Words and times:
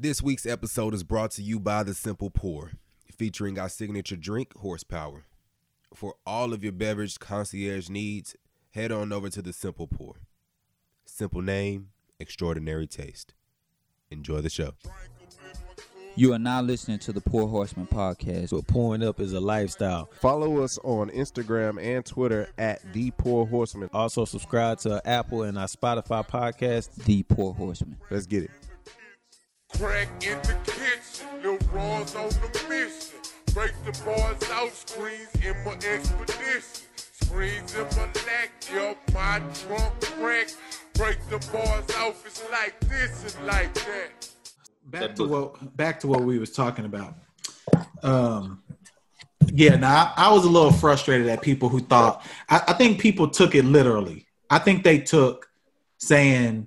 This 0.00 0.22
week's 0.22 0.46
episode 0.46 0.94
is 0.94 1.02
brought 1.02 1.32
to 1.32 1.42
you 1.42 1.58
by 1.58 1.82
The 1.82 1.92
Simple 1.92 2.30
Pour, 2.30 2.70
featuring 3.10 3.58
our 3.58 3.68
signature 3.68 4.14
drink, 4.14 4.56
Horsepower. 4.58 5.24
For 5.92 6.14
all 6.24 6.52
of 6.52 6.62
your 6.62 6.70
beverage 6.70 7.18
concierge 7.18 7.88
needs, 7.88 8.36
head 8.70 8.92
on 8.92 9.12
over 9.12 9.28
to 9.28 9.42
The 9.42 9.52
Simple 9.52 9.88
Pour. 9.88 10.20
Simple 11.04 11.42
name, 11.42 11.88
extraordinary 12.20 12.86
taste. 12.86 13.34
Enjoy 14.08 14.40
the 14.40 14.48
show. 14.48 14.74
You 16.14 16.32
are 16.32 16.38
now 16.38 16.62
listening 16.62 17.00
to 17.00 17.12
the 17.12 17.20
Pour 17.20 17.48
Horsemen 17.48 17.88
podcast. 17.88 18.50
But 18.50 18.68
pouring 18.68 19.02
up 19.02 19.18
is 19.18 19.32
a 19.32 19.40
lifestyle. 19.40 20.08
Follow 20.20 20.62
us 20.62 20.78
on 20.84 21.10
Instagram 21.10 21.82
and 21.82 22.06
Twitter 22.06 22.48
at 22.56 22.80
The 22.92 23.10
Pour 23.10 23.48
Horsemen. 23.48 23.90
Also, 23.92 24.24
subscribe 24.24 24.78
to 24.80 25.02
Apple 25.04 25.42
and 25.42 25.58
our 25.58 25.66
Spotify 25.66 26.24
podcast. 26.24 26.94
The 27.04 27.24
Pour 27.24 27.52
Horsemen. 27.52 27.96
Let's 28.10 28.26
get 28.26 28.44
it. 28.44 28.50
Crack 29.76 30.08
in 30.24 30.38
the 30.42 30.56
kitchen, 30.64 31.42
Lil 31.42 31.58
Raw's 31.72 32.14
on 32.16 32.28
the 32.30 32.64
mission. 32.68 33.18
Break 33.54 33.72
the 33.84 33.92
bars 34.04 34.50
out, 34.50 34.72
screens 34.72 35.28
in 35.44 35.54
my 35.64 35.72
expedition. 35.72 36.86
Screens 36.96 37.74
in 37.74 37.84
my 37.96 38.06
neck, 38.06 38.50
yo, 38.72 38.96
my 39.12 39.40
trunk 39.54 40.00
crack. 40.00 40.48
Break 40.94 41.18
the 41.28 41.38
bars 41.52 41.84
off, 41.96 42.24
it's 42.26 42.42
like 42.50 42.78
this 42.80 43.36
and 43.36 43.46
like 43.46 43.72
that. 43.74 44.28
back 44.86 45.14
to 45.16 45.24
what 45.24 45.76
back 45.76 46.00
to 46.00 46.06
what 46.08 46.22
we 46.22 46.38
was 46.38 46.50
talking 46.52 46.84
about. 46.84 47.14
Um, 48.02 48.62
yeah, 49.52 49.76
now 49.76 50.12
I, 50.16 50.28
I 50.28 50.32
was 50.32 50.44
a 50.44 50.48
little 50.48 50.72
frustrated 50.72 51.28
at 51.28 51.42
people 51.42 51.68
who 51.68 51.80
thought. 51.80 52.24
I, 52.48 52.62
I 52.68 52.72
think 52.72 53.00
people 53.00 53.28
took 53.28 53.54
it 53.54 53.64
literally. 53.64 54.26
I 54.50 54.58
think 54.58 54.82
they 54.82 54.98
took 54.98 55.48
saying 55.98 56.66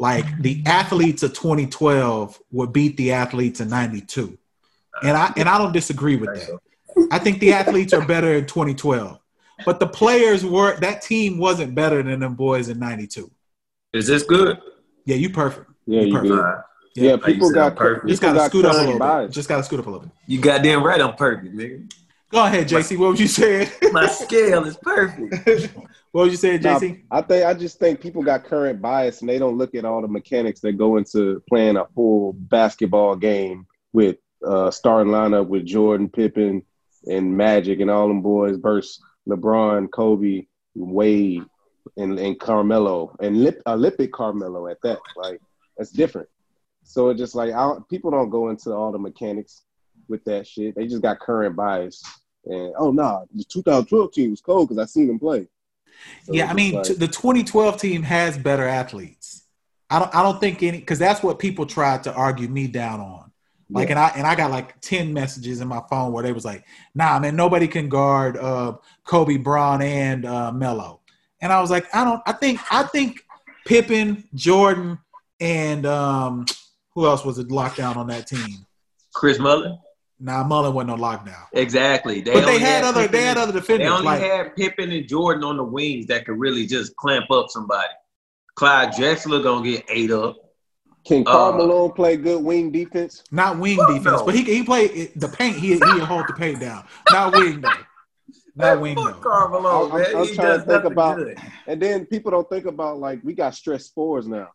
like 0.00 0.24
the 0.40 0.62
athletes 0.64 1.22
of 1.22 1.34
2012 1.34 2.40
would 2.52 2.72
beat 2.72 2.96
the 2.96 3.12
athletes 3.12 3.60
of 3.60 3.68
92, 3.68 4.38
and 5.02 5.14
I 5.14 5.30
and 5.36 5.46
I 5.46 5.58
don't 5.58 5.72
disagree 5.72 6.16
with 6.16 6.34
that. 6.34 6.58
I 7.12 7.18
think 7.18 7.38
the 7.38 7.52
athletes 7.52 7.92
are 7.92 8.04
better 8.04 8.32
in 8.34 8.46
2012, 8.46 9.18
but 9.66 9.78
the 9.78 9.86
players 9.86 10.42
were 10.42 10.80
that 10.80 11.02
team 11.02 11.36
wasn't 11.36 11.74
better 11.74 12.02
than 12.02 12.20
them 12.20 12.34
boys 12.34 12.70
in 12.70 12.78
92. 12.78 13.30
Is 13.92 14.06
this 14.06 14.22
good? 14.22 14.58
Yeah, 15.04 15.16
you 15.16 15.28
perfect. 15.28 15.70
Yeah, 15.86 16.00
you 16.00 16.12
perfect. 16.14 16.30
good. 16.30 16.38
Alright. 16.38 16.64
Yeah, 16.96 17.16
people 17.18 17.52
got 17.52 17.76
perfect. 17.76 18.08
Just 18.08 18.22
gotta 18.22 18.38
got 18.38 18.50
scoot 18.50 18.64
up 18.64 18.74
a 18.74 18.78
little 18.78 18.98
bias. 18.98 19.28
bit. 19.28 19.34
Just 19.34 19.48
gotta 19.50 19.62
scoot 19.62 19.80
up 19.80 19.86
a 19.86 19.90
little 19.90 20.06
bit. 20.06 20.12
You 20.26 20.40
goddamn 20.40 20.82
right 20.82 21.00
I'm 21.00 21.14
perfect, 21.14 21.54
nigga. 21.54 21.92
Go 22.30 22.44
ahead, 22.44 22.68
JC. 22.68 22.96
What 22.96 23.10
was 23.10 23.20
you 23.20 23.28
saying? 23.28 23.68
My 23.92 24.06
scale 24.06 24.64
is 24.64 24.78
perfect. 24.78 25.74
what 26.12 26.24
was 26.24 26.32
you 26.32 26.36
saying, 26.36 26.62
Nah, 26.62 26.78
JC? 26.78 27.02
I 27.10 27.22
think 27.22 27.44
I 27.44 27.54
just 27.54 27.78
think 27.78 28.00
people 28.00 28.22
got 28.22 28.44
current 28.44 28.80
bias 28.80 29.20
and 29.20 29.28
they 29.28 29.38
don't 29.38 29.58
look 29.58 29.74
at 29.74 29.84
all 29.84 30.02
the 30.02 30.08
mechanics 30.08 30.60
that 30.60 30.72
go 30.72 30.96
into 30.96 31.42
playing 31.48 31.76
a 31.76 31.86
full 31.94 32.32
basketball 32.32 33.16
game 33.16 33.66
with 33.92 34.16
uh 34.46 34.70
starting 34.70 35.12
lineup 35.12 35.46
with 35.46 35.64
Jordan, 35.64 36.08
Pippen, 36.08 36.62
and 37.06 37.36
Magic 37.36 37.80
and 37.80 37.90
all 37.90 38.08
them 38.08 38.22
boys 38.22 38.56
versus 38.56 39.00
LeBron, 39.28 39.90
Kobe, 39.90 40.46
Wade, 40.74 41.44
and, 41.96 42.18
and 42.18 42.38
Carmelo 42.40 43.16
and 43.20 43.44
Lip, 43.44 43.62
Olympic 43.66 44.12
Carmelo 44.12 44.68
at 44.68 44.80
that. 44.82 44.98
Like 45.16 45.40
that's 45.76 45.90
different. 45.90 46.28
So 46.82 47.10
it's 47.10 47.20
just 47.20 47.34
like 47.34 47.52
I 47.52 47.58
don't, 47.58 47.88
people 47.88 48.10
don't 48.10 48.30
go 48.30 48.48
into 48.50 48.72
all 48.72 48.90
the 48.90 48.98
mechanics 48.98 49.62
with 50.08 50.24
that 50.24 50.46
shit. 50.46 50.74
They 50.74 50.86
just 50.86 51.02
got 51.02 51.20
current 51.20 51.54
bias. 51.54 52.02
And 52.46 52.72
oh 52.78 52.90
no, 52.90 53.26
the 53.34 53.44
2012 53.44 54.12
team 54.12 54.30
was 54.30 54.40
cold 54.40 54.68
because 54.68 54.82
I 54.82 54.86
seen 54.86 55.06
them 55.06 55.18
play. 55.18 55.46
So 56.24 56.32
yeah, 56.34 56.50
I 56.50 56.54
mean, 56.54 56.72
just 56.74 56.90
t- 56.92 56.96
the 56.96 57.08
2012 57.08 57.80
team 57.80 58.02
has 58.02 58.36
better 58.38 58.66
athletes. 58.66 59.44
I 59.88 59.98
don't, 59.98 60.14
I 60.14 60.22
don't 60.22 60.38
think 60.40 60.62
any, 60.62 60.78
because 60.78 60.98
that's 60.98 61.22
what 61.22 61.38
people 61.38 61.66
tried 61.66 62.04
to 62.04 62.12
argue 62.14 62.48
me 62.48 62.66
down 62.66 63.00
on. 63.00 63.30
Like, 63.72 63.88
Yeah. 63.88 63.92
and 63.92 63.98
I 64.00 64.08
and 64.16 64.26
I 64.26 64.34
got 64.34 64.50
like 64.50 64.80
10 64.80 65.12
messages 65.12 65.60
in 65.60 65.68
my 65.68 65.80
phone 65.88 66.12
where 66.12 66.22
they 66.22 66.32
was 66.32 66.44
like, 66.44 66.64
"Nah, 66.94 67.18
man, 67.20 67.36
nobody 67.36 67.68
can 67.68 67.88
guard 67.88 68.36
uh, 68.36 68.74
Kobe, 69.04 69.36
Bron, 69.36 69.80
and 69.82 70.24
uh, 70.26 70.50
Melo." 70.52 71.00
And 71.40 71.52
I 71.52 71.60
was 71.60 71.70
like, 71.70 71.86
I 71.94 72.04
don't. 72.04 72.20
I 72.26 72.32
think 72.32 72.60
I 72.70 72.82
think 72.84 73.24
Pippen, 73.66 74.24
Jordan, 74.34 74.98
and 75.40 75.86
um, 75.86 76.46
who 76.94 77.06
else 77.06 77.24
was 77.24 77.38
it 77.38 77.50
locked 77.50 77.76
down 77.76 77.96
on 77.96 78.08
that 78.08 78.26
team? 78.26 78.66
Chris 79.14 79.38
Mullin? 79.38 79.78
Nah, 80.22 80.44
Mullin 80.44 80.74
wasn't 80.74 80.98
no 80.98 81.02
lockdown. 81.02 81.46
Exactly. 81.54 82.20
But 82.20 82.34
they 82.34 82.40
only 82.40 82.58
had 82.58 82.84
other 82.84 83.00
Pippen 83.02 83.12
they 83.12 83.22
had 83.24 83.30
and- 83.38 83.38
other 83.38 83.52
They 83.52 83.60
defenders. 83.60 83.90
only 83.90 84.04
Like 84.04 84.20
had 84.20 84.54
Pippen 84.56 84.92
and 84.92 85.08
Jordan 85.08 85.44
on 85.44 85.56
the 85.56 85.64
wings 85.64 86.06
that 86.06 86.26
could 86.26 86.38
really 86.38 86.66
just 86.66 86.94
clamp 86.96 87.30
up 87.30 87.46
somebody. 87.48 87.88
Clyde 88.54 88.92
Drexler 88.92 89.42
gonna 89.42 89.64
get 89.68 89.84
ate 89.88 90.10
up. 90.10 90.36
Can 91.06 91.22
Uh, 91.26 91.32
Karl 91.32 91.52
Malone 91.54 91.92
play 91.92 92.16
good 92.18 92.44
wing 92.44 92.70
defense? 92.70 93.24
not 93.30 93.58
wing 93.58 93.78
Fuck 93.78 93.88
defense, 93.88 94.20
no. 94.20 94.26
but 94.26 94.34
he 94.34 94.42
he 94.44 94.62
played 94.62 95.12
the 95.16 95.28
paint. 95.28 95.56
He 95.56 95.68
he 95.78 95.98
hold 96.00 96.26
the 96.28 96.34
paint 96.34 96.60
down. 96.60 96.84
Not 97.10 97.32
wing 97.32 97.62
though. 97.62 97.70
Not 98.54 98.80
wing 98.82 98.96
Fuck 98.96 99.22
though. 99.22 99.30
Carmelo, 99.30 99.88
I'm- 99.88 100.02
man. 100.02 100.16
I'm 100.16 100.26
he 100.26 100.34
trying 100.34 100.46
does 100.48 100.64
to 100.64 100.68
think 100.70 100.84
about- 100.84 101.16
good. 101.16 101.38
And 101.66 101.80
then 101.80 102.04
people 102.04 102.30
don't 102.30 102.48
think 102.50 102.66
about 102.66 102.98
like 102.98 103.20
we 103.24 103.32
got 103.32 103.54
stretch 103.54 103.84
fours 103.94 104.28
now. 104.28 104.48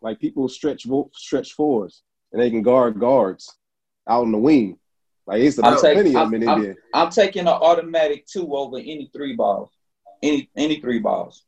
Like 0.00 0.18
people 0.20 0.48
stretch 0.48 0.84
vo- 0.84 1.10
stretch 1.12 1.52
fours 1.52 2.02
and 2.32 2.40
they 2.40 2.48
can 2.50 2.62
guard 2.62 2.98
guards 2.98 3.52
out 4.08 4.22
on 4.22 4.32
the 4.32 4.38
wing. 4.38 4.78
Like 5.26 5.40
it's 5.42 5.58
I'm 5.58 5.64
about 5.72 5.80
taking- 5.80 5.94
plenty 6.02 6.16
of 6.16 6.30
them 6.30 6.42
in 6.42 6.48
I'm- 6.48 6.58
India. 6.58 6.74
I'm 6.92 7.10
taking 7.10 7.42
an 7.42 7.48
automatic 7.48 8.26
two 8.26 8.54
over 8.54 8.78
any 8.78 9.10
three 9.14 9.34
balls. 9.34 9.70
Any 10.22 10.50
any 10.56 10.80
three 10.80 10.98
balls. 11.00 11.44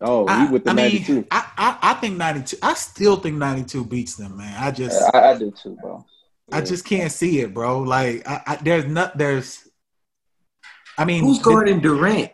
Oh, 0.00 0.26
I, 0.26 0.44
you 0.46 0.52
with 0.52 0.64
the 0.64 0.70
I 0.70 0.74
mean, 0.74 0.84
92. 0.92 1.26
I, 1.30 1.50
I 1.56 1.78
I 1.82 1.94
think 1.94 2.16
ninety 2.16 2.42
two. 2.42 2.56
I 2.62 2.74
still 2.74 3.16
think 3.16 3.36
ninety 3.36 3.64
two 3.64 3.84
beats 3.84 4.16
them, 4.16 4.36
man. 4.36 4.54
I 4.62 4.70
just 4.70 5.00
I, 5.14 5.30
I 5.30 5.38
do 5.38 5.50
too, 5.50 5.76
bro. 5.80 6.04
I 6.52 6.60
just 6.60 6.84
can't 6.84 7.10
see 7.10 7.40
it, 7.40 7.54
bro. 7.54 7.80
Like 7.80 8.26
I, 8.28 8.42
I 8.46 8.56
there's 8.56 8.86
not 8.86 9.16
there's. 9.16 9.66
I 10.98 11.04
mean, 11.04 11.24
Who's 11.24 11.38
guarding 11.40 11.80
Durant? 11.80 12.30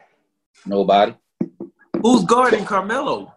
Nobody. 0.66 1.15
Who's 2.03 2.25
guarding 2.25 2.65
Carmelo? 2.65 3.32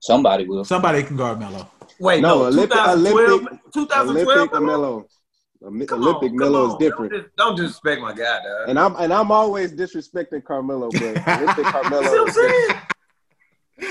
Somebody 0.00 0.46
will. 0.46 0.64
somebody 0.64 1.02
can 1.02 1.16
guard 1.16 1.40
Melo. 1.40 1.68
Wait, 1.98 2.20
No, 2.20 2.38
no, 2.40 2.44
Olympic- 2.46 2.70
2012, 2.78 3.30
Olympic- 3.30 3.72
2012 3.72 4.28
Olympic 4.28 4.52
Melo? 4.52 4.66
Melo. 4.66 5.06
Olympic 5.62 6.30
on, 6.30 6.36
Melo 6.36 6.68
is 6.68 6.74
different. 6.76 7.12
Don't, 7.12 7.22
dis- 7.22 7.30
don't 7.38 7.56
disrespect 7.56 8.00
my 8.02 8.12
guy, 8.12 8.38
dog. 8.42 8.68
And 8.68 8.78
I'm 8.78 8.94
and 8.96 9.12
I'm 9.12 9.30
always 9.32 9.72
disrespecting 9.72 10.44
Carmelo, 10.44 10.90
but 10.90 11.02
Olympic 11.02 11.26
You 11.26 11.54
see 11.54 11.62
what 11.62 11.72
Carmelo. 11.72 12.24
I'm 12.26 12.30
saying? 12.30 12.70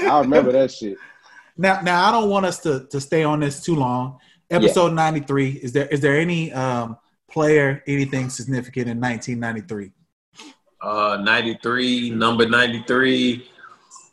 I 0.10 0.20
remember 0.22 0.52
that 0.52 0.72
shit. 0.72 0.98
Now, 1.58 1.82
now 1.82 2.08
I 2.08 2.12
don't 2.12 2.30
want 2.30 2.46
us 2.46 2.60
to 2.62 2.86
to 2.92 3.02
stay 3.02 3.24
on 3.24 3.40
this 3.40 3.62
too 3.64 3.76
long. 3.76 4.20
Episode 4.52 4.94
ninety 4.94 5.22
three. 5.22 5.52
Is 5.54 5.72
there 5.74 5.88
is 5.88 6.02
there 6.02 6.20
any 6.20 6.54
um 6.54 6.98
player 7.32 7.84
anything 7.88 8.30
significant 8.30 8.88
in 8.88 9.00
nineteen 9.00 9.40
ninety 9.40 9.62
three? 9.62 9.92
Uh, 10.82 11.18
93, 11.24 12.12
number 12.12 12.48
93. 12.48 13.50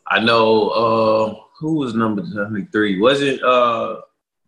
I 0.07 0.19
know, 0.21 0.69
uh, 0.69 1.35
who 1.63 1.75
was 1.75 1.95
number 1.95 2.21
93? 2.21 2.99
Was 2.99 3.21
it, 3.21 3.41
uh, 3.41 4.01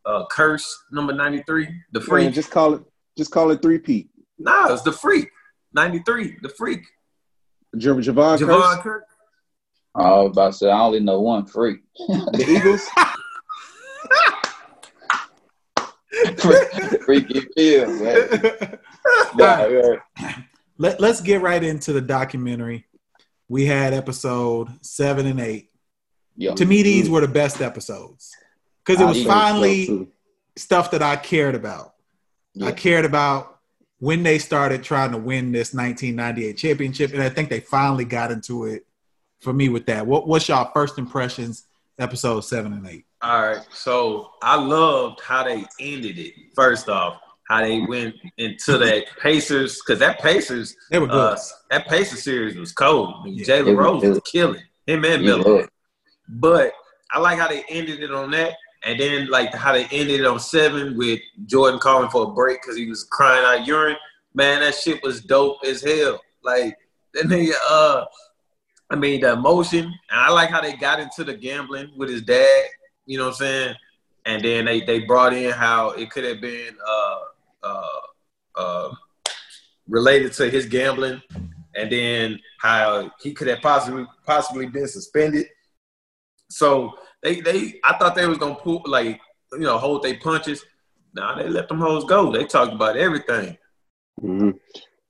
uh, 0.05 0.25
Kearse, 0.27 0.69
number 0.91 1.13
93? 1.13 1.65
The 1.93 1.99
Man, 1.99 2.05
Freak? 2.07 2.33
just 2.33 2.51
call 2.51 2.73
it 2.73 2.83
just 3.17 3.31
call 3.31 3.51
it 3.51 3.61
three 3.61 3.79
Pete. 3.79 4.09
Nah, 4.37 4.73
it's 4.73 4.81
the 4.81 4.91
Freak. 4.91 5.29
93, 5.73 6.39
the 6.41 6.49
Freak. 6.49 6.81
J- 7.77 7.91
Jevon, 7.91 8.37
Jevon 8.37 8.59
Kearse, 8.59 8.81
Kearse. 8.83 8.99
I 9.95 10.09
was 10.09 10.31
about 10.31 10.51
to 10.51 10.57
say 10.57 10.69
I 10.69 10.81
only 10.81 10.99
know 10.99 11.21
one 11.21 11.45
freak. 11.45 11.77
the 11.97 12.45
Eagles. 12.49 12.85
Freaky 17.05 17.39
Phil, 17.55 18.03
man. 18.03 18.79
Yeah, 19.37 19.67
yeah. 19.67 19.95
Let, 20.77 20.99
let's 20.99 21.21
get 21.21 21.41
right 21.41 21.63
into 21.63 21.93
the 21.93 22.01
documentary. 22.01 22.85
We 23.47 23.65
had 23.65 23.93
episode 23.93 24.67
seven 24.81 25.25
and 25.27 25.39
eight. 25.39 25.69
Yeah. 26.38 26.53
To 26.56 26.66
me, 26.66 26.84
these 26.84 27.09
were 27.09 27.22
the 27.22 27.28
best 27.28 27.62
episodes 27.62 28.31
because 28.85 29.01
it 29.01 29.06
was 29.06 29.18
think 29.18 29.28
so, 29.28 29.34
finally 29.34 30.08
stuff 30.58 30.91
that 30.91 31.02
I 31.02 31.16
cared 31.16 31.55
about. 31.55 31.93
I 32.64 32.72
cared 32.72 33.03
about 33.05 33.59
when 33.99 34.23
they 34.23 34.37
started 34.40 34.84
trying 34.84 35.11
to 35.11 35.17
win 35.17 35.52
this 35.52 35.73
1998 35.73 36.58
championship, 36.58 37.14
and 37.14 37.22
I 37.22 37.29
think 37.29 37.49
they 37.49 37.59
finally 37.59 38.05
got 38.05 38.32
into 38.32 38.66
it 38.66 38.85
for 39.41 39.52
me 39.53 39.67
with 39.70 39.85
that. 39.87 40.05
What 40.08 40.28
what's 40.28 40.47
y'all 40.47 40.72
first 40.73 40.97
impressions? 40.97 41.66
Episode 41.97 42.41
seven 42.41 42.73
and 42.73 42.85
eight. 42.88 43.05
All 43.22 43.41
right. 43.47 43.66
So 43.73 44.31
I 44.41 44.55
loved 44.58 45.22
how 45.22 45.43
they 45.46 45.66
ended 45.79 46.20
it. 46.20 46.34
First 46.53 46.90
off, 46.90 47.22
how 47.49 47.61
they 47.61 47.79
went 47.81 48.16
into 48.38 48.78
that 48.78 49.05
Pacers, 49.22 49.79
because 49.81 49.99
that 49.99 50.20
Pacers, 50.20 50.76
They 50.91 50.99
were 50.99 51.08
good. 51.08 51.16
uh, 51.16 51.38
that 51.72 51.88
Pacers 51.88 52.22
series 52.23 52.58
was 52.58 52.73
cold. 52.73 53.14
Yeah. 53.26 53.46
Jalen 53.46 53.67
It 53.67 53.76
was 53.76 53.85
Rose 53.85 54.03
was 54.03 54.20
killing 54.29 54.61
him 54.85 55.05
and 55.05 55.23
Yeah. 55.23 55.38
Miller. 55.38 55.70
But 56.27 56.73
I 57.11 57.19
like 57.19 57.39
how 57.39 57.47
they 57.47 57.63
ended 57.69 58.01
it 58.01 58.11
on 58.11 58.31
that. 58.31 58.53
And 58.83 58.99
then 58.99 59.27
like 59.29 59.53
how 59.53 59.73
they 59.73 59.85
ended 59.85 60.22
it 60.22 60.25
on 60.25 60.39
seven 60.39 60.97
with 60.97 61.19
Jordan 61.45 61.79
calling 61.79 62.09
for 62.09 62.23
a 62.23 62.31
break 62.31 62.61
because 62.61 62.77
he 62.77 62.87
was 62.87 63.03
crying 63.03 63.43
out 63.43 63.66
urine. 63.66 63.97
Man, 64.33 64.59
that 64.61 64.75
shit 64.75 65.01
was 65.01 65.22
dope 65.22 65.57
as 65.66 65.83
hell. 65.83 66.22
Like 66.43 66.77
that 67.13 67.25
nigga, 67.25 67.53
uh, 67.69 68.05
I 68.89 68.95
mean 68.95 69.22
the 69.22 69.33
emotion. 69.33 69.85
And 69.85 70.19
I 70.19 70.29
like 70.29 70.49
how 70.49 70.61
they 70.61 70.75
got 70.75 70.99
into 70.99 71.23
the 71.23 71.33
gambling 71.33 71.91
with 71.97 72.09
his 72.09 72.22
dad. 72.22 72.66
You 73.07 73.17
know 73.17 73.25
what 73.25 73.29
I'm 73.31 73.35
saying? 73.37 73.75
and 74.25 74.43
then 74.43 74.66
they 74.66 74.81
they 74.81 74.99
brought 74.99 75.33
in 75.33 75.51
how 75.51 75.91
it 75.91 76.09
could 76.09 76.23
have 76.23 76.41
been 76.41 76.75
uh 76.85 77.19
uh 77.63 77.99
uh 78.55 78.89
related 79.87 80.33
to 80.33 80.49
his 80.49 80.66
gambling, 80.66 81.21
and 81.75 81.91
then 81.91 82.39
how 82.59 83.11
he 83.21 83.33
could 83.33 83.47
have 83.47 83.61
possibly 83.61 84.05
possibly 84.25 84.66
been 84.66 84.87
suspended. 84.87 85.45
So 86.49 86.93
they 87.21 87.41
they 87.41 87.79
I 87.83 87.97
thought 87.97 88.15
they 88.15 88.27
was 88.27 88.37
gonna 88.37 88.55
pull 88.55 88.83
like 88.85 89.19
you 89.53 89.59
know 89.59 89.77
hold 89.77 90.03
their 90.03 90.17
punches. 90.17 90.63
Nah, 91.13 91.35
they 91.35 91.47
let 91.47 91.67
them 91.69 91.79
hoes 91.79 92.03
go. 92.05 92.31
They 92.31 92.45
talked 92.45 92.73
about 92.73 92.97
everything. 92.97 93.57
hmm 94.19 94.51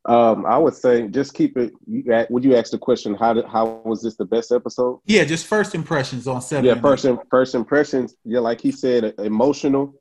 Um, 0.06 0.46
I 0.46 0.58
would 0.58 0.76
say 0.76 1.08
just 1.08 1.34
keep 1.34 1.58
it. 1.58 1.74
You, 1.88 2.26
would 2.30 2.44
you 2.44 2.56
ask 2.56 2.72
the 2.72 2.78
question? 2.78 3.16
How 3.16 3.34
did, 3.34 3.46
how 3.46 3.82
was 3.84 4.04
this 4.04 4.16
the 4.16 4.26
best 4.26 4.52
episode? 4.52 5.00
Yeah, 5.06 5.24
just 5.24 5.48
first 5.48 5.74
impressions 5.74 6.28
on 6.28 6.42
seven. 6.42 6.66
Yeah, 6.66 6.80
first 6.80 7.06
eight. 7.06 7.18
first 7.30 7.56
impressions. 7.56 8.16
Yeah, 8.24 8.40
like 8.40 8.62
he 8.62 8.72
said, 8.72 9.16
emotional. 9.18 9.96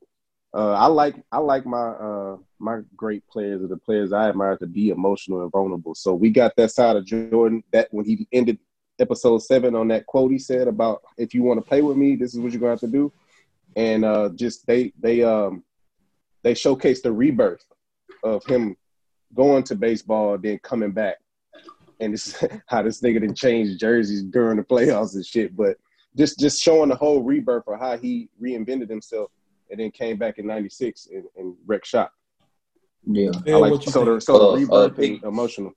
Uh, 0.55 0.71
I 0.71 0.85
like 0.85 1.15
I 1.31 1.39
like 1.39 1.65
my 1.65 1.87
uh 1.89 2.37
my 2.59 2.79
great 2.95 3.27
players 3.27 3.61
or 3.61 3.67
the 3.67 3.77
players 3.77 4.13
I 4.13 4.29
admire 4.29 4.57
to 4.57 4.67
be 4.67 4.89
emotional 4.89 5.41
and 5.41 5.51
vulnerable. 5.51 5.95
So 5.95 6.13
we 6.13 6.29
got 6.29 6.55
that 6.55 6.71
side 6.71 6.95
of 6.95 7.05
Jordan 7.05 7.61
that 7.73 7.89
when 7.91 8.05
he 8.05 8.27
ended 8.31 8.59
episode 8.99 9.39
seven 9.39 9.75
on 9.75 9.87
that 9.89 10.05
quote 10.05 10.31
he 10.31 10.39
said 10.39 10.67
about 10.67 11.01
if 11.17 11.33
you 11.33 11.43
want 11.43 11.59
to 11.61 11.67
play 11.67 11.81
with 11.81 11.97
me, 11.97 12.15
this 12.15 12.33
is 12.33 12.39
what 12.39 12.51
you're 12.51 12.59
gonna 12.61 12.71
have 12.71 12.79
to 12.81 12.87
do. 12.87 13.11
And 13.75 14.05
uh 14.05 14.29
just 14.35 14.65
they 14.67 14.93
they 14.99 15.23
um 15.23 15.63
they 16.43 16.53
showcased 16.53 17.01
the 17.03 17.11
rebirth 17.11 17.65
of 18.23 18.43
him 18.45 18.75
going 19.33 19.63
to 19.63 19.75
baseball 19.75 20.37
then 20.37 20.59
coming 20.59 20.91
back. 20.91 21.17
And 21.99 22.13
it's 22.13 22.41
how 22.67 22.83
this 22.83 23.01
nigga 23.01 23.21
didn't 23.21 23.35
change 23.35 23.77
jerseys 23.79 24.23
during 24.23 24.57
the 24.57 24.63
playoffs 24.63 25.15
and 25.15 25.25
shit. 25.25 25.55
But 25.55 25.77
just 26.17 26.39
just 26.39 26.61
showing 26.61 26.89
the 26.89 26.95
whole 26.95 27.21
rebirth 27.23 27.67
of 27.67 27.79
how 27.79 27.97
he 27.97 28.29
reinvented 28.41 28.89
himself 28.89 29.31
and 29.69 29.79
then 29.79 29.91
came 29.91 30.17
back 30.17 30.37
in 30.37 30.45
'96 30.47 31.07
and, 31.07 31.23
and 31.35 31.55
wrecked 31.65 31.87
shop. 31.87 32.13
Yeah, 33.07 33.31
Yeah, 33.45 33.55
I 33.55 33.59
like 33.59 33.71
what 33.71 33.85
you 33.85 33.91
so 33.91 34.05
the 34.05 34.11
think? 34.11 34.21
so 34.21 34.37
the 34.39 34.45
Uh, 34.45 34.49
uh, 34.51 34.55
rebirth 34.87 34.95
big- 34.97 35.23
emotional. 35.23 35.73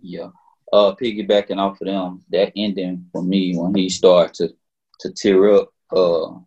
yeah. 0.00 0.28
Uh, 0.72 0.94
piggybacking 0.94 1.58
off 1.58 1.80
of 1.80 1.86
them, 1.86 2.22
that 2.30 2.52
ending 2.56 3.06
for 3.12 3.22
me 3.22 3.56
when 3.56 3.74
he 3.74 3.88
started 3.88 4.34
to 4.34 4.54
to 5.00 5.12
tear 5.12 5.54
up. 5.54 5.72
Uh, 5.94 6.38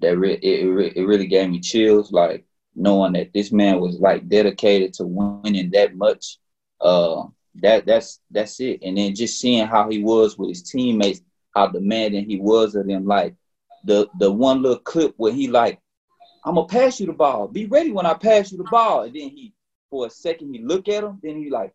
that 0.00 0.16
re- 0.16 0.38
it, 0.42 0.64
re- 0.66 0.92
it 0.94 1.02
really 1.02 1.26
gave 1.26 1.50
me 1.50 1.60
chills. 1.60 2.12
Like 2.12 2.44
knowing 2.74 3.12
that 3.14 3.32
this 3.32 3.52
man 3.52 3.80
was 3.80 3.98
like 3.98 4.28
dedicated 4.28 4.94
to 4.94 5.04
winning 5.04 5.70
that 5.72 5.96
much. 5.96 6.38
Uh, 6.80 7.24
that 7.56 7.86
that's 7.86 8.20
that's 8.30 8.60
it. 8.60 8.80
And 8.82 8.96
then 8.96 9.14
just 9.14 9.40
seeing 9.40 9.66
how 9.66 9.90
he 9.90 10.02
was 10.02 10.38
with 10.38 10.48
his 10.50 10.62
teammates, 10.62 11.20
how 11.54 11.66
demanding 11.66 12.28
he 12.28 12.38
was 12.38 12.74
of 12.74 12.86
them. 12.86 13.04
Like 13.06 13.34
the 13.84 14.08
the 14.18 14.30
one 14.30 14.62
little 14.62 14.78
clip 14.78 15.14
where 15.16 15.32
he 15.32 15.48
like, 15.48 15.80
I'm 16.44 16.54
gonna 16.54 16.68
pass 16.68 17.00
you 17.00 17.06
the 17.06 17.12
ball. 17.12 17.48
Be 17.48 17.66
ready 17.66 17.90
when 17.92 18.06
I 18.06 18.14
pass 18.14 18.52
you 18.52 18.58
the 18.58 18.64
ball. 18.64 19.02
And 19.02 19.14
then 19.14 19.30
he, 19.30 19.52
for 19.90 20.06
a 20.06 20.10
second, 20.10 20.54
he 20.54 20.62
look 20.62 20.88
at 20.88 21.04
him. 21.04 21.18
Then 21.22 21.36
he 21.36 21.50
like, 21.50 21.74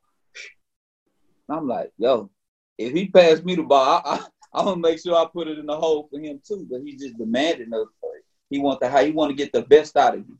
I'm 1.49 1.67
like, 1.67 1.91
yo, 1.97 2.29
if 2.77 2.93
he 2.93 3.07
passed 3.07 3.43
me 3.45 3.55
the 3.55 3.63
ball, 3.63 4.01
I, 4.05 4.15
I, 4.15 4.25
I'm 4.53 4.65
gonna 4.65 4.81
make 4.81 4.99
sure 5.01 5.15
I 5.15 5.25
put 5.31 5.47
it 5.47 5.57
in 5.59 5.65
the 5.65 5.75
hole 5.75 6.07
for 6.11 6.19
him 6.19 6.39
too. 6.47 6.67
But 6.69 6.81
he's 6.83 7.01
just 7.01 7.17
demanding 7.17 7.73
of 7.73 7.87
it. 8.03 8.23
He 8.49 8.59
want 8.59 8.79
the 8.79 8.89
how 8.89 9.03
he 9.03 9.11
want 9.11 9.31
to 9.31 9.35
get 9.35 9.51
the 9.51 9.63
best 9.63 9.97
out 9.97 10.13
of 10.15 10.19
you. 10.19 10.37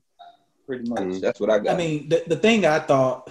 Pretty 0.68 0.88
much, 0.90 1.00
Mhm. 1.02 1.22
that's 1.22 1.40
what 1.40 1.50
I 1.50 1.60
got. 1.60 1.74
I 1.74 1.78
mean, 1.78 2.10
the, 2.10 2.24
the 2.28 2.36
thing 2.38 2.66
I 2.66 2.80
thought 2.80 3.30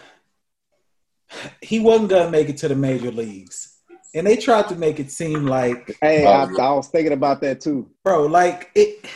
he 1.63 1.79
wasn't 1.81 2.11
gonna 2.11 2.31
make 2.31 2.49
it 2.49 2.57
to 2.59 2.69
the 2.69 2.75
major 2.75 3.11
leagues, 3.11 3.79
and 4.15 4.27
they 4.27 4.37
tried 4.37 4.69
to 4.69 4.77
make 4.77 5.01
it 5.01 5.11
seem 5.11 5.47
like, 5.47 5.97
Hey, 6.01 6.27
I. 6.27 6.43
I 6.43 6.73
was 6.73 6.89
thinking 6.89 7.13
about 7.13 7.41
that 7.43 7.61
too. 7.61 7.89
bro, 8.05 8.27
like 8.27 8.71
it. 8.75 9.07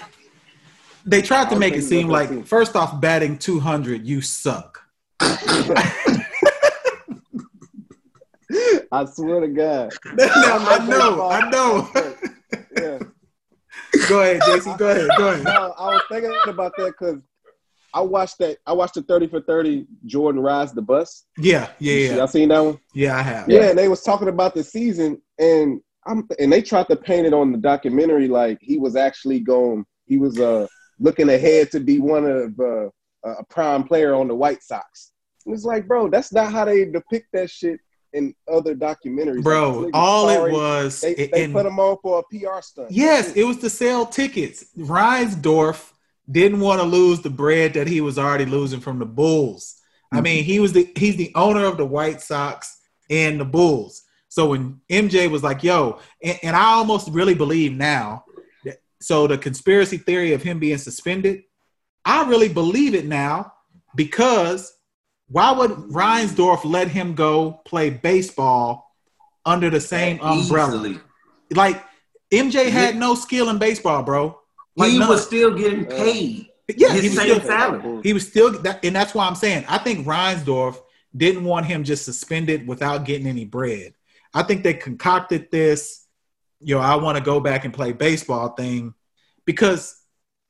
They 1.04 1.22
tried 1.22 1.50
to 1.50 1.56
make 1.56 1.74
it 1.74 1.82
seem 1.82 2.08
like, 2.08 2.28
too. 2.30 2.44
first 2.44 2.74
off, 2.74 3.00
batting 3.00 3.38
200, 3.38 4.06
you 4.06 4.20
suck. 4.20 4.82
I 8.92 9.04
swear 9.04 9.40
to 9.40 9.48
God. 9.48 9.92
I 10.18 10.86
know, 10.86 11.28
I 11.28 11.50
know. 11.50 11.88
Yeah. 12.76 12.98
go 14.08 14.20
ahead, 14.20 14.40
JC. 14.42 14.78
Go 14.78 14.90
ahead. 14.90 15.08
Go 15.16 15.28
ahead. 15.28 15.44
No, 15.44 15.74
I 15.78 15.86
was 15.86 16.02
thinking 16.10 16.34
about 16.46 16.72
that 16.76 16.94
because 16.98 17.20
I 17.94 18.00
watched 18.00 18.38
that. 18.38 18.58
I 18.66 18.72
watched 18.72 18.94
the 18.94 19.02
thirty 19.02 19.26
for 19.26 19.40
thirty 19.40 19.86
Jordan 20.04 20.40
Rides 20.42 20.72
the 20.72 20.82
Bus. 20.82 21.24
Yeah, 21.38 21.68
yeah, 21.78 21.94
yeah, 21.94 22.16
Y'all 22.16 22.26
seen 22.28 22.48
that 22.50 22.60
one? 22.60 22.78
yeah. 22.94 23.16
I 23.16 23.22
have. 23.22 23.48
Yeah, 23.48 23.70
and 23.70 23.78
they 23.78 23.88
was 23.88 24.02
talking 24.02 24.28
about 24.28 24.54
the 24.54 24.62
season, 24.62 25.20
and 25.38 25.80
I'm 26.06 26.28
and 26.38 26.52
they 26.52 26.62
tried 26.62 26.88
to 26.88 26.96
paint 26.96 27.26
it 27.26 27.34
on 27.34 27.52
the 27.52 27.58
documentary 27.58 28.28
like 28.28 28.58
he 28.60 28.78
was 28.78 28.96
actually 28.96 29.40
going. 29.40 29.84
He 30.04 30.18
was 30.18 30.38
uh 30.38 30.66
looking 30.98 31.28
ahead 31.28 31.70
to 31.72 31.80
be 31.80 31.98
one 31.98 32.24
of 32.24 32.58
uh, 32.60 32.86
a 33.24 33.44
prime 33.50 33.84
player 33.84 34.14
on 34.14 34.28
the 34.28 34.34
White 34.34 34.62
Sox. 34.62 35.12
It 35.44 35.50
was 35.50 35.64
like, 35.64 35.86
bro, 35.86 36.08
that's 36.08 36.32
not 36.32 36.52
how 36.52 36.64
they 36.64 36.86
depict 36.86 37.28
that 37.32 37.50
shit 37.50 37.78
in 38.16 38.34
other 38.52 38.74
documentaries. 38.74 39.42
Bro, 39.42 39.80
Like, 39.80 39.90
all 39.94 40.28
sorry, 40.28 40.50
it 40.50 40.54
was, 40.54 41.00
They, 41.00 41.14
it- 41.16 41.30
they 41.32 41.44
and- 41.44 41.52
put 41.52 41.66
him 41.66 41.78
on 41.78 41.96
for 42.02 42.18
a 42.20 42.22
PR 42.24 42.60
stunt. 42.62 42.90
yes, 42.90 43.32
it 43.34 43.44
was 43.44 43.58
to 43.58 43.70
sell 43.70 44.06
tickets. 44.06 44.64
Reinsdorf 44.78 45.92
didn't 46.30 46.60
want 46.60 46.80
to 46.80 46.86
lose 46.86 47.20
the 47.20 47.30
bread 47.30 47.74
that 47.74 47.86
he 47.86 48.00
was 48.00 48.18
already 48.18 48.46
losing 48.46 48.80
from 48.80 48.98
the 48.98 49.06
Bulls. 49.06 49.74
I 50.12 50.20
mean, 50.20 50.44
he 50.44 50.60
was 50.60 50.72
the 50.72 50.90
he's 50.96 51.16
the 51.16 51.32
owner 51.34 51.64
of 51.66 51.76
the 51.76 51.84
White 51.86 52.20
Sox 52.20 52.78
and 53.10 53.38
the 53.40 53.44
Bulls. 53.44 54.02
So 54.28 54.50
when 54.50 54.80
MJ 54.88 55.28
was 55.30 55.42
like, 55.42 55.62
"Yo," 55.62 55.98
and, 56.22 56.38
and 56.42 56.56
I 56.56 56.72
almost 56.74 57.10
really 57.10 57.34
believe 57.34 57.72
now. 57.72 58.24
That, 58.64 58.78
so 59.00 59.26
the 59.26 59.36
conspiracy 59.36 59.98
theory 59.98 60.32
of 60.32 60.42
him 60.42 60.58
being 60.58 60.78
suspended, 60.78 61.42
I 62.04 62.26
really 62.28 62.48
believe 62.48 62.94
it 62.94 63.04
now 63.06 63.52
because 63.94 64.72
why 65.28 65.52
would 65.52 65.70
Reinsdorf 65.70 66.64
let 66.64 66.88
him 66.88 67.14
go 67.14 67.60
play 67.64 67.90
baseball 67.90 68.94
under 69.44 69.70
the 69.70 69.80
same 69.80 70.20
umbrella? 70.20 70.76
Easily. 70.76 71.00
Like 71.52 71.82
MJ 72.32 72.68
had 72.68 72.96
no 72.96 73.14
skill 73.14 73.48
in 73.48 73.58
baseball, 73.58 74.02
bro. 74.02 74.38
Like 74.76 74.90
he 74.90 74.98
none. 74.98 75.08
was 75.08 75.24
still 75.24 75.54
getting 75.54 75.84
paid. 75.84 76.48
yeah, 76.76 76.92
his 76.92 77.02
he 77.02 77.08
was 77.08 77.18
same 77.18 77.34
still 77.36 77.40
salary. 77.40 78.00
he 78.02 78.12
was 78.12 78.26
still 78.26 78.52
that, 78.62 78.84
and 78.84 78.94
that's 78.94 79.14
why 79.14 79.26
I'm 79.26 79.34
saying 79.34 79.64
I 79.68 79.78
think 79.78 80.06
Reinsdorf 80.06 80.78
didn't 81.16 81.44
want 81.44 81.66
him 81.66 81.84
just 81.84 82.04
suspended 82.04 82.66
without 82.66 83.04
getting 83.04 83.26
any 83.26 83.44
bread. 83.44 83.94
I 84.34 84.42
think 84.42 84.62
they 84.62 84.74
concocted 84.74 85.50
this, 85.50 86.06
yo, 86.60 86.78
I 86.78 86.96
want 86.96 87.16
to 87.16 87.24
go 87.24 87.40
back 87.40 87.64
and 87.64 87.72
play 87.72 87.92
baseball 87.92 88.50
thing 88.50 88.92
because, 89.46 89.96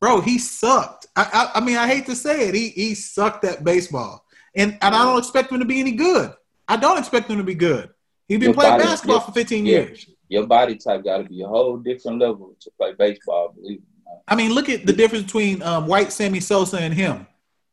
bro, 0.01 0.21
he 0.21 0.39
sucked. 0.39 1.07
I, 1.15 1.51
I, 1.55 1.59
I 1.59 1.65
mean, 1.65 1.77
I 1.77 1.87
hate 1.87 2.07
to 2.07 2.17
say 2.17 2.49
it, 2.49 2.55
he 2.55 2.71
he 2.71 2.95
sucked 2.95 3.45
at 3.45 3.63
baseball, 3.63 4.25
and 4.57 4.77
and 4.83 4.95
I 4.95 5.05
don't 5.05 5.19
expect 5.19 5.53
him 5.53 5.59
to 5.61 5.65
be 5.65 5.79
any 5.81 5.93
good. 5.93 6.33
I 6.69 6.77
don't 6.77 6.99
expect 6.99 7.31
him 7.31 7.39
to 7.39 7.45
be 7.45 7.55
good. 7.55 7.91
He's 8.29 8.39
been 8.39 8.49
Your 8.49 8.55
playing 8.55 8.73
body- 8.75 8.85
basketball 8.85 9.17
your- 9.19 9.25
for 9.27 9.33
15 9.33 9.67
yeah. 9.67 9.73
years. 9.73 10.07
Your 10.29 10.47
body 10.49 10.75
type 10.75 11.05
got 11.05 11.19
to 11.19 11.25
be 11.25 11.43
a 11.43 11.47
whole 11.47 11.77
different 11.77 12.19
level 12.19 12.57
to 12.61 12.71
play 12.77 12.93
baseball. 12.99 13.53
Believe 13.55 13.79
it 13.79 13.83
or 14.09 14.15
not. 14.15 14.23
I 14.27 14.35
mean, 14.35 14.53
look 14.53 14.69
at 14.69 14.85
the 14.85 14.93
difference 14.93 15.25
between 15.27 15.63
um, 15.63 15.87
white 15.87 16.11
Sammy 16.13 16.41
Sosa 16.41 16.79
and 16.81 16.93
him. 16.93 17.29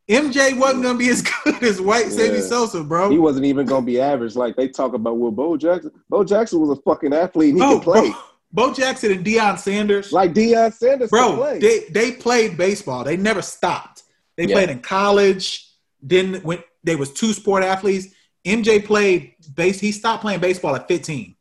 MJ 0.10 0.56
wasn't 0.60 0.84
gonna 0.84 0.98
be 1.00 1.10
as 1.10 1.22
good 1.44 1.64
as 1.64 1.82
white 1.82 2.12
Sammy 2.12 2.42
Sosa, 2.42 2.84
bro. 2.84 3.10
He 3.10 3.18
wasn't 3.18 3.46
even 3.46 3.66
gonna 3.66 3.86
be 3.86 4.00
average 4.02 4.36
like 4.36 4.56
they 4.56 4.68
talk 4.68 4.94
about 4.94 5.18
with 5.18 5.36
Bo 5.36 5.58
Jackson. 5.58 5.92
Bo 6.10 6.24
Jackson 6.24 6.60
was 6.60 6.78
a 6.78 6.82
fucking 6.84 7.14
athlete 7.14 7.54
and 7.56 7.64
he 7.64 7.68
Oh, 7.68 7.76
could 7.80 7.84
play. 7.84 8.10
Bo, 8.12 8.68
Bo 8.68 8.74
Jackson 8.74 9.12
and 9.14 9.26
Deion 9.26 9.58
Sanders, 9.58 10.12
Like 10.12 10.34
Deion 10.34 10.74
Sanders 10.74 11.10
could 11.10 11.16
bro, 11.38 11.58
they 11.60 11.86
they 11.90 12.12
played 12.12 12.58
baseball. 12.58 13.04
They 13.04 13.18
never 13.18 13.42
stopped. 13.42 14.04
They 14.38 14.46
Yeah. 14.46 14.56
played 14.58 14.70
in 14.70 14.80
college. 14.82 15.70
Then 16.02 16.36
when 16.44 16.60
they 16.84 16.96
was 16.96 17.12
two 17.14 17.34
sport 17.34 17.64
athletes, 17.64 18.08
MJ 18.46 18.84
played 18.86 19.36
base. 19.56 19.80
He 19.80 19.92
stopped 19.92 20.22
playing 20.22 20.40
baseball 20.42 20.76
at 20.76 20.88
15 20.88 21.36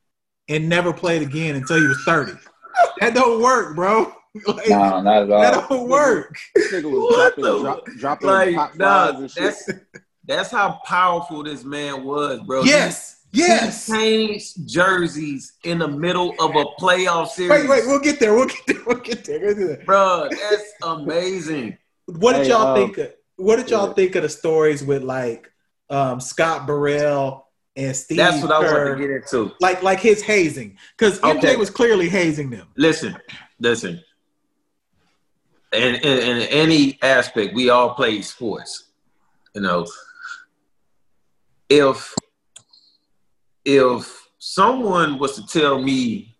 and 0.48 0.68
never 0.68 0.92
played 0.92 1.22
again 1.22 1.56
until 1.56 1.80
he 1.80 1.86
was 1.86 2.02
30. 2.04 2.32
that 3.00 3.14
don't 3.14 3.42
work, 3.42 3.74
bro. 3.76 4.12
Like, 4.46 4.66
Nah, 4.70 5.02
not 5.02 5.24
at 5.24 5.30
all. 5.30 5.42
that 5.42 5.68
don't 5.68 5.88
work. 5.90 6.34
This 6.54 6.72
nigga 6.72 6.84
was 6.90 7.00
What 7.12 7.34
dropping, 7.36 7.44
the- 7.44 7.60
drop, 7.60 7.84
dropping 7.98 8.28
Like, 8.56 8.78
nah, 8.78 9.08
flies 9.12 9.20
and 9.20 9.30
shit. 9.30 9.42
that's 9.42 9.70
that's 10.24 10.50
how 10.50 10.80
powerful 10.86 11.42
this 11.42 11.64
man 11.64 12.02
was, 12.04 12.40
bro. 12.40 12.62
Yes, 12.62 13.18
He, 13.32 13.40
yes. 13.40 13.86
he 13.86 13.92
changed 13.92 14.66
jerseys 14.66 15.52
in 15.64 15.78
the 15.80 15.88
middle 15.88 16.34
of 16.40 16.56
a 16.56 16.64
playoff 16.80 17.28
series. 17.28 17.50
Wait, 17.50 17.68
wait. 17.68 17.86
We'll 17.86 18.00
get 18.00 18.20
there. 18.20 18.32
We'll 18.34 18.46
get 18.46 18.66
there. 18.66 18.76
We'll 18.86 18.96
get 19.00 19.22
there. 19.24 19.40
We'll 19.40 19.54
get 19.54 19.66
there. 19.66 19.84
bro, 19.84 20.28
that's 20.30 20.72
amazing. 20.82 21.76
What 22.06 22.32
did 22.34 22.44
Hey, 22.44 22.48
y'all 22.52 22.68
um, 22.68 22.76
think? 22.76 22.96
Of, 22.98 23.12
what 23.36 23.56
did 23.56 23.70
y'all 23.70 23.92
think 23.92 24.14
of 24.16 24.22
the 24.22 24.28
stories 24.28 24.82
with 24.84 25.02
like 25.02 25.50
um, 25.90 26.20
Scott 26.20 26.66
Burrell 26.66 27.48
and 27.76 27.94
Steve 27.96 28.18
That's 28.18 28.42
what 28.42 28.52
I 28.52 28.60
wanted 28.60 28.94
to 28.94 29.00
get 29.00 29.10
into. 29.10 29.52
Like 29.60 29.82
like 29.82 30.00
his 30.00 30.22
hazing 30.22 30.76
because 30.96 31.18
MJ 31.20 31.36
Okay. 31.38 31.56
was 31.56 31.70
clearly 31.70 32.08
hazing 32.08 32.50
them. 32.50 32.68
Listen, 32.76 33.16
listen. 33.58 34.00
In, 35.72 35.94
in, 35.94 36.18
in 36.18 36.42
any 36.48 36.98
aspect, 37.02 37.54
we 37.54 37.70
all 37.70 37.94
play 37.94 38.20
sports. 38.20 38.90
You 39.54 39.62
know, 39.62 39.86
if 41.70 42.14
if 43.64 44.28
someone 44.38 45.18
was 45.18 45.36
to 45.36 45.46
tell 45.46 45.80
me, 45.80 46.36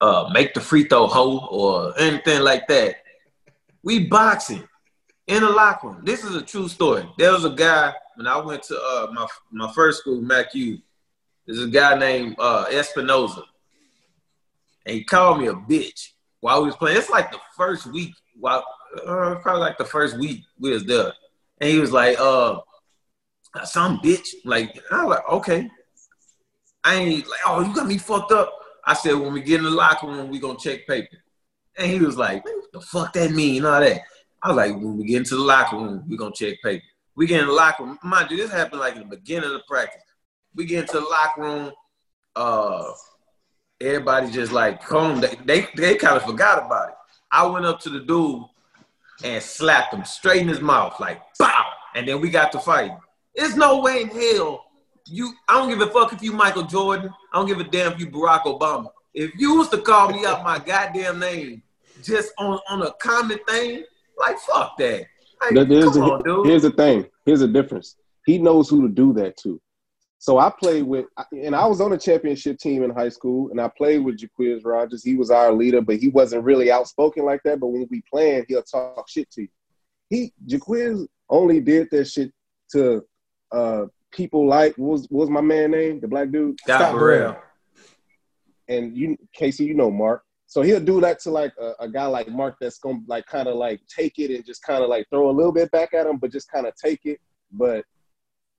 uh, 0.00 0.30
make 0.32 0.54
the 0.54 0.60
free 0.60 0.84
throw 0.84 1.06
hole 1.06 1.46
or 1.50 1.98
anything 2.00 2.40
like 2.42 2.66
that, 2.68 2.96
We 3.84 4.08
boxing 4.08 4.66
in 5.26 5.42
the 5.42 5.50
locker 5.50 5.88
room. 5.88 6.02
This 6.04 6.24
is 6.24 6.34
a 6.34 6.42
true 6.42 6.68
story. 6.68 7.08
There 7.18 7.32
was 7.32 7.44
a 7.44 7.50
guy 7.50 7.94
when 8.16 8.26
I 8.26 8.38
went 8.38 8.62
to 8.64 8.76
uh, 8.76 9.06
my 9.12 9.26
my 9.50 9.72
first 9.72 10.00
school, 10.00 10.20
MacU. 10.20 10.80
There's 11.46 11.62
a 11.62 11.68
guy 11.68 11.98
named 11.98 12.36
uh, 12.38 12.66
Espinoza, 12.66 13.42
and 14.86 14.96
he 14.96 15.04
called 15.04 15.40
me 15.40 15.46
a 15.46 15.54
bitch 15.54 16.10
while 16.40 16.60
we 16.60 16.66
was 16.66 16.76
playing. 16.76 16.98
It's 16.98 17.10
like 17.10 17.30
the 17.30 17.40
first 17.56 17.86
week, 17.86 18.12
while 18.38 18.64
uh, 19.06 19.36
probably 19.36 19.60
like 19.60 19.78
the 19.78 19.84
first 19.84 20.18
week 20.18 20.42
we 20.58 20.70
was 20.70 20.84
there, 20.84 21.12
and 21.60 21.70
he 21.70 21.78
was 21.78 21.92
like, 21.92 22.18
"Uh, 22.18 22.58
some 23.64 23.98
bitch." 23.98 24.28
Like 24.44 24.78
I 24.90 25.04
was 25.04 25.16
like, 25.16 25.28
"Okay." 25.28 25.70
I 26.82 26.94
ain't 26.94 27.28
like, 27.28 27.40
"Oh, 27.46 27.60
you 27.60 27.74
got 27.74 27.86
me 27.86 27.98
fucked 27.98 28.32
up." 28.32 28.52
I 28.84 28.94
said, 28.94 29.14
"When 29.14 29.32
we 29.32 29.42
get 29.42 29.58
in 29.58 29.64
the 29.64 29.70
locker 29.70 30.06
room, 30.06 30.30
we 30.30 30.38
gonna 30.38 30.58
check 30.58 30.86
paper." 30.86 31.16
And 31.76 31.90
he 31.90 31.98
was 31.98 32.16
like, 32.16 32.44
"What 32.44 32.72
the 32.72 32.80
fuck 32.80 33.12
that 33.12 33.30
mean?" 33.30 33.64
All 33.64 33.80
that. 33.80 34.02
I 34.42 34.48
was 34.48 34.56
like, 34.56 34.74
"When 34.74 34.96
we 34.96 35.04
get 35.04 35.18
into 35.18 35.36
the 35.36 35.42
locker 35.42 35.76
room, 35.76 36.04
we're 36.08 36.16
gonna 36.16 36.32
check 36.34 36.60
paper." 36.62 36.84
We 37.16 37.26
get 37.26 37.40
in 37.40 37.48
the 37.48 37.52
locker 37.52 37.84
room. 37.84 37.98
Mind 38.02 38.30
you, 38.30 38.36
this 38.36 38.50
happened 38.50 38.80
like 38.80 38.94
in 38.96 39.00
the 39.00 39.16
beginning 39.16 39.46
of 39.46 39.52
the 39.52 39.62
practice. 39.68 40.02
We 40.54 40.64
get 40.64 40.80
into 40.80 41.00
the 41.00 41.06
locker 41.06 41.42
room. 41.42 41.72
Uh, 42.34 42.92
everybody 43.80 44.30
just 44.30 44.52
like 44.52 44.82
home. 44.82 45.20
They 45.20 45.36
they, 45.44 45.68
they 45.76 45.96
kind 45.96 46.16
of 46.16 46.24
forgot 46.24 46.64
about 46.64 46.90
it. 46.90 46.94
I 47.32 47.46
went 47.46 47.66
up 47.66 47.80
to 47.80 47.90
the 47.90 48.00
dude 48.00 48.44
and 49.24 49.42
slapped 49.42 49.94
him 49.94 50.04
straight 50.04 50.42
in 50.42 50.48
his 50.48 50.60
mouth, 50.60 50.98
like 51.00 51.20
bow. 51.38 51.64
And 51.94 52.06
then 52.06 52.20
we 52.20 52.30
got 52.30 52.52
to 52.52 52.58
fight. 52.58 52.92
There's 53.34 53.56
no 53.56 53.80
way 53.80 54.02
in 54.02 54.08
hell 54.08 54.64
you. 55.06 55.32
I 55.48 55.54
don't 55.54 55.68
give 55.68 55.80
a 55.80 55.92
fuck 55.92 56.12
if 56.12 56.22
you 56.22 56.32
Michael 56.32 56.64
Jordan. 56.64 57.12
I 57.32 57.38
don't 57.38 57.46
give 57.46 57.60
a 57.60 57.64
damn 57.64 57.92
if 57.92 58.00
you 58.00 58.06
Barack 58.06 58.42
Obama. 58.42 58.88
If 59.12 59.32
you 59.36 59.56
was 59.56 59.68
to 59.70 59.78
call 59.78 60.10
me 60.10 60.24
out 60.24 60.44
my 60.44 60.58
goddamn 60.58 61.18
name 61.18 61.62
just 62.02 62.32
on 62.38 62.58
on 62.68 62.82
a 62.82 62.92
common 62.94 63.38
thing, 63.46 63.84
like 64.20 64.38
fuck 64.38 64.76
that. 64.78 65.06
Like, 65.40 65.54
come 65.54 65.68
the, 65.68 66.00
on, 66.00 66.22
dude. 66.22 66.46
here's 66.46 66.62
the 66.62 66.70
thing. 66.70 67.06
Here's 67.24 67.40
the 67.40 67.48
difference. 67.48 67.96
He 68.26 68.38
knows 68.38 68.68
who 68.68 68.82
to 68.82 68.88
do 68.92 69.12
that 69.14 69.36
to. 69.38 69.60
So 70.18 70.38
I 70.38 70.50
played 70.50 70.82
with, 70.82 71.06
and 71.32 71.56
I 71.56 71.66
was 71.66 71.80
on 71.80 71.94
a 71.94 71.98
championship 71.98 72.58
team 72.58 72.82
in 72.82 72.90
high 72.90 73.08
school, 73.08 73.50
and 73.50 73.58
I 73.58 73.68
played 73.68 74.04
with 74.04 74.18
Jaquiz 74.18 74.60
Rogers. 74.66 75.02
He 75.02 75.16
was 75.16 75.30
our 75.30 75.50
leader, 75.50 75.80
but 75.80 75.96
he 75.96 76.08
wasn't 76.08 76.44
really 76.44 76.70
outspoken 76.70 77.24
like 77.24 77.40
that. 77.44 77.58
But 77.58 77.68
when 77.68 77.88
we 77.90 78.02
playing, 78.12 78.44
he'll 78.46 78.62
talk 78.62 79.08
shit 79.08 79.30
to 79.30 79.42
you. 79.42 79.48
He 80.10 80.32
Jaquiz 80.46 81.06
only 81.30 81.60
did 81.60 81.88
that 81.92 82.06
shit 82.06 82.32
to 82.72 83.02
uh, 83.50 83.86
people 84.12 84.46
like 84.46 84.74
what 84.76 84.92
was 84.92 85.06
what 85.08 85.20
was 85.20 85.30
my 85.30 85.40
man 85.40 85.70
name, 85.70 86.00
the 86.00 86.08
black 86.08 86.30
dude, 86.30 86.60
Scott 86.60 86.80
Scott 86.80 86.94
Burrell. 86.94 87.36
and 88.68 88.94
you 88.94 89.16
Casey, 89.32 89.64
you 89.64 89.74
know 89.74 89.90
Mark. 89.90 90.22
So 90.50 90.62
he'll 90.62 90.80
do 90.80 91.00
that 91.00 91.20
to 91.20 91.30
like 91.30 91.52
a, 91.60 91.74
a 91.78 91.88
guy 91.88 92.06
like 92.06 92.26
Mark 92.26 92.56
that's 92.60 92.80
gonna 92.80 92.98
like 93.06 93.24
kind 93.26 93.46
of 93.46 93.54
like 93.54 93.80
take 93.86 94.18
it 94.18 94.34
and 94.34 94.44
just 94.44 94.64
kind 94.64 94.82
of 94.82 94.90
like 94.90 95.08
throw 95.08 95.30
a 95.30 95.38
little 95.38 95.52
bit 95.52 95.70
back 95.70 95.94
at 95.94 96.08
him, 96.08 96.16
but 96.16 96.32
just 96.32 96.50
kind 96.50 96.66
of 96.66 96.74
take 96.74 97.02
it. 97.04 97.20
But 97.52 97.84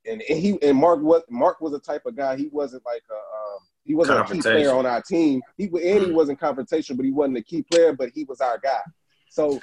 and, 0.05 0.21
and 0.29 0.39
he 0.39 0.57
and 0.61 0.77
Mark 0.77 1.01
was 1.01 1.21
Mark 1.29 1.59
was 1.59 1.73
the 1.73 1.81
type 1.81 2.05
of 2.05 2.15
guy 2.15 2.37
he 2.37 2.47
wasn't 2.47 2.85
like 2.85 3.03
a 3.11 3.13
um, 3.13 3.59
he 3.83 3.93
wasn't 3.93 4.21
a 4.21 4.23
key 4.23 4.39
player 4.39 4.71
on 4.71 4.85
our 4.85 5.01
team. 5.01 5.41
He 5.57 5.65
and 5.65 6.05
he 6.05 6.11
wasn't 6.13 6.39
confrontation, 6.39 6.95
but 6.95 7.03
he 7.03 7.11
wasn't 7.11 7.39
a 7.39 7.43
key 7.43 7.63
player, 7.63 7.91
but 7.91 8.11
he 8.15 8.23
was 8.23 8.39
our 8.39 8.57
guy. 8.57 8.79
So 9.27 9.61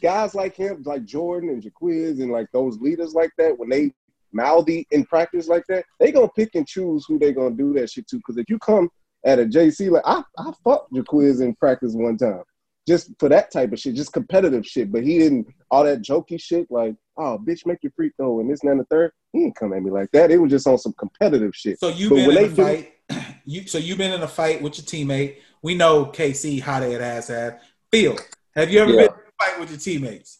guys 0.00 0.32
like 0.32 0.54
him, 0.54 0.80
like 0.86 1.04
Jordan 1.04 1.50
and 1.50 1.60
Jaquiz 1.60 2.22
and 2.22 2.30
like 2.30 2.52
those 2.52 2.80
leaders 2.80 3.14
like 3.14 3.32
that, 3.36 3.58
when 3.58 3.68
they 3.68 3.92
mouthy 4.30 4.86
in 4.92 5.04
practice 5.06 5.48
like 5.48 5.64
that, 5.70 5.86
they 5.98 6.12
gonna 6.12 6.28
pick 6.36 6.54
and 6.54 6.68
choose 6.68 7.04
who 7.04 7.18
they 7.18 7.32
gonna 7.32 7.56
do 7.56 7.72
that 7.72 7.90
shit 7.90 8.06
to. 8.10 8.18
Because 8.18 8.36
if 8.36 8.48
you 8.48 8.60
come 8.60 8.88
at 9.24 9.38
a 9.38 9.44
JC, 9.44 9.90
like 9.90 10.02
I, 10.04 10.22
I 10.38 10.52
fucked 10.64 10.92
Jaquiz 10.92 11.40
in 11.42 11.54
practice 11.54 11.94
one 11.94 12.16
time. 12.16 12.42
Just 12.86 13.10
for 13.18 13.30
that 13.30 13.50
type 13.50 13.72
of 13.72 13.78
shit, 13.80 13.94
just 13.94 14.12
competitive 14.12 14.66
shit. 14.66 14.92
But 14.92 15.04
he 15.04 15.18
didn't 15.18 15.46
all 15.70 15.84
that 15.84 16.02
jokey 16.02 16.38
shit 16.40 16.70
like, 16.70 16.94
oh 17.16 17.38
bitch, 17.38 17.64
make 17.64 17.78
your 17.82 17.92
free 17.96 18.10
throw 18.18 18.40
and 18.40 18.50
this 18.50 18.60
and 18.62 18.68
that 18.68 18.72
and 18.72 18.80
the 18.80 18.84
third. 18.90 19.10
He 19.32 19.40
didn't 19.40 19.56
come 19.56 19.72
at 19.72 19.82
me 19.82 19.90
like 19.90 20.10
that. 20.12 20.30
It 20.30 20.36
was 20.36 20.50
just 20.50 20.66
on 20.66 20.76
some 20.78 20.92
competitive 20.98 21.52
shit. 21.54 21.80
So 21.80 21.88
you've 21.88 22.10
But 22.10 22.16
been 22.16 22.26
when 22.28 22.36
in 22.38 22.44
a 22.44 22.48
they 22.48 22.54
do- 22.54 22.62
fight. 22.62 22.90
You 23.46 23.66
so 23.66 23.76
you've 23.76 23.98
been 23.98 24.12
in 24.12 24.22
a 24.22 24.28
fight 24.28 24.62
with 24.62 24.78
your 24.78 24.86
teammate. 24.86 25.36
We 25.62 25.74
know 25.74 26.06
KC 26.06 26.62
how 26.62 26.80
that 26.80 27.00
ass 27.02 27.28
had. 27.28 27.60
Phil, 27.92 28.16
have 28.56 28.70
you 28.70 28.80
ever 28.80 28.90
Yeah. 28.90 28.96
been 28.96 29.04
in 29.04 29.10
a 29.10 29.44
fight 29.44 29.60
with 29.60 29.68
your 29.70 29.78
teammates? 29.78 30.38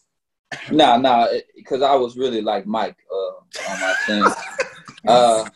Nah, 0.71 0.97
nah, 0.97 1.27
because 1.55 1.81
I 1.83 1.93
was 1.95 2.17
really 2.17 2.41
like 2.41 2.65
Mike 2.65 2.95
uh, 3.11 3.71
on 3.71 3.79
my 3.79 3.95
team. 4.07 4.25
uh, 5.07 5.49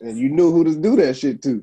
And 0.00 0.16
you 0.18 0.30
knew 0.30 0.50
who 0.50 0.64
to 0.64 0.74
do 0.74 0.96
that 0.96 1.14
shit 1.16 1.42
to. 1.42 1.62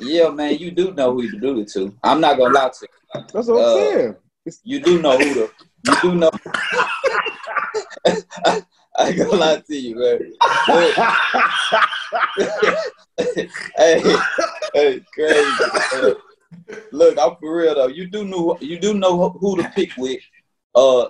Yeah, 0.00 0.28
man, 0.30 0.56
you 0.58 0.70
do 0.70 0.92
know 0.92 1.12
who 1.14 1.30
to 1.30 1.38
do 1.38 1.60
it 1.60 1.68
to. 1.72 1.94
I'm 2.02 2.20
not 2.20 2.38
gonna 2.38 2.54
lie 2.54 2.68
to 2.70 2.88
you. 3.14 3.22
That's 3.32 3.48
what 3.48 3.58
I'm 3.58 3.64
Uh, 3.64 3.74
saying. 3.92 4.16
You 4.64 4.80
do 4.80 5.00
know 5.02 5.18
who 5.18 5.34
to. 5.34 5.50
You 5.86 5.94
do 6.02 6.14
know. 6.14 6.30
I, 8.06 8.62
ain't 9.00 9.18
gonna 9.18 9.32
lie 9.36 9.62
to 9.66 9.76
you, 9.76 9.96
man. 9.96 10.32
hey, 13.76 14.02
hey, 14.74 15.00
crazy. 15.14 16.14
Look, 16.92 17.18
I'm 17.18 17.36
for 17.36 17.56
real 17.56 17.74
though. 17.74 17.86
You 17.88 18.08
do 18.08 18.24
know 18.24 18.56
you 18.60 18.78
do 18.78 18.94
know 18.94 19.30
who 19.30 19.56
to 19.56 19.68
pick 19.70 19.90
with. 19.96 20.20
Uh, 20.74 21.06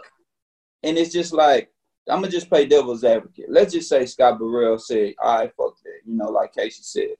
and 0.82 0.96
it's 0.96 1.12
just 1.12 1.32
like 1.32 1.70
I'm 2.08 2.20
gonna 2.20 2.30
just 2.32 2.48
play 2.48 2.66
devil's 2.66 3.04
advocate. 3.04 3.46
Let's 3.48 3.72
just 3.72 3.88
say 3.88 4.06
Scott 4.06 4.38
Burrell 4.38 4.78
said, 4.78 5.14
"All 5.22 5.38
right, 5.38 5.52
fuck 5.56 5.74
that," 5.84 6.00
you 6.06 6.16
know, 6.16 6.30
like 6.30 6.54
Casey 6.54 6.82
said, 6.82 7.10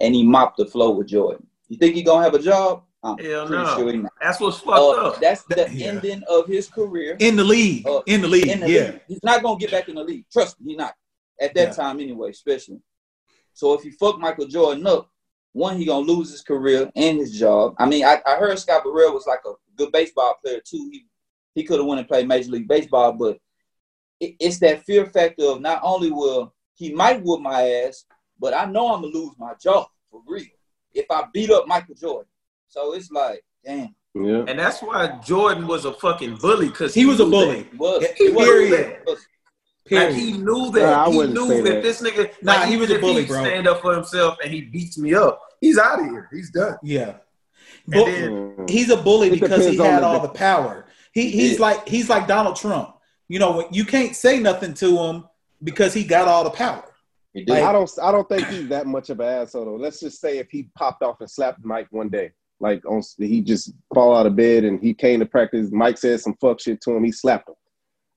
and 0.00 0.14
he 0.14 0.22
mopped 0.22 0.56
the 0.58 0.66
floor 0.66 0.94
with 0.94 1.08
Jordan. 1.08 1.46
You 1.68 1.76
think 1.78 1.94
he 1.94 2.02
gonna 2.02 2.22
have 2.24 2.34
a 2.34 2.38
job? 2.38 2.82
I'm 3.02 3.18
Hell 3.18 3.46
pretty 3.46 3.62
no. 3.62 3.76
sure 3.76 3.92
he 3.92 3.98
not. 3.98 4.12
That's 4.20 4.40
what's 4.40 4.58
fucked 4.58 4.78
Uh, 4.78 4.90
up. 5.08 5.20
that's 5.20 5.42
the 5.44 5.68
yeah. 5.72 5.86
ending 5.88 6.22
of 6.28 6.46
his 6.46 6.68
career. 6.68 7.16
In 7.20 7.36
the 7.36 7.44
league. 7.44 7.86
Uh, 7.86 8.02
in 8.06 8.20
the 8.20 8.28
league. 8.28 8.48
in 8.48 8.60
the 8.60 8.70
yeah. 8.70 8.80
league. 8.90 9.00
He's 9.08 9.22
not 9.22 9.42
gonna 9.42 9.58
get 9.58 9.70
back 9.70 9.88
in 9.88 9.94
the 9.96 10.04
league. 10.04 10.24
Trust 10.32 10.60
me, 10.60 10.72
he's 10.72 10.78
not. 10.78 10.94
At 11.40 11.54
that 11.54 11.68
Yeah. 11.68 11.72
time 11.74 12.00
anyway, 12.00 12.30
especially. 12.30 12.80
So 13.52 13.74
if 13.74 13.84
you 13.84 13.92
fuck 13.92 14.18
Michael 14.18 14.46
Jordan 14.46 14.86
up, 14.86 15.08
one, 15.52 15.78
he 15.78 15.84
gonna 15.86 16.06
lose 16.06 16.30
his 16.30 16.42
career 16.42 16.90
and 16.96 17.18
his 17.18 17.38
job. 17.38 17.74
I 17.78 17.86
mean, 17.86 18.04
I, 18.04 18.20
I 18.26 18.36
heard 18.36 18.58
Scott 18.58 18.84
Burrell 18.84 19.14
was 19.14 19.26
like 19.26 19.40
a 19.46 19.52
good 19.76 19.92
baseball 19.92 20.34
player 20.42 20.60
too. 20.64 20.88
He 20.92 21.06
he 21.54 21.64
could 21.64 21.78
have 21.78 21.86
went 21.86 22.00
and 22.00 22.08
played 22.08 22.28
Major 22.28 22.50
League 22.50 22.68
Baseball, 22.68 23.12
but 23.12 23.38
it, 24.20 24.34
it's 24.40 24.58
that 24.58 24.84
fear 24.84 25.06
factor 25.06 25.44
of 25.44 25.60
not 25.60 25.80
only 25.82 26.10
will 26.10 26.54
he 26.74 26.92
might 26.92 27.22
whoop 27.22 27.40
my 27.40 27.62
ass, 27.62 28.04
but 28.38 28.54
I 28.54 28.64
know 28.66 28.94
I'm 28.94 29.02
gonna 29.02 29.14
lose 29.14 29.32
my 29.38 29.52
job 29.62 29.86
for 30.10 30.20
real 30.26 30.44
if 30.94 31.06
I 31.10 31.24
beat 31.32 31.50
up 31.50 31.66
Michael 31.66 31.94
Jordan. 31.94 32.28
So 32.68 32.94
it's 32.94 33.10
like, 33.10 33.44
damn, 33.64 33.94
Yeah. 34.14 34.44
And 34.48 34.58
that's 34.58 34.80
why 34.82 35.18
Jordan 35.24 35.66
was 35.66 35.84
a 35.84 35.92
fucking 35.92 36.36
bully 36.36 36.68
because 36.68 36.94
He 36.94 37.04
was 37.06 37.20
a 37.20 37.26
bully. 37.26 37.68
was, 37.76 38.02
Yeah, 38.02 38.08
it 38.26 38.34
was, 38.34 38.44
period. 38.46 38.80
it 38.80 39.02
was- 39.06 39.18
Like 39.88 40.08
Period. 40.08 40.16
he 40.16 40.32
knew 40.32 40.70
that. 40.72 40.82
Nah, 40.82 41.06
I 41.06 41.10
he 41.10 41.16
wouldn't 41.16 41.34
knew 41.34 41.48
say 41.48 41.58
if 41.58 41.64
that. 41.64 41.82
this 41.82 42.02
nigga, 42.02 42.32
Nah, 42.42 42.52
like, 42.54 42.68
he 42.68 42.76
was 42.76 42.90
even 42.90 42.92
a 42.92 42.94
if 42.96 43.00
bully, 43.02 43.22
he 43.22 43.28
bro. 43.28 43.44
Stand 43.44 43.68
up 43.68 43.82
for 43.82 43.94
himself 43.94 44.36
and 44.42 44.52
he 44.52 44.62
beats 44.62 44.98
me 44.98 45.14
up. 45.14 45.40
He's 45.60 45.78
out 45.78 46.00
of 46.00 46.06
here. 46.06 46.28
He's 46.32 46.50
done. 46.50 46.76
yeah. 46.82 47.14
And 47.92 47.94
But 47.94 48.04
then 48.06 48.66
he's 48.68 48.90
a 48.90 48.96
bully 48.96 49.30
because 49.30 49.64
he 49.64 49.76
had 49.76 50.02
the- 50.02 50.06
all 50.06 50.18
the 50.20 50.28
power. 50.28 50.86
He 51.12 51.30
he's 51.30 51.54
Yeah. 51.54 51.60
like 51.66 51.88
he's 51.88 52.08
like 52.08 52.26
Donald 52.26 52.56
Trump. 52.56 52.94
You 53.28 53.38
know, 53.38 53.68
you 53.70 53.84
can't 53.84 54.14
say 54.16 54.40
nothing 54.40 54.74
to 54.74 54.98
him 54.98 55.24
because 55.62 55.94
he 55.94 56.02
got 56.04 56.26
all 56.26 56.42
the 56.44 56.50
power. 56.50 56.84
He 57.36 57.44
did. 57.44 57.58
I 57.58 57.70
don't. 57.70 57.90
I 58.02 58.10
don't 58.10 58.26
think 58.28 58.46
he's 58.48 58.68
that 58.68 58.86
much 58.86 59.10
of 59.10 59.20
an 59.20 59.26
asshole. 59.26 59.66
Though. 59.66 59.76
Let's 59.76 60.00
just 60.00 60.22
say 60.22 60.38
if 60.38 60.50
he 60.50 60.70
popped 60.74 61.02
off 61.02 61.20
and 61.20 61.30
slapped 61.30 61.62
Mike 61.62 61.86
one 61.90 62.08
day, 62.08 62.32
like 62.60 62.82
on 62.86 63.02
he 63.18 63.42
just 63.42 63.74
fall 63.92 64.16
out 64.16 64.24
of 64.24 64.34
bed 64.34 64.64
and 64.64 64.80
he 64.80 64.94
came 64.94 65.20
to 65.20 65.26
practice. 65.26 65.70
Mike 65.70 65.98
said 65.98 66.18
some 66.18 66.34
fuck 66.40 66.60
shit 66.60 66.80
to 66.80 66.92
him. 66.92 67.04
He 67.04 67.12
slapped 67.12 67.50
him. 67.50 67.54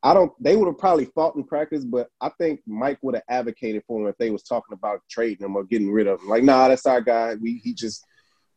I 0.03 0.13
don't. 0.13 0.31
They 0.41 0.55
would 0.55 0.67
have 0.67 0.77
probably 0.77 1.03
fought 1.03 1.35
in 1.35 1.43
practice, 1.43 1.83
but 1.83 2.07
I 2.21 2.29
think 2.37 2.61
Mike 2.65 2.99
would 3.01 3.15
have 3.15 3.25
advocated 3.29 3.83
for 3.85 3.99
him 3.99 4.07
if 4.07 4.17
they 4.17 4.29
was 4.29 4.43
talking 4.43 4.73
about 4.73 5.01
trading 5.09 5.45
him 5.45 5.57
or 5.57 5.65
getting 5.65 5.91
rid 5.91 6.07
of 6.07 6.21
him. 6.21 6.29
Like, 6.29 6.43
nah, 6.43 6.69
that's 6.69 6.85
our 6.85 7.01
guy. 7.01 7.35
We 7.35 7.59
he 7.61 7.73
just. 7.73 8.05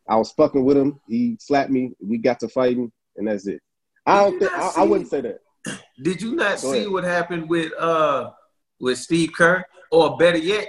I 0.08 0.14
was 0.16 0.30
fucking 0.32 0.64
with 0.64 0.76
him. 0.76 1.00
He 1.08 1.36
slapped 1.40 1.70
me. 1.70 1.92
We 2.00 2.18
got 2.18 2.38
to 2.40 2.48
fighting, 2.48 2.92
and 3.16 3.26
that's 3.26 3.48
it. 3.48 3.60
I 4.06 4.18
don't 4.20 4.34
you 4.34 4.38
think. 4.38 4.52
I, 4.52 4.72
I 4.76 4.82
wouldn't 4.84 5.10
say 5.10 5.22
that. 5.22 5.40
Did 6.00 6.22
you 6.22 6.36
not 6.36 6.62
Go 6.62 6.72
see 6.72 6.78
ahead. 6.78 6.90
what 6.90 7.04
happened 7.04 7.48
with 7.48 7.72
uh 7.78 8.30
with 8.82 8.98
Steve 8.98 9.32
Kerr? 9.32 9.64
Or 9.90 10.16
better 10.18 10.38
yet, 10.38 10.68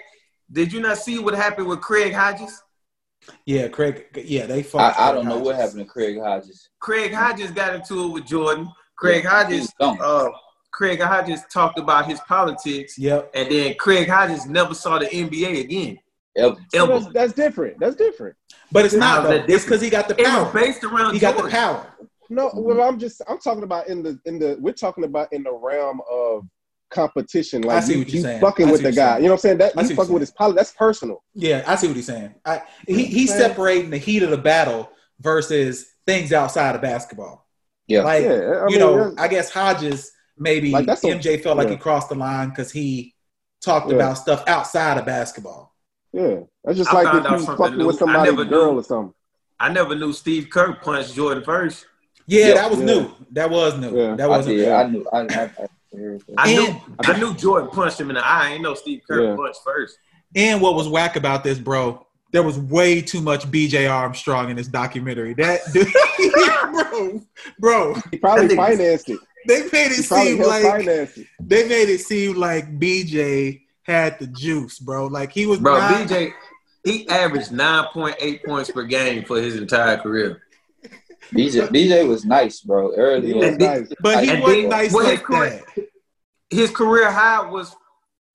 did 0.51 0.71
you 0.71 0.79
not 0.79 0.97
see 0.97 1.19
what 1.19 1.33
happened 1.33 1.67
with 1.67 1.81
Craig 1.81 2.13
Hodges? 2.13 2.61
Yeah, 3.45 3.67
Craig. 3.69 4.05
Yeah, 4.15 4.45
they 4.45 4.63
fought. 4.63 4.97
I, 4.97 5.09
I 5.09 5.11
don't 5.13 5.25
know 5.25 5.39
what 5.39 5.55
happened 5.55 5.79
to 5.79 5.85
Craig 5.85 6.19
Hodges. 6.19 6.69
Craig 6.79 7.13
Hodges 7.13 7.51
got 7.51 7.73
into 7.75 8.05
it 8.05 8.07
with 8.09 8.25
Jordan. 8.25 8.69
Craig 8.95 9.25
Hodges 9.25 9.73
he's 9.79 9.99
uh 9.99 10.27
Craig 10.71 11.01
Hodges 11.01 11.41
talked 11.51 11.77
about 11.79 12.05
his 12.05 12.19
politics 12.21 12.97
Yep. 12.97 13.31
and 13.33 13.51
then 13.51 13.73
Craig 13.75 14.07
Hodges 14.07 14.45
never 14.45 14.73
saw 14.73 14.99
the 14.99 15.05
NBA 15.07 15.61
again. 15.61 15.99
Ever. 16.35 16.55
So 16.73 16.83
Ever. 16.83 16.99
that's, 16.99 17.13
that's 17.13 17.33
different. 17.33 17.79
That's 17.79 17.95
different. 17.95 18.35
But 18.71 18.85
it's 18.85 18.93
not 18.93 19.23
that 19.23 19.47
though. 19.47 19.53
It's 19.53 19.63
because 19.65 19.81
he 19.81 19.89
got 19.89 20.07
the 20.07 20.15
power. 20.15 20.51
based 20.53 20.83
around 20.83 21.13
He 21.13 21.19
got 21.19 21.37
the 21.41 21.49
power. 21.49 21.87
No, 22.29 22.51
well, 22.55 22.81
I'm 22.81 22.97
just 22.99 23.21
I'm 23.27 23.39
talking 23.39 23.63
about 23.63 23.87
in 23.87 24.03
the 24.03 24.19
in 24.25 24.39
the 24.39 24.57
we're 24.59 24.73
talking 24.73 25.03
about 25.03 25.31
in 25.33 25.43
the 25.43 25.53
realm 25.53 26.01
of 26.09 26.47
competition. 26.93 27.61
Like 27.63 27.83
see 27.83 27.93
you, 27.93 27.99
what 27.99 28.09
you're 28.09 28.21
saying. 28.23 28.41
fucking 28.41 28.67
I 28.67 28.71
with 28.71 28.81
the 28.83 28.91
guy. 28.91 29.11
saying. 29.13 29.23
You 29.23 29.23
know 29.23 29.33
what 29.33 29.33
I'm 29.33 29.39
saying? 29.41 29.57
That 29.57 29.73
I 29.77 29.81
you 29.81 29.87
fucking 29.89 30.05
you're 30.05 30.13
with 30.13 30.21
his 30.21 30.31
pilot. 30.31 30.55
That's 30.55 30.71
personal. 30.71 31.23
Yeah, 31.33 31.63
I 31.67 31.75
see 31.75 31.87
what 31.87 31.95
he's 31.95 32.05
saying. 32.07 32.33
I, 32.45 32.61
he, 32.87 33.05
he's 33.05 33.29
Man. 33.31 33.39
separating 33.39 33.89
the 33.89 33.97
heat 33.97 34.23
of 34.23 34.29
the 34.29 34.37
battle 34.37 34.89
versus 35.19 35.85
things 36.05 36.33
outside 36.33 36.75
of 36.75 36.81
basketball. 36.81 37.47
Yeah. 37.87 38.03
Like 38.03 38.23
Yeah, 38.23 38.29
I 38.31 38.63
you 38.65 38.65
mean, 38.71 38.79
know, 38.79 39.13
I 39.17 39.27
guess 39.27 39.49
Hodges 39.51 40.11
maybe 40.37 40.71
Like, 40.71 40.85
that's 40.85 41.03
a- 41.03 41.07
MJ 41.07 41.41
felt 41.41 41.57
like 41.57 41.67
yeah. 41.67 41.73
he 41.73 41.79
crossed 41.79 42.09
the 42.09 42.15
line 42.15 42.49
because 42.49 42.71
he 42.71 43.13
talked 43.61 43.89
Yeah. 43.89 43.95
about 43.95 44.17
stuff 44.17 44.43
outside 44.47 44.97
of 44.97 45.05
basketball. 45.05 45.73
Yeah, 46.11 46.41
that's 46.63 46.77
just 46.77 46.91
I 46.91 47.01
like 47.01 47.05
found 47.07 47.25
if 47.25 47.31
you 47.31 47.37
something 47.39 47.57
fucking 47.57 47.77
new. 47.77 47.87
with 47.87 47.95
I 47.95 47.99
somebody's 47.99 48.31
never 48.33 48.45
girl 48.45 48.71
knew. 48.73 48.79
or 48.79 48.83
something. 48.83 49.13
I 49.59 49.69
never 49.69 49.95
knew 49.95 50.13
Steve 50.13 50.49
Kerr 50.49 50.73
punched 50.75 51.13
Jordan 51.15 51.43
first. 51.43 51.85
Yeah, 52.27 52.47
Yeah. 52.49 52.53
that 52.55 52.69
was 52.69 52.79
Yeah. 52.79 52.85
new. 52.85 53.11
That 53.31 53.49
was 53.49 53.77
new. 53.77 53.97
Yeah. 53.97 54.15
That 54.15 54.25
I 54.25 54.27
wasn't. 54.27 54.57
did. 54.57 54.69
I 54.69 54.87
knew. 54.87 55.05
I, 55.11 55.51
I, 55.93 55.97
I 55.97 56.01
heard 56.01 56.19
that. 56.21 56.33
I 56.37 56.51
And- 56.51 56.57
knew 56.57 56.81
I 57.05 57.17
knew 57.19 57.33
Jordan 57.35 57.69
punched 57.69 57.99
him 57.99 58.09
in 58.09 58.15
the 58.15 58.25
eye. 58.25 58.49
I 58.49 58.53
ain't 58.53 58.61
know 58.63 58.73
Steve 58.73 59.01
Kerr 59.07 59.23
Yeah. 59.23 59.35
punched 59.35 59.59
first. 59.65 59.97
And 60.35 60.61
what 60.61 60.75
was 60.75 60.87
whack 60.89 61.15
about 61.15 61.43
this, 61.43 61.59
bro? 61.59 62.05
There 62.31 62.41
was 62.43 62.57
way 62.57 63.01
too 63.01 63.21
much 63.21 63.45
BJ 63.51 63.87
Armstrong 63.91 64.49
in 64.49 64.55
this 64.55 64.67
documentary. 64.67 65.35
That 65.35 65.59
dude, 65.73 65.87
bro, 66.71 67.21
bro, 67.59 67.93
He 68.11 68.17
probably 68.17 68.47
That 68.47 68.55
financed 68.55 69.09
it. 69.09 69.19
they 69.47 69.59
made 69.71 69.91
it 69.91 70.07
probably 70.07 70.31
seem 70.37 70.41
like 70.41 70.87
it. 70.87 71.27
they 71.39 71.67
made 71.67 71.89
it 71.89 71.99
seem 72.01 72.35
like 72.35 72.79
BJ 72.79 73.61
had 73.83 74.17
the 74.19 74.27
juice, 74.27 74.79
bro. 74.79 75.07
Like 75.07 75.31
he 75.31 75.45
was 75.45 75.59
Bro, 75.59 75.77
not- 75.77 76.07
BJ, 76.09 76.31
he 76.83 77.07
averaged 77.09 77.51
9.8 77.51 78.43
points 78.45 78.71
per 78.71 78.83
game 78.83 79.25
for 79.25 79.37
his 79.41 79.55
entire 79.57 79.97
career. 79.97 80.41
BJ, 81.33 81.67
BJ 81.69 82.07
was 82.07 82.25
nice, 82.25 82.61
bro. 82.61 82.91
He 82.91 82.97
Early 82.97 83.33
was 83.33 83.43
on. 83.43 83.49
And 83.53 83.61
then- 83.61 83.79
nice. 83.81 83.93
but 84.01 84.23
he 84.23 84.29
And 84.29 84.41
wasn't 84.43 84.69
nice 84.69 84.93
well, 84.93 85.05
his 85.05 85.15
like 85.19 85.23
career- 85.23 85.63
that. 85.75 85.85
His 86.49 86.69
career 86.71 87.11
high 87.11 87.49
was 87.49 87.75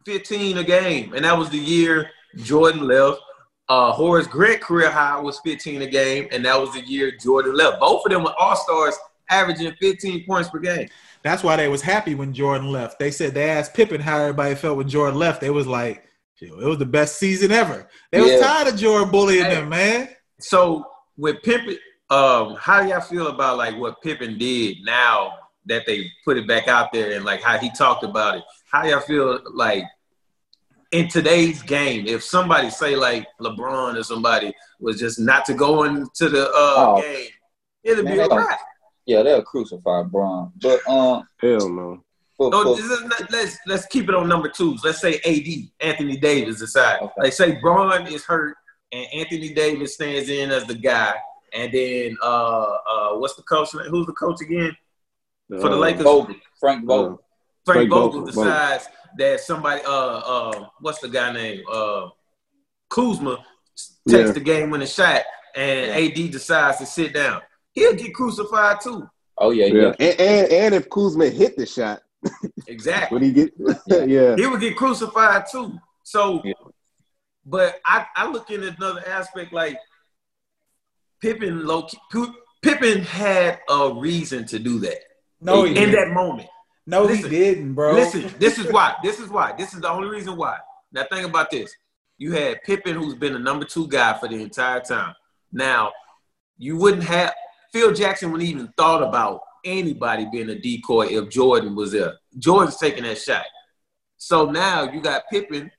15 0.04 0.58
a 0.58 0.64
game, 0.64 1.12
and 1.14 1.24
that 1.24 1.36
was 1.38 1.50
the 1.50 1.58
year 1.58 2.10
Jordan 2.36 2.86
left. 2.86 3.20
Uh, 3.68 3.92
Horace 3.92 4.26
Grant 4.26 4.60
career 4.60 4.90
high 4.90 5.20
was 5.20 5.38
15 5.44 5.82
a 5.82 5.86
game, 5.86 6.26
and 6.32 6.44
that 6.44 6.58
was 6.60 6.72
the 6.72 6.80
year 6.80 7.12
Jordan 7.20 7.54
left. 7.54 7.78
Both 7.80 8.04
of 8.06 8.10
them 8.12 8.24
were 8.24 8.34
all 8.38 8.56
stars, 8.56 8.96
averaging 9.30 9.72
15 9.80 10.24
points 10.26 10.48
per 10.48 10.58
game. 10.58 10.88
That's 11.22 11.42
why 11.44 11.56
they 11.56 11.68
was 11.68 11.82
happy 11.82 12.14
when 12.14 12.32
Jordan 12.32 12.72
left. 12.72 12.98
They 12.98 13.10
said 13.10 13.34
they 13.34 13.50
asked 13.50 13.74
Pippen 13.74 14.00
how 14.00 14.18
everybody 14.18 14.54
felt 14.54 14.78
when 14.78 14.88
Jordan 14.88 15.18
left. 15.18 15.40
They 15.40 15.50
was 15.50 15.66
like, 15.66 16.04
"Yo, 16.40 16.58
it 16.60 16.64
was 16.66 16.78
the 16.78 16.86
best 16.86 17.18
season 17.18 17.52
ever. 17.52 17.86
They 18.10 18.20
was 18.20 18.40
tired 18.40 18.68
of 18.68 18.76
Jordan 18.76 19.10
bullying 19.10 19.44
Hey. 19.44 19.54
them, 19.56 19.68
man. 19.68 20.08
So 20.40 20.84
with 21.18 21.42
Pippen, 21.42 21.76
um, 22.10 22.56
how 22.58 22.82
do 22.82 22.88
y'all 22.88 23.00
feel 23.00 23.28
about 23.28 23.58
like 23.58 23.76
what 23.76 24.00
Pippen 24.02 24.38
did 24.38 24.78
now 24.84 25.34
that 25.66 25.84
they 25.86 26.06
put 26.24 26.36
it 26.38 26.46
back 26.48 26.68
out 26.68 26.92
there 26.92 27.12
and 27.14 27.24
like 27.24 27.42
how 27.42 27.58
he 27.58 27.70
talked 27.70 28.04
about 28.04 28.36
it? 28.38 28.44
How 28.70 28.84
y'all 28.84 29.00
feel 29.00 29.40
like 29.52 29.84
in 30.92 31.08
today's 31.08 31.62
game, 31.62 32.06
if 32.06 32.22
somebody 32.22 32.70
say 32.70 32.96
like 32.96 33.26
LeBron 33.40 33.98
or 33.98 34.02
somebody 34.02 34.52
was 34.80 34.98
just 34.98 35.18
not 35.18 35.44
to 35.46 35.54
go 35.54 35.84
into 35.84 36.28
the 36.28 36.46
uh, 36.48 36.50
Oh. 36.54 37.02
game, 37.02 37.26
it'd 37.84 38.06
be 38.06 38.18
a 38.18 38.28
they 38.28 38.36
wrap. 38.36 38.58
Yeah, 39.06 39.22
they'll 39.22 39.42
crucify 39.42 40.02
Bron. 40.02 40.52
But 40.60 40.86
um, 40.88 41.26
Hell 41.40 41.68
no. 41.68 42.04
for, 42.36 42.50
No, 42.50 42.62
for, 42.62 42.76
this 42.76 42.90
is 42.90 43.04
not, 43.04 43.30
let's 43.30 43.56
let's 43.66 43.86
keep 43.86 44.08
it 44.08 44.14
on 44.14 44.28
number 44.28 44.48
twos. 44.48 44.82
Let's 44.84 45.00
say 45.00 45.14
AD, 45.24 45.86
Anthony 45.86 46.16
Davis 46.16 46.60
aside. 46.62 47.00
Okay. 47.02 47.12
Like 47.18 47.32
say 47.32 47.52
Bron 47.60 48.06
is 48.06 48.24
hurt 48.24 48.56
and 48.92 49.06
Anthony 49.14 49.52
Davis 49.52 49.94
stands 49.94 50.28
in 50.30 50.50
as 50.50 50.64
the 50.64 50.74
guy, 50.74 51.14
and 51.52 51.72
then 51.72 52.16
uh 52.22 52.76
uh 52.90 53.10
what's 53.18 53.34
the 53.36 53.42
coach? 53.42 53.70
Who's 53.72 54.06
the 54.06 54.12
coach 54.12 54.40
again 54.40 54.76
for 55.48 55.68
the 55.68 55.76
Uh, 55.76 55.78
Lakers? 55.78 56.02
Vogel, 56.04 56.34
Frank 56.60 56.84
Vogel. 56.86 57.22
Frank 57.64 57.88
Frank 57.88 57.90
Vogel 57.90 58.20
Vogel, 58.20 58.26
decides 58.26 58.88
that 59.18 59.40
somebody 59.40 59.82
uh 59.84 59.90
uh 59.90 60.66
what's 60.80 61.00
the 61.00 61.08
guy 61.08 61.32
name 61.32 61.62
uh 61.70 62.08
Kuzma 62.90 63.44
takes 64.08 64.28
Yeah. 64.28 64.32
the 64.32 64.40
game 64.40 64.70
winning 64.70 64.86
shot, 64.88 65.22
and 65.54 65.90
AD 65.90 66.30
decides 66.30 66.78
to 66.78 66.86
sit 66.86 67.12
down. 67.12 67.42
He'll 67.72 67.94
get 67.94 68.14
crucified 68.14 68.80
too. 68.80 69.08
Oh 69.36 69.50
yeah, 69.50 69.66
Yeah, 69.66 69.82
yeah. 69.82 69.94
and, 70.00 70.20
and 70.20 70.52
and 70.52 70.74
if 70.74 70.88
Kuzma 70.90 71.26
hit 71.28 71.56
the 71.56 71.66
shot, 71.66 72.02
Exactly. 72.66 73.14
would 73.14 73.22
he 73.22 73.32
get? 73.32 73.52
yeah, 74.08 74.34
he 74.40 74.46
would 74.46 74.60
get 74.60 74.76
crucified 74.76 75.44
too. 75.50 75.78
So, 76.02 76.40
Yeah. 76.44 76.54
but 77.44 77.78
I, 77.84 78.06
I 78.16 78.28
look 78.30 78.50
in 78.50 78.62
another 78.64 79.06
aspect 79.06 79.52
like 79.52 79.78
Pippen. 81.20 81.66
Low 81.66 81.82
key, 81.84 81.98
Pippen 82.62 83.02
had 83.02 83.60
a 83.68 83.92
reason 83.94 84.46
to 84.46 84.58
do 84.58 84.78
that 84.80 84.98
No, 85.40 85.62
he 85.64 85.70
in 85.70 85.74
didn't. 85.74 85.92
that 85.94 86.10
moment. 86.14 86.48
no, 86.86 87.04
listen, 87.04 87.30
he 87.30 87.38
didn't, 87.38 87.74
bro. 87.74 87.94
Listen, 87.94 88.32
this 88.38 88.58
is 88.58 88.70
why. 88.72 88.94
This 89.02 89.20
is 89.20 89.28
why. 89.28 89.52
This 89.56 89.74
is 89.74 89.80
the 89.80 89.90
only 89.90 90.08
reason 90.08 90.36
why. 90.36 90.58
Now 90.92 91.04
think 91.10 91.26
about 91.26 91.50
this. 91.50 91.72
You 92.18 92.32
had 92.32 92.62
Pippen, 92.64 92.96
who's 92.96 93.14
been 93.14 93.32
the 93.34 93.38
number 93.38 93.64
two 93.64 93.86
guy 93.88 94.18
for 94.18 94.28
the 94.28 94.36
entire 94.42 94.80
time. 94.80 95.14
Now, 95.52 95.92
you 96.56 96.76
wouldn't 96.76 97.04
have 97.04 97.32
Phil 97.72 97.92
Jackson 97.94 98.32
wouldn't 98.32 98.48
even 98.48 98.72
thought 98.76 99.02
about 99.02 99.40
anybody 99.64 100.26
being 100.32 100.48
a 100.50 100.58
decoy 100.58 101.06
if 101.08 101.28
Jordan 101.30 101.76
was 101.76 101.92
there. 101.92 102.14
Jordan's 102.38 102.76
taking 102.78 103.04
that 103.04 103.18
shot. 103.18 103.44
So 104.16 104.50
now 104.50 104.90
you 104.90 105.00
got 105.00 105.22
Pippen, 105.30 105.70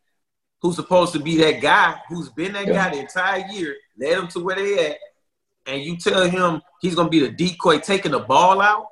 who's 0.62 0.76
supposed 0.76 1.12
to 1.14 1.20
be 1.20 1.38
that 1.38 1.62
guy, 1.62 2.00
who's 2.08 2.30
been 2.30 2.54
that 2.54 2.68
Yeah. 2.68 2.74
guy 2.90 2.96
the 2.96 3.02
entire 3.02 3.46
year, 3.52 3.76
led 4.00 4.18
them 4.18 4.28
to 4.30 4.40
where 4.40 4.56
they 4.56 4.92
at, 4.92 4.98
and 5.70 5.84
you 5.84 5.96
tell 5.98 6.28
him 6.30 6.62
he's 6.82 6.96
gonna 6.96 7.10
be 7.10 7.20
the 7.20 7.30
decoy 7.30 7.80
taking 7.80 8.12
the 8.12 8.20
ball 8.20 8.60
out, 8.62 8.88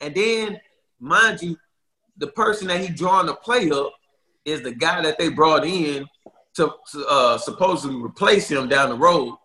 and 0.00 0.14
then 0.14 0.60
mind 1.00 1.40
you, 1.42 1.56
the 2.18 2.26
person 2.28 2.68
that 2.68 2.80
he 2.80 2.88
drawing 2.88 3.26
the 3.26 3.34
play 3.34 3.70
up 3.70 3.92
is 4.44 4.62
the 4.62 4.72
guy 4.72 5.00
that 5.02 5.18
they 5.18 5.28
brought 5.28 5.64
in 5.64 6.06
to, 6.54 6.72
uh, 7.08 7.38
supposedly 7.38 7.96
replace 7.96 8.50
him 8.50 8.68
down 8.68 8.90
the 8.90 8.96
road, 8.96 9.36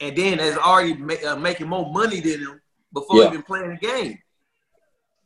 and 0.00 0.16
then 0.16 0.38
is 0.38 0.56
already 0.58 0.94
ma- 0.94 1.14
uh, 1.26 1.36
making 1.36 1.68
more 1.68 1.90
money 1.92 2.20
than 2.20 2.40
him 2.40 2.60
before 2.92 3.16
Yeah. 3.22 3.28
even 3.28 3.42
playing 3.42 3.70
the 3.70 3.76
game. 3.76 4.18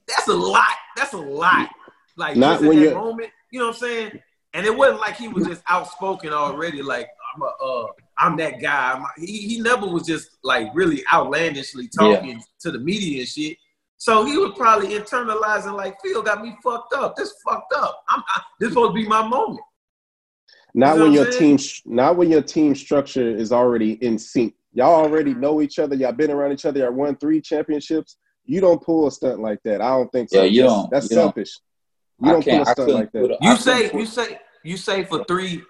That's 0.06 0.28
a 0.28 0.34
lot. 0.34 0.74
That's 0.96 1.12
a 1.12 1.18
lot. 1.18 1.68
Like 2.16 2.36
Not 2.36 2.60
in 2.60 2.68
when 2.68 2.76
that 2.78 2.82
you're- 2.82 2.94
moment, 2.94 3.30
you 3.50 3.58
know 3.58 3.66
what 3.66 3.74
I'm 3.76 3.80
saying? 3.80 4.22
And 4.54 4.64
it 4.64 4.74
wasn't 4.74 5.00
like 5.00 5.16
he 5.16 5.28
was 5.28 5.46
just 5.46 5.62
outspoken 5.68 6.32
already. 6.32 6.80
Like 6.82 7.08
I'm 7.34 7.42
a, 7.42 7.46
uh, 7.46 7.86
I'm 8.18 8.36
that 8.38 8.60
guy. 8.60 8.92
I'm 8.92 9.04
he 9.18 9.38
he 9.48 9.60
never 9.60 9.86
was 9.86 10.06
just 10.06 10.30
like 10.42 10.68
really 10.74 11.02
outlandishly 11.12 11.88
talking 11.88 12.42
to 12.60 12.70
the 12.70 12.78
media 12.78 13.20
and 13.20 13.28
shit. 13.28 13.56
So 13.98 14.24
he 14.24 14.36
was 14.36 14.52
probably 14.56 14.88
internalizing 14.88 15.74
like 15.76 15.96
Phil 16.02 16.22
got 16.22 16.42
me 16.42 16.56
fucked 16.62 16.92
up. 16.94 17.16
This 17.16 17.34
fucked 17.46 17.72
up. 17.74 18.04
I'm 18.08 18.22
I, 18.34 18.42
this 18.60 18.70
supposed 18.70 18.90
to 18.90 18.94
be 18.94 19.06
my 19.08 19.26
moment. 19.26 19.60
not 20.74 20.94
You 20.94 20.98
know 20.98 21.04
when 21.04 21.12
your 21.14 21.32
saying? 21.32 21.56
team, 21.58 21.68
not 21.86 22.16
when 22.16 22.30
your 22.30 22.42
team 22.42 22.74
structure 22.74 23.28
is 23.28 23.52
already 23.52 23.92
in 24.04 24.18
sync. 24.18 24.54
Y'all 24.72 24.94
already 24.94 25.32
know 25.34 25.62
each 25.62 25.78
other. 25.78 25.94
Y'all 25.94 26.12
been 26.12 26.30
around 26.30 26.52
each 26.52 26.66
other. 26.66 26.80
Y'all 26.80 26.92
won 26.92 27.16
three 27.16 27.40
championships. 27.40 28.18
You 28.44 28.60
don't 28.60 28.82
pull 28.82 29.06
a 29.06 29.10
stunt 29.10 29.40
like 29.40 29.58
that. 29.64 29.80
I 29.80 29.88
don't 29.88 30.10
think 30.12 30.28
so. 30.30 30.38
Yeah, 30.42 30.44
you 30.44 30.62
That's- 30.62 30.76
don't. 30.76 30.90
That's 30.90 31.10
You 31.10 31.16
don't. 31.16 31.24
selfish. 31.26 31.58
You 32.20 32.32
don't 32.32 32.44
pull 32.44 32.52
can't. 32.52 32.66
a 32.66 32.70
I 32.70 32.72
stunt 32.72 32.90
like 32.92 33.12
that. 33.12 33.18
a- 33.18 33.24
I 33.24 33.28
You 33.52 33.56
couldn't 33.56 33.58
say 33.58 33.98
you 33.98 34.06
say 34.06 34.40
you 34.62 34.76
say 34.76 35.04
for 35.04 35.24
three 35.24 35.62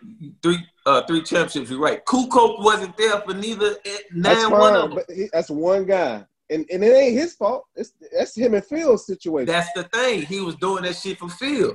three 0.43 0.59
uh 0.87 1.03
three 1.07 1.23
championships. 1.23 1.71
You're 1.71 1.81
right. 1.81 2.05
Kukoc 2.05 2.63
wasn't 2.63 2.97
there 2.97 3.21
for 3.21 3.35
neither. 3.35 3.77
eh, 3.85 3.99
That's 4.15 4.43
Nine 4.45 4.51
one 4.53 4.75
of 4.77 4.91
them. 4.91 4.95
but 5.07 5.15
he, 5.15 5.29
that's 5.33 5.51
one 5.51 5.85
guy, 5.85 6.25
and 6.51 6.65
and 6.73 6.83
it 6.85 6.95
ain't 6.97 7.15
his 7.19 7.35
fault. 7.35 7.65
It's 7.75 7.93
that's 8.17 8.35
him 8.37 8.55
and 8.55 8.65
Phil's 8.65 9.07
situation. 9.07 9.47
That's 9.47 9.71
the 9.75 9.85
thing. 9.85 10.23
He 10.23 10.41
was 10.41 10.55
doing 10.57 10.85
that 10.85 10.97
shit 10.97 11.19
for 11.19 11.29
Phil. 11.29 11.75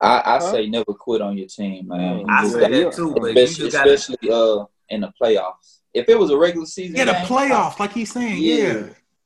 I, 0.00 0.18
I 0.18 0.38
Huh? 0.38 0.52
say 0.52 0.66
never 0.66 0.92
quit 0.92 1.22
on 1.22 1.38
your 1.38 1.46
team, 1.48 1.88
man. 1.88 2.24
I 2.28 2.42
just 2.42 2.54
say 2.54 2.60
got- 2.60 2.70
that 2.70 2.92
too, 2.92 3.14
but 3.14 3.22
you 3.34 3.42
especially, 3.44 3.70
gotta. 3.70 3.92
especially 3.94 4.30
uh 4.30 4.64
in 4.90 5.00
the 5.00 5.12
playoffs. 5.20 5.78
If 5.94 6.08
it 6.10 6.18
was 6.18 6.30
a 6.30 6.36
regular 6.36 6.66
season, 6.66 6.96
yeah, 6.96 7.06
the 7.06 7.12
game, 7.12 7.24
playoffs, 7.24 7.78
like 7.80 7.92
he's 7.92 8.12
saying. 8.12 8.42
Yeah. 8.42 8.56
Yeah. 8.56 8.82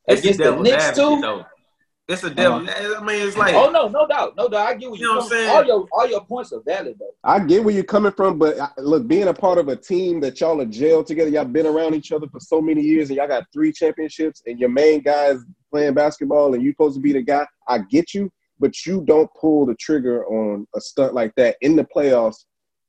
Against 0.08 0.38
the 0.38 0.44
devil's 0.44 0.62
Knicks 0.68 0.90
too. 0.90 1.20
though. 1.20 1.44
It's 2.10 2.24
a 2.24 2.26
uh-huh. 2.26 2.64
devil. 2.64 2.96
I 2.98 3.04
mean, 3.04 3.26
it's 3.26 3.36
like 3.36 3.54
Oh 3.54 3.70
no, 3.70 3.88
no 3.88 4.06
doubt, 4.06 4.36
no 4.36 4.48
doubt. 4.48 4.66
I 4.66 4.74
get 4.74 4.90
what 4.90 4.98
You 4.98 5.06
you're 5.06 5.14
know 5.14 5.20
what 5.20 5.24
I'm 5.24 5.30
saying? 5.30 5.50
All 5.50 5.64
your 5.64 5.88
all 5.92 6.08
your 6.08 6.24
points 6.24 6.52
are 6.52 6.60
valid 6.66 6.96
though. 6.98 7.12
I 7.22 7.38
get 7.40 7.62
where 7.62 7.74
you're 7.74 7.84
coming 7.84 8.12
from, 8.12 8.38
but 8.38 8.58
I- 8.58 8.70
look, 8.78 9.06
being 9.06 9.28
a 9.28 9.34
part 9.34 9.58
of 9.58 9.68
a 9.68 9.76
team 9.76 10.20
that 10.20 10.40
y'all 10.40 10.60
are 10.60 10.66
jailed 10.66 11.06
together, 11.06 11.30
y'all 11.30 11.44
been 11.44 11.66
around 11.66 11.94
each 11.94 12.12
other 12.12 12.26
for 12.28 12.40
so 12.40 12.60
many 12.60 12.82
years, 12.82 13.10
and 13.10 13.16
y'all 13.16 13.28
got 13.28 13.44
three 13.52 13.72
championships, 13.72 14.42
and 14.46 14.58
your 14.58 14.70
main 14.70 15.00
guy 15.02 15.26
is 15.26 15.44
playing 15.70 15.94
basketball, 15.94 16.54
and 16.54 16.62
you're 16.62 16.72
supposed 16.72 16.96
to 16.96 17.00
be 17.00 17.12
the 17.12 17.22
guy. 17.22 17.46
I 17.68 17.78
get 17.78 18.12
you, 18.12 18.30
but 18.58 18.84
you 18.84 19.02
don't 19.04 19.30
pull 19.40 19.66
the 19.66 19.74
trigger 19.76 20.26
on 20.26 20.66
a 20.74 20.80
stunt 20.80 21.14
like 21.14 21.34
that 21.36 21.56
in 21.60 21.76
the 21.76 21.84
playoffs. 21.84 22.44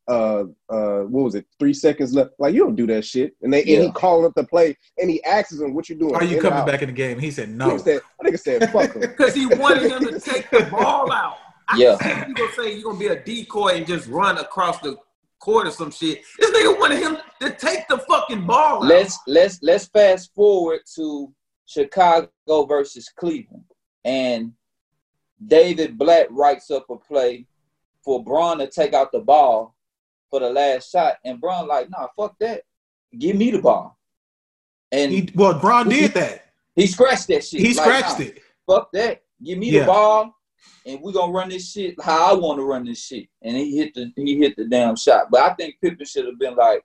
Uh, 0.08 0.46
uh, 0.70 1.02
what 1.04 1.24
was 1.24 1.36
it? 1.36 1.46
Three 1.60 1.74
seconds 1.74 2.14
left. 2.14 2.32
Like 2.40 2.54
you 2.54 2.62
don't 2.62 2.76
do 2.76 2.88
that 2.88 3.06
shit. 3.06 3.36
And 3.42 3.54
they 3.54 3.60
and 3.60 3.84
he 3.84 3.92
called 3.92 4.26
up 4.26 4.34
the 4.36 4.44
play, 4.44 4.76
and 4.98 5.10
he 5.10 5.24
asks 5.24 5.54
him, 5.60 5.74
"What 5.74 5.90
you 5.90 5.96
doing? 5.96 6.16
Are 6.16 6.24
you 6.24 6.38
In 6.38 6.42
coming 6.42 6.60
out?" 6.60 6.68
back 6.68 6.82
in 6.82 6.88
the 6.90 6.94
game? 6.94 7.20
He 7.20 7.32
said 7.32 7.50
Nigga 7.50 7.56
no. 7.56 7.78
said, 7.78 8.02
I 8.20 8.24
think 8.24 8.38
said, 8.38 8.72
"Fuck 8.72 8.94
him." 8.94 9.02
because 9.02 9.34
he 9.36 9.46
wanted 9.46 9.92
him 9.92 10.06
to 10.08 10.20
take 10.20 10.50
the 10.50 10.64
ball 10.72 11.12
out. 11.12 11.38
I 11.68 11.78
Yeah. 11.78 11.98
can 11.98 12.34
gonna 12.34 12.52
say 12.54 12.74
you're 12.74 12.84
gonna 12.92 13.00
be 13.00 13.08
a 13.08 13.24
decoy 13.24 13.76
and 13.76 13.88
just 13.88 14.08
run 14.08 14.38
across 14.38 14.80
the 14.80 14.98
court 15.40 15.68
or 15.68 15.72
some 15.72 15.92
shit. 15.92 16.22
This 16.40 16.50
nigga 16.52 16.78
wanted 16.80 17.00
him 17.00 17.18
to 17.42 17.52
take 17.52 17.88
the 17.88 18.00
fucking 18.00 18.46
ball 18.46 18.84
out. 18.84 18.90
Let's 18.90 19.18
let's 19.28 19.60
let's 19.62 19.86
fast 19.86 20.34
forward 20.34 20.82
to 20.96 21.32
Chicago 21.68 22.30
versus 22.68 23.08
Cleveland, 23.16 23.64
and 24.04 24.52
David 25.46 25.98
Blatt 25.98 26.32
writes 26.32 26.70
up 26.72 26.90
a 26.90 26.98
play 26.98 27.48
for 28.04 28.24
Bron 28.24 28.58
to 28.60 28.68
take 28.68 28.94
out 28.94 29.12
the 29.12 29.20
ball 29.20 29.76
for 30.32 30.40
the 30.40 30.50
last 30.50 30.92
shot, 30.92 31.18
and 31.24 31.40
Bron 31.40 31.68
like, 31.68 31.90
nah, 31.92 32.08
fuck 32.18 32.36
that, 32.40 32.64
give 33.20 33.36
me 33.36 33.52
the 33.52 33.60
ball. 33.60 34.00
And 34.92 35.12
He, 35.12 35.30
well, 35.36 35.60
Bron 35.60 35.88
did 35.90 36.14
that. 36.16 36.46
He 36.76 36.88
scratched 36.88 37.28
that 37.28 37.44
shit. 37.44 37.60
He 37.62 37.74
Like, 37.74 37.76
scratched 38.02 38.20
nah, 38.20 38.26
it. 38.26 38.42
Fuck 38.68 38.92
that. 38.94 39.22
Give 39.44 39.58
me 39.60 39.70
Yeah. 39.72 39.82
the 39.82 39.86
ball, 39.88 40.36
and 40.86 41.02
we're 41.02 41.12
gonna 41.12 41.32
run 41.32 41.50
this 41.50 41.72
shit 41.72 42.02
how 42.02 42.32
I 42.32 42.34
want 42.34 42.60
to 42.60 42.64
run 42.64 42.86
this 42.86 43.04
shit. 43.04 43.28
And 43.42 43.56
he 43.58 43.78
hit 43.78 43.94
the 43.94 44.12
he 44.16 44.38
hit 44.38 44.56
the 44.56 44.66
damn 44.66 44.96
shot. 44.96 45.28
But 45.30 45.42
I 45.42 45.54
think 45.56 45.76
Pippen 45.82 46.06
should 46.06 46.26
have 46.26 46.40
been 46.40 46.56
like, 46.56 46.82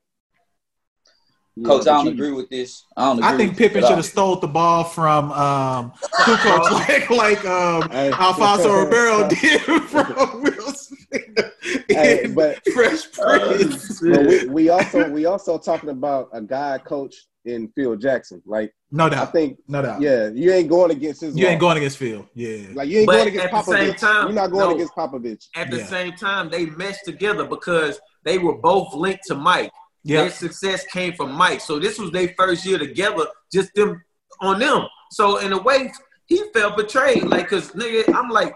Yeah, 1.58 1.66
Coach, 1.68 1.86
I 1.86 1.94
don't 1.96 2.04
you- 2.06 2.12
agree 2.12 2.32
with 2.32 2.50
this. 2.50 2.84
I 2.96 3.06
don't. 3.06 3.18
Agree 3.18 3.28
I 3.28 3.36
think 3.38 3.50
with 3.52 3.58
Pippen 3.58 3.82
should 3.82 3.96
have 3.96 4.04
stole 4.04 4.36
the 4.36 4.46
ball 4.46 4.84
from 4.84 5.32
um, 5.32 5.92
Kukoc 6.20 6.70
like 6.70 7.10
like 7.10 7.44
um, 7.46 7.88
Hey. 7.90 8.10
Alfonso 8.12 8.72
Ribeiro 8.84 9.26
did 9.28 9.60
from 9.62 10.42
Will 10.42 10.72
Smith 10.72 11.52
Hey, 11.88 12.26
but 12.34 12.60
Fresh 12.74 13.10
Prince. 13.12 14.00
but 14.00 14.26
we, 14.26 14.46
we 14.48 14.68
also 14.68 15.08
we 15.10 15.24
also 15.24 15.56
talking 15.56 15.88
about 15.88 16.28
a 16.32 16.42
guy 16.42 16.76
coach 16.78 17.14
in 17.46 17.68
Phil 17.68 17.96
Jackson. 17.96 18.42
Like 18.44 18.74
no 18.90 19.08
doubt, 19.08 19.28
I 19.28 19.30
think, 19.30 19.58
no 19.66 19.80
doubt. 19.80 20.00
yeah, 20.02 20.28
you 20.28 20.52
ain't 20.52 20.68
going 20.68 20.90
against 20.90 21.22
his. 21.22 21.36
You 21.38 21.46
ain't 21.46 21.60
going 21.60 21.78
against 21.78 21.96
Phil. 21.96 22.28
Yeah, 22.34 22.66
Like 22.74 22.88
you 22.88 22.98
ain't 22.98 23.06
But 23.06 23.16
going 23.16 23.28
against 23.28 23.46
at 23.46 23.52
the 23.52 23.62
same 23.72 23.92
Popovich. 23.94 23.98
time, 23.98 24.24
You're 24.26 24.34
not 24.34 24.50
going 24.50 24.68
no. 24.68 24.74
against 24.74 24.94
Popovich. 24.94 25.46
At 25.56 25.70
the 25.70 25.78
Yeah. 25.78 25.86
same 25.86 26.12
time, 26.16 26.50
they 26.50 26.66
meshed 26.66 27.04
together 27.06 27.44
because 27.46 27.98
they 28.24 28.36
were 28.38 28.56
both 28.58 28.92
linked 28.94 29.24
to 29.28 29.34
Mike. 29.34 29.72
Yeah. 30.06 30.20
Their 30.22 30.30
success 30.30 30.84
came 30.86 31.14
from 31.14 31.32
Mike. 31.32 31.60
So 31.60 31.80
this 31.80 31.98
was 31.98 32.12
their 32.12 32.32
first 32.38 32.64
year 32.64 32.78
together, 32.78 33.26
just 33.52 33.74
them 33.74 34.02
on 34.40 34.60
them. 34.60 34.86
So 35.10 35.38
in 35.38 35.52
a 35.52 35.60
way, 35.60 35.92
he 36.26 36.44
felt 36.54 36.76
betrayed. 36.76 37.24
Like, 37.24 37.48
cause 37.48 37.72
nigga, 37.72 38.14
I'm 38.14 38.30
like, 38.30 38.54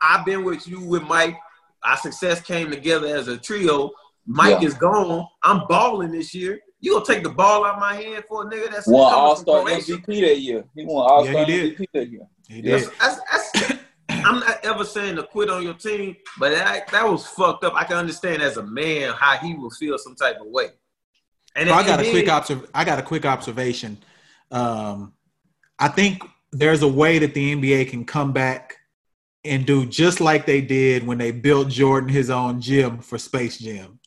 I've 0.00 0.24
been 0.24 0.42
with 0.42 0.66
you 0.66 0.80
with 0.80 1.02
Mike. 1.02 1.36
Our 1.82 1.98
success 1.98 2.40
came 2.40 2.70
together 2.70 3.14
as 3.14 3.28
a 3.28 3.36
trio. 3.36 3.90
Mike 4.26 4.62
Yeah. 4.62 4.68
is 4.68 4.74
gone. 4.74 5.26
I'm 5.42 5.66
balling 5.68 6.12
this 6.12 6.34
year. 6.34 6.58
You 6.80 6.94
gonna 6.94 7.04
take 7.04 7.22
the 7.22 7.30
ball 7.30 7.66
out 7.66 7.74
of 7.74 7.80
my 7.80 7.94
hand 7.96 8.24
for 8.26 8.46
a 8.46 8.50
nigga 8.50 8.70
that's 8.70 8.86
won 8.86 9.12
All 9.12 9.36
Star 9.36 9.64
MVP 9.64 10.20
that 10.22 10.38
year. 10.38 10.64
He 10.74 10.86
won 10.86 11.10
All 11.10 11.24
Star 11.26 11.42
Yeah. 11.42 11.56
MVP 11.72 11.86
that 11.92 12.08
year. 12.10 12.26
He 12.48 12.62
did. 12.62 12.72
That's, 12.72 12.98
that's, 12.98 13.20
that's, 13.30 13.43
I'm 14.24 14.40
not 14.40 14.64
ever 14.64 14.84
saying 14.84 15.16
to 15.16 15.22
quit 15.22 15.50
on 15.50 15.62
your 15.62 15.74
team, 15.74 16.16
but 16.38 16.50
that, 16.52 16.88
that 16.88 17.08
was 17.08 17.26
fucked 17.26 17.64
up. 17.64 17.74
I 17.74 17.84
can 17.84 17.96
understand 17.96 18.42
as 18.42 18.56
a 18.56 18.62
man 18.62 19.12
how 19.12 19.36
he 19.36 19.54
will 19.54 19.70
feel 19.70 19.98
some 19.98 20.14
type 20.14 20.36
of 20.40 20.46
way. 20.46 20.68
And 21.56 21.68
So 21.68 21.74
I 21.74 21.84
got 21.86 22.00
a 22.00 22.10
quick 22.10 22.28
observ- 22.28 22.68
I 22.74 22.84
got 22.84 22.98
a 22.98 23.02
quick 23.02 23.24
observation. 23.24 23.98
Um, 24.50 25.12
I 25.78 25.88
think 25.88 26.22
there's 26.52 26.82
a 26.82 26.88
way 26.88 27.18
that 27.18 27.34
the 27.34 27.54
NBA 27.54 27.90
can 27.90 28.04
come 28.04 28.32
back 28.32 28.76
and 29.44 29.66
do 29.66 29.84
just 29.86 30.20
like 30.20 30.46
they 30.46 30.60
did 30.60 31.06
when 31.06 31.18
they 31.18 31.30
built 31.30 31.68
Jordan 31.68 32.08
his 32.08 32.30
own 32.30 32.60
gym 32.60 32.98
for 32.98 33.18
Space 33.18 33.58
Gym. 33.58 33.98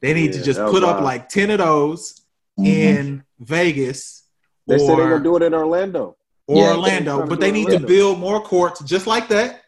They 0.00 0.14
need 0.14 0.32
to 0.32 0.42
just 0.42 0.58
that 0.58 0.64
was 0.64 0.72
put 0.72 0.84
up 0.84 1.00
like 1.02 1.28
ten 1.28 1.50
of 1.50 1.58
those 1.58 2.22
Mhm. 2.58 2.66
in 2.66 3.24
Vegas 3.40 4.24
They 4.66 4.78
said 4.78 4.96
they're 4.96 5.06
or, 5.06 5.10
gonna 5.10 5.24
do 5.24 5.36
it 5.36 5.42
in 5.42 5.52
Orlando. 5.54 6.16
or 6.46 6.56
Yeah, 6.56 6.70
Orlando, 6.70 7.26
but 7.26 7.40
they 7.40 7.50
need 7.52 7.68
do 7.68 7.78
to 7.78 7.86
build 7.86 8.18
more 8.18 8.40
courts 8.40 8.80
just 8.84 9.06
like 9.06 9.28
that. 9.28 9.62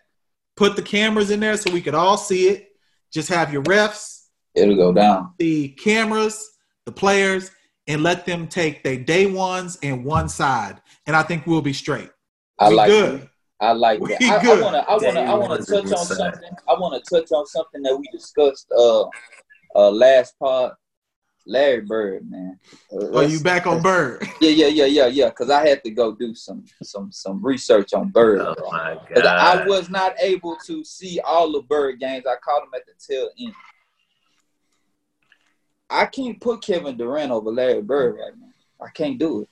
Put 0.59 0.75
the 0.75 0.83
cameras 0.83 1.31
in 1.31 1.39
there 1.39 1.57
so 1.57 1.71
we 1.73 1.81
could 1.81 1.95
all 1.95 2.17
see 2.19 2.49
it. 2.49 2.73
Just 3.13 3.29
have 3.29 3.53
your 3.53 3.63
refs, 3.63 4.25
It'll 4.57 4.75
go 4.75 4.93
down. 4.93 5.33
the 5.39 5.69
cameras, 5.69 6.45
the 6.85 6.91
players, 6.91 7.53
and 7.87 8.03
let 8.03 8.27
them 8.27 8.49
take 8.49 8.83
their 8.83 8.97
day 8.97 9.27
ones 9.27 9.79
and 9.85 10.05
one 10.05 10.29
side, 10.29 10.83
and 11.07 11.15
I 11.15 11.23
think 11.23 11.47
we'll 11.47 11.63
be 11.63 11.73
straight. 11.73 12.11
I 12.59 12.71
We 12.71 12.75
like 12.75 12.89
good. 12.91 13.21
that. 13.23 13.29
I 13.61 13.73
like 13.73 14.01
We 14.01 14.09
that. 14.09 14.23
I, 14.23 14.37
I 14.59 14.61
wanna 14.63 14.79
I 14.89 14.97
wanna 14.97 15.21
I 15.21 15.35
wanna 15.35 15.59
touch 15.65 15.93
on 15.93 16.05
something. 16.07 16.51
I 16.69 16.75
wanna 16.79 17.01
touch 17.09 17.31
on 17.31 17.47
something 17.47 17.83
that 17.83 17.97
we 17.97 18.09
discussed 18.13 18.67
uh 18.77 19.05
uh 19.77 19.91
last 19.91 20.37
part. 20.41 20.75
Larry 21.49 21.81
Bird, 21.81 22.31
man. 22.31 22.61
Uh, 22.93 23.17
Are 23.17 23.25
you 23.25 23.41
back 23.41 23.67
on 23.67 23.83
Bird? 23.83 24.23
Yeah, 24.41 24.51
yeah, 24.51 24.67
yeah, 24.69 24.85
yeah, 24.85 25.07
yeah. 25.07 25.29
Because 25.31 25.51
I 25.51 25.67
had 25.67 25.83
to 25.83 25.91
go 25.91 26.15
do 26.15 26.35
some 26.35 26.65
some 26.83 27.11
some 27.11 27.45
research 27.45 27.93
on 27.93 28.11
Bird. 28.11 28.41
Oh 28.41 28.55
my 28.71 28.97
Because 29.09 29.27
I 29.27 29.67
was 29.67 29.91
not 29.91 30.15
able 30.21 30.57
to 30.67 30.85
see 30.85 31.19
all 31.21 31.51
the 31.51 31.63
Bird 31.63 31.99
games. 31.99 32.25
I 32.27 32.37
caught 32.37 32.61
them 32.61 32.71
at 32.75 32.87
the 32.87 32.93
tail 32.99 33.29
end. 33.41 33.55
I 35.91 36.07
can't 36.07 36.41
put 36.41 36.63
Kevin 36.63 36.97
Durant 36.97 37.33
over 37.33 37.51
Larry 37.51 37.83
Bird 37.83 38.17
right 38.17 38.39
now. 38.39 38.87
I 38.87 38.91
can't 38.91 39.19
do 39.19 39.43
it. 39.43 39.49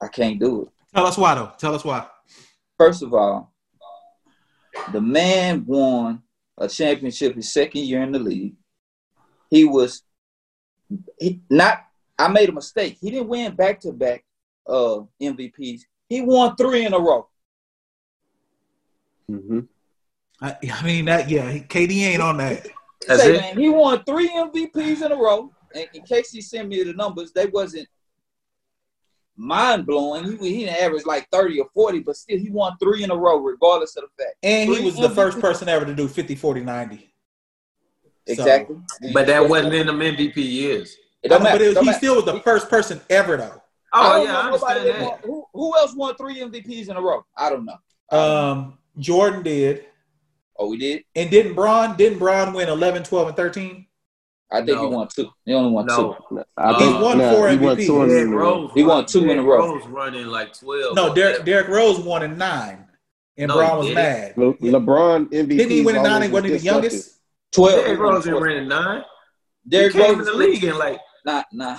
I 0.00 0.08
can't 0.08 0.38
do 0.38 0.62
it. 0.62 0.68
Tell 0.94 1.06
us 1.06 1.18
why, 1.18 1.34
though. 1.34 1.52
Tell 1.58 1.74
us 1.74 1.84
why. 1.84 2.06
First 2.78 3.02
of 3.02 3.12
all, 3.12 3.52
the 4.92 5.00
man 5.00 5.66
won 5.66 6.22
a 6.56 6.68
championship 6.68 7.34
his 7.34 7.52
second 7.52 7.82
year 7.84 8.02
in 8.02 8.12
the 8.12 8.18
league. 8.18 8.54
He 9.50 9.64
was 9.64 10.02
he 11.18 11.40
not 11.50 11.84
I 12.18 12.28
made 12.28 12.48
a 12.48 12.52
mistake. 12.52 12.98
He 13.00 13.10
didn't 13.10 13.28
win 13.28 13.54
back 13.54 13.80
to 13.80 13.92
back 13.92 14.24
uh 14.66 15.00
MVPs. 15.20 15.82
He 16.08 16.22
won 16.22 16.56
three 16.56 16.86
in 16.86 16.94
a 16.94 16.98
row. 16.98 17.28
Mm-hmm. 19.30 19.60
I, 20.40 20.56
I 20.72 20.82
mean, 20.84 21.04
that 21.06 21.28
yeah, 21.28 21.52
KD 21.58 21.90
ain't 22.02 22.22
on 22.22 22.38
that. 22.38 22.66
That's 23.06 23.22
Say, 23.22 23.34
it? 23.34 23.40
man, 23.40 23.58
he 23.58 23.68
won 23.68 24.02
three 24.04 24.28
MVPs 24.28 25.04
in 25.04 25.12
a 25.12 25.16
row. 25.16 25.52
And 25.74 25.86
in 25.92 26.02
case 26.02 26.30
he 26.30 26.40
sent 26.40 26.68
me 26.68 26.82
the 26.82 26.94
numbers, 26.94 27.32
they 27.32 27.46
wasn't 27.46 27.88
mind 29.36 29.86
blowing. 29.86 30.24
He, 30.24 30.36
he 30.36 30.64
didn't 30.64 30.82
average 30.82 31.04
like 31.04 31.28
30 31.30 31.60
or 31.60 31.68
40, 31.74 32.00
but 32.00 32.16
still 32.16 32.38
he 32.38 32.50
won 32.50 32.76
three 32.78 33.04
in 33.04 33.10
a 33.10 33.16
row, 33.16 33.36
regardless 33.38 33.96
of 33.96 34.04
the 34.04 34.24
fact. 34.24 34.36
And 34.42 34.70
he 34.70 34.76
Three 34.76 34.84
was 34.84 34.96
the 34.96 35.10
first 35.10 35.40
person 35.40 35.68
ever 35.68 35.84
to 35.84 35.94
do 35.94 36.08
50, 36.08 36.34
40, 36.34 36.62
90. 36.62 37.12
Exactly. 38.28 38.76
But 39.12 39.26
that 39.26 39.48
wasn't 39.48 39.74
in 39.74 39.86
them 39.86 39.98
MVP 40.00 40.36
years. 40.36 40.96
It 41.22 41.28
don't 41.28 41.42
but 41.42 41.60
it 41.60 41.66
was, 41.66 41.74
Don't 41.74 41.84
he 41.84 41.90
matter. 41.90 41.98
still 41.98 42.14
was 42.16 42.24
the 42.26 42.40
first 42.40 42.68
person 42.68 43.00
ever, 43.10 43.36
though. 43.36 43.60
Oh 43.92 44.18
don't 44.18 44.26
yeah, 44.26 44.38
I 44.38 44.42
understand 44.46 44.86
that 44.86 44.98
that. 44.98 45.02
won- 45.02 45.18
who, 45.24 45.44
who 45.52 45.76
else 45.76 45.94
won 45.96 46.14
three 46.16 46.36
MVPs 46.36 46.88
in 46.90 46.96
a 46.96 47.00
row? 47.00 47.24
I 47.36 47.50
don't 47.50 47.64
know. 47.66 48.16
Um, 48.16 48.78
Jordan 48.98 49.42
did. 49.42 49.86
oh, 50.58 50.68
we 50.68 50.76
did. 50.76 51.04
And 51.16 51.30
didn't 51.30 51.54
Bron, 51.54 51.96
didn't 51.96 52.18
Bron 52.18 52.52
win 52.52 52.68
11, 52.68 53.02
12, 53.04 53.28
and 53.28 53.36
13? 53.36 53.86
I 54.50 54.56
think 54.58 54.78
No. 54.78 54.88
he 54.88 54.94
won 54.94 55.08
two. 55.08 55.28
He 55.44 55.52
only 55.54 55.70
won 55.72 55.86
No, 55.86 56.16
I 56.56 56.72
He 56.82 56.92
won 57.02 57.18
nah, 57.18 57.32
four 57.34 57.48
he 57.50 57.56
won 57.58 57.76
two 57.76 58.02
in 58.02 58.08
Derrick 58.08 58.28
a 58.28 58.30
row. 58.30 58.60
Rose. 58.62 58.70
He 58.74 58.82
won 58.82 58.96
run- 58.98 59.06
two 59.06 59.18
in 59.18 59.24
a 59.24 59.34
Derrick 59.34 59.46
row. 59.46 59.74
Rose 59.74 59.86
running 59.88 60.26
like 60.26 60.58
twelve. 60.58 60.94
No, 60.94 61.10
or 61.10 61.14
Derrick. 61.14 61.44
Derrick 61.44 61.68
Rose 61.68 61.98
won 61.98 62.22
in 62.22 62.38
nine. 62.38 62.86
And 63.36 63.48
No, 63.48 63.54
Bron 63.56 63.78
was 63.78 63.90
mad. 63.94 64.34
Le- 64.36 64.54
LeBron 64.54 65.26
MVP. 65.30 65.48
Didn't 65.48 65.70
he 65.70 65.84
win 65.84 65.96
in 65.96 66.02
nine? 66.02 66.30
Wasn't 66.32 66.50
he 66.52 66.58
the 66.58 66.64
youngest? 66.64 67.17
Twelve. 67.52 67.84
Derrick 67.84 67.98
Rose 67.98 68.24
didn't 68.24 68.42
run 68.42 68.56
in 68.56 68.68
nine. 68.68 69.04
Derrick 69.66 69.92
he 69.94 69.98
came 70.00 70.18
Rose 70.18 70.28
in 70.28 70.32
the 70.38 70.38
league 70.38 70.64
in 70.64 70.76
like 70.78 70.98
Nah, 71.24 71.42
nah. 71.52 71.76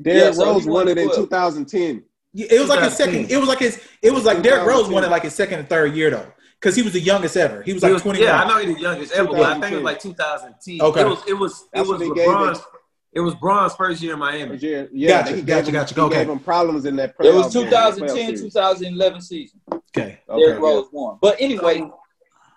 Derrick 0.00 0.24
Yeah, 0.24 0.30
so 0.32 0.46
Rose 0.46 0.66
won 0.66 0.86
won 0.86 0.88
it 0.88 0.98
in 0.98 1.14
2010. 1.14 2.02
Yeah, 2.32 2.46
It 2.50 2.60
was 2.60 2.68
like 2.68 2.82
his 2.82 2.96
second. 2.96 3.30
It 3.30 3.36
was 3.38 3.48
like 3.48 3.58
his. 3.58 3.80
It 4.02 4.12
was 4.12 4.24
like 4.24 4.42
Derrick 4.42 4.66
Rose 4.66 4.88
won 4.88 5.04
it 5.04 5.10
like 5.10 5.22
his 5.24 5.34
second 5.34 5.58
and 5.60 5.68
third 5.68 5.94
year 5.94 6.10
though, 6.10 6.32
because 6.60 6.74
he 6.76 6.82
was 6.82 6.92
the 6.92 7.00
youngest 7.00 7.36
ever. 7.36 7.62
He 7.62 7.72
was 7.72 7.82
He 7.82 7.88
like 7.88 7.94
was- 7.94 8.02
twenty 8.02 8.20
one. 8.20 8.28
Yeah, 8.28 8.42
I 8.42 8.48
know 8.48 8.58
he's 8.66 8.76
the 8.76 8.82
youngest 8.82 9.12
ever, 9.12 9.28
but 9.28 9.40
I 9.42 9.60
think 9.60 9.72
it 9.72 9.74
was 9.76 9.84
like 9.84 10.00
2010. 10.00 10.80
Okay. 10.80 11.00
It 11.00 11.06
was 11.06 11.22
it 11.28 11.34
was 11.34 11.52
it 11.62 11.66
That's 11.74 11.88
was 11.88 12.00
when 12.00 12.10
LeBron's 12.10 12.58
it- 12.58 12.64
it 13.12 13.20
was 13.20 13.34
Bron's 13.34 13.74
first 13.74 14.00
year 14.02 14.12
in 14.12 14.20
Miami. 14.20 14.56
Yeah, 14.58 14.84
yeah, 14.92 15.22
Gotcha, 15.22 15.34
he 15.36 15.42
gotcha, 15.42 15.64
gave 15.64 15.72
gotcha. 15.74 15.94
He 15.96 16.00
Okay. 16.00 16.14
gave 16.18 16.30
him 16.30 16.38
problems 16.38 16.84
in 16.84 16.94
that. 16.96 17.16
It 17.18 17.34
was 17.34 17.46
playoff 17.46 17.52
game, 17.54 17.62
2010, 17.64 18.06
playoff 18.06 18.38
series. 18.38 18.40
2011 18.54 19.20
season. 19.20 19.60
Okay. 19.72 19.82
Okay, 19.96 20.18
Derrick 20.28 20.60
yeah. 20.60 20.64
Rose 20.64 20.86
won. 20.92 21.18
But 21.20 21.36
anyway, 21.40 21.90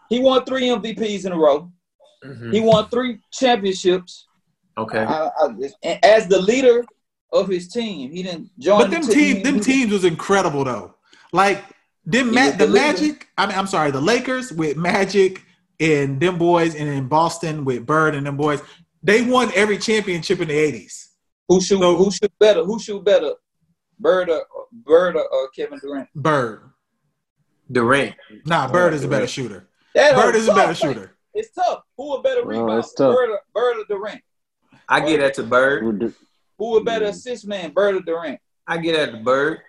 he 0.10 0.20
won 0.20 0.46
three 0.46 0.68
MVPs 0.70 1.26
in 1.26 1.32
a 1.32 1.38
row. 1.38 1.72
Mhm. 2.26 2.54
He 2.54 2.60
won 2.60 2.88
three 2.90 3.20
championships. 3.32 4.28
Okay. 4.78 5.00
I, 5.00 5.28
I, 5.28 5.48
and 5.84 6.04
as 6.04 6.28
the 6.28 6.42
leader 6.42 6.84
of 7.32 7.48
his 7.48 7.68
team, 7.68 8.12
he 8.12 8.24
didn't 8.24 8.50
join. 8.60 8.80
But 8.80 8.92
them 8.92 9.04
the 9.04 9.14
team, 9.14 9.44
them 9.44 9.60
teams 9.60 9.92
was 9.92 10.06
incredible 10.06 10.64
though. 10.64 10.96
Like 11.32 11.64
them, 12.06 12.34
Ma- 12.34 12.52
the 12.52 12.66
the. 12.66 12.68
Magic. 12.68 13.28
I 13.38 13.48
mean, 13.48 13.58
I'm 13.58 13.68
sorry, 13.68 13.92
the 13.92 14.02
Lakers 14.02 14.52
with 14.52 14.78
Magic 14.78 15.44
and 15.80 16.20
them 16.20 16.38
boys, 16.38 16.76
and 16.76 16.88
in 16.90 17.08
Boston 17.08 17.66
with 17.66 17.86
Bird 17.86 18.16
and 18.16 18.26
them 18.26 18.38
boys. 18.38 18.62
They 19.02 19.22
won 19.22 19.52
every 19.54 19.78
championship 19.78 20.40
in 20.40 20.48
the 20.48 20.54
'80s. 20.54 21.08
Who 21.50 21.60
shoot? 21.60 21.80
who 21.82 22.10
shoot 22.10 22.32
better? 22.40 22.64
Who 22.64 22.80
shoot 22.80 23.04
better? 23.04 23.34
Bird 24.00 24.30
or 24.30 24.46
Bird 24.72 25.16
or, 25.16 25.28
or 25.28 25.50
Kevin 25.50 25.80
Durant? 25.80 26.10
Bird. 26.16 26.70
Durant. 27.72 28.16
Nah, 28.46 28.72
Bird 28.72 28.94
is 28.94 29.04
a 29.04 29.08
better 29.08 29.28
shooter. 29.28 29.68
That 29.96 30.16
Bird 30.16 30.36
is 30.36 30.48
a 30.48 30.54
better 30.54 30.74
shooter. 30.76 31.13
It's 31.34 31.52
tough. 31.52 31.82
Who 31.98 32.14
a 32.16 32.22
better 32.22 32.42
Oh, 32.42 32.46
rebounder? 32.46 32.96
Bird 32.98 33.30
or, 33.32 33.40
Bird 33.54 33.78
or 33.80 33.86
Durant? 33.90 34.22
I 34.88 35.00
get 35.00 35.20
at 35.20 35.34
the 35.36 35.44
bird. 35.44 36.14
Who 36.60 36.78
a 36.78 36.84
better 36.84 37.06
assist 37.06 37.48
man? 37.48 37.72
Bird 37.72 37.96
or 37.96 38.02
Durant? 38.02 38.40
I 38.68 38.78
get 38.78 38.96
at 38.96 39.12
the 39.12 39.18
bird. 39.20 39.60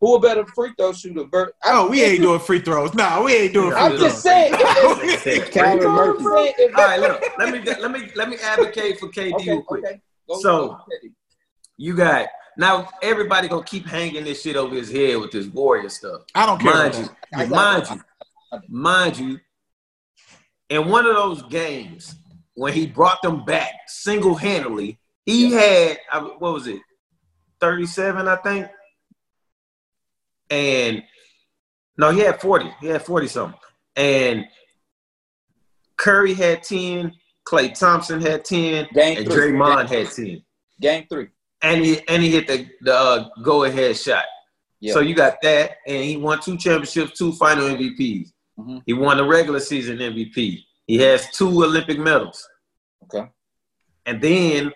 Who 0.00 0.14
a 0.14 0.20
better 0.20 0.46
free 0.46 0.72
throw 0.78 0.92
shooter? 0.92 1.24
Bird. 1.24 1.50
I- 1.64 1.72
Oh, 1.72 1.88
we 1.88 2.02
ain't 2.04 2.22
doing 2.22 2.38
free 2.38 2.60
throws. 2.60 2.94
Nah, 2.94 3.20
we 3.22 3.34
ain't 3.34 3.52
doing 3.52 3.72
free 3.72 3.80
I'm 3.80 3.90
throws. 3.96 4.02
just 4.12 4.22
saying. 4.22 4.54
if- 4.56 5.26
if- 5.26 5.50
Calvin 5.50 5.86
I'm 5.88 5.94
Murphy. 5.94 6.24
saying 6.24 6.54
if- 6.58 6.76
All 6.78 6.84
right, 6.84 7.00
look. 7.00 7.22
Let 7.38 7.52
me 7.52 7.58
let 7.80 7.90
me 7.90 8.12
let 8.14 8.28
me 8.28 8.36
advocate 8.36 9.00
for 9.00 9.08
KD 9.08 9.34
Okay, 9.34 9.50
real 9.50 9.62
quick. 9.62 9.84
okay. 9.84 10.00
Go- 10.28 10.38
So- 10.40 10.68
go, 10.68 10.78
You 11.76 11.96
got 11.96 12.28
now. 12.56 12.88
Everybody 13.02 13.48
gonna 13.48 13.64
keep 13.64 13.86
hanging 13.86 14.22
this 14.24 14.40
shit 14.42 14.54
over 14.54 14.74
his 14.76 14.90
head 14.90 15.18
with 15.18 15.32
this 15.32 15.46
warrior 15.48 15.88
stuff. 15.88 16.22
I 16.34 16.46
don't 16.46 16.60
care. 16.60 16.72
Mind 16.72 16.94
you, 16.94 17.02
that. 17.02 17.16
I 17.34 17.46
got 17.46 17.50
mind 17.50 17.86
you, 17.90 18.60
mind 18.68 19.18
you. 19.18 19.40
In 20.70 20.88
one 20.88 21.06
of 21.06 21.14
those 21.14 21.42
games 21.44 22.14
when 22.54 22.72
he 22.72 22.86
brought 22.86 23.22
them 23.22 23.44
back 23.44 23.72
single 23.86 24.34
handedly, 24.34 24.98
he 25.24 25.52
had 25.52 25.98
uh, 26.12 26.22
what 26.38 26.54
was 26.54 26.66
it, 26.66 26.80
thirty 27.60 27.86
seven, 27.86 28.28
I 28.28 28.36
think. 28.36 28.66
and 30.50 31.02
no, 31.98 32.10
he 32.12 32.20
had 32.20 32.40
40. 32.40 32.70
He 32.80 32.86
had 32.86 33.02
40 33.02 33.26
something. 33.26 33.60
And 33.96 34.46
Curry 35.96 36.32
had 36.32 36.62
10, 36.62 37.12
Klay 37.46 37.76
Thompson 37.76 38.20
had 38.20 38.44
10, 38.44 38.86
Game 38.94 39.18
and 39.18 39.26
three. 39.26 39.50
Draymond 39.52 39.88
had 39.88 40.08
10. 40.08 40.42
Game 40.80 41.06
three. 41.10 41.26
And 41.60 41.84
he 41.84 42.00
and 42.08 42.22
he 42.22 42.30
hit 42.30 42.46
the, 42.46 42.68
the 42.82 42.94
uh, 42.94 43.28
go 43.42 43.64
ahead 43.64 43.96
shot. 43.96 44.24
Yeah. 44.78 44.92
So 44.92 45.00
you 45.00 45.16
got 45.16 45.42
that, 45.42 45.72
and 45.88 46.04
he 46.04 46.16
won 46.16 46.40
two 46.40 46.56
championships, 46.56 47.18
two 47.18 47.32
final 47.32 47.64
MVPs. 47.64 48.28
Mhm. 48.58 48.82
He 48.86 48.92
won 48.92 49.16
the 49.16 49.24
regular 49.24 49.60
season 49.60 49.98
MVP. 49.98 50.64
He 50.86 50.98
has 50.98 51.30
two 51.32 51.48
Olympic 51.64 51.98
medals. 51.98 52.46
Okay. 53.04 53.28
And 54.06 54.20
then 54.20 54.72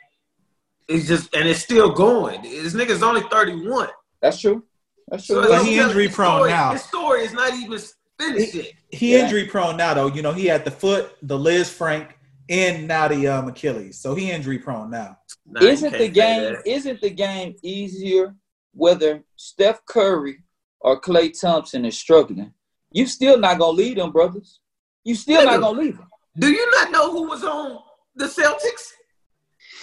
it's 0.88 1.06
just 1.08 1.34
and 1.34 1.48
it's 1.48 1.60
still 1.62 1.90
going. 1.90 2.42
This 2.42 2.74
nigga's 2.74 3.02
only 3.02 3.22
31. 3.22 3.88
That's 4.20 4.40
true. 4.40 4.64
That's 5.08 5.26
true. 5.26 5.36
So 5.42 5.48
But 5.48 5.58
it's 5.60 5.64
he 5.66 5.78
injury 5.78 6.08
prone 6.08 6.38
story- 6.38 6.50
now. 6.50 6.72
His 6.72 6.82
story 6.84 7.22
is 7.22 7.32
not 7.32 7.54
even 7.54 7.78
finished 8.20 8.54
yet. 8.54 8.72
He 8.90 9.12
Yeah. 9.14 9.24
injury 9.24 9.46
prone 9.46 9.76
now 9.76 9.94
though. 9.94 10.06
You 10.08 10.22
know, 10.22 10.32
he 10.32 10.46
had 10.46 10.64
the 10.64 10.70
foot, 10.70 11.16
the 11.22 11.36
Lisfranc, 11.36 12.10
and 12.48 12.86
now 12.86 13.08
the 13.08 13.26
um, 13.28 13.48
Achilles. 13.48 13.98
So 13.98 14.14
he 14.14 14.30
injury 14.30 14.58
prone 14.58 14.90
now. 14.90 15.18
Nah, 15.46 15.62
isn't 15.62 15.90
can't 15.90 16.00
the 16.00 16.06
say 16.06 16.12
game 16.12 16.52
that. 16.54 16.66
isn't 16.66 17.00
the 17.00 17.10
game 17.10 17.56
easier 17.62 18.34
whether 18.74 19.24
Steph 19.36 19.84
Curry 19.86 20.42
or 20.80 21.00
Klay 21.00 21.32
Thompson 21.38 21.84
is 21.84 21.98
struggling? 21.98 22.52
You 22.94 23.06
still 23.06 23.38
not 23.38 23.58
gonna 23.58 23.72
lead 23.72 23.98
them, 23.98 24.10
brothers. 24.12 24.60
You 25.04 25.14
still 25.14 25.44
not 25.44 25.60
gonna 25.60 25.78
lead 25.80 25.98
them. 25.98 26.08
Do 26.38 26.48
you 26.50 26.70
not 26.72 26.90
know 26.90 27.10
who 27.10 27.28
was 27.28 27.44
on 27.44 27.78
the 28.16 28.26
Celtics? 28.26 28.92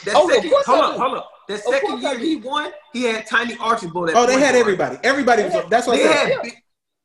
That 0.05 0.15
Oh, 0.15 0.27
of 0.27 0.33
second, 0.33 0.49
course 0.49 0.65
hold 0.65 0.79
I 0.83 0.87
up, 0.87 0.93
do. 0.95 0.99
hold 1.01 1.17
up. 1.17 1.29
That 1.47 1.53
Of 1.55 1.61
second 1.73 2.01
year 2.01 2.17
he 2.19 2.35
won, 2.37 2.71
he 2.93 3.03
had 3.03 3.25
Tiny 3.27 3.57
Archibald. 3.59 4.09
At 4.09 4.15
Oh, 4.15 4.25
they 4.25 4.33
had 4.33 4.53
guard. 4.53 4.55
everybody. 4.55 4.97
Everybody 5.03 5.43
was. 5.43 5.53
That's 5.69 5.87
what 5.87 5.97
They 5.97 6.07
I 6.07 6.13
said. 6.13 6.31
had. 6.43 6.51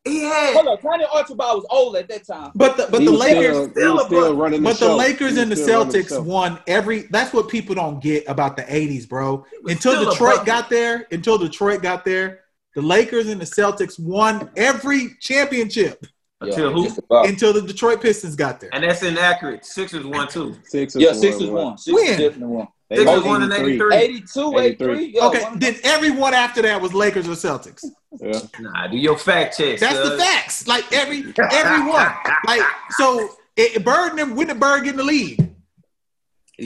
He 0.07 0.21
had. 0.21 0.55
Hold 0.55 0.69
on, 0.69 0.79
Tiny 0.79 1.07
Archibald 1.11 1.57
was 1.63 1.67
old 1.71 1.97
at 1.97 2.09
that 2.09 2.27
time. 2.27 2.53
But 2.55 2.77
the 2.77 2.89
but 2.91 3.01
He 3.01 3.07
the 3.07 3.13
Lakers. 3.13 3.57
still, 3.57 3.71
still 3.71 4.07
still 4.07 4.37
running 4.37 4.63
the 4.63 4.69
But 4.69 4.79
the. 4.79 4.95
Lakers 4.95 5.35
He 5.37 5.41
and 5.43 5.51
the 5.51 5.55
was 5.55 5.63
still 5.63 5.79
running 5.85 5.95
Celtics 5.95 6.09
show. 6.11 6.23
won 6.23 6.59
every. 6.67 7.01
That's 7.11 7.33
what 7.33 7.49
people 7.49 7.75
don't 7.75 8.03
get 8.03 8.25
about 8.29 8.57
the 8.57 8.63
'80s, 8.65 9.09
bro. 9.09 9.45
Until 9.67 10.05
Detroit 10.11 10.45
got 10.45 10.69
there, 10.69 11.07
until 11.11 11.39
Detroit 11.39 11.81
got 11.83 12.05
there, 12.05 12.41
the 12.75 12.83
Lakers 12.83 13.29
and 13.29 13.41
the 13.41 13.45
Celtics 13.45 13.99
won 13.99 14.51
every 14.57 15.11
championship 15.21 16.05
Until 16.41 16.71
Yeah, 16.83 16.89
who? 17.09 17.23
until 17.27 17.53
the 17.53 17.63
Detroit 17.63 18.03
Pistons 18.03 18.35
got 18.37 18.61
there. 18.61 18.71
And 18.73 18.83
that's 18.85 19.03
inaccurate. 19.03 19.65
Sixers 19.65 20.05
won 20.05 20.29
too. 20.29 20.57
Sixers 20.65 21.01
Yeah, 21.03 21.13
Sixers 21.13 21.49
won. 21.51 21.65
won. 21.65 21.79
Sixers 21.79 21.95
When? 22.09 22.19
definitely 22.19 22.57
won. 22.57 22.69
They 22.91 22.97
Sixers 22.97 23.23
won 23.23 23.41
won 23.41 23.43
in 23.45 23.53
83. 23.53 23.95
83. 23.97 24.05
82, 24.05 24.59
83. 24.59 25.07
Yeah, 25.15 25.27
Okay, 25.27 25.43
one- 25.43 25.59
then 25.59 25.77
everyone 25.85 26.35
after 26.35 26.61
that 26.63 26.81
was 26.83 26.93
Lakers 26.93 27.27
or 27.29 27.33
Celtics. 27.33 27.83
Yeah. 28.21 28.41
Nah, 28.61 28.89
do 28.89 28.97
your 28.99 29.17
fact 29.17 29.57
checks. 29.57 29.81
That's 29.81 30.09
the 30.09 30.19
facts. 30.19 30.69
Like 30.69 30.93
every 30.93 31.33
everyone. 31.53 32.13
Like 32.47 32.63
so, 32.91 33.29
it, 33.57 33.83
Bird 33.85 34.11
and 34.11 34.19
them, 34.19 34.35
when 34.37 34.49
did 34.49 34.61
Bird 34.61 34.85
get 34.85 34.91
in 34.93 34.97
the 34.99 35.03
lead? 35.05 35.55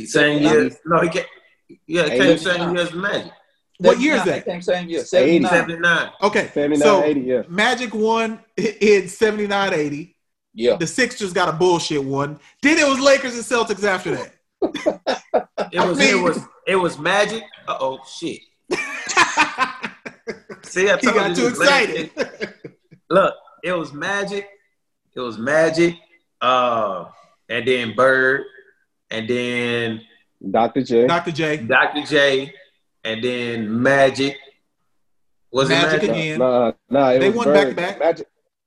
Same 0.06 0.42
year. 0.42 0.70
No, 0.86 1.00
he 1.00 1.08
came. 1.08 1.24
Yeah, 1.86 2.04
he 2.04 2.10
came 2.10 2.22
Eighty. 2.22 2.38
same 2.38 2.74
year 2.74 2.82
as 2.84 2.92
Magic. 2.92 3.32
What 3.78 4.00
year 4.00 4.16
is 4.16 4.24
that? 4.24 4.44
they 4.44 4.50
Came 4.52 4.62
same 4.62 4.88
year. 4.88 5.04
79. 5.04 5.50
79. 5.50 6.10
Okay, 6.22 6.48
79, 6.52 6.78
so 6.80 7.04
80, 7.04 7.20
yeah. 7.20 7.42
Magic 7.48 7.94
won 7.94 8.40
in 8.56 9.08
79 9.08 9.72
80. 9.74 10.16
Yeah. 10.54 10.76
The 10.76 10.86
Sixers 10.86 11.32
got 11.32 11.48
a 11.48 11.52
bullshit 11.52 12.02
one. 12.02 12.40
Then 12.62 12.78
it 12.78 12.88
was 12.88 12.98
Lakers 12.98 13.34
and 13.34 13.44
Celtics 13.44 13.84
after 13.84 14.16
that. 14.16 14.34
It 15.70 15.80
was. 15.86 15.98
mean- 15.98 16.16
it 16.18 16.22
was. 16.22 16.38
It 16.66 16.76
was 16.76 16.98
Magic. 16.98 17.42
Uh 17.68 17.76
oh, 17.80 17.98
shit. 18.18 18.40
See, 20.62 20.88
I 20.90 20.96
he 20.96 21.06
told 21.06 21.14
got 21.16 21.28
you 21.30 21.34
too 21.34 21.50
this 21.50 21.58
last- 21.58 21.88
excited. 21.90 22.54
Look, 23.10 23.34
it 23.62 23.72
was 23.72 23.92
Magic. 23.92 24.48
It 25.14 25.20
was 25.20 25.38
Magic. 25.38 25.94
Uh, 26.40 27.06
and 27.48 27.66
then 27.66 27.94
Bird, 27.94 28.44
and 29.10 29.28
then 29.28 30.00
Dr. 30.50 30.82
J. 30.82 31.06
Dr. 31.06 31.32
J. 31.32 31.56
Dr. 31.58 32.02
J, 32.02 32.52
and 33.12 33.24
then 33.24 33.82
Magic. 33.82 34.36
Was 35.50 35.68
Magic 35.68 36.02
it 36.02 36.06
Magic? 36.08 36.10
again. 36.10 36.38
Nah, 36.38 36.72
nah, 36.90 37.10
it 37.10 37.18
They 37.20 37.28
was 37.28 37.36
won 37.36 37.46
Bird. 37.46 37.54
back-to-back. 37.54 37.98
Magic. 37.98 38.26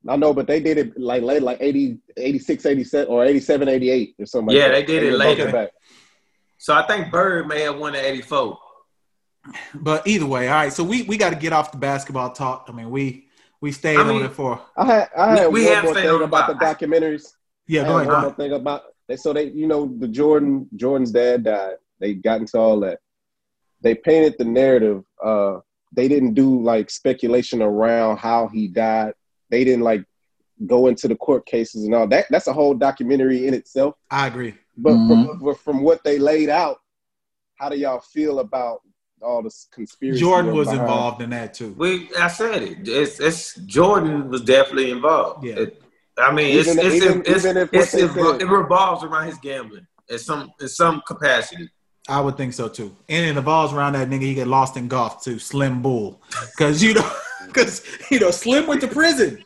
I 0.10 0.16
know, 0.16 0.34
but 0.34 0.48
they 0.48 0.60
did 0.60 0.78
it 0.80 1.00
like 1.00 1.22
late, 1.22 1.44
like 1.44 1.60
80, 1.62 2.00
86, 2.18 2.66
87, 2.66 3.08
or 3.12 3.24
87, 3.24 3.68
88 3.68 4.16
or 4.20 4.26
something 4.26 4.56
Yeah, 4.56 4.64
like 4.64 4.72
that. 4.72 4.78
they 4.80 4.86
did 4.86 5.04
it 5.04 5.08
went 5.10 5.20
later. 5.20 5.44
back-to-back. 5.46 5.70
So 6.58 6.74
I 6.74 6.82
think 6.88 7.12
Bird 7.12 7.48
may 7.48 7.62
have 7.62 7.78
won 7.78 7.94
at 7.96 8.04
84. 8.04 8.58
But 9.76 10.08
either 10.08 10.26
way, 10.26 10.48
all 10.48 10.56
right. 10.56 10.74
So 10.74 10.84
we, 10.84 11.04
we 11.04 11.18
got 11.18 11.32
to 11.32 11.36
get 11.36 11.54
off 11.54 11.72
the 11.72 11.78
basketball 11.78 12.32
talk. 12.32 12.66
I 12.68 12.72
mean, 12.72 12.90
we 12.90 13.28
we 13.60 13.72
stayed 13.72 13.98
I 13.98 14.04
mean- 14.04 14.18
on 14.18 14.26
it 14.26 14.34
for. 14.34 14.60
I 14.76 14.86
had, 14.86 15.10
I 15.16 15.34
We- 15.34 15.40
had 15.40 15.52
we 15.54 15.66
one 15.66 15.74
have 15.76 15.84
more 15.84 15.94
thing 15.94 16.10
on 16.10 16.22
about 16.24 16.48
the 16.48 16.54
about- 16.56 16.80
documentaries. 16.80 17.34
Yeah, 17.68 17.82
I 17.82 17.86
go 17.86 17.98
had 17.98 18.02
ahead. 18.08 18.14
one 18.14 18.22
more 18.24 18.34
thing 18.34 18.54
about 18.54 18.82
so 19.18 19.34
they 19.34 19.46
you 19.50 19.68
know 19.68 19.94
the 20.00 20.08
Jordan 20.08 20.68
Jordan's 20.76 21.12
dad 21.12 21.44
died. 21.44 21.76
They 22.00 22.14
got 22.16 22.40
into 22.42 22.58
all 22.58 22.80
that. 22.82 23.00
They 23.82 23.96
painted 23.96 24.36
the 24.38 24.46
narrative. 24.46 25.04
Uh, 25.24 25.60
they 25.94 26.08
didn't 26.08 26.34
do 26.34 26.62
like 26.62 26.90
speculation 26.90 27.62
around 27.62 28.18
how 28.18 28.48
he 28.48 28.68
died. 28.68 29.14
They 29.50 29.64
didn't 29.64 29.84
like 29.84 30.04
go 30.68 30.88
into 30.88 31.08
the 31.08 31.16
court 31.16 31.46
cases 31.46 31.84
and 31.86 31.94
all 31.96 32.08
that. 32.08 32.28
That's 32.30 32.48
a 32.48 32.54
whole 32.54 32.74
documentary 32.76 33.48
in 33.48 33.54
itself. 33.54 33.96
I 34.10 34.28
agree. 34.28 34.54
But 34.78 34.94
Mhm. 34.94 35.40
from, 35.40 35.56
from 35.56 35.82
what 35.82 36.04
they 36.04 36.18
laid 36.20 36.50
out, 36.50 36.78
how 37.56 37.70
do 37.70 37.78
y'all 37.78 38.00
feel 38.00 38.40
about 38.40 38.82
all 39.22 39.44
this 39.44 39.68
conspiracy? 39.72 40.20
Jordan 40.20 40.56
was 40.56 40.68
behind- 40.70 40.82
involved 40.82 41.22
in 41.22 41.30
that 41.32 41.54
too. 41.54 41.74
We, 41.78 42.10
I 42.16 42.28
said 42.28 42.62
it. 42.64 42.88
It's, 42.88 43.20
it's 43.20 43.56
Jordan 43.56 44.30
was 44.30 44.42
definitely 44.42 44.92
involved. 44.92 45.44
Yeah. 45.46 45.56
It- 45.60 45.82
I 46.18 46.32
mean, 46.32 46.58
it's, 46.58 46.70
Even- 46.70 46.86
it's, 46.86 46.96
even- 46.96 47.20
it's, 47.26 47.46
even 47.46 47.58
if 47.58 47.72
what 47.72 47.82
it's, 47.82 47.94
it, 47.96 48.42
it 48.42 48.48
revolves 48.48 49.04
around 49.04 49.28
his 49.28 49.38
gambling 49.40 49.88
in 50.10 50.20
some 50.20 50.52
in 50.60 50.68
some 50.68 51.02
capacity. 51.08 51.70
I 52.10 52.20
would 52.20 52.36
think 52.38 52.54
so 52.54 52.68
too. 52.68 52.96
And 53.10 53.26
it 53.26 53.38
involves 53.38 53.74
around 53.74 53.94
that 53.94 54.10
nigga 54.10 54.22
he 54.24 54.34
get 54.34 54.48
lost 54.48 54.76
in 54.78 54.88
golf 54.88 55.24
too, 55.24 55.40
Slim 55.40 55.82
Bull. 55.82 56.22
Because 56.58 56.82
you 56.82 56.94
know, 56.96 57.12
because 57.48 57.84
you 58.10 58.20
know, 58.20 58.32
Slim 58.32 58.68
went 58.68 58.82
to 58.82 58.88
prison. 58.88 59.44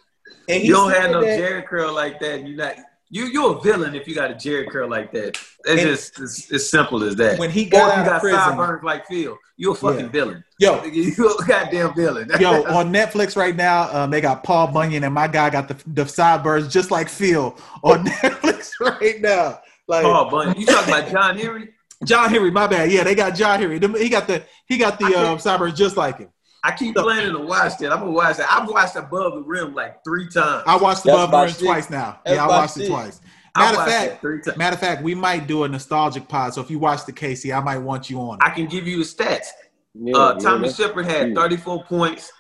And 0.48 0.64
You 0.64 0.74
don't 0.74 0.92
have 0.92 1.12
no 1.12 1.22
that- 1.22 1.40
Jheri 1.40 1.66
curl 1.66 1.94
like 1.94 2.20
that. 2.20 2.48
You're 2.48 2.58
not. 2.58 2.76
You 3.10 3.26
you're 3.28 3.58
a 3.58 3.62
villain 3.62 3.94
if 3.96 4.08
you 4.08 4.16
got 4.16 4.32
a 4.32 4.34
Jheri 4.34 4.68
curl 4.70 4.90
like 4.90 5.12
that. 5.14 5.38
It's 5.66 5.82
just 5.84 6.20
it's, 6.20 6.52
as 6.52 6.70
simple 6.70 7.04
as 7.04 7.16
that. 7.18 7.38
when 7.40 7.50
he 7.52 7.66
got 7.66 7.88
if 7.88 7.94
out 7.94 7.96
you 7.98 8.02
of 8.02 8.08
got 8.08 8.22
prison. 8.22 8.40
sideburns 8.40 8.84
like 8.84 9.06
Phil. 9.08 9.38
You're 9.58 9.74
a 9.74 9.76
fucking 9.76 10.06
Yeah. 10.06 10.12
villain. 10.12 10.44
Yo, 10.60 10.84
You're 10.92 11.32
a 11.42 11.46
goddamn 11.48 11.94
villain. 11.96 12.30
Yo, 12.40 12.64
on 12.76 12.92
Netflix 12.92 13.36
right 13.38 13.56
now, 13.56 13.96
um, 13.96 14.10
they 14.12 14.22
got 14.22 14.44
Paul 14.44 14.68
Bunyan 14.68 15.04
and 15.04 15.14
my 15.14 15.28
guy 15.28 15.50
got 15.50 15.68
the 15.68 15.78
the 15.88 16.06
sideburns 16.08 16.68
just 16.72 16.90
like 16.92 17.08
Phil 17.10 17.58
on 17.84 18.06
Netflix 18.06 18.72
right 18.82 19.22
now. 19.22 19.60
Like 19.88 20.04
Paul 20.04 20.30
Bunyan. 20.32 20.60
You 20.60 20.66
talking 20.66 20.94
about 20.94 21.12
John 21.12 21.38
Henry? 21.38 21.70
John 22.06 22.30
Henry, 22.30 22.52
my 22.52 22.68
bad. 22.68 22.92
Yeah, 22.92 23.04
they 23.04 23.16
got 23.16 23.36
John 23.36 23.60
Henry. 23.60 23.80
He 24.00 24.10
got 24.10 24.28
the 24.28 24.44
he 24.68 24.78
got 24.78 25.00
the 25.00 25.14
um, 25.16 25.40
sideburns 25.40 25.78
just 25.78 25.98
like 25.98 26.20
him. 26.20 26.30
I 26.64 26.72
keep 26.72 26.96
planning 26.96 27.34
to 27.34 27.40
watch 27.40 27.78
that. 27.78 27.92
I'm 27.92 28.00
gonna 28.00 28.12
watch 28.12 28.38
that. 28.38 28.52
I've 28.52 28.68
watched 28.68 28.96
Above 28.96 29.34
the 29.34 29.42
Rim 29.42 29.76
like 29.76 30.04
three 30.04 30.28
times. 30.28 30.64
I 30.66 30.76
watched 30.78 31.04
That's 31.04 31.24
Above 31.24 31.32
the 31.32 31.64
Rim 31.64 31.74
twice 31.74 31.90
now. 31.92 32.20
That's 32.26 32.38
yeah, 32.38 32.44
I 32.44 32.48
my 32.48 32.58
watched 32.58 32.78
it 32.78 32.88
twice. 32.88 33.22
Matter 33.56 33.80
of 33.80 33.88
fact, 33.88 34.12
that 34.12 34.22
three 34.22 34.42
times. 34.42 34.58
matter 34.58 34.74
of 34.74 34.80
fact, 34.80 35.04
we 35.04 35.14
might 35.14 35.48
do 35.48 35.64
a 35.64 35.68
nostalgic 35.68 36.28
pod. 36.28 36.54
So 36.54 36.62
if 36.62 36.72
you 36.72 36.80
watch 36.80 37.06
the 37.06 37.12
Casey, 37.12 37.54
I 37.54 37.60
might 37.62 37.78
want 37.78 38.10
you 38.10 38.20
on. 38.20 38.40
I 38.42 38.50
can 38.50 38.66
give 38.66 38.88
you 38.88 38.98
the 38.98 39.04
stats. 39.04 39.48
Yeah, 39.94 40.18
uh, 40.18 40.34
yeah, 40.34 40.40
Tommy 40.40 40.72
Shepard 40.72 41.06
had 41.06 41.36
34 41.36 41.84
points, 41.86 42.32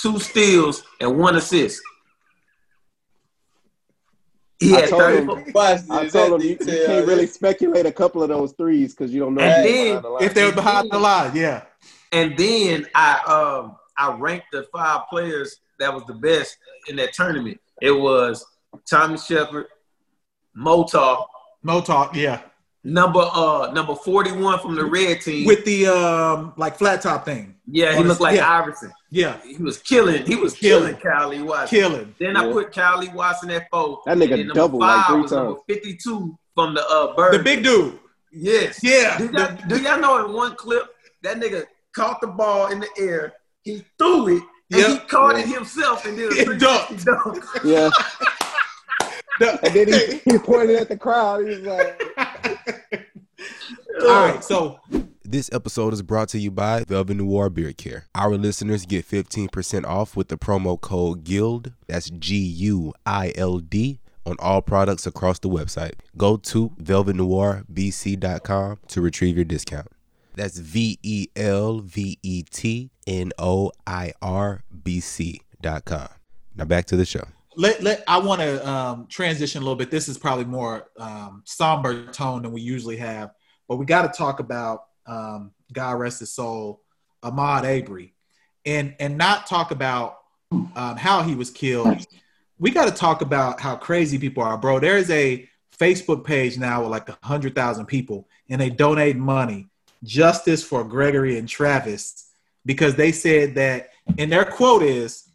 two 0.00 0.18
steals, 0.18 0.84
and 1.00 1.18
one 1.18 1.36
assist. 1.36 1.82
He 4.62 4.76
I 4.76 4.86
told 4.86 5.12
him- 5.12 5.52
Watch 5.54 5.80
I 5.90 6.08
told 6.08 6.40
him 6.40 6.48
you, 6.48 6.56
you 6.60 6.86
can't 6.86 7.06
really 7.06 7.26
speculate 7.26 7.86
a 7.86 7.92
couple 7.92 8.22
of 8.22 8.28
those 8.28 8.52
threes 8.52 8.94
because 8.94 9.12
you 9.12 9.20
don't 9.20 9.34
know. 9.34 9.42
And 9.42 9.64
then, 9.66 10.02
the 10.02 10.08
line. 10.08 10.22
If 10.22 10.34
they 10.34 10.44
were 10.44 10.52
behind 10.52 10.90
the 10.90 10.98
line, 10.98 11.34
yeah. 11.34 11.62
And 12.12 12.36
then 12.36 12.86
I 12.94 13.20
um 13.26 13.76
I 13.96 14.12
ranked 14.12 14.46
the 14.52 14.66
five 14.72 15.02
players 15.10 15.58
that 15.78 15.92
was 15.92 16.04
the 16.04 16.14
best 16.14 16.56
in 16.88 16.96
that 16.96 17.12
tournament. 17.12 17.60
It 17.80 17.90
was 17.90 18.44
Tommy 18.88 19.18
Shepard, 19.18 19.66
Motar, 20.56 21.26
No 21.62 21.80
talk, 21.80 22.14
yeah. 22.14 22.40
Number 22.84 23.20
uh 23.20 23.70
number 23.72 23.94
41 23.94 24.58
from 24.60 24.74
the 24.74 24.84
red 24.84 25.20
team. 25.20 25.46
With 25.46 25.64
the 25.64 25.86
um 25.86 26.52
like 26.56 26.76
flat 26.76 27.00
top 27.02 27.24
thing. 27.24 27.54
yeah, 27.66 27.96
he 27.96 28.02
looked 28.02 28.20
like 28.20 28.36
Yeah. 28.36 28.50
Iverson. 28.60 28.92
Yeah. 29.10 29.36
He 29.44 29.56
was 29.62 29.78
killing. 29.78 30.24
He 30.26 30.36
was 30.36 30.54
Killing. 30.54 30.96
killing, 30.96 31.40
Kylie 31.40 31.44
Watson. 31.44 31.78
Killing. 31.78 32.14
Then 32.18 32.36
I 32.36 32.50
put 32.50 32.72
Kylie 32.72 33.12
Watson 33.14 33.50
at 33.50 33.68
four. 33.70 34.00
That 34.06 34.16
nigga 34.18 34.22
And 34.22 34.30
then 34.32 34.38
number 34.48 34.54
doubled 34.54 34.80
like 34.82 35.06
three 35.06 35.20
was 35.22 35.30
times. 35.30 35.56
52 35.68 36.38
from 36.54 36.74
the 36.74 36.84
uh 36.86 37.14
bird. 37.14 37.34
The 37.34 37.42
big 37.42 37.62
dude. 37.62 37.98
Yes. 38.32 38.80
Yeah. 38.82 39.18
Do 39.18 39.30
y'all, 39.32 39.58
do 39.68 39.80
y'all 39.82 40.00
know 40.00 40.24
in 40.26 40.32
one 40.32 40.54
clip 40.56 40.84
that 41.22 41.36
nigga 41.38 41.64
caught 41.94 42.20
the 42.20 42.26
ball 42.28 42.72
in 42.72 42.80
the 42.80 42.88
air, 42.98 43.34
he 43.62 43.84
threw 43.98 44.28
it, 44.38 44.42
and 44.72 44.80
Yep. 44.80 44.88
he 44.90 44.98
caught 45.06 45.36
Yeah. 45.36 45.42
it 45.42 45.48
himself 45.48 46.04
and 46.06 46.16
did 46.16 46.32
He 46.36 46.40
a 46.40 46.44
360 46.46 47.04
dunk. 47.04 47.44
Yeah, 47.64 47.90
and 49.62 49.74
then 49.74 49.88
he, 49.88 50.20
he 50.32 50.38
pointed 50.38 50.76
at 50.76 50.88
the 50.88 50.96
crowd. 50.96 51.44
He 51.46 51.50
was 51.50 51.60
like, 51.60 52.02
All 54.02 54.08
right, 54.08 54.42
so 54.42 54.80
This 55.24 55.48
episode 55.52 55.92
is 55.92 56.02
brought 56.02 56.28
to 56.30 56.38
you 56.38 56.50
by 56.50 56.84
Velvet 56.84 57.14
Noir 57.16 57.48
Beard 57.48 57.78
Care. 57.78 58.06
Our 58.14 58.36
listeners 58.36 58.84
get 58.86 59.08
15% 59.08 59.84
off 59.86 60.16
with 60.16 60.28
the 60.28 60.36
promo 60.36 60.80
code 60.80 61.24
GUILD, 61.24 61.72
that's 61.86 62.10
G 62.10 62.36
U 62.36 62.92
I 63.06 63.32
L 63.36 63.58
D, 63.58 64.00
on 64.26 64.36
all 64.38 64.62
products 64.62 65.06
across 65.06 65.38
the 65.38 65.48
website. 65.48 65.92
Go 66.16 66.36
to 66.38 66.70
velvetnoirbc.com 66.82 68.78
to 68.88 69.00
retrieve 69.00 69.36
your 69.36 69.44
discount. 69.44 69.88
That's 70.34 70.58
V 70.58 70.98
E 71.02 71.28
L 71.36 71.80
V 71.80 72.18
E 72.22 72.42
T 72.42 72.90
N 73.06 73.32
O 73.38 73.72
I 73.86 74.12
R 74.20 74.62
B 74.82 75.00
C.com. 75.00 76.08
Now 76.54 76.64
back 76.64 76.86
to 76.86 76.96
the 76.96 77.04
show. 77.04 77.24
Let 77.56 77.82
let 77.82 78.02
I 78.08 78.18
want 78.18 78.40
to 78.40 78.68
um, 78.68 79.06
transition 79.08 79.60
a 79.60 79.64
little 79.64 79.76
bit. 79.76 79.90
This 79.90 80.08
is 80.08 80.18
probably 80.18 80.44
more 80.44 80.88
um, 80.98 81.42
somber 81.44 82.06
tone 82.06 82.42
than 82.42 82.52
we 82.52 82.60
usually 82.60 82.96
have, 82.96 83.32
but 83.68 83.76
we 83.76 83.84
got 83.84 84.10
to 84.10 84.16
talk 84.16 84.40
about 84.40 84.84
um, 85.06 85.52
God 85.72 85.98
rest 85.98 86.20
his 86.20 86.32
soul, 86.32 86.82
Ahmaud 87.22 87.64
Arbery, 87.64 88.14
and 88.64 88.94
and 88.98 89.18
not 89.18 89.46
talk 89.46 89.70
about 89.70 90.18
um, 90.50 90.96
how 90.96 91.22
he 91.22 91.34
was 91.34 91.50
killed. 91.50 92.06
We 92.58 92.70
got 92.70 92.86
to 92.86 92.94
talk 92.94 93.22
about 93.22 93.60
how 93.60 93.76
crazy 93.76 94.18
people 94.18 94.42
are, 94.42 94.56
bro. 94.56 94.78
There 94.78 94.96
is 94.96 95.10
a 95.10 95.48
Facebook 95.76 96.24
page 96.24 96.58
now 96.58 96.82
with 96.82 96.90
like 96.90 97.08
a 97.08 97.18
hundred 97.22 97.54
thousand 97.54 97.86
people, 97.86 98.28
and 98.48 98.60
they 98.60 98.70
donate 98.70 99.16
money 99.16 99.68
justice 100.04 100.64
for 100.64 100.84
Gregory 100.84 101.38
and 101.38 101.48
Travis 101.48 102.30
because 102.64 102.94
they 102.94 103.12
said 103.12 103.54
that, 103.56 103.90
and 104.18 104.30
their 104.30 104.44
quote 104.44 104.82
is 104.82 105.28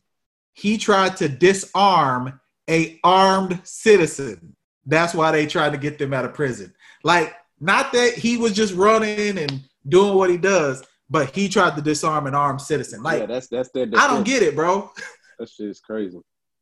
he 0.57 0.77
tried 0.77 1.15
to 1.17 1.29
disarm 1.29 2.39
a 2.67 2.99
armed 3.03 3.61
citizen. 3.63 4.55
That's 4.87 5.13
why 5.13 5.31
they 5.31 5.45
tried 5.45 5.71
to 5.73 5.77
get 5.77 5.99
them 5.99 6.13
out 6.13 6.25
of 6.25 6.33
prison. 6.33 6.73
Like, 7.03 7.35
not 7.59 7.93
that 7.93 8.13
he 8.13 8.37
was 8.37 8.53
just 8.53 8.73
running 8.73 9.37
and 9.37 9.61
doing 9.87 10.15
what 10.15 10.31
he 10.31 10.37
does, 10.37 10.83
but 11.11 11.29
he 11.35 11.47
tried 11.47 11.75
to 11.75 11.81
disarm 11.81 12.25
an 12.25 12.33
armed 12.33 12.61
citizen. 12.61 13.03
Like, 13.03 13.19
yeah, 13.19 13.25
that's 13.27 13.47
that's 13.47 13.69
their. 13.69 13.87
I 13.95 14.07
don't 14.07 14.25
get 14.25 14.43
it, 14.43 14.55
bro. 14.55 14.91
That 15.39 15.49
shit 15.49 15.69
is 15.69 15.79
crazy. 15.79 16.19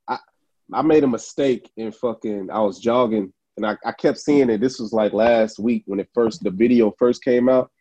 I 0.10 0.18
I 0.74 0.82
made 0.82 1.06
a 1.06 1.08
mistake 1.08 1.72
in 1.78 1.94
fucking. 1.94 2.50
I 2.52 2.60
was 2.60 2.78
jogging 2.78 3.32
and 3.56 3.66
I, 3.66 3.78
I 3.86 3.94
kept 3.94 4.18
seeing 4.18 4.50
it. 4.50 4.60
This 4.60 4.80
was 4.80 4.92
like 4.92 5.14
last 5.14 5.60
week 5.60 5.84
when 5.86 6.02
it 6.02 6.10
first 6.14 6.44
the 6.44 6.52
video 6.52 6.94
first 7.00 7.24
came 7.24 7.48
out, 7.48 7.72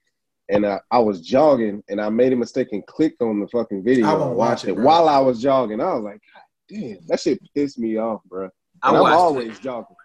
and 0.49 0.67
I, 0.67 0.81
I 0.91 0.99
was 0.99 1.21
jogging 1.21 1.83
and 1.89 2.01
I 2.01 2.09
made 2.11 2.33
a 2.33 2.37
mistake 2.37 2.69
and 2.73 2.87
clicked 2.87 3.23
on 3.23 3.41
the 3.41 3.49
fucking 3.49 3.83
video. 3.85 4.07
I 4.07 4.13
won't 4.15 4.37
watch 4.37 4.49
watched 4.51 4.65
it, 4.67 4.75
bro. 4.75 4.85
while 4.85 5.09
I 5.09 5.19
was 5.19 5.41
jogging. 5.41 5.81
I 5.81 5.95
was 5.95 6.05
like, 6.05 6.21
God 6.35 6.43
damn, 6.81 7.07
that 7.07 7.21
shit 7.21 7.39
pissed 7.55 7.79
me 7.79 7.97
off, 7.97 8.21
bro. 8.27 8.49
I 8.83 8.89
And 8.91 8.99
I'm 8.99 9.13
always 9.15 9.57
it. 9.59 9.63
jogging. 9.63 9.97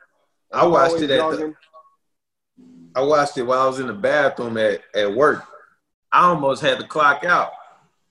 I 0.54 0.64
I'm 0.66 0.72
watched 0.72 1.02
it 1.02 1.12
at 1.12 1.32
the- 1.32 1.54
I 2.96 3.02
watched 3.02 3.38
it 3.38 3.44
while 3.44 3.60
I 3.60 3.68
was 3.68 3.80
in 3.80 3.88
the 3.88 3.94
bathroom 3.94 4.58
at, 4.58 4.82
at 4.96 5.14
work. 5.14 5.44
I 6.12 6.26
almost 6.26 6.62
had 6.62 6.80
to 6.80 6.88
clock 6.88 7.24
out 7.24 7.52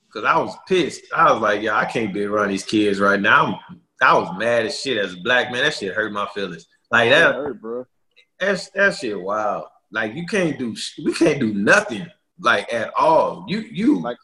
because 0.06 0.24
I 0.24 0.38
was 0.38 0.54
pissed. 0.68 1.02
I 1.14 1.32
was 1.32 1.42
like, 1.42 1.62
yeah, 1.62 1.76
I 1.76 1.84
can't 1.84 2.14
be 2.14 2.24
around 2.24 2.48
these 2.50 2.62
kids 2.64 3.00
right 3.00 3.20
now. 3.20 3.60
I'm, 3.70 3.80
I 4.00 4.16
was 4.16 4.38
mad 4.38 4.66
as 4.66 4.80
shit 4.80 4.96
as 4.98 5.14
a 5.14 5.20
black 5.24 5.50
man. 5.50 5.64
That 5.64 5.74
shit 5.74 5.94
hurt 5.94 6.12
my 6.12 6.26
feelings. 6.28 6.66
Like 6.92 7.10
That 7.10 7.32
that, 7.32 7.34
hurt, 7.34 7.60
bro. 7.60 7.86
that's 8.38 8.70
that 8.70 8.94
shit 8.94 9.20
wild. 9.20 9.64
Like 9.90 10.14
you 10.14 10.26
can't 10.26 10.56
do, 10.58 10.76
we 11.04 11.12
can't 11.12 11.40
do 11.40 11.52
nothing 11.52 12.06
like 12.40 12.72
at 12.72 12.92
all. 12.98 13.44
You 13.48 13.58
you 13.60 14.00
Like- 14.00 14.16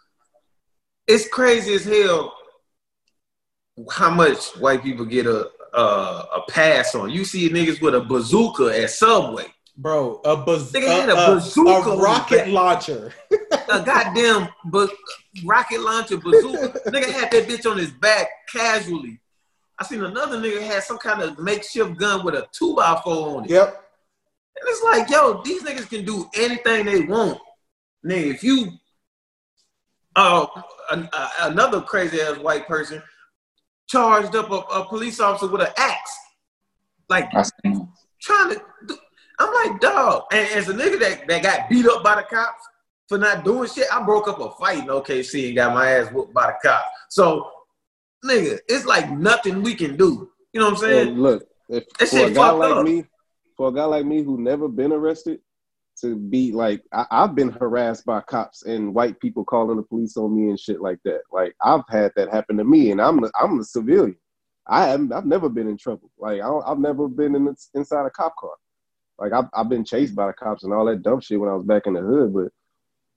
it's 1.06 1.28
crazy 1.28 1.74
as 1.74 1.84
hell 1.84 2.34
how 3.90 4.10
much 4.10 4.46
white 4.58 4.82
people 4.82 5.04
get 5.04 5.26
a 5.26 5.50
a, 5.74 5.80
a 5.80 6.42
pass 6.48 6.94
on. 6.94 7.10
You 7.10 7.24
see 7.24 7.50
niggas 7.50 7.80
with 7.82 7.94
a 7.96 8.00
bazooka 8.00 8.66
at 8.80 8.90
Subway. 8.90 9.46
Bro, 9.76 10.20
a, 10.24 10.36
baz- 10.36 10.70
Nigga 10.70 10.86
had 11.00 11.08
a, 11.08 11.16
a 11.16 11.32
a- 11.32 11.34
bazooka 11.34 11.90
a 11.90 11.96
rocket 12.00 12.48
launcher. 12.48 13.12
a 13.32 13.82
goddamn 13.82 14.48
ba- 14.66 14.86
rocket 15.44 15.80
launcher 15.80 16.16
bazooka. 16.18 16.78
nigga 16.90 17.10
had 17.10 17.32
that 17.32 17.48
bitch 17.48 17.68
on 17.68 17.76
his 17.76 17.90
back 17.90 18.28
casually. 18.52 19.18
I 19.76 19.84
seen 19.84 20.04
another 20.04 20.38
nigga 20.38 20.62
had 20.64 20.84
some 20.84 20.98
kind 20.98 21.20
of 21.22 21.40
makeshift 21.40 21.96
gun 21.96 22.24
with 22.24 22.36
a 22.36 22.46
two 22.52 22.76
by 22.76 23.00
four 23.02 23.38
on 23.38 23.44
it. 23.46 23.50
Yep. 23.50 23.66
And 24.56 24.68
it's 24.68 24.82
like, 24.84 25.10
yo, 25.10 25.42
these 25.44 25.64
niggas 25.64 25.88
can 25.90 26.04
do 26.04 26.30
anything 26.36 26.86
they 26.86 27.00
want. 27.00 27.40
Nigga, 28.04 28.34
if 28.34 28.44
you, 28.44 28.72
uh, 30.16 30.46
an- 30.90 31.08
uh, 31.12 31.28
another 31.42 31.80
crazy 31.80 32.20
ass 32.20 32.38
white 32.38 32.66
person 32.66 33.02
charged 33.88 34.34
up 34.36 34.50
a, 34.50 34.54
a 34.54 34.84
police 34.86 35.20
officer 35.20 35.50
with 35.50 35.62
an 35.62 35.72
axe, 35.76 36.18
like 37.08 37.30
trying 38.20 38.50
to. 38.54 38.62
Do, 38.86 38.96
I'm 39.38 39.52
like, 39.70 39.80
dog. 39.80 40.24
And 40.32 40.48
as 40.50 40.68
a 40.68 40.74
nigga 40.74 40.98
that, 41.00 41.26
that 41.26 41.42
got 41.42 41.68
beat 41.68 41.86
up 41.86 42.04
by 42.04 42.16
the 42.16 42.22
cops 42.22 42.62
for 43.08 43.18
not 43.18 43.44
doing 43.44 43.68
shit, 43.68 43.86
I 43.92 44.02
broke 44.04 44.28
up 44.28 44.38
a 44.40 44.50
fight 44.52 44.78
in 44.78 44.86
OKC 44.86 45.48
and 45.48 45.56
got 45.56 45.74
my 45.74 45.88
ass 45.90 46.12
whooped 46.12 46.32
by 46.32 46.46
the 46.46 46.68
cops. 46.68 46.86
So, 47.10 47.50
nigga, 48.24 48.58
it's 48.68 48.86
like 48.86 49.10
nothing 49.10 49.62
we 49.62 49.74
can 49.74 49.96
do. 49.96 50.30
You 50.52 50.60
know 50.60 50.66
what 50.66 50.74
I'm 50.74 50.80
saying? 50.80 51.08
And 51.08 51.22
look, 51.22 51.44
if 51.68 51.84
That 51.98 52.08
for 52.10 52.26
a 52.26 52.30
guy 52.30 52.50
like 52.50 52.76
up. 52.76 52.84
me, 52.84 53.04
for 53.56 53.68
a 53.68 53.72
guy 53.72 53.84
like 53.84 54.06
me 54.06 54.22
who 54.22 54.38
never 54.40 54.68
been 54.68 54.92
arrested, 54.92 55.40
to 56.04 56.16
be 56.16 56.52
like, 56.52 56.82
I, 56.92 57.06
I've 57.10 57.34
been 57.34 57.50
harassed 57.50 58.04
by 58.04 58.20
cops 58.20 58.64
and 58.64 58.94
white 58.94 59.18
people 59.20 59.44
calling 59.44 59.76
the 59.76 59.82
police 59.82 60.16
on 60.16 60.36
me 60.36 60.50
and 60.50 60.60
shit 60.60 60.80
like 60.80 60.98
that. 61.04 61.22
Like 61.32 61.54
I've 61.62 61.82
had 61.88 62.12
that 62.16 62.32
happen 62.32 62.58
to 62.58 62.64
me, 62.64 62.90
and 62.90 63.00
I'm 63.00 63.20
the, 63.20 63.32
I'm 63.40 63.58
a 63.58 63.64
civilian. 63.64 64.16
I 64.66 64.86
haven't, 64.86 65.12
I've 65.12 65.26
never 65.26 65.48
been 65.48 65.68
in 65.68 65.78
trouble. 65.78 66.10
Like 66.18 66.40
I 66.40 66.48
I've 66.48 66.78
never 66.78 67.08
been 67.08 67.34
in 67.34 67.54
inside 67.74 68.06
a 68.06 68.10
cop 68.10 68.36
car. 68.36 68.52
Like 69.18 69.32
I've, 69.32 69.48
I've 69.54 69.68
been 69.68 69.84
chased 69.84 70.14
by 70.14 70.26
the 70.26 70.32
cops 70.34 70.64
and 70.64 70.72
all 70.72 70.84
that 70.86 71.02
dumb 71.02 71.20
shit 71.20 71.40
when 71.40 71.48
I 71.50 71.54
was 71.54 71.64
back 71.64 71.86
in 71.86 71.94
the 71.94 72.00
hood, 72.00 72.34
but 72.34 72.48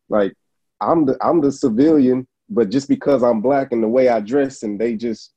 like 0.09 0.33
I'm 0.79 1.05
the 1.05 1.17
I'm 1.21 1.41
the 1.41 1.51
civilian, 1.51 2.25
but 2.49 2.69
just 2.69 2.87
because 2.87 3.21
I'm 3.21 3.41
black 3.41 3.73
and 3.73 3.83
the 3.83 3.87
way 3.89 4.07
I 4.07 4.21
dress, 4.21 4.63
and 4.63 4.79
they 4.79 4.95
just 4.95 5.33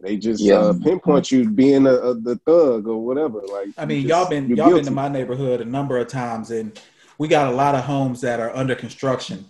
they 0.00 0.16
just 0.16 0.42
Yeah. 0.42 0.56
uh, 0.56 0.72
pinpoint 0.82 1.30
you 1.30 1.48
being 1.48 1.86
a, 1.86 1.94
a 1.94 2.14
the 2.14 2.36
thug 2.46 2.86
or 2.86 3.04
whatever. 3.04 3.40
Like 3.40 3.68
I 3.78 3.84
mean, 3.86 4.02
just- 4.02 4.08
y'all 4.10 4.28
been 4.28 4.48
you're 4.48 4.56
y'all 4.58 4.74
been 4.74 4.84
to 4.84 4.90
my 4.90 5.08
neighborhood 5.08 5.60
a 5.60 5.64
number 5.64 5.98
of 5.98 6.08
times, 6.08 6.50
and 6.50 6.78
we 7.18 7.28
got 7.28 7.52
a 7.52 7.56
lot 7.56 7.74
of 7.74 7.84
homes 7.84 8.20
that 8.22 8.40
are 8.40 8.54
under 8.54 8.74
construction. 8.74 9.46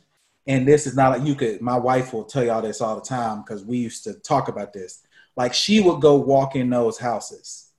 And 0.48 0.66
this 0.66 0.86
is 0.86 0.94
not 0.94 1.18
like 1.18 1.26
you 1.26 1.34
could. 1.34 1.60
My 1.60 1.76
wife 1.76 2.12
will 2.12 2.24
tell 2.24 2.44
y'all 2.44 2.62
this 2.62 2.80
all 2.80 2.94
the 2.94 3.00
time 3.02 3.42
because 3.42 3.64
we 3.64 3.78
used 3.78 4.04
to 4.04 4.14
talk 4.14 4.48
about 4.48 4.72
this. 4.72 5.02
Like 5.36 5.52
she 5.52 5.80
would 5.80 6.00
go 6.00 6.16
walk 6.16 6.54
in 6.54 6.70
those 6.70 6.98
houses 6.98 7.70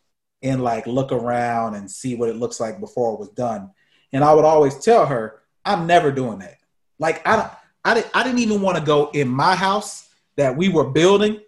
and 0.44 0.62
like 0.62 0.86
look 0.86 1.12
around 1.14 1.76
and 1.76 1.90
see 1.90 2.16
what 2.16 2.30
it 2.30 2.36
looks 2.36 2.60
like 2.60 2.80
before 2.80 3.14
it 3.14 3.20
was 3.20 3.30
done. 3.30 3.72
And 4.12 4.24
I 4.24 4.34
would 4.34 4.44
always 4.46 4.78
tell 4.80 5.06
her, 5.06 5.42
I'm 5.64 5.88
never 5.88 6.12
doing 6.12 6.40
that. 6.40 6.58
Like 7.00 7.26
I 7.26 7.38
don't, 7.38 7.52
I 7.86 7.94
didn't, 7.94 8.10
I 8.14 8.24
didn't 8.24 8.40
even 8.40 8.62
want 8.62 8.78
to 8.78 8.84
go 8.84 9.10
in 9.12 9.30
my 9.30 9.56
house 9.56 10.10
that 10.36 10.56
we 10.56 10.68
were 10.70 10.90
building 10.90 11.40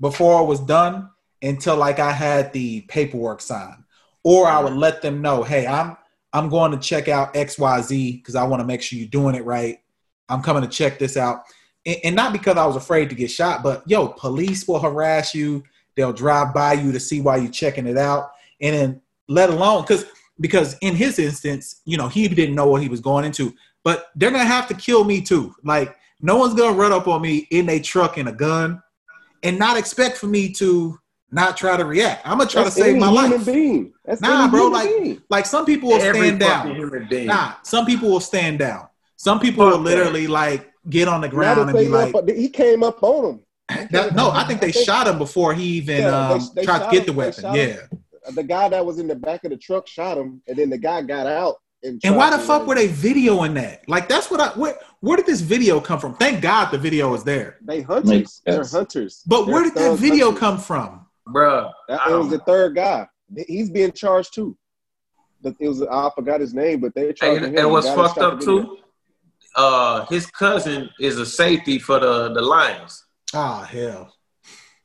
before 0.00 0.42
it 0.42 0.46
was 0.46 0.60
done 0.60 1.10
until 1.42 1.76
like 1.76 1.98
I 1.98 2.12
had 2.12 2.52
the 2.52 2.82
paperwork 2.82 3.40
signed, 3.40 3.84
or 4.24 4.46
I 4.46 4.60
would 4.60 4.74
let 4.74 5.02
them 5.02 5.22
know, 5.22 5.42
hey, 5.42 5.66
I'm 5.66 5.96
I'm 6.32 6.48
going 6.48 6.72
to 6.72 6.78
check 6.78 7.08
out 7.08 7.34
X 7.36 7.58
Y 7.58 7.80
Z 7.80 8.16
because 8.16 8.34
I 8.34 8.44
want 8.44 8.60
to 8.60 8.66
make 8.66 8.82
sure 8.82 8.98
you're 8.98 9.08
doing 9.08 9.34
it 9.34 9.44
right. 9.44 9.80
I'm 10.28 10.42
coming 10.42 10.62
to 10.62 10.68
check 10.68 10.98
this 10.98 11.16
out, 11.16 11.42
and, 11.84 11.96
and 12.04 12.16
not 12.16 12.32
because 12.32 12.56
I 12.56 12.66
was 12.66 12.76
afraid 12.76 13.08
to 13.10 13.14
get 13.14 13.30
shot, 13.30 13.62
but 13.62 13.82
yo, 13.86 14.08
police 14.08 14.66
will 14.66 14.78
harass 14.78 15.34
you. 15.34 15.62
They'll 15.96 16.12
drive 16.12 16.54
by 16.54 16.74
you 16.74 16.92
to 16.92 17.00
see 17.00 17.20
why 17.20 17.38
you're 17.38 17.50
checking 17.50 17.86
it 17.86 17.98
out, 17.98 18.30
and 18.60 18.74
then 18.74 19.00
let 19.28 19.50
alone 19.50 19.82
because 19.82 20.06
because 20.40 20.76
in 20.80 20.94
his 20.94 21.18
instance, 21.18 21.82
you 21.84 21.96
know, 21.96 22.08
he 22.08 22.26
didn't 22.28 22.54
know 22.54 22.66
what 22.66 22.82
he 22.82 22.88
was 22.88 23.00
going 23.00 23.24
into, 23.24 23.54
but 23.84 24.10
they're 24.14 24.30
gonna 24.30 24.44
have 24.44 24.68
to 24.68 24.74
kill 24.74 25.04
me 25.04 25.20
too. 25.20 25.54
Like 25.64 25.96
no 26.20 26.36
one's 26.36 26.54
gonna 26.54 26.76
run 26.76 26.92
up 26.92 27.08
on 27.08 27.22
me 27.22 27.48
in 27.50 27.68
a 27.68 27.80
truck 27.80 28.16
and 28.16 28.28
a 28.28 28.32
gun 28.32 28.82
and 29.42 29.58
not 29.58 29.76
expect 29.78 30.16
for 30.16 30.26
me 30.26 30.50
to 30.54 30.98
not 31.32 31.56
try 31.56 31.76
to 31.76 31.84
react. 31.84 32.26
I'm 32.26 32.38
gonna 32.38 32.50
try 32.50 32.64
That's 32.64 32.74
to 32.76 32.82
save 32.82 32.90
any 32.96 33.00
my 33.00 33.10
human 33.10 33.30
life. 33.38 33.46
being. 33.46 33.92
That's 34.04 34.20
Nah, 34.20 34.42
any 34.42 34.50
bro, 34.50 34.60
human 34.64 34.72
like- 34.72 34.88
being. 34.88 35.22
Like 35.30 35.46
some 35.46 35.64
people 35.64 35.88
will 35.90 36.00
Every 36.02 36.28
stand 36.28 36.40
down. 36.40 36.74
human 36.74 37.06
being. 37.08 37.26
Nah, 37.26 37.54
some 37.62 37.86
people 37.86 38.10
will 38.10 38.20
stand 38.20 38.58
down. 38.58 38.88
Some 39.16 39.38
people 39.38 39.64
Fuck 39.64 39.74
will 39.74 39.80
literally 39.84 40.26
like 40.26 40.70
get 40.88 41.06
on 41.08 41.20
the 41.20 41.28
ground 41.28 41.60
and 41.70 41.78
be 41.78 41.88
like, 41.88 42.14
up- 42.14 42.28
he 42.28 42.48
came 42.48 42.82
up 42.82 43.02
on 43.02 43.24
him. 43.34 43.40
that, 43.92 44.14
"No, 44.16 44.30
I 44.30 44.44
think 44.44 44.60
they 44.60 44.68
I 44.68 44.72
think- 44.72 44.84
shot 44.84 45.06
him 45.06 45.18
before 45.18 45.54
he 45.54 45.64
even 45.64 45.98
Yeah, 46.02 46.30
um, 46.30 46.50
they 46.54 46.64
tried 46.64 46.80
to 46.80 46.90
get 46.90 47.00
him- 47.00 47.06
the 47.06 47.12
weapon." 47.12 47.44
Yeah. 47.54 47.66
him. 47.66 47.78
The 48.34 48.42
guy 48.42 48.68
that 48.68 48.84
was 48.84 48.98
in 48.98 49.06
the 49.06 49.14
back 49.14 49.44
of 49.44 49.50
the 49.50 49.56
truck 49.56 49.86
shot 49.86 50.18
him, 50.18 50.42
and 50.48 50.56
then 50.58 50.68
the 50.70 50.78
guy 50.78 51.02
got 51.02 51.26
out. 51.26 51.56
And, 51.82 52.00
And 52.04 52.16
why 52.16 52.30
the 52.30 52.38
fuck 52.38 52.60
like, 52.60 52.68
were 52.68 52.74
they 52.74 52.88
videoing 52.88 53.54
that? 53.54 53.88
Like 53.88 54.08
that's 54.08 54.30
what 54.30 54.40
I 54.40 54.48
where 54.50 54.76
where 55.00 55.16
did 55.16 55.26
this 55.26 55.40
video 55.40 55.80
come 55.80 55.98
from? 55.98 56.14
Thank 56.16 56.42
God 56.42 56.70
the 56.70 56.78
video 56.78 57.14
is 57.14 57.24
there. 57.24 57.56
They 57.62 57.80
hunters. 57.80 58.42
They're 58.44 58.64
hunters. 58.64 59.22
But 59.26 59.44
They're 59.46 59.54
where 59.54 59.64
did 59.64 59.74
that 59.76 59.98
video 59.98 60.26
hunters. 60.26 60.40
come 60.40 60.58
from? 60.58 61.06
Bruh. 61.28 61.70
That, 61.88 62.00
it 62.08 62.14
was 62.14 62.28
the 62.30 62.38
third 62.40 62.74
guy. 62.74 63.08
He's 63.46 63.70
being 63.70 63.92
charged 63.92 64.34
too. 64.34 64.56
It 65.42 65.56
was 65.60 65.80
I 65.82 66.10
forgot 66.14 66.40
his 66.40 66.52
name, 66.52 66.80
but 66.80 66.94
they 66.94 67.08
And, 67.08 67.16
charged 67.16 67.44
him. 67.44 67.56
and 67.56 67.70
what's 67.70 67.88
The 67.88 67.94
fucked 67.94 68.18
up 68.18 68.40
too, 68.40 68.76
uh, 69.56 70.04
his 70.06 70.26
cousin 70.26 70.90
is 71.00 71.18
a 71.18 71.24
safety 71.26 71.78
for 71.78 71.98
the, 71.98 72.32
the 72.34 72.42
Lions. 72.42 73.04
Ah 73.32 73.62
hell. 73.64 74.14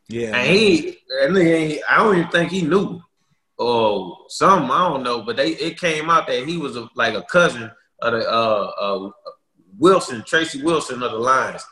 Yeah. 0.07 0.35
And 0.37 0.47
he, 0.55 0.91
that 1.19 1.29
nigga 1.31 1.53
ain't, 1.55 1.81
I 1.89 1.97
don't 1.97 2.17
even 2.17 2.29
think 2.31 2.51
he 2.51 2.61
knew. 2.61 3.01
Or 3.57 4.17
something, 4.27 4.69
I 4.69 4.89
don't 4.89 5.03
know. 5.03 5.21
But 5.21 5.37
they 5.37 5.51
it 5.51 5.79
came 5.79 6.09
out 6.09 6.27
that 6.27 6.45
he 6.47 6.57
was 6.57 6.75
a, 6.75 6.89
like 6.95 7.13
a 7.13 7.23
cousin 7.23 7.71
of 8.01 8.11
the 8.13 8.29
uh, 8.29 8.71
uh 8.79 9.09
Wilson, 9.77 10.23
Tracy 10.27 10.61
Wilson 10.61 11.01
of 11.01 11.11
the 11.11 11.17
Lions. 11.17 11.63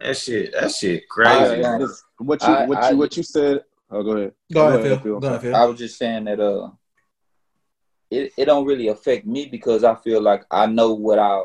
That 0.00 0.16
shit, 0.16 0.52
that 0.52 0.70
shit 0.72 1.08
crazy. 1.08 1.60
man. 1.62 1.80
this- 1.80 2.02
what 2.18 2.40
you 2.42 2.48
I- 2.48 2.66
what 2.66 2.78
I- 2.78 2.90
you 2.90 2.96
what 2.96 3.16
you 3.16 3.22
said. 3.22 3.64
Oh, 3.90 4.02
go 4.02 4.10
ahead. 4.12 4.32
Go 4.52 4.66
ahead, 4.68 5.02
Phil. 5.02 5.20
Go 5.20 5.26
ahead, 5.28 5.40
Phil. 5.42 5.54
I 5.54 5.64
was 5.66 5.78
just 5.78 5.98
saying 5.98 6.24
that 6.24 6.40
uh 6.40 6.70
it, 8.10 8.32
it 8.38 8.44
don't 8.46 8.64
really 8.66 8.88
affect 8.88 9.26
me 9.26 9.46
because 9.46 9.84
I 9.84 9.94
feel 9.96 10.20
like 10.22 10.44
I 10.50 10.66
know 10.66 10.94
what 10.94 11.18
I 11.18 11.42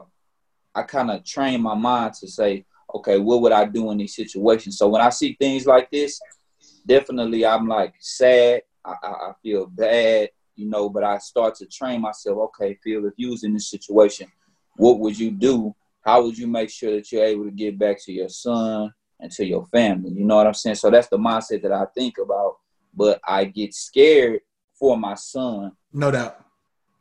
I 0.76 0.84
kind 0.84 1.12
of 1.12 1.26
train 1.26 1.62
my 1.62 1.74
mind 1.76 2.14
to 2.16 2.28
say, 2.28 2.66
okay, 2.96 3.18
what 3.20 3.42
would 3.42 3.52
I 3.52 3.66
do 3.66 3.92
in 3.92 3.98
these 3.98 4.16
situations? 4.16 4.78
So 4.78 4.88
when 4.88 5.02
I 5.02 5.10
see 5.10 5.36
things 5.40 5.66
like 5.66 5.90
this, 5.92 6.20
definitely 6.86 7.46
I'm 7.46 7.68
like 7.68 7.94
sad. 8.00 8.62
I, 8.90 9.08
I, 9.08 9.10
I 9.10 9.32
feel 9.44 9.66
bad, 9.68 10.30
you 10.56 10.68
know, 10.70 10.90
but 10.90 11.04
I 11.04 11.18
start 11.20 11.56
to 11.56 11.66
train 11.68 12.02
myself, 12.02 12.38
okay, 12.50 12.78
Phil, 12.84 13.06
if 13.06 13.14
you 13.18 13.30
was 13.32 13.44
in 13.44 13.54
this 13.54 13.70
situation, 13.70 14.28
what 14.76 15.00
would 15.00 15.18
you 15.18 15.32
do? 15.32 15.76
How 16.02 16.24
would 16.24 16.38
you 16.38 16.48
make 16.48 16.70
sure 16.70 16.96
that 16.96 17.12
you're 17.12 17.24
able 17.26 17.46
to 17.46 17.52
get 17.52 17.78
back 17.78 17.98
to 18.06 18.12
your 18.12 18.30
son 18.30 18.94
and 19.20 19.32
to 19.34 19.46
your 19.46 19.66
family? 19.68 20.12
You 20.12 20.26
know 20.26 20.38
what 20.38 20.48
I'm 20.48 20.54
saying? 20.54 20.76
So 20.78 20.90
that's 20.90 21.10
the 21.10 21.18
mindset 21.18 21.62
that 21.64 21.72
I 21.74 21.86
think 21.96 22.18
about. 22.18 22.56
But 22.94 23.20
I 23.28 23.46
get 23.46 23.74
scared 23.74 24.42
for 24.78 24.98
my 24.98 25.16
son 25.16 25.74
No 25.94 26.10
doubt. 26.12 26.38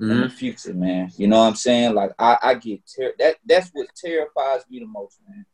in 0.01 0.09
Mhm. 0.09 0.23
the 0.25 0.29
future, 0.29 0.75
man. 0.75 1.11
You 1.17 1.29
know 1.29 1.39
what 1.39 1.47
I'm 1.49 1.55
saying? 1.57 1.95
Like 1.95 2.13
I, 2.19 2.37
I 2.43 2.55
get 2.55 2.81
ter- 2.95 3.15
that 3.19 3.37
that's 3.45 3.71
what 3.73 3.89
terrifies 3.97 4.63
me 4.69 4.81
the 4.81 4.87
most, 4.87 5.19
man. 5.27 5.47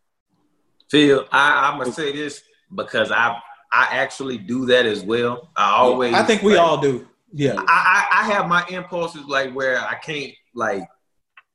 Phil, 0.91 1.27
I, 1.33 1.69
I'm 1.71 1.79
gonna 1.79 1.93
say 1.93 2.13
this 2.13 2.43
because 2.75 3.11
I 3.11 3.41
I 3.75 3.89
actually 3.91 4.39
do 4.39 4.67
that 4.67 4.87
as 4.87 5.03
well. 5.03 5.51
I 5.57 5.73
always 5.73 6.15
I 6.15 6.23
think 6.23 6.43
we 6.43 6.57
like, 6.57 6.61
all 6.65 6.81
do. 6.81 7.09
Yeah. 7.33 7.55
I, 7.59 7.65
I 7.67 8.21
I 8.21 8.33
have 8.33 8.49
my 8.49 8.65
impulses 8.71 9.25
like 9.27 9.53
where 9.53 9.79
I 9.79 9.97
can't 9.97 10.33
like 10.55 10.87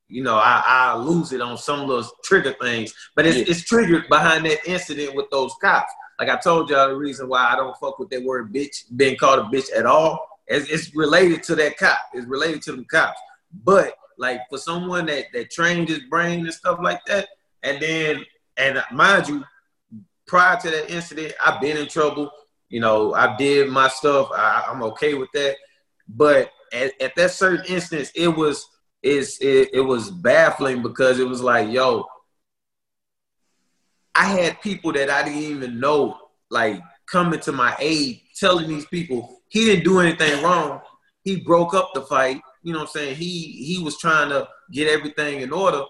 you 0.09 0.24
know 0.24 0.36
I, 0.36 0.61
I 0.65 0.95
lose 0.97 1.32
it 1.32 1.39
on 1.39 1.57
some 1.57 1.80
of 1.80 1.88
those 1.88 2.11
trigger 2.26 2.53
things, 2.61 2.93
but 3.15 3.26
it's 3.26 3.38
Yeah. 3.38 3.45
it's 3.47 3.63
triggered 3.63 4.09
behind 4.09 4.45
that 4.45 4.59
incident 4.67 5.15
with 5.15 5.30
those 5.32 5.53
cops. 5.61 5.91
Like 6.20 6.28
I 6.30 6.36
told 6.36 6.70
y'all, 6.70 6.89
the 6.89 6.97
reason 6.97 7.30
why 7.30 7.49
I 7.49 7.55
don't 7.55 7.78
fuck 7.78 7.97
with 7.97 8.09
that 8.09 8.24
word 8.24 8.53
bitch 8.53 8.84
being 8.97 9.15
called 9.15 9.39
a 9.39 9.43
bitch 9.43 9.70
at 9.74 9.86
all 9.86 10.28
is 10.49 10.70
it's 10.70 10.93
related 10.93 11.43
to 11.43 11.55
that 11.55 11.78
cop. 11.78 11.97
It's 12.13 12.28
related 12.28 12.61
to 12.63 12.74
them 12.74 12.86
cops. 12.91 13.20
But 13.63 13.93
like 14.17 14.41
for 14.49 14.57
someone 14.57 15.05
that 15.05 15.28
that 15.34 15.51
trained 15.51 15.88
his 15.88 15.99
brain 16.09 16.41
and 16.41 16.53
stuff 16.53 16.80
like 16.84 17.05
that, 17.05 17.30
and 17.63 17.82
then 17.82 18.26
and 18.57 18.84
mind 18.91 19.30
you, 19.30 19.45
prior 20.30 20.57
to 20.57 20.69
that 20.69 20.91
incident, 20.91 21.34
I've 21.43 21.59
been 21.59 21.75
in 21.75 21.88
trouble. 21.88 22.32
You 22.69 22.80
know, 22.80 23.15
I 23.15 23.36
did 23.36 23.69
my 23.69 23.88
stuff. 23.89 24.30
I, 24.32 24.63
I'm 24.69 24.84
okay 24.84 25.15
with 25.15 25.30
that. 25.34 25.57
But 26.07 26.51
at, 26.71 26.93
at 27.01 27.15
that 27.15 27.32
certain 27.32 27.65
instance, 27.65 28.11
it 28.15 28.30
was 28.30 28.65
is 29.01 29.39
it, 29.41 29.69
it 29.73 29.82
was 29.82 30.11
baffling 30.11 30.84
because 30.84 31.19
it 31.19 31.27
was 31.27 31.41
like, 31.41 31.69
yo, 31.69 32.05
I 34.13 34.25
had 34.25 34.61
people 34.61 34.93
that 34.93 35.09
I 35.09 35.23
didn't 35.23 35.39
even 35.39 35.80
know 35.80 36.17
like 36.51 36.82
coming 37.09 37.39
to 37.41 37.51
my 37.51 37.75
aid, 37.80 38.21
telling 38.39 38.67
these 38.67 38.86
people 38.86 39.41
he 39.49 39.65
didn't 39.65 39.84
do 39.84 39.99
anything 39.99 40.43
wrong. 40.43 40.82
He 41.23 41.38
broke 41.38 41.73
up 41.73 41.91
the 41.93 42.01
fight. 42.01 42.41
You 42.61 42.73
know 42.73 42.80
what 42.80 42.89
I'm 42.89 42.91
saying? 42.91 43.15
He 43.15 43.63
he 43.63 43.82
was 43.82 43.97
trying 43.97 44.30
to 44.30 44.47
get 44.71 44.88
everything 44.88 45.41
in 45.41 45.51
order, 45.51 45.84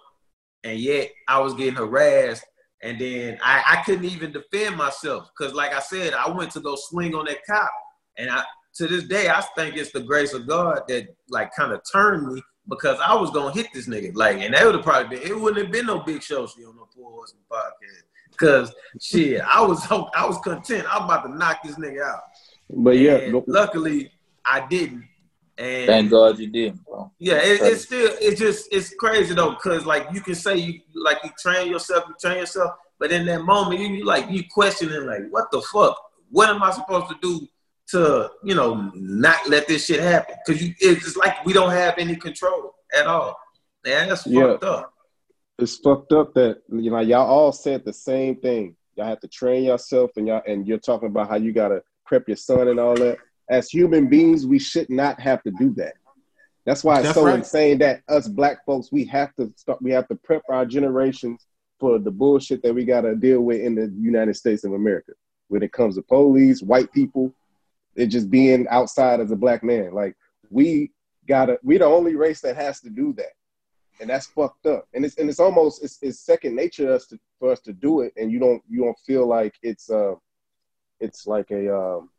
and 0.64 0.80
yet 0.80 1.12
I 1.28 1.40
was 1.40 1.56
getting 1.56 1.76
harassed. 1.76 2.46
And 2.82 3.00
then 3.00 3.38
I, 3.44 3.64
I 3.68 3.84
couldn't 3.84 4.06
even 4.06 4.32
defend 4.32 4.78
myself 4.78 5.30
because, 5.38 5.54
like 5.54 5.74
I 5.74 5.80
said, 5.80 6.14
I 6.14 6.30
went 6.30 6.52
to 6.52 6.62
go 6.62 6.76
swing 6.78 7.14
on 7.14 7.26
that 7.26 7.46
cop, 7.46 7.70
and 8.18 8.30
I 8.30 8.44
to 8.76 8.88
this 8.88 9.04
day 9.04 9.30
I 9.30 9.42
think 9.56 9.76
it's 9.76 9.92
the 9.92 10.02
grace 10.02 10.34
of 10.34 10.48
God 10.48 10.84
that 10.88 11.08
like 11.30 11.54
kind 11.56 11.74
of 11.74 11.82
turned 11.92 12.32
me 12.34 12.42
because 12.70 12.98
I 13.04 13.14
was 13.16 13.32
gonna 13.32 13.54
hit 13.54 13.68
this 13.74 13.88
nigga 13.88 14.12
like, 14.16 14.38
and 14.38 14.54
that 14.54 14.66
would 14.66 14.76
have 14.76 14.84
probably 14.84 15.18
been 15.18 15.28
it 15.28 15.38
wouldn't 15.38 15.66
have 15.66 15.72
been 15.72 15.88
no 15.88 16.00
big 16.00 16.22
show 16.22 16.48
she 16.48 16.64
on 16.64 16.76
the 16.76 16.86
Pour 16.96 17.12
Horsemen 17.12 17.44
podcast 17.52 18.04
because 18.32 18.74
shit 19.02 19.42
I 19.42 19.62
was 19.62 19.86
I 19.92 20.26
was 20.26 20.38
content 20.40 20.86
I 20.90 21.00
was 21.00 21.06
about 21.06 21.26
to 21.26 21.36
knock 21.36 21.60
this 21.64 21.76
nigga 21.76 22.02
out. 22.04 22.22
But 22.70 22.98
yeah, 22.98 23.16
And 23.16 23.44
luckily 23.48 24.12
I 24.46 24.66
didn't. 24.68 25.06
And 25.60 25.88
Thank 25.88 26.10
God 26.10 26.40
you 26.40 26.48
did, 26.48 26.80
bro. 26.86 27.12
yeah, 27.20 27.36
it, 27.36 27.60
it's 27.62 27.84
still 27.84 28.10
it's 28.22 28.40
just 28.40 28.70
it's 28.72 28.94
crazy 28.96 29.34
though, 29.36 29.56
cause 29.56 29.86
like 29.86 30.08
you 30.14 30.22
can 30.22 30.34
say 30.36 30.56
you 30.56 30.80
like 30.96 31.18
you 31.24 31.32
train 31.38 31.70
yourself, 31.70 32.06
you 32.08 32.16
train 32.18 32.38
yourself, 32.38 32.72
but 32.98 33.12
in 33.12 33.26
that 33.26 33.42
moment 33.44 33.80
you, 33.82 33.88
you 33.90 34.06
like 34.06 34.30
you 34.32 34.44
questioning 34.50 35.06
like 35.06 35.24
what 35.32 35.52
the 35.52 35.62
fuck? 35.62 35.98
What 36.32 36.48
am 36.50 36.64
I 36.64 36.72
supposed 36.72 37.10
to 37.10 37.18
do 37.22 37.46
to 37.92 38.30
you 38.42 38.56
know 38.56 38.90
not 38.96 39.50
let 39.50 39.68
this 39.68 39.86
shit 39.88 40.00
happen? 40.00 40.36
Cause 40.48 40.62
you 40.62 40.74
it's 40.80 41.04
just 41.04 41.18
like 41.18 41.44
we 41.46 41.52
don't 41.52 41.72
have 41.72 41.96
any 41.98 42.16
control 42.16 42.76
at 42.98 43.06
all. 43.06 43.38
Man, 43.86 44.08
that's 44.08 44.26
Yeah. 44.26 44.52
fucked 44.54 44.64
up. 44.64 44.94
it's 45.58 45.76
fucked 45.76 46.14
up 46.14 46.34
that 46.36 46.62
you 46.72 46.90
know 46.90 47.00
y'all 47.02 47.28
all 47.28 47.52
said 47.52 47.84
the 47.84 47.92
same 47.92 48.38
thing. 48.38 48.78
Y'all 48.96 49.08
have 49.08 49.20
to 49.20 49.28
train 49.28 49.66
yourself, 49.66 50.12
and 50.16 50.26
y'all 50.26 50.42
and 50.48 50.66
you're 50.66 50.78
talking 50.78 51.10
about 51.10 51.28
how 51.30 51.36
you 51.36 51.52
gotta 51.52 51.84
prep 52.06 52.30
your 52.30 52.38
son 52.38 52.70
and 52.70 52.80
all 52.80 52.96
that. 52.96 53.18
As 53.50 53.70
human 53.70 54.08
beings, 54.08 54.46
we 54.46 54.60
should 54.60 54.90
not 54.90 55.20
have 55.20 55.42
to 55.44 55.52
do 55.52 55.74
that. 55.76 55.94
That's 56.66 56.84
why 56.84 57.00
it's 57.00 57.04
That's 57.04 57.16
so 57.16 57.26
right. 57.26 57.40
insane 57.40 57.80
that 57.80 58.02
us 58.08 58.28
black 58.28 58.64
folks 58.66 58.92
we 58.92 59.06
have 59.06 59.34
to 59.36 59.52
start. 59.56 59.82
We 59.82 59.92
have 59.92 60.08
to 60.10 60.16
prep 60.16 60.44
our 60.50 60.66
generations 60.66 61.48
for 61.80 61.98
the 61.98 62.12
bullshit 62.12 62.62
that 62.64 62.76
we 62.76 62.86
gotta 62.86 63.16
deal 63.16 63.42
with 63.42 63.62
in 63.62 63.76
the 63.76 63.92
United 64.00 64.36
States 64.36 64.64
of 64.64 64.74
America. 64.74 65.14
When 65.48 65.64
it 65.64 65.72
comes 65.72 65.96
to 65.96 66.04
police, 66.04 66.62
white 66.62 66.92
people, 66.92 67.34
it 67.96 68.08
just 68.08 68.30
being 68.30 68.68
outside 68.70 69.20
as 69.20 69.32
a 69.32 69.36
black 69.36 69.64
man. 69.64 69.94
Like 69.94 70.16
we 70.52 70.92
gotta, 71.28 71.58
we 71.64 71.78
the 71.78 71.86
only 71.86 72.16
race 72.16 72.42
that 72.42 72.56
has 72.56 72.82
to 72.82 72.90
do 72.90 73.14
that 73.14 73.32
and 74.00 74.10
that's 74.10 74.28
fucked 74.28 74.66
up. 74.66 74.88
And 74.94 75.06
it's 75.06 75.18
and 75.18 75.30
it's 75.30 75.40
almost 75.40 75.84
it's, 75.84 76.00
it's 76.02 76.20
second 76.20 76.56
nature 76.56 76.86
to 76.86 76.96
us 76.96 77.08
to, 77.08 77.20
for 77.40 77.52
us 77.52 77.60
to 77.62 77.74
do 77.74 78.02
it, 78.02 78.14
and 78.18 78.32
you 78.32 78.40
don't 78.40 78.62
you 78.70 78.84
don't 78.84 78.98
feel 79.06 79.28
like 79.28 79.56
it's 79.62 79.90
uh 79.90 80.16
it's 81.00 81.28
like 81.28 81.52
a 81.52 81.76
um 81.76 82.10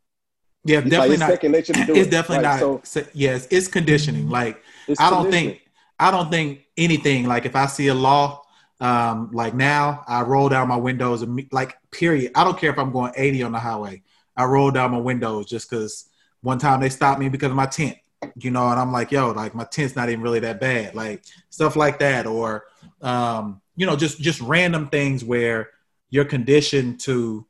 Yeah, 0.63 0.79
it's 0.79 0.85
like 0.85 0.91
definitely 0.91 1.13
it's 1.13 1.19
not. 1.19 1.31
second 1.31 1.51
nature 1.51 1.73
to 1.73 1.85
do 1.85 1.95
It's 1.95 2.07
it. 2.07 2.11
definitely 2.11 2.43
Like, 2.43 2.61
not. 2.61 2.87
So 2.87 3.03
yes, 3.13 3.47
it's 3.49 3.67
conditioning. 3.67 4.29
Like 4.29 4.61
it's 4.87 4.99
I 5.01 5.09
don't 5.09 5.29
think 5.31 5.61
I 5.99 6.11
don't 6.11 6.29
think 6.29 6.61
anything 6.77 7.25
like 7.27 7.45
if 7.45 7.55
I 7.55 7.65
see 7.65 7.87
a 7.87 7.93
law 7.95 8.41
um 8.79 9.29
like 9.31 9.53
now 9.53 10.03
I 10.07 10.23
roll 10.23 10.49
down 10.49 10.67
my 10.67 10.75
windows 10.75 11.21
and 11.21 11.47
like 11.51 11.77
period. 11.91 12.31
I 12.35 12.43
don't 12.43 12.57
care 12.57 12.71
if 12.71 12.77
I'm 12.79 12.91
going 12.91 13.13
80 13.15 13.43
on 13.43 13.51
the 13.51 13.59
highway. 13.59 14.03
I 14.37 14.45
roll 14.45 14.71
down 14.71 14.91
my 14.91 14.97
windows 14.99 15.47
just 15.47 15.69
cuz 15.69 16.05
one 16.41 16.57
time 16.57 16.79
they 16.79 16.89
stopped 16.89 17.19
me 17.19 17.29
because 17.29 17.49
of 17.49 17.55
my 17.55 17.65
tent. 17.67 17.97
You 18.35 18.51
know, 18.51 18.67
and 18.69 18.79
I'm 18.79 18.91
like, 18.91 19.11
yo, 19.11 19.31
like 19.31 19.55
my 19.55 19.63
tent's 19.63 19.95
not 19.95 20.09
even 20.09 20.21
really 20.21 20.39
that 20.41 20.59
bad. 20.59 20.93
Like 20.93 21.23
stuff 21.49 21.75
like 21.75 21.99
that 21.99 22.27
or 22.27 22.65
um 23.01 23.61
you 23.75 23.85
know, 23.87 23.95
just 23.95 24.19
just 24.21 24.41
random 24.41 24.89
things 24.89 25.23
where 25.23 25.69
you're 26.11 26.25
conditioned 26.25 26.99
to 27.01 27.47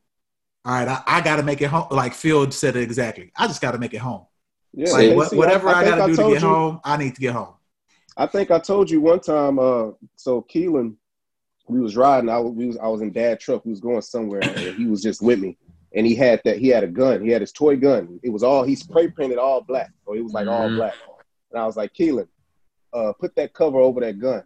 all 0.65 0.73
right, 0.73 0.87
I, 0.87 1.01
I 1.07 1.21
got 1.21 1.37
to 1.37 1.43
make 1.43 1.61
it 1.61 1.67
home. 1.69 1.87
Like 1.91 2.13
Phil 2.13 2.49
said 2.51 2.75
it 2.75 2.83
exactly. 2.83 3.31
I 3.35 3.47
just 3.47 3.61
got 3.61 3.71
to 3.71 3.77
make 3.79 3.93
it 3.93 3.97
home. 3.99 4.25
Yeah, 4.73 4.91
Like 4.91 5.07
and 5.07 5.15
what, 5.17 5.29
see, 5.31 5.35
whatever 5.37 5.69
I, 5.69 5.83
think 5.83 5.95
got 5.97 6.05
to 6.07 6.11
do 6.15 6.15
to 6.17 6.29
get 6.33 6.41
you- 6.41 6.47
home, 6.47 6.79
I 6.83 6.97
need 6.97 7.15
to 7.15 7.21
get 7.21 7.33
home. 7.33 7.55
I 8.17 8.27
think 8.27 8.51
I 8.51 8.59
told 8.59 8.89
you 8.89 9.01
one 9.01 9.19
time. 9.21 9.57
Uh, 9.57 9.91
so 10.17 10.45
Keelan, 10.53 10.95
we 11.67 11.79
was 11.79 11.95
riding. 11.95 12.29
I 12.29 12.37
was, 12.39 12.53
we 12.53 12.67
was 12.67 12.77
I 12.77 12.87
was 12.87 13.01
in 13.01 13.11
Dad 13.11 13.39
truck. 13.39 13.65
We 13.65 13.71
was 13.71 13.79
going 13.79 14.01
somewhere, 14.01 14.41
and 14.43 14.75
he 14.75 14.85
was 14.85 15.01
just 15.01 15.21
with 15.21 15.39
me. 15.39 15.57
And 15.95 16.05
he 16.05 16.13
had 16.15 16.41
that. 16.45 16.57
He 16.57 16.67
had 16.67 16.83
a 16.83 16.87
gun. 16.87 17.23
He 17.23 17.31
had 17.31 17.41
his 17.41 17.51
toy 17.51 17.75
gun. 17.77 18.19
It 18.21 18.29
was 18.29 18.43
all 18.43 18.63
he 18.63 18.75
spray 18.75 19.07
painted 19.09 19.37
all 19.37 19.61
black, 19.61 19.91
so 20.05 20.13
it 20.13 20.21
was 20.21 20.33
like 20.33 20.47
all 20.47 20.69
Mhm. 20.69 20.75
black. 20.75 20.93
And 21.51 21.61
I 21.61 21.65
was 21.65 21.75
like, 21.77 21.93
Keelan, 21.93 22.27
uh, 22.93 23.13
put 23.19 23.33
that 23.35 23.53
cover 23.53 23.79
over 23.79 23.99
that 24.01 24.19
gun. 24.19 24.43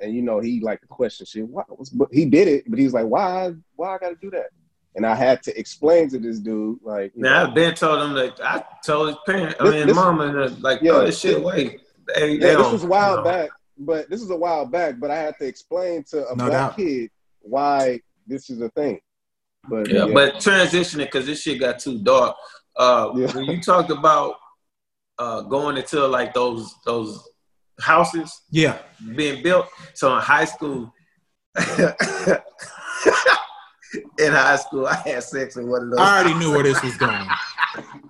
And 0.00 0.14
you 0.14 0.22
know, 0.22 0.40
he 0.40 0.60
like 0.60 0.80
the 0.80 0.86
question 0.86 1.26
shit. 1.26 1.46
Why? 1.46 1.64
Was, 1.68 1.90
but 1.90 2.08
he 2.12 2.24
did 2.24 2.48
it. 2.48 2.64
But 2.68 2.78
he 2.78 2.84
was 2.86 2.94
like, 2.94 3.06
why? 3.06 3.52
Why 3.76 3.94
I 3.94 3.98
got 3.98 4.10
to 4.10 4.16
do 4.20 4.30
that? 4.30 4.46
And 4.94 5.06
I 5.06 5.14
had 5.14 5.42
to 5.44 5.56
explain 5.58 6.08
to 6.10 6.18
this 6.18 6.38
dude, 6.40 6.78
like, 6.82 7.12
you 7.14 7.22
Now 7.22 7.44
know, 7.44 7.48
I've 7.50 7.54
been 7.54 7.74
told 7.74 8.02
him 8.02 8.14
that 8.14 8.40
I 8.42 8.64
told 8.84 9.08
his 9.08 9.16
parents, 9.26 9.54
I 9.60 9.64
mean 9.64 9.72
his 9.74 9.86
this- 9.86 9.94
mama, 9.96 10.32
that, 10.32 10.60
like 10.60 10.80
Yeah, 10.82 10.92
throw 10.92 11.06
this 11.06 11.20
shit 11.20 11.34
this- 11.36 11.42
away. 11.42 11.78
They, 12.14 12.38
they 12.38 12.52
yeah, 12.52 12.56
this 12.56 12.72
was 12.72 12.84
a 12.84 12.86
while 12.86 13.10
you 13.10 13.16
know. 13.18 13.22
back. 13.24 13.50
But 13.80 14.10
this 14.10 14.20
was 14.22 14.30
a 14.30 14.36
while 14.36 14.64
back. 14.66 14.98
But 14.98 15.10
I 15.10 15.16
had 15.16 15.34
to 15.38 15.46
explain 15.46 16.02
to 16.10 16.26
a 16.28 16.34
No 16.34 16.46
black 16.46 16.50
doubt. 16.50 16.76
kid 16.76 17.10
why 17.40 18.00
this 18.26 18.50
is 18.50 18.60
a 18.60 18.70
thing. 18.70 18.98
But 19.68 19.88
Yeah, 19.88 20.06
yeah, 20.06 20.14
but 20.14 20.34
transitioning 20.36 21.04
because 21.04 21.26
this 21.26 21.42
shit 21.42 21.60
got 21.60 21.78
too 21.78 21.98
dark. 21.98 22.34
Uh, 22.76 23.12
Yeah. 23.14 23.30
When 23.32 23.44
you 23.44 23.60
talked 23.62 23.90
about 23.90 24.36
uh, 25.18 25.42
going 25.42 25.76
into 25.76 26.06
like 26.06 26.32
those 26.32 26.74
those 26.86 27.28
houses 27.80 28.40
Yeah. 28.50 28.78
being 29.14 29.42
built, 29.42 29.66
so 29.94 30.14
in 30.16 30.22
high 30.22 30.44
school, 30.46 30.92
in 34.18 34.32
high 34.32 34.56
school, 34.56 34.86
I 34.86 34.96
had 34.96 35.22
sex 35.22 35.56
in 35.56 35.68
one 35.68 35.84
of 35.84 35.90
those. 35.90 35.98
I 35.98 36.20
already 36.20 36.38
knew 36.38 36.50
where 36.52 36.62
this 36.62 36.82
was 36.82 36.96
going. 36.96 37.26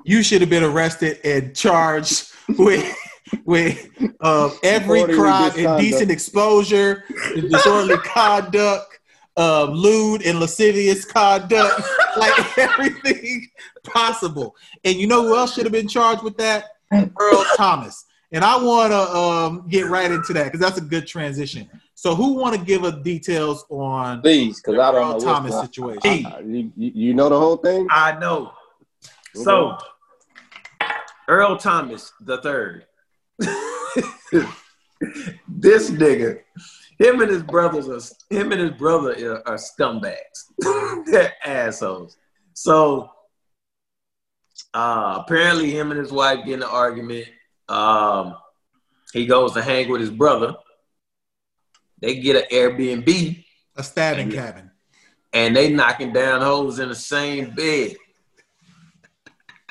You 0.05 0.23
should 0.23 0.41
have 0.41 0.51
been 0.51 0.65
arrested 0.65 1.21
and 1.25 1.55
charged 1.55 2.33
with 2.51 2.97
with 3.45 3.89
uh, 4.21 4.51
every 4.63 5.05
crime, 5.05 5.45
misconduct. 5.45 5.59
indecent 5.59 6.11
exposure, 6.11 7.05
disorderly 7.35 7.97
conduct, 8.05 8.99
um, 9.37 9.71
lewd 9.71 10.23
and 10.23 10.41
lascivious 10.41 11.05
conduct, 11.05 11.83
like 12.17 12.59
everything 12.59 13.47
possible. 13.85 14.57
And 14.85 14.97
you 14.97 15.07
know 15.07 15.23
who 15.23 15.37
else 15.37 15.55
should 15.55 15.65
have 15.65 15.73
been 15.73 15.89
charged 15.89 16.23
with 16.23 16.37
that? 16.39 16.65
Earl 16.91 17.45
Thomas. 17.57 18.07
And 18.33 18.45
I 18.45 18.57
want 18.57 18.93
to 18.93 18.99
um, 18.99 19.69
get 19.69 19.87
right 19.87 20.11
into 20.11 20.33
that 20.35 20.45
because 20.45 20.61
that's 20.61 20.79
a 20.79 20.83
good 20.83 21.07
transition. 21.07 21.69
So 21.99 22.15
who 22.15 22.35
want 22.35 22.55
to 22.55 22.65
give 22.65 22.85
us 22.85 22.95
details 23.03 23.65
on 23.71 24.23
Please, 24.23 24.63
because 24.63 24.79
I 24.79 24.93
don't 24.93 25.19
know 25.19 25.19
Thomas 25.19 25.61
situation? 25.63 26.27
Uh, 26.27 26.39
you, 26.47 26.71
you 26.77 26.93
you 26.95 27.13
know 27.13 27.29
the 27.29 27.37
whole 27.37 27.57
thing? 27.57 27.89
I 27.91 28.17
know. 28.21 28.53
So, 29.35 29.77
Earl 31.27 31.57
Thomas 31.57 32.13
the 32.21 32.41
third. 32.41 32.87
this 35.49 35.91
nigga, 35.91 36.39
him 37.01 37.21
and 37.21 37.33
his 37.33 37.43
brothers 37.43 37.89
are 37.89 38.01
him 38.33 38.53
and 38.53 38.61
his 38.61 38.79
brother 38.79 39.17
are, 39.33 39.49
are 39.49 39.59
scumbags. 39.59 40.45
They're 41.07 41.35
assholes. 41.45 42.17
So, 42.55 43.11
uh, 44.73 45.25
apparently, 45.25 45.73
him 45.73 45.91
and 45.91 45.99
his 45.99 46.13
wife 46.13 46.45
get 46.45 46.55
in 46.55 46.63
an 46.63 46.69
argument. 46.71 47.27
Um, 47.69 48.37
he 49.13 49.27
goes 49.27 49.53
to 49.55 49.63
hang 49.63 49.91
with 49.91 50.01
his 50.01 50.11
brother. 50.11 50.55
They 52.01 52.21
get 52.21 52.37
an 52.37 52.43
Airbnb 52.51 53.45
A 53.77 53.83
stabbing 53.83 54.31
cabin. 54.31 54.71
and 55.33 55.55
they 55.55 55.73
knocking 55.73 56.13
down 56.13 56.41
holes 56.41 56.79
in 56.79 56.89
the 56.89 56.95
same 56.95 57.51
bed. 57.51 57.97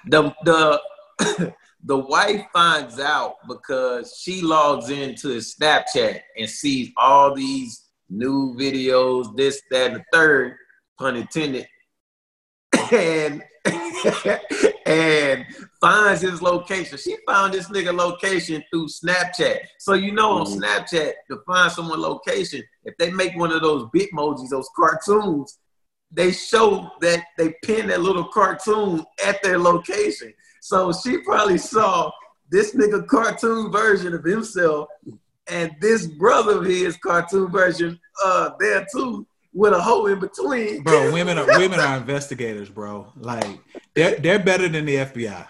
The 0.07 0.33
the 0.43 0.81
the 1.83 1.97
wife 1.97 2.45
finds 2.53 2.99
out 2.99 3.35
because 3.47 4.19
she 4.21 4.41
logs 4.41 4.89
into 4.89 5.29
his 5.29 5.55
Snapchat 5.55 6.19
and 6.37 6.49
sees 6.49 6.91
all 6.97 7.33
these 7.33 7.85
new 8.09 8.55
videos, 8.55 9.35
this, 9.35 9.61
that, 9.71 9.91
and 9.91 9.95
the 9.97 10.03
third, 10.13 10.55
pun 10.97 11.15
intended, 11.15 11.67
and 12.91 13.43
and 14.85 15.45
finds 15.79 16.21
his 16.21 16.41
location. 16.41 16.97
She 16.97 17.17
found 17.27 17.53
this 17.53 17.69
nigga 17.69 17.95
location 17.95 18.63
through 18.69 18.87
Snapchat. 18.87 19.59
So 19.79 19.93
you 19.93 20.11
know 20.11 20.39
on 20.39 20.45
Snapchat 20.45 21.13
to 21.29 21.39
find 21.45 21.71
someone 21.71 22.01
location, 22.01 22.63
if 22.83 22.95
they 22.97 23.11
make 23.11 23.35
one 23.37 23.51
of 23.51 23.61
those 23.61 23.85
bitmojis, 23.95 24.49
those 24.49 24.69
cartoons, 24.75 25.59
they 26.11 26.31
show 26.31 26.89
that 27.01 27.23
they 27.37 27.53
pin 27.63 27.87
that 27.87 28.01
little 28.01 28.25
cartoon 28.25 29.05
at 29.25 29.41
their 29.43 29.59
location. 29.59 30.33
So 30.61 30.91
she 30.91 31.19
probably 31.19 31.57
saw 31.57 32.11
this 32.49 32.73
nigga 32.75 33.05
cartoon 33.07 33.71
version 33.71 34.13
of 34.13 34.23
himself 34.23 34.87
and 35.47 35.71
this 35.81 36.07
brother 36.07 36.59
of 36.59 36.65
his 36.65 36.97
cartoon 36.97 37.51
version 37.51 37.99
uh 38.23 38.51
there 38.59 38.85
too 38.91 39.25
with 39.53 39.73
a 39.73 39.81
hole 39.81 40.07
in 40.07 40.19
between. 40.19 40.83
Bro, 40.83 41.11
women 41.13 41.37
are 41.37 41.45
women 41.57 41.79
are 41.79 41.97
investigators, 41.97 42.69
bro. 42.69 43.11
Like 43.17 43.59
they're 43.95 44.15
they're 44.15 44.39
better 44.39 44.69
than 44.69 44.85
the 44.85 44.95
FBI. 44.95 45.47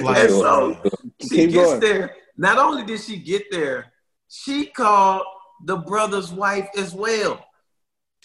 Like 0.00 0.18
And 0.18 0.30
so 0.30 0.82
she 1.22 1.28
Keep 1.28 1.50
gets 1.52 1.66
going. 1.70 1.80
there. 1.80 2.16
Not 2.36 2.58
only 2.58 2.84
did 2.84 3.00
she 3.00 3.16
get 3.18 3.44
there, 3.50 3.92
she 4.28 4.66
called 4.66 5.22
the 5.66 5.76
brother's 5.76 6.32
wife 6.32 6.68
as 6.76 6.94
well. 6.94 7.44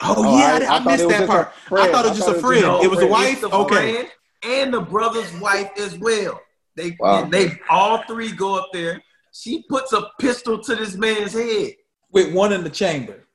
Oh, 0.02 0.16
Oh, 0.18 0.38
yeah, 0.40 0.60
I- 0.62 0.66
I, 0.66 0.76
I 0.76 0.78
I 0.78 0.80
missed 0.86 1.10
that 1.10 1.28
part. 1.28 1.52
I 1.72 1.92
thought 1.92 2.06
it 2.06 2.10
was 2.10 2.18
just 2.18 2.30
a 2.30 2.32
it 2.32 2.34
was 2.36 2.42
friend. 2.42 2.84
It 2.84 2.90
was 2.90 3.00
the 3.00 3.06
It's 3.06 3.12
wife. 3.12 3.42
the 3.42 3.50
Okay. 3.50 4.08
and 4.44 4.74
the 4.74 4.82
brother's 4.82 5.32
wife 5.40 5.70
as 5.78 5.98
well. 6.00 6.40
They 6.76 6.96
Wow. 7.00 7.24
and 7.24 7.32
they 7.34 7.52
all 7.70 8.04
three 8.08 8.32
go 8.32 8.56
up 8.56 8.70
there. 8.72 9.02
She 9.34 9.64
puts 9.70 9.92
a 9.94 10.10
pistol 10.20 10.58
to 10.64 10.76
this 10.76 10.96
man's 10.96 11.34
head 11.34 11.74
With 12.12 12.34
one 12.34 12.54
in 12.54 12.64
the 12.64 12.70
chamber. 12.70 13.26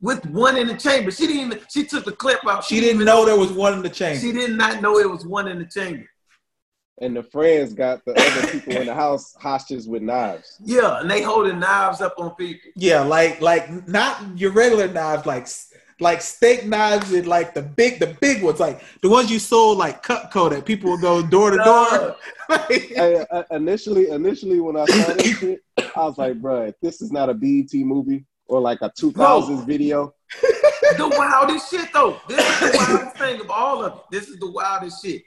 with 0.00 0.24
one 0.26 0.56
in 0.56 0.66
the 0.66 0.76
chamber. 0.76 1.10
She 1.10 1.26
didn't 1.26 1.46
even. 1.46 1.60
She 1.70 1.84
took 1.84 2.04
the 2.04 2.12
clip 2.12 2.40
out. 2.46 2.64
She 2.64 2.80
didn't 2.80 3.04
know 3.04 3.24
there 3.24 3.38
was 3.38 3.52
one 3.52 3.74
in 3.74 3.82
the 3.82 3.88
chamber. 3.90 4.20
She 4.20 4.32
did 4.32 4.50
not 4.52 4.82
know 4.82 4.98
it 4.98 5.08
was 5.08 5.24
one 5.26 5.46
in 5.48 5.58
the 5.58 5.66
chamber. 5.66 6.06
And 7.00 7.16
the 7.16 7.22
friends 7.24 7.72
got 7.72 8.04
the 8.04 8.12
other 8.12 8.46
people 8.52 8.76
in 8.76 8.86
the 8.86 8.94
house 8.94 9.34
hostages 9.34 9.88
with 9.88 10.02
knives. 10.02 10.58
Yeah, 10.64 11.00
and 11.00 11.10
they 11.10 11.22
holding 11.22 11.58
knives 11.58 12.00
up 12.00 12.14
on 12.18 12.34
people. 12.36 12.70
Yeah, 12.76 13.00
like 13.00 13.40
like 13.40 13.88
not 13.88 14.38
your 14.38 14.52
regular 14.52 14.88
knives, 14.88 15.26
like 15.26 15.48
like 16.00 16.20
steak 16.20 16.66
knives 16.66 17.12
and 17.12 17.26
like 17.26 17.54
the 17.54 17.62
big 17.62 17.98
the 17.98 18.16
big 18.20 18.42
ones, 18.42 18.60
like 18.60 18.82
the 19.02 19.08
ones 19.08 19.30
you 19.30 19.38
sold 19.38 19.78
like 19.78 20.04
Cutco 20.04 20.50
that 20.50 20.64
people 20.64 20.90
would 20.90 21.00
go 21.00 21.22
door 21.22 21.50
to 21.50 21.56
door. 21.56 22.16
Hey, 22.68 23.24
uh, 23.30 23.42
initially, 23.52 24.10
initially 24.10 24.60
when 24.60 24.76
I 24.76 24.84
saw 24.84 25.14
this 25.14 25.38
shit, 25.38 25.64
I 25.78 26.04
was 26.04 26.18
like, 26.18 26.42
bro, 26.42 26.74
this 26.82 27.00
is 27.00 27.10
not 27.10 27.30
a 27.30 27.34
BET 27.34 27.72
movie 27.72 28.26
or 28.46 28.60
like 28.60 28.82
a 28.82 28.90
2000s 28.90 29.66
video. 29.66 30.12
the 30.98 31.08
wildest 31.16 31.70
shit 31.70 31.90
though. 31.94 32.20
This 32.28 32.38
is 32.38 32.72
the 32.72 32.76
wildest 32.76 33.16
thing 33.16 33.40
of 33.40 33.50
all 33.50 33.82
of 33.82 33.94
it. 33.94 34.02
This 34.10 34.28
is 34.28 34.38
the 34.38 34.50
wildest 34.50 35.02
shit. 35.02 35.22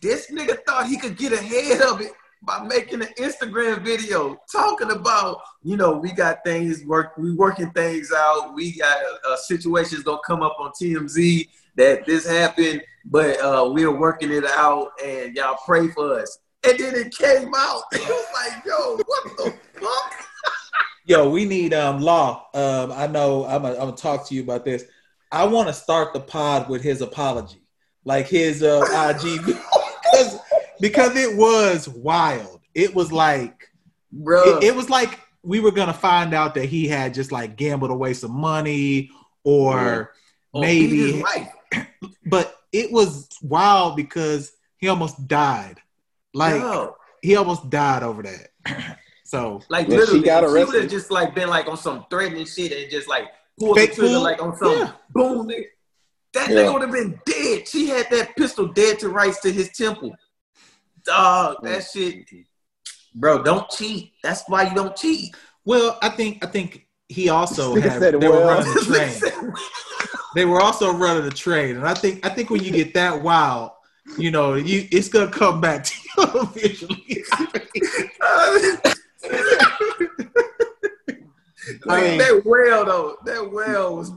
This 0.00 0.30
nigga 0.30 0.58
thought 0.66 0.86
he 0.86 0.98
could 0.98 1.16
get 1.16 1.32
ahead 1.32 1.82
of 1.82 2.00
it 2.00 2.12
by 2.42 2.62
making 2.64 3.02
an 3.02 3.08
Instagram 3.18 3.82
video 3.84 4.40
talking 4.50 4.90
about, 4.90 5.40
you 5.62 5.76
know, 5.76 5.92
we 5.92 6.12
got 6.12 6.44
things 6.44 6.84
work, 6.84 7.16
we 7.18 7.34
working 7.34 7.70
things 7.72 8.12
out. 8.12 8.54
We 8.54 8.78
got 8.78 8.98
uh, 9.28 9.36
situations 9.36 10.02
gonna 10.02 10.18
come 10.26 10.42
up 10.42 10.56
on 10.60 10.70
TMZ 10.80 11.48
that 11.76 12.06
this 12.06 12.26
happened, 12.26 12.82
but 13.04 13.40
uh, 13.40 13.70
we're 13.72 13.96
working 13.96 14.32
it 14.32 14.44
out, 14.44 14.90
and 15.04 15.34
y'all 15.34 15.58
pray 15.64 15.88
for 15.88 16.20
us. 16.20 16.38
And 16.64 16.78
then 16.78 16.94
it 16.94 17.16
came 17.16 17.52
out. 17.56 17.82
It 17.92 18.00
was 18.02 18.26
like, 18.34 18.64
yo, 18.64 18.96
what 18.96 19.36
the 19.36 19.54
fuck? 19.80 20.14
Yo, 21.06 21.30
we 21.30 21.44
need 21.44 21.72
um 21.72 22.00
law. 22.00 22.46
Um, 22.52 22.92
I 22.92 23.06
know 23.06 23.44
I'm 23.46 23.62
gonna 23.62 23.92
talk 23.92 24.26
to 24.28 24.34
you 24.34 24.42
about 24.42 24.64
this. 24.64 24.84
I 25.32 25.44
want 25.44 25.68
to 25.68 25.74
start 25.74 26.12
the 26.12 26.20
pod 26.20 26.68
with 26.68 26.82
his 26.82 27.00
apology, 27.00 27.62
like 28.04 28.28
his 28.28 28.62
uh 28.62 28.80
IG, 29.14 29.44
because 29.46 30.38
because 30.80 31.16
it 31.16 31.36
was 31.36 31.88
wild. 31.88 32.60
It 32.74 32.94
was 32.94 33.12
like 33.12 33.70
Bro, 34.12 34.58
it, 34.58 34.64
it 34.68 34.74
was 34.76 34.88
like 34.88 35.20
we 35.42 35.60
were 35.60 35.70
gonna 35.72 35.92
find 35.92 36.34
out 36.34 36.54
that 36.54 36.66
he 36.66 36.88
had 36.88 37.14
just 37.14 37.32
like 37.32 37.56
gambled 37.56 37.90
away 37.90 38.14
some 38.14 38.32
money 38.32 39.10
or 39.44 40.12
Or 40.52 40.62
beat 40.62 40.90
his 40.90 41.12
maybe, 41.12 41.22
wife. 41.22 41.52
but 42.26 42.56
it 42.72 42.90
was 42.92 43.28
wild 43.42 43.96
because 43.96 44.52
he 44.78 44.88
almost 44.88 45.26
died. 45.28 45.76
Like 46.34 46.60
Yo. 46.60 46.96
he 47.22 47.36
almost 47.36 47.68
died 47.70 48.02
over 48.02 48.22
that. 48.22 48.96
so 49.24 49.60
Like 49.68 49.88
Yeah, 49.88 49.94
she 49.94 50.00
literally, 50.00 50.20
got 50.22 50.40
she 50.40 50.44
would 50.46 50.52
arrested. 50.54 50.80
have 50.82 50.90
just 50.90 51.10
like 51.10 51.34
been 51.34 51.48
like 51.48 51.66
on 51.68 51.76
some 51.76 52.06
threatening 52.10 52.46
shit 52.46 52.72
and 52.72 52.90
just 52.90 53.08
like 53.08 53.24
pulled 53.58 53.76
Fake 53.76 53.90
the 53.90 53.96
trigger 53.96 54.18
like 54.18 54.42
on 54.42 54.56
some 54.56 54.70
Yeah. 54.78 54.92
boom. 55.10 55.48
Nigga. 55.48 55.64
That 56.34 56.50
Yeah. 56.50 56.56
nigga 56.56 56.72
would 56.72 56.82
have 56.82 56.92
been 56.92 57.20
dead. 57.24 57.66
She 57.68 57.88
had 57.88 58.08
that 58.10 58.36
pistol 58.36 58.66
dead 58.68 58.98
to 59.00 59.08
rights 59.08 59.40
to 59.40 59.52
his 59.52 59.70
temple. 59.76 60.14
Dog, 61.04 61.58
mm. 61.58 61.62
that 61.64 61.84
shit, 61.90 62.26
bro. 63.14 63.42
Don't 63.42 63.68
cheat. 63.70 64.12
That's 64.22 64.42
why 64.46 64.68
you 64.68 64.74
don't 64.74 64.94
cheat. 64.96 65.34
well, 65.64 65.98
I 66.02 66.08
think 66.10 66.44
I 66.44 66.48
think 66.48 66.86
he 67.08 67.30
also 67.30 67.74
had, 67.80 67.98
said 68.00 68.14
it 68.16 68.20
they 68.20 68.28
were 68.28 68.34
well. 68.44 68.58
running 68.58 68.74
the 68.74 68.80
train. 69.40 69.52
they 70.34 70.44
were 70.44 70.60
also 70.60 70.92
running 70.92 71.24
the 71.24 71.30
train, 71.30 71.76
and 71.76 71.86
I 71.88 71.94
think 71.94 72.24
I 72.26 72.28
think 72.28 72.50
when 72.50 72.62
you 72.62 72.70
get 72.70 72.92
that 72.94 73.22
wild, 73.22 73.70
you 74.18 74.30
know, 74.30 74.54
you 74.54 74.86
it's 74.90 75.08
gonna 75.08 75.30
come 75.30 75.60
back 75.62 75.84
to 75.84 75.94
you 75.96 76.24
eventually. 76.54 77.24
like 81.86 82.02
mean- 82.02 82.18
that 82.18 82.42
well 82.44 82.84
though. 82.84 83.16
That 83.24 83.50
well 83.50 83.96
was. 83.96 84.10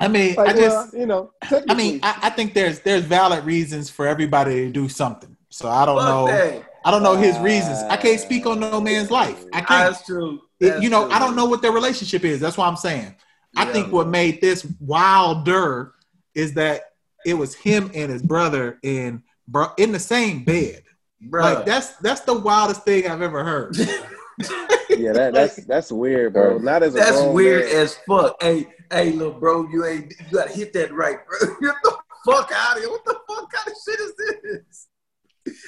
I 0.00 0.08
mean, 0.08 0.34
Like, 0.36 0.48
I 0.48 0.52
just, 0.54 0.92
well, 0.92 1.00
you 1.00 1.06
know, 1.06 1.30
I 1.68 1.74
mean, 1.74 2.00
I, 2.02 2.18
I 2.24 2.30
think 2.30 2.54
there's 2.54 2.80
there's 2.80 3.04
valid 3.04 3.44
reasons 3.44 3.90
for 3.90 4.06
everybody 4.06 4.64
to 4.66 4.70
do 4.70 4.88
something. 4.88 5.36
So 5.50 5.68
I 5.68 5.84
don't 5.84 5.98
Fuck 5.98 6.08
know. 6.08 6.26
that. 6.28 6.64
I 6.84 6.90
don't 6.90 7.02
know 7.02 7.16
his 7.16 7.38
reasons. 7.38 7.78
I 7.90 7.96
can't 7.96 8.18
speak 8.18 8.46
on 8.46 8.60
no 8.60 8.80
man's 8.80 9.10
uh, 9.10 9.14
life. 9.14 9.44
I 9.52 9.60
can't. 9.60 9.92
That's 9.92 10.06
true. 10.06 10.40
That's 10.58 10.82
you 10.82 10.88
know, 10.88 11.04
true. 11.06 11.12
I 11.14 11.18
don't 11.18 11.36
know 11.36 11.44
what 11.44 11.60
their 11.60 11.72
relationship 11.72 12.24
is. 12.24 12.40
That's 12.40 12.56
why 12.56 12.66
I'm 12.66 12.76
saying. 12.76 13.14
I 13.56 13.66
Yeah, 13.66 13.72
think 13.72 13.92
what 13.92 14.08
made 14.08 14.40
this 14.40 14.66
wilder 14.80 15.94
is 16.34 16.54
that 16.54 16.92
it 17.26 17.34
was 17.34 17.54
him 17.54 17.90
and 17.94 18.10
his 18.10 18.22
brother 18.22 18.78
in 18.82 19.22
bro 19.46 19.66
in 19.76 19.92
the 19.92 19.98
same 19.98 20.44
bed. 20.44 20.82
bro. 21.20 21.42
Like 21.42 21.66
that's 21.66 21.96
that's 21.96 22.22
the 22.22 22.38
wildest 22.38 22.84
thing 22.84 23.06
I've 23.06 23.22
ever 23.22 23.44
heard. 23.44 23.76
yeah, 24.88 25.12
that, 25.12 25.32
that's 25.34 25.56
that's 25.66 25.92
weird, 25.92 26.32
bro. 26.32 26.56
Not 26.58 26.82
as 26.82 26.94
a 26.94 26.98
That's 26.98 27.20
weird 27.20 27.66
man. 27.66 27.76
as 27.76 27.98
fuck. 28.08 28.42
Hey, 28.42 28.66
hey, 28.90 29.12
little 29.12 29.32
bro, 29.32 29.68
you 29.68 29.84
ain't 29.84 30.12
you 30.18 30.36
gotta 30.38 30.52
hit 30.52 30.72
that 30.74 30.92
right, 30.92 31.18
bro. 31.26 31.38
Get 31.60 31.74
the 31.82 31.96
fuck 32.26 32.50
out 32.54 32.76
of 32.76 32.82
here. 32.82 32.90
What 32.90 33.04
the 33.04 33.16
fuck 33.28 33.52
kind 33.52 33.68
of 33.68 33.74
shit 33.84 34.00
is 34.00 34.14
this? 34.42 34.86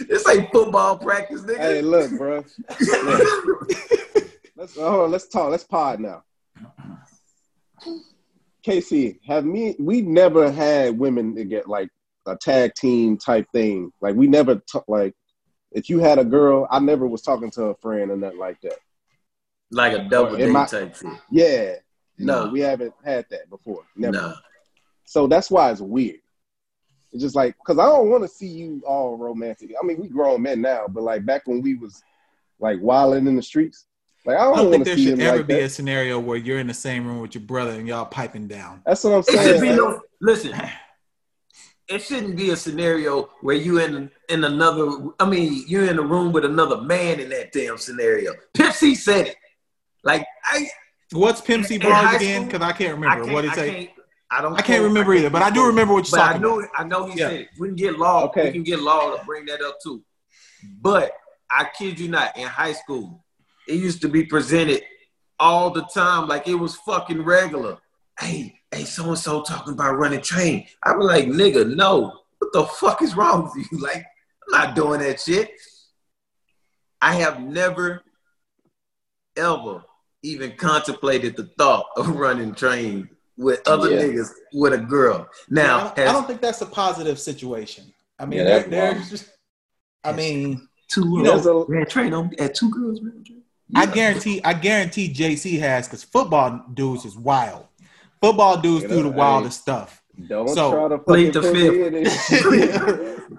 This 0.08 0.28
ain't 0.28 0.50
football 0.52 0.98
practice, 0.98 1.42
nigga. 1.42 1.58
Hey, 1.58 1.82
look, 1.82 2.10
bro. 2.16 2.44
Let's 4.62 4.76
oh, 4.78 5.06
let's 5.06 5.26
talk. 5.26 5.50
Let's 5.50 5.64
pod 5.64 5.98
now. 5.98 6.22
Casey, 8.62 9.18
have 9.26 9.44
me? 9.44 9.74
We 9.80 10.02
never 10.02 10.52
had 10.52 10.96
women 10.96 11.34
to 11.34 11.44
get 11.44 11.68
like 11.68 11.88
a 12.26 12.36
tag 12.36 12.74
team 12.74 13.16
type 13.16 13.46
thing. 13.52 13.90
Like 14.00 14.14
we 14.14 14.28
never 14.28 14.56
talk. 14.70 14.84
Like 14.86 15.14
if 15.72 15.90
you 15.90 15.98
had 15.98 16.20
a 16.20 16.24
girl, 16.24 16.68
I 16.70 16.78
never 16.78 17.08
was 17.08 17.22
talking 17.22 17.50
to 17.52 17.64
a 17.64 17.74
friend 17.76 18.12
or 18.12 18.16
nothing 18.16 18.38
like 18.38 18.60
that. 18.60 18.78
like 19.72 19.94
a 19.94 20.04
double 20.04 20.36
date 20.36 20.52
type 20.52 20.94
shit. 20.94 21.12
Yeah, 21.30 21.74
no, 22.18 22.44
No. 22.46 22.52
we 22.52 22.60
haven't 22.60 22.94
had 23.04 23.26
that 23.30 23.48
before. 23.50 23.82
Never. 23.96 24.12
Nah. 24.12 24.34
So 25.04 25.26
that's 25.26 25.50
why 25.50 25.70
it's 25.70 25.80
weird. 25.80 26.16
It's 27.12 27.22
just 27.22 27.36
like 27.36 27.54
because 27.58 27.78
I 27.78 27.86
don't 27.86 28.08
want 28.10 28.22
to 28.22 28.28
see 28.28 28.46
you 28.46 28.82
all 28.86 29.16
romantic. 29.18 29.72
I 29.80 29.84
mean, 29.86 30.00
we 30.00 30.08
grown 30.08 30.42
men 30.42 30.62
now, 30.62 30.86
but 30.88 31.02
like 31.02 31.26
back 31.26 31.46
when 31.46 31.60
we 31.60 31.74
was 31.74 32.02
like 32.58 32.78
wilding 32.80 33.26
in 33.26 33.36
the 33.36 33.42
streets, 33.42 33.86
Like 34.24 34.38
I 34.38 34.40
I 34.40 34.44
don't, 34.44 34.56
don't 34.56 34.70
think 34.72 34.84
there 34.86 34.96
see 34.96 35.04
should 35.10 35.20
ever 35.20 35.38
like 35.38 35.46
be 35.46 35.54
that. 35.54 35.62
a 35.64 35.68
scenario 35.68 36.18
where 36.20 36.38
you're 36.38 36.58
in 36.60 36.68
the 36.68 36.74
same 36.74 37.06
room 37.06 37.20
with 37.20 37.34
your 37.34 37.42
brother 37.44 37.72
and 37.72 37.86
y'all 37.86 38.06
piping 38.06 38.48
down. 38.48 38.80
That's 38.86 39.04
what 39.04 39.12
I'm 39.12 39.18
It 39.20 39.26
should 39.26 39.36
saying. 39.36 39.60
be 39.60 39.66
man. 39.68 39.76
no. 39.76 40.00
Listen, 40.22 40.52
it 41.88 41.98
shouldn't 42.00 42.36
be 42.36 42.50
a 42.50 42.56
scenario 42.56 43.28
where 43.42 43.56
you 43.56 43.78
in 43.80 44.10
in 44.30 44.44
another. 44.44 44.88
I 45.20 45.28
mean, 45.28 45.64
you're 45.66 45.86
in 45.90 45.98
a 45.98 46.02
room 46.02 46.32
with 46.32 46.44
another 46.46 46.80
man 46.80 47.20
in 47.20 47.28
that 47.30 47.52
damn 47.52 47.76
scenario. 47.76 48.32
Pimp 48.54 48.72
C 48.74 48.94
said 48.94 49.26
it. 49.26 49.36
Like 50.04 50.24
I, 50.44 50.66
What's 51.12 51.40
Pimp 51.40 51.64
C 51.64 51.78
bars 51.78 52.14
again? 52.16 52.46
Because 52.46 52.62
I 52.62 52.72
can't 52.72 52.90
I 52.90 52.94
remember. 52.94 53.24
can't. 53.24 53.32
What 53.32 53.42
did 53.42 53.50
I 53.50 53.54
he 53.54 53.60
say? 53.60 53.70
can't. 53.86 53.90
I 54.30 54.40
don't. 54.42 54.54
I 54.58 54.62
can't 54.62 54.82
remember 54.82 55.14
either, 55.14 55.30
but 55.30 55.42
I 55.42 55.50
do 55.50 55.66
remember 55.66 55.94
what 55.94 56.10
you're 56.10 56.18
But 56.18 56.24
I 56.24 56.26
talking 56.32 56.42
know. 56.42 56.58
about. 56.60 56.70
I 56.76 56.84
know 56.84 57.06
he 57.06 57.18
Yeah. 57.18 57.28
said 57.28 57.40
it. 57.40 57.48
We 57.58 57.68
can 57.68 57.76
get 57.76 57.98
law. 57.98 58.24
Okay. 58.26 58.44
We 58.46 58.52
can 58.52 58.62
get 58.62 58.80
law 58.80 59.14
to 59.16 59.24
bring 59.24 59.44
that 59.46 59.60
up 59.60 59.78
too. 59.82 60.02
But 60.80 61.12
I 61.50 61.68
kid 61.78 61.98
you 62.00 62.08
not, 62.08 62.36
in 62.36 62.46
high 62.46 62.72
school, 62.72 63.24
it 63.68 63.74
used 63.74 64.00
to 64.02 64.08
be 64.08 64.24
presented 64.24 64.82
all 65.38 65.70
the 65.70 65.82
time 65.94 66.28
like 66.28 66.48
it 66.48 66.54
was 66.54 66.76
fucking 66.76 67.22
regular. 67.22 67.78
Hey, 68.18 68.58
hey, 68.70 68.84
so 68.84 69.08
and 69.08 69.18
so 69.18 69.42
talking 69.42 69.72
about 69.74 69.96
running 69.98 70.20
train. 70.22 70.66
I 70.82 70.94
was 70.96 71.06
like, 71.06 71.26
nigga, 71.26 71.74
no. 71.74 72.20
What 72.38 72.52
the 72.52 72.64
fuck 72.64 73.02
is 73.02 73.16
wrong 73.16 73.44
with 73.54 73.66
you? 73.70 73.78
Like, 73.80 73.96
I'm 73.96 74.66
not 74.66 74.74
doing 74.76 75.00
that 75.00 75.20
shit. 75.20 75.50
I 77.00 77.16
have 77.16 77.40
never, 77.40 78.02
ever 79.36 79.82
even 80.22 80.52
contemplated 80.56 81.36
the 81.36 81.44
thought 81.58 81.86
of 81.96 82.08
running 82.16 82.54
train 82.54 83.08
with 83.36 83.66
other 83.66 83.90
Yeah. 83.90 84.02
niggas 84.02 84.30
with 84.52 84.72
a 84.74 84.78
girl. 84.78 85.26
Now, 85.50 85.92
I, 85.92 85.94
don't, 85.96 86.08
I 86.08 86.12
don't 86.12 86.26
think 86.26 86.40
that's 86.40 86.60
a 86.60 86.66
positive 86.66 87.18
situation. 87.18 87.92
I 88.18 88.26
mean, 88.26 88.38
Yeah, 88.40 88.44
there, 88.44 88.60
that's 88.68 88.70
there's 88.70 89.10
just, 89.10 89.30
I 90.04 90.12
mean, 90.12 90.68
two 90.88 91.08
You 91.18 91.24
girls 91.24 91.46
know- 91.46 91.64
ran 91.68 91.86
train 91.86 92.12
on 92.14 92.30
at 92.38 92.54
two 92.54 92.70
girls 92.70 93.00
ran 93.02 93.24
train. 93.24 93.42
I 93.74 93.86
guarantee, 93.86 94.40
I 94.44 94.52
guarantee 94.52 95.12
JC 95.12 95.58
has 95.60 95.88
because 95.88 96.04
football 96.04 96.62
dudes 96.74 97.06
is 97.06 97.16
wild. 97.16 97.66
Football 98.20 98.58
dudes 98.60 98.82
You 98.82 98.88
do 98.88 98.96
know, 98.96 99.02
the 99.04 99.10
hey. 99.12 99.16
wildest 99.18 99.60
stuff. 99.62 100.02
Don't 100.28 100.48
So, 100.48 100.70
try 100.72 100.88
to 100.88 100.98
plead 100.98 101.32
the 101.32 101.40
put 101.40 101.52
me 101.54 101.82
in 101.86 101.92
this 101.94 102.26
shit. 102.26 102.42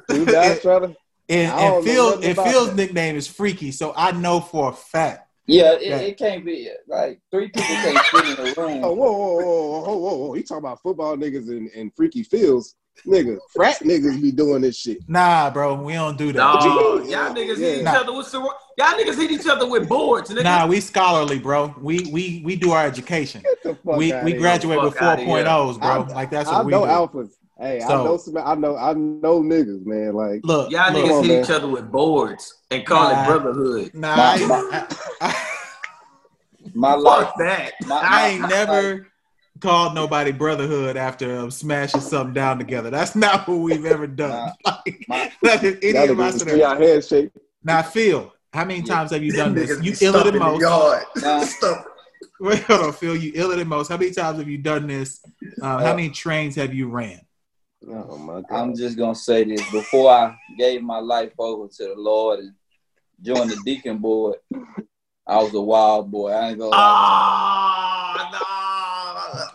Do 0.09 0.25
not 0.25 0.61
try 0.61 0.79
to. 0.79 0.85
And, 1.29 1.51
and 1.51 1.51
know 1.51 1.81
Phil, 1.83 2.21
and 2.23 2.35
Phil's 2.35 2.73
nickname 2.75 3.15
is 3.15 3.27
Freaky, 3.27 3.71
so 3.71 3.93
I 3.95 4.11
know 4.11 4.41
for 4.41 4.69
a 4.71 4.73
fact. 4.73 5.29
Yeah, 5.45 5.73
it, 5.73 5.81
Yeah. 5.87 5.97
it 5.97 6.17
can't 6.17 6.45
be 6.45 6.69
like 6.87 7.19
three 7.31 7.47
people 7.49 7.63
can't 7.63 8.05
fit 8.05 8.39
in 8.39 8.47
a 8.47 8.53
room. 8.61 8.83
Oh, 8.83 8.93
whoa, 8.93 9.11
whoa, 9.11 9.33
whoa, 9.35 9.81
whoa, 9.81 9.97
whoa, 9.97 10.15
whoa! 10.27 10.33
You 10.35 10.43
talking 10.43 10.59
about 10.59 10.81
football 10.81 11.17
niggas 11.17 11.49
and, 11.49 11.69
and 11.75 11.91
freaky 11.95 12.23
feels, 12.23 12.75
nigga? 13.05 13.37
Frat 13.53 13.79
niggas 13.79 14.21
be 14.21 14.31
doing 14.31 14.61
this 14.61 14.77
shit. 14.77 14.99
Nah, 15.09 15.49
bro, 15.49 15.75
we 15.81 15.93
don't 15.93 16.17
do 16.17 16.31
that. 16.31 16.37
No, 16.37 17.03
y'all 17.03 17.33
niggas 17.35 17.57
Yeah. 17.57 17.67
hit 17.67 17.77
each 17.79 17.83
Nah. 17.83 17.91
other 17.99 18.13
with 18.13 18.27
sor- 18.27 18.55
y'all 18.77 18.87
niggas 18.97 19.15
hit 19.17 19.31
each 19.31 19.47
other 19.47 19.67
with 19.67 19.89
boards, 19.89 20.29
nigga. 20.29 20.43
Nah, 20.43 20.65
we 20.65 20.79
scholarly, 20.79 21.39
bro. 21.39 21.75
We 21.81 22.09
we 22.11 22.41
we 22.45 22.55
do 22.55 22.71
our 22.71 22.85
education. 22.85 23.41
Get 23.41 23.63
the 23.63 23.75
fuck 23.75 23.97
We 23.97 24.13
outta 24.13 24.23
we 24.23 24.31
here. 24.31 24.39
graduate 24.39 24.81
with 24.81 24.93
Fuck 24.93 25.03
outta 25.03 25.23
4.0s, 25.23 25.77
bro. 25.79 25.89
I- 25.89 26.13
like 26.13 26.31
that's 26.31 26.47
I 26.49 26.57
what 26.59 26.65
we 26.67 26.71
know 26.71 26.85
do. 26.85 26.91
alphas. 26.91 27.31
Hey, 27.59 27.81
I 27.81 27.87
know 27.87 28.17
some. 28.17 28.37
I 28.37 28.55
know. 28.55 28.75
I 28.75 28.93
know 28.93 29.41
niggas, 29.41 29.85
man. 29.85 30.13
Like 30.15 30.41
Look, 30.43 30.71
y'all 30.71 30.91
look, 30.91 31.05
niggas 31.05 31.17
on, 31.19 31.23
hit 31.23 31.31
man. 31.33 31.43
each 31.43 31.49
other 31.51 31.67
with 31.67 31.91
boards 31.91 32.53
and 32.71 32.85
call 32.85 33.11
Nah. 33.11 33.23
it 33.23 33.27
brotherhood. 33.27 33.91
nah, 33.93 34.15
My- 34.37 34.45
my- 34.47 34.87
I, 35.21 35.35
My 36.73 36.93
life, 36.95 37.27
Fuck 37.27 37.37
that. 37.39 37.73
my, 37.85 37.99
I 38.01 38.27
ain't 38.29 38.41
my- 38.41 38.47
never 38.47 39.07
called 39.61 39.93
nobody 39.93 40.31
brotherhood 40.31 40.97
after 40.97 41.37
um, 41.37 41.51
smashing 41.51 42.01
something 42.01 42.33
down 42.33 42.57
together. 42.57 42.89
That's 42.89 43.15
not 43.15 43.47
what 43.47 43.59
we've 43.59 43.85
ever 43.85 44.07
done. 44.07 44.51
Like, 44.65 45.05
my- 45.07 45.31
not 45.43 45.63
any 45.63 45.91
y'all 45.91 46.09
of 46.09 46.17
my 46.17 46.29
niggas 46.29 46.33
see 46.33 46.39
scenarios. 46.39 46.79
handshake. 47.09 47.29
Now, 47.63 47.81
Phil, 47.83 48.33
how 48.51 48.65
many 48.65 48.79
Yeah. 48.79 48.95
times 48.95 49.11
have 49.11 49.23
you 49.23 49.31
done 49.31 49.53
this? 49.53 49.69
You 49.83 49.95
be 49.95 50.05
iller 50.05 50.23
than 50.23 50.33
the 50.33 50.39
most. 50.39 50.59
yard. 50.61 51.03
Nah. 51.17 51.43
Stomp- 51.45 51.85
Wait, 52.39 52.59
hold 52.63 52.81
on, 52.81 52.93
Phil. 52.93 53.15
You 53.15 53.31
iller 53.35 53.55
than 53.55 53.67
most. 53.67 53.87
How 53.89 53.97
many 53.97 54.11
times 54.11 54.39
have 54.39 54.49
you 54.49 54.57
done 54.57 54.87
this? 54.87 55.21
Um, 55.61 55.79
how 55.81 55.95
many 55.95 56.09
trains 56.09 56.55
have 56.55 56.73
you 56.73 56.89
ran? 56.89 57.21
Oh 57.89 58.17
my 58.17 58.41
god! 58.41 58.45
I'm 58.51 58.75
just 58.75 58.97
gonna 58.97 59.15
say 59.15 59.43
this 59.43 59.69
before 59.71 60.09
I 60.11 60.37
gave 60.57 60.81
my 60.81 60.99
life 60.99 61.33
over 61.37 61.67
to 61.67 61.83
the 61.83 61.95
Lord 61.97 62.39
and 62.39 62.53
joined 63.21 63.51
the 63.51 63.57
deacon 63.57 63.97
board. 63.97 64.37
I 65.27 65.37
was 65.41 65.53
a 65.53 65.61
wild 65.61 66.09
boy. 66.11 66.29
I 66.31 66.49
ain't 66.49 66.59
gonna 66.59 66.69
lie. 66.71 66.77
Ah, 66.77 68.29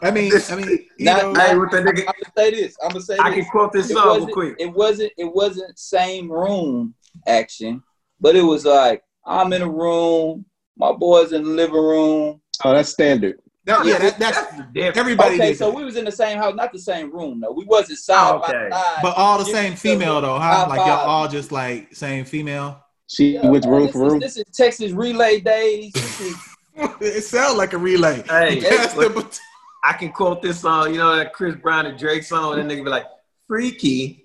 nah. 0.02 0.08
I 0.08 0.10
mean, 0.10 0.32
I 0.50 0.56
mean, 0.56 0.68
you 0.98 1.04
Not- 1.06 1.22
know, 1.22 1.34
Hey, 1.34 1.56
what 1.56 1.70
that 1.70 1.84
nigga? 1.84 2.00
I'm 2.00 2.04
gonna 2.06 2.32
say 2.36 2.50
this. 2.50 2.76
I'm 2.82 2.88
gonna 2.90 3.00
say 3.00 3.16
I 3.18 3.30
this. 3.30 3.44
can 3.44 3.50
quote 3.50 3.72
this 3.72 3.90
song 3.92 4.24
real 4.24 4.28
quick. 4.28 4.56
it 4.58 4.72
wasn't 4.72 5.12
it 5.16 5.24
wasn't 5.32 5.78
same 5.78 6.30
room 6.30 6.94
action, 7.26 7.82
but 8.20 8.36
it 8.36 8.42
was 8.42 8.64
like 8.66 9.02
I'm 9.26 9.52
in 9.52 9.62
a 9.62 9.68
room, 9.68 10.44
my 10.76 10.92
boys 10.92 11.32
in 11.32 11.44
the 11.44 11.50
living 11.50 11.74
room. 11.76 12.40
oh, 12.64 12.72
that's 12.72 12.90
standard. 12.90 13.38
That, 13.68 13.80
oh, 13.80 13.84
yeah, 13.84 13.98
that, 13.98 14.18
that's 14.18 14.56
the 14.56 14.62
difference. 14.72 14.96
everybody 14.96 15.34
okay, 15.34 15.48
did 15.50 15.58
so 15.58 15.66
that. 15.70 15.76
we 15.76 15.84
was 15.84 15.96
in 15.96 16.06
the 16.06 16.10
same 16.10 16.38
house, 16.38 16.54
not 16.54 16.72
the 16.72 16.78
same 16.78 17.12
room 17.14 17.38
though. 17.38 17.52
We 17.52 17.66
wasn't 17.66 17.98
side 17.98 18.32
Oh, 18.32 18.38
okay. 18.38 18.68
by 18.70 18.76
side. 18.78 18.98
But 19.02 19.14
all 19.18 19.36
the 19.38 19.44
same 19.44 19.76
female 19.76 20.22
though, 20.22 20.38
huh? 20.38 20.64
Like 20.70 20.78
y'all 20.78 21.06
all 21.06 21.28
just 21.28 21.52
like 21.52 21.94
same 21.94 22.24
female. 22.24 22.82
She 23.08 23.34
Yeah, 23.34 23.46
went 23.50 23.66
room 23.66 23.82
this 23.82 23.92
for 23.92 24.06
is- 24.06 24.12
room. 24.12 24.20
This 24.20 24.36
is 24.38 24.44
Texas 24.54 24.92
relay 24.92 25.40
days. 25.40 25.92
Is 25.94 26.36
it 27.00 27.24
sounds 27.24 27.58
like 27.58 27.74
a 27.74 27.78
relay. 27.78 28.22
Hey, 28.26 28.56
You 28.60 28.68
pass 28.68 28.94
the 28.94 29.10
bat- 29.10 29.38
I 29.84 29.92
can 29.92 30.12
quote 30.12 30.40
this 30.40 30.60
song. 30.60 30.92
You 30.92 30.98
know 31.00 31.14
that 31.16 31.34
Chris 31.34 31.54
Brown 31.56 31.84
and 31.84 31.98
Drake 31.98 32.22
song, 32.22 32.58
and 32.58 32.70
that 32.70 32.74
nigga 32.74 32.84
be 32.84 32.90
like, 32.90 33.04
"Freaky." 33.46 34.24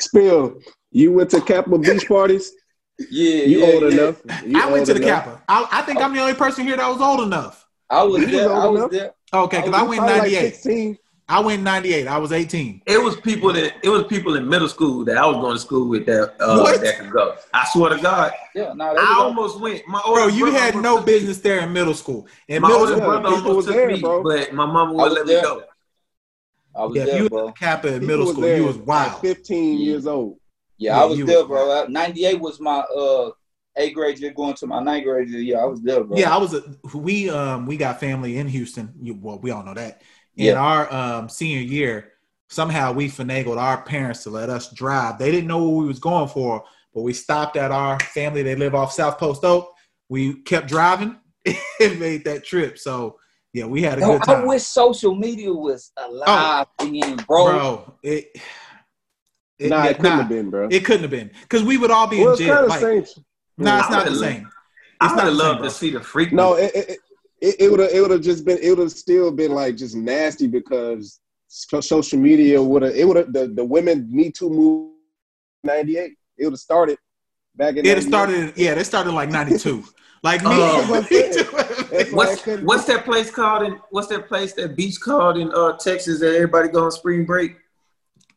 Spill. 0.00 0.60
You 0.92 1.12
went 1.12 1.30
to 1.30 1.40
Kappa 1.40 1.76
Beach 1.78 2.06
parties. 2.08 2.52
Yeah. 2.98 3.44
You 3.44 3.58
yeah, 3.60 3.66
old 3.66 3.82
yeah. 3.92 4.00
enough. 4.00 4.22
You 4.46 4.60
I 4.60 4.70
went 4.70 4.86
to 4.86 4.94
the 4.94 5.02
enough. 5.02 5.24
Kappa. 5.24 5.42
I, 5.48 5.68
I 5.72 5.82
think 5.82 6.00
I'm 6.00 6.14
the 6.14 6.20
only 6.20 6.34
person 6.34 6.66
here 6.66 6.76
that 6.76 6.88
was 6.88 7.00
old 7.00 7.20
enough. 7.20 7.66
I 7.90 8.02
was 8.02 8.20
You 8.22 8.26
there. 8.26 8.50
old 8.50 8.58
I 8.58 8.66
was 8.68 8.78
enough? 8.80 8.90
there. 8.90 9.14
Okay, 9.32 9.58
because 9.62 9.74
I 9.74 9.82
went 9.82 10.00
Probably 10.00 10.32
like 10.32 10.54
98. 10.64 10.98
I 11.30 11.40
went 11.40 11.62
98. 11.62 12.06
I 12.06 12.16
was 12.18 12.32
18. 12.32 12.82
It 12.86 13.02
was 13.02 13.16
people 13.20 13.52
that 13.52 13.74
it 13.82 13.88
was 13.90 14.04
people 14.04 14.34
in 14.36 14.48
middle 14.48 14.68
school 14.68 15.04
that 15.04 15.18
I 15.18 15.26
was 15.26 15.36
going 15.36 15.52
to 15.54 15.58
school 15.60 15.86
with 15.88 16.06
that 16.06 16.34
uh, 16.40 16.62
that 16.78 16.98
could 16.98 17.10
go. 17.12 17.34
I 17.52 17.66
swear 17.70 17.90
to 17.90 17.98
God, 18.00 18.32
Yeah, 18.54 18.72
no, 18.74 18.94
that 18.94 18.98
I 18.98 19.10
was 19.10 19.18
almost 19.20 19.60
went. 19.60 19.86
My 19.86 20.00
Bro, 20.04 20.28
you 20.28 20.46
had 20.46 20.74
no 20.76 20.96
took 20.96 21.06
me. 21.06 21.12
business 21.12 21.38
there 21.40 21.60
in 21.60 21.72
middle 21.72 21.92
school. 21.94 22.26
In 22.48 22.62
My 22.62 22.68
middle 22.68 22.82
older 22.82 22.96
brother 22.96 23.28
almost 23.28 23.66
took 23.68 23.76
there, 23.76 23.88
me, 23.88 24.00
bro. 24.00 24.22
but 24.22 24.52
my 24.54 24.64
mama 24.64 24.94
wouldn't 24.94 25.14
let 25.14 25.26
there. 25.26 25.36
me 25.36 25.42
go. 25.42 25.62
I 26.74 26.84
was 26.84 26.96
yeah, 26.96 27.04
if 27.06 27.22
you 27.22 27.28
bro. 27.28 27.52
Kappa 27.52 27.88
in 27.88 27.94
People 28.00 28.06
middle 28.06 28.32
school, 28.32 28.48
you 28.48 28.64
was 28.64 28.76
at 28.78 28.86
wild. 28.86 29.20
15 29.20 29.78
years 29.80 30.06
old. 30.06 30.38
Yeah, 30.78 30.96
Yeah, 30.96 31.02
I 31.02 31.04
was 31.04 31.18
there, 31.24 31.38
was 31.40 31.48
bro. 31.48 31.86
Ninety 31.88 32.24
eight 32.24 32.40
was 32.40 32.60
my 32.60 32.78
uh 32.78 33.30
eighth 33.76 33.94
grade 33.94 34.18
year 34.18 34.32
going 34.32 34.54
to 34.54 34.66
my 34.66 34.82
ninth 34.82 35.04
grade 35.04 35.28
year. 35.28 35.40
Yeah, 35.40 35.58
I 35.58 35.64
was 35.66 35.80
there, 35.82 36.02
bro. 36.04 36.16
Yeah, 36.18 36.34
I 36.34 36.38
was. 36.38 36.54
A, 36.54 36.62
we 36.94 37.30
um 37.30 37.66
we 37.66 37.76
got 37.76 38.00
family 38.00 38.38
in 38.38 38.48
Houston. 38.48 38.94
You, 39.00 39.18
well, 39.20 39.38
we 39.38 39.50
all 39.50 39.62
know 39.64 39.74
that. 39.74 40.02
In 40.36 40.54
Yeah. 40.54 40.60
our 40.60 40.92
um 40.92 41.28
senior 41.28 41.60
year, 41.60 42.12
somehow 42.48 42.92
we 42.92 43.08
finagled 43.08 43.58
our 43.58 43.82
parents 43.82 44.22
to 44.24 44.30
let 44.30 44.50
us 44.50 44.72
drive. 44.72 45.18
They 45.18 45.30
didn't 45.30 45.48
know 45.48 45.62
what 45.62 45.80
we 45.82 45.86
was 45.86 45.98
going 45.98 46.28
for, 46.28 46.64
but 46.94 47.02
we 47.02 47.12
stopped 47.12 47.56
at 47.56 47.70
our 47.72 47.98
family. 48.00 48.42
They 48.42 48.56
live 48.56 48.74
off 48.74 48.92
South 48.92 49.18
Post 49.18 49.44
Oak. 49.44 49.72
We 50.08 50.42
kept 50.42 50.68
driving 50.68 51.18
and 51.80 52.00
made 52.00 52.24
that 52.24 52.44
trip. 52.44 52.78
So 52.78 53.18
yeah, 53.52 53.66
we 53.66 53.82
had 53.82 53.98
a 53.98 54.02
Yo, 54.02 54.12
good 54.12 54.22
I 54.26 54.34
time, 54.34 54.46
wish 54.46 54.62
social 54.62 55.14
media 55.14 55.52
was 55.52 55.92
alive 55.96 56.66
again, 56.78 57.16
bro. 57.26 57.44
bro. 57.44 57.94
It, 58.02 58.30
it 59.58 59.70
nah, 59.70 59.84
yeah, 59.84 59.90
it 59.90 59.96
couldn't 59.96 60.10
nah, 60.12 60.16
have 60.18 60.28
been, 60.28 60.50
bro. 60.50 60.68
It 60.70 60.84
couldn't 60.84 61.02
have 61.02 61.10
been 61.10 61.30
because 61.42 61.62
we 61.62 61.76
would 61.76 61.90
all 61.90 62.06
be 62.06 62.18
well, 62.18 62.28
in 62.28 62.32
it's 62.34 62.40
jail. 62.42 62.54
kind 62.54 62.64
of 62.64 62.70
Like, 62.70 62.80
same. 62.80 63.24
nah, 63.58 63.78
it's 63.80 63.90
not 63.90 64.04
the 64.04 64.10
would've- 64.12 64.24
same. 64.24 64.48
I 65.00 65.06
It's 65.06 65.12
would 65.14 65.16
not 65.16 65.24
have 65.26 65.32
the 65.34 65.38
same, 65.38 65.46
loved 65.48 65.58
bro. 65.60 65.68
to 65.68 65.74
see 65.74 65.90
the 65.90 66.00
freak. 66.00 66.32
No, 66.32 66.54
it 66.54 66.70
it 66.74 66.98
it, 67.40 67.56
it 67.60 67.70
would 67.70 67.80
have 67.80 67.90
it 67.90 68.00
would 68.00 68.10
have 68.10 68.20
just 68.22 68.44
been 68.44 68.58
it 68.60 68.68
would 68.70 68.78
have 68.78 68.90
still 68.92 69.30
been 69.30 69.52
like 69.52 69.76
just 69.76 69.94
nasty 69.94 70.46
because 70.46 71.20
social 71.48 72.18
media 72.18 72.60
would 72.62 72.82
have 72.82 72.94
it 72.94 73.06
would 73.06 73.16
have 73.16 73.32
the, 73.32 73.46
the 73.48 73.64
women 73.64 74.08
Me 74.10 74.30
Too 74.30 74.50
move 74.50 74.92
ninety 75.62 75.98
eight. 75.98 76.14
It 76.36 76.44
would 76.44 76.52
have 76.54 76.60
started 76.60 76.98
back 77.56 77.76
in. 77.76 77.86
It 77.86 77.94
98. 77.94 78.02
started. 78.08 78.52
Yeah, 78.56 78.74
they 78.74 78.84
started 78.84 79.12
like 79.12 79.30
'92. 79.30 79.84
Like 80.24 80.42
me. 80.42 80.48
Oh. 80.50 81.06
That's 81.08 82.10
why 82.10 82.26
What's 82.26 82.44
what's 82.62 82.84
that 82.86 83.04
place 83.04 83.30
called 83.30 83.62
in 83.62 83.78
what's 83.90 84.08
that 84.08 84.26
place 84.26 84.52
that 84.54 84.74
beach 84.74 85.00
called 85.00 85.36
in 85.38 85.48
uh 85.54 85.76
Texas 85.76 86.18
that 86.18 86.34
everybody 86.34 86.68
go 86.70 86.86
on 86.86 86.90
spring 86.90 87.24
break? 87.24 87.54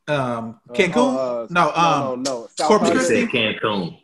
Um, 0.08 0.60
Uh, 0.70 0.74
Cancun? 0.74 0.94
oh, 0.98 1.44
uh, 1.44 1.48
no, 1.50 1.62
um, 1.74 1.76
no, 1.76 2.16
no, 2.16 2.16
no. 2.16 2.48
South 2.58 2.68
Corpus 2.68 2.90
Christi? 2.92 3.22
said 3.22 3.30
Cancun. 3.30 4.00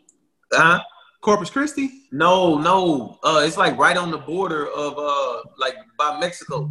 Huh? 0.52 0.80
Corpus 1.20 1.50
Christi. 1.50 2.04
No, 2.12 2.58
no. 2.58 3.18
Uh 3.24 3.42
it's 3.44 3.56
like 3.56 3.76
right 3.76 3.96
on 3.96 4.10
the 4.10 4.18
border 4.18 4.66
of 4.68 4.96
uh 4.98 5.42
like 5.58 5.74
by 5.98 6.18
Mexico. 6.20 6.70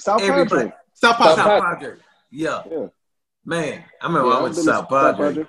South 0.00 0.22
Everybody- 0.22 0.70
Padre. 0.70 0.76
South 0.94 1.16
South 1.18 1.36
Padre. 1.36 1.60
Padre. 1.60 1.96
Yeah. 2.30 2.62
Yeah. 2.70 2.86
Man, 3.44 3.84
I 4.02 4.06
remember 4.06 4.28
Yeah, 4.30 4.34
I 4.36 4.42
went 4.42 4.54
to 4.54 4.60
been 4.60 4.64
South 4.64 4.88
Padre. 4.88 5.46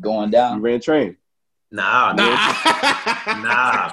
Going 0.00 0.30
down. 0.30 0.52
You 0.52 0.56
down. 0.56 0.62
ran 0.62 0.80
train. 0.80 1.16
Nah, 1.70 2.12
Nah. 2.14 2.24
nah. 2.24 3.42
nah. 3.42 3.92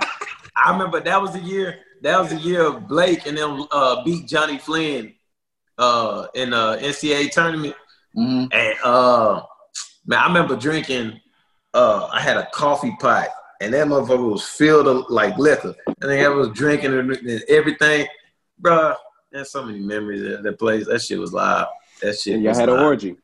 I 0.55 0.71
remember 0.71 0.99
that 1.01 1.21
was 1.21 1.33
the 1.33 1.39
year. 1.39 1.79
That 2.01 2.17
was 2.19 2.29
the 2.29 2.37
year 2.37 2.63
of 2.65 2.87
Blake 2.87 3.27
and 3.27 3.37
them 3.37 3.67
uh, 3.71 4.03
beat 4.03 4.25
Johnny 4.25 4.57
Flynn 4.57 5.13
uh, 5.77 6.27
in 6.33 6.51
the 6.51 6.77
NCAA 6.81 7.29
tournament. 7.31 7.75
Hmm 8.13 8.45
And 8.51 8.75
uh, 8.83 9.41
man, 10.05 10.19
I 10.19 10.27
remember 10.27 10.55
drinking 10.55 11.19
uh, 11.73 12.07
I 12.11 12.19
had 12.19 12.37
a 12.37 12.47
coffee 12.51 12.95
pot, 12.99 13.27
and 13.61 13.73
that 13.73 13.87
motherfucker 13.87 14.31
was 14.31 14.45
filled 14.45 14.87
of 14.87 15.05
like 15.09 15.37
liquor, 15.37 15.75
and 15.85 16.09
then 16.09 16.25
I 16.25 16.29
was 16.29 16.49
drinking 16.49 16.93
and 16.93 17.43
everything, 17.47 18.07
Bruh, 18.61 18.95
There's 19.31 19.51
so 19.51 19.63
many 19.63 19.79
memories 19.79 20.23
at 20.23 20.43
that 20.43 20.59
place. 20.59 20.87
That 20.87 21.01
shit 21.01 21.19
was 21.19 21.33
live. 21.33 21.67
That 22.01 22.17
shit. 22.17 22.35
And 22.35 22.43
y'all 22.43 22.55
had 22.55 22.69
an 22.69 22.79
orgy. 22.79 23.17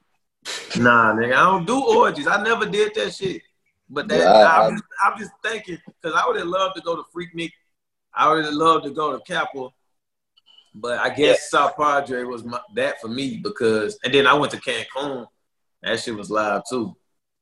Nah, 0.78 1.14
nigga, 1.14 1.34
I 1.34 1.44
don't 1.44 1.66
do 1.66 1.84
orgies. 1.84 2.28
I 2.28 2.42
never 2.44 2.66
did 2.66 2.94
that 2.96 3.14
shit. 3.14 3.42
But 3.90 4.08
that 4.10 4.20
Yeah, 4.20 4.32
I- 4.32 4.68
am 4.68 4.72
just, 4.72 4.84
I'm 5.04 5.20
just 5.20 5.32
thinking 5.44 5.78
because 5.86 6.20
I 6.20 6.28
would 6.28 6.38
have 6.38 6.48
loved 6.48 6.76
to 6.76 6.82
go 6.82 6.96
to 6.96 7.04
Freaknik. 7.16 7.52
I 8.14 8.32
would 8.32 8.46
have 8.46 8.54
loved 8.54 8.86
to 8.86 8.92
go 8.92 9.18
to 9.18 9.24
Kappa. 9.24 9.70
But 10.78 11.00
I 11.00 11.10
guess 11.10 11.50
South 11.50 11.78
Padre 11.78 12.24
was 12.24 12.44
my, 12.44 12.60
that 12.76 13.00
for 13.00 13.08
me 13.08 13.40
because, 13.42 13.98
and 14.04 14.14
then 14.14 14.28
I 14.28 14.34
went 14.34 14.52
to 14.52 14.58
Cancun. 14.60 15.26
That 15.82 16.00
shit 16.00 16.16
was 16.16 16.30
live 16.30 16.64
too. 16.70 16.96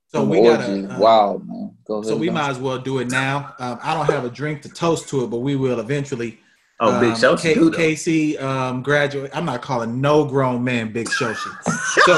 So 0.07 0.19
Them 0.19 0.29
we 0.29 0.43
got 0.43 0.59
orgies, 0.69 0.87
to. 0.87 0.97
wow, 0.99 1.41
man. 1.43 1.75
Go 1.85 1.95
ahead. 1.95 2.05
So 2.05 2.15
we 2.15 2.27
Don. 2.27 2.35
might 2.35 2.49
as 2.51 2.59
well 2.59 2.77
do 2.77 2.99
it 2.99 3.09
now. 3.09 3.55
Um, 3.57 3.79
I 3.81 3.95
don't 3.95 4.05
have 4.05 4.23
a 4.23 4.29
drink 4.29 4.61
to 4.61 4.69
toast 4.69 5.09
to 5.09 5.23
it, 5.23 5.27
but 5.31 5.39
we 5.39 5.55
will 5.55 5.79
eventually. 5.79 6.39
Oh, 6.79 6.99
Big 6.99 7.11
Um, 7.11 7.19
Show 7.19 7.37
K- 7.37 7.53
too, 7.55 7.69
though. 7.71 7.77
KC 7.77 8.39
um, 8.41 8.83
graduate. 8.83 9.31
I'm 9.33 9.45
not 9.45 9.61
calling 9.63 9.99
no 9.99 10.25
grown 10.25 10.63
man 10.63 10.91
Big 10.93 11.07
Shoshi. 11.07 11.49
so 12.05 12.13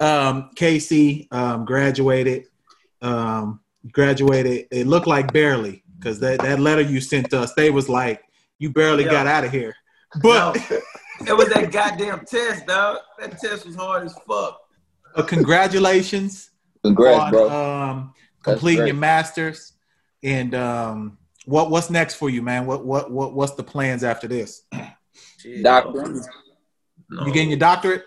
um, 0.00 0.50
KC 0.56 1.32
um, 1.32 1.64
graduated. 1.64 2.46
Um, 3.02 3.60
graduated. 3.92 4.66
It 4.72 4.86
looked 4.88 5.06
like 5.06 5.32
barely 5.32 5.84
because 5.98 6.18
that, 6.20 6.40
that 6.40 6.58
letter 6.60 6.82
you 6.82 7.00
sent 7.00 7.32
us, 7.34 7.52
they 7.54 7.70
was 7.70 7.88
like, 7.88 8.22
you 8.58 8.70
barely 8.70 9.04
Yeah. 9.04 9.10
got 9.12 9.26
out 9.26 9.44
of 9.44 9.50
here. 9.52 9.74
But 10.22 10.56
It 11.26 11.36
was 11.36 11.48
that 11.48 11.72
goddamn 11.72 12.24
test, 12.24 12.66
dog. 12.66 12.98
That 13.18 13.38
test 13.40 13.66
was 13.66 13.74
hard 13.74 14.04
as 14.04 14.14
fuck. 14.26 14.60
uh, 15.16 15.22
congratulations 15.22 16.50
Congrats, 16.84 17.24
on 17.24 17.30
bro. 17.32 17.50
um, 17.50 18.14
completing 18.44 18.86
your 18.86 18.94
masters. 18.94 19.72
And 20.22 20.54
um, 20.54 21.18
what 21.44 21.70
what's 21.70 21.90
next 21.90 22.14
for 22.14 22.30
you, 22.30 22.40
man? 22.42 22.66
What 22.66 22.84
what 22.86 23.10
what 23.10 23.34
what's 23.34 23.52
the 23.54 23.64
plans 23.64 24.04
after 24.04 24.28
this? 24.28 24.62
Shit, 25.38 25.62
Doctor. 25.64 26.14
No, 27.10 27.26
You 27.26 27.32
getting 27.32 27.50
your 27.50 27.58
doctorate? 27.58 28.04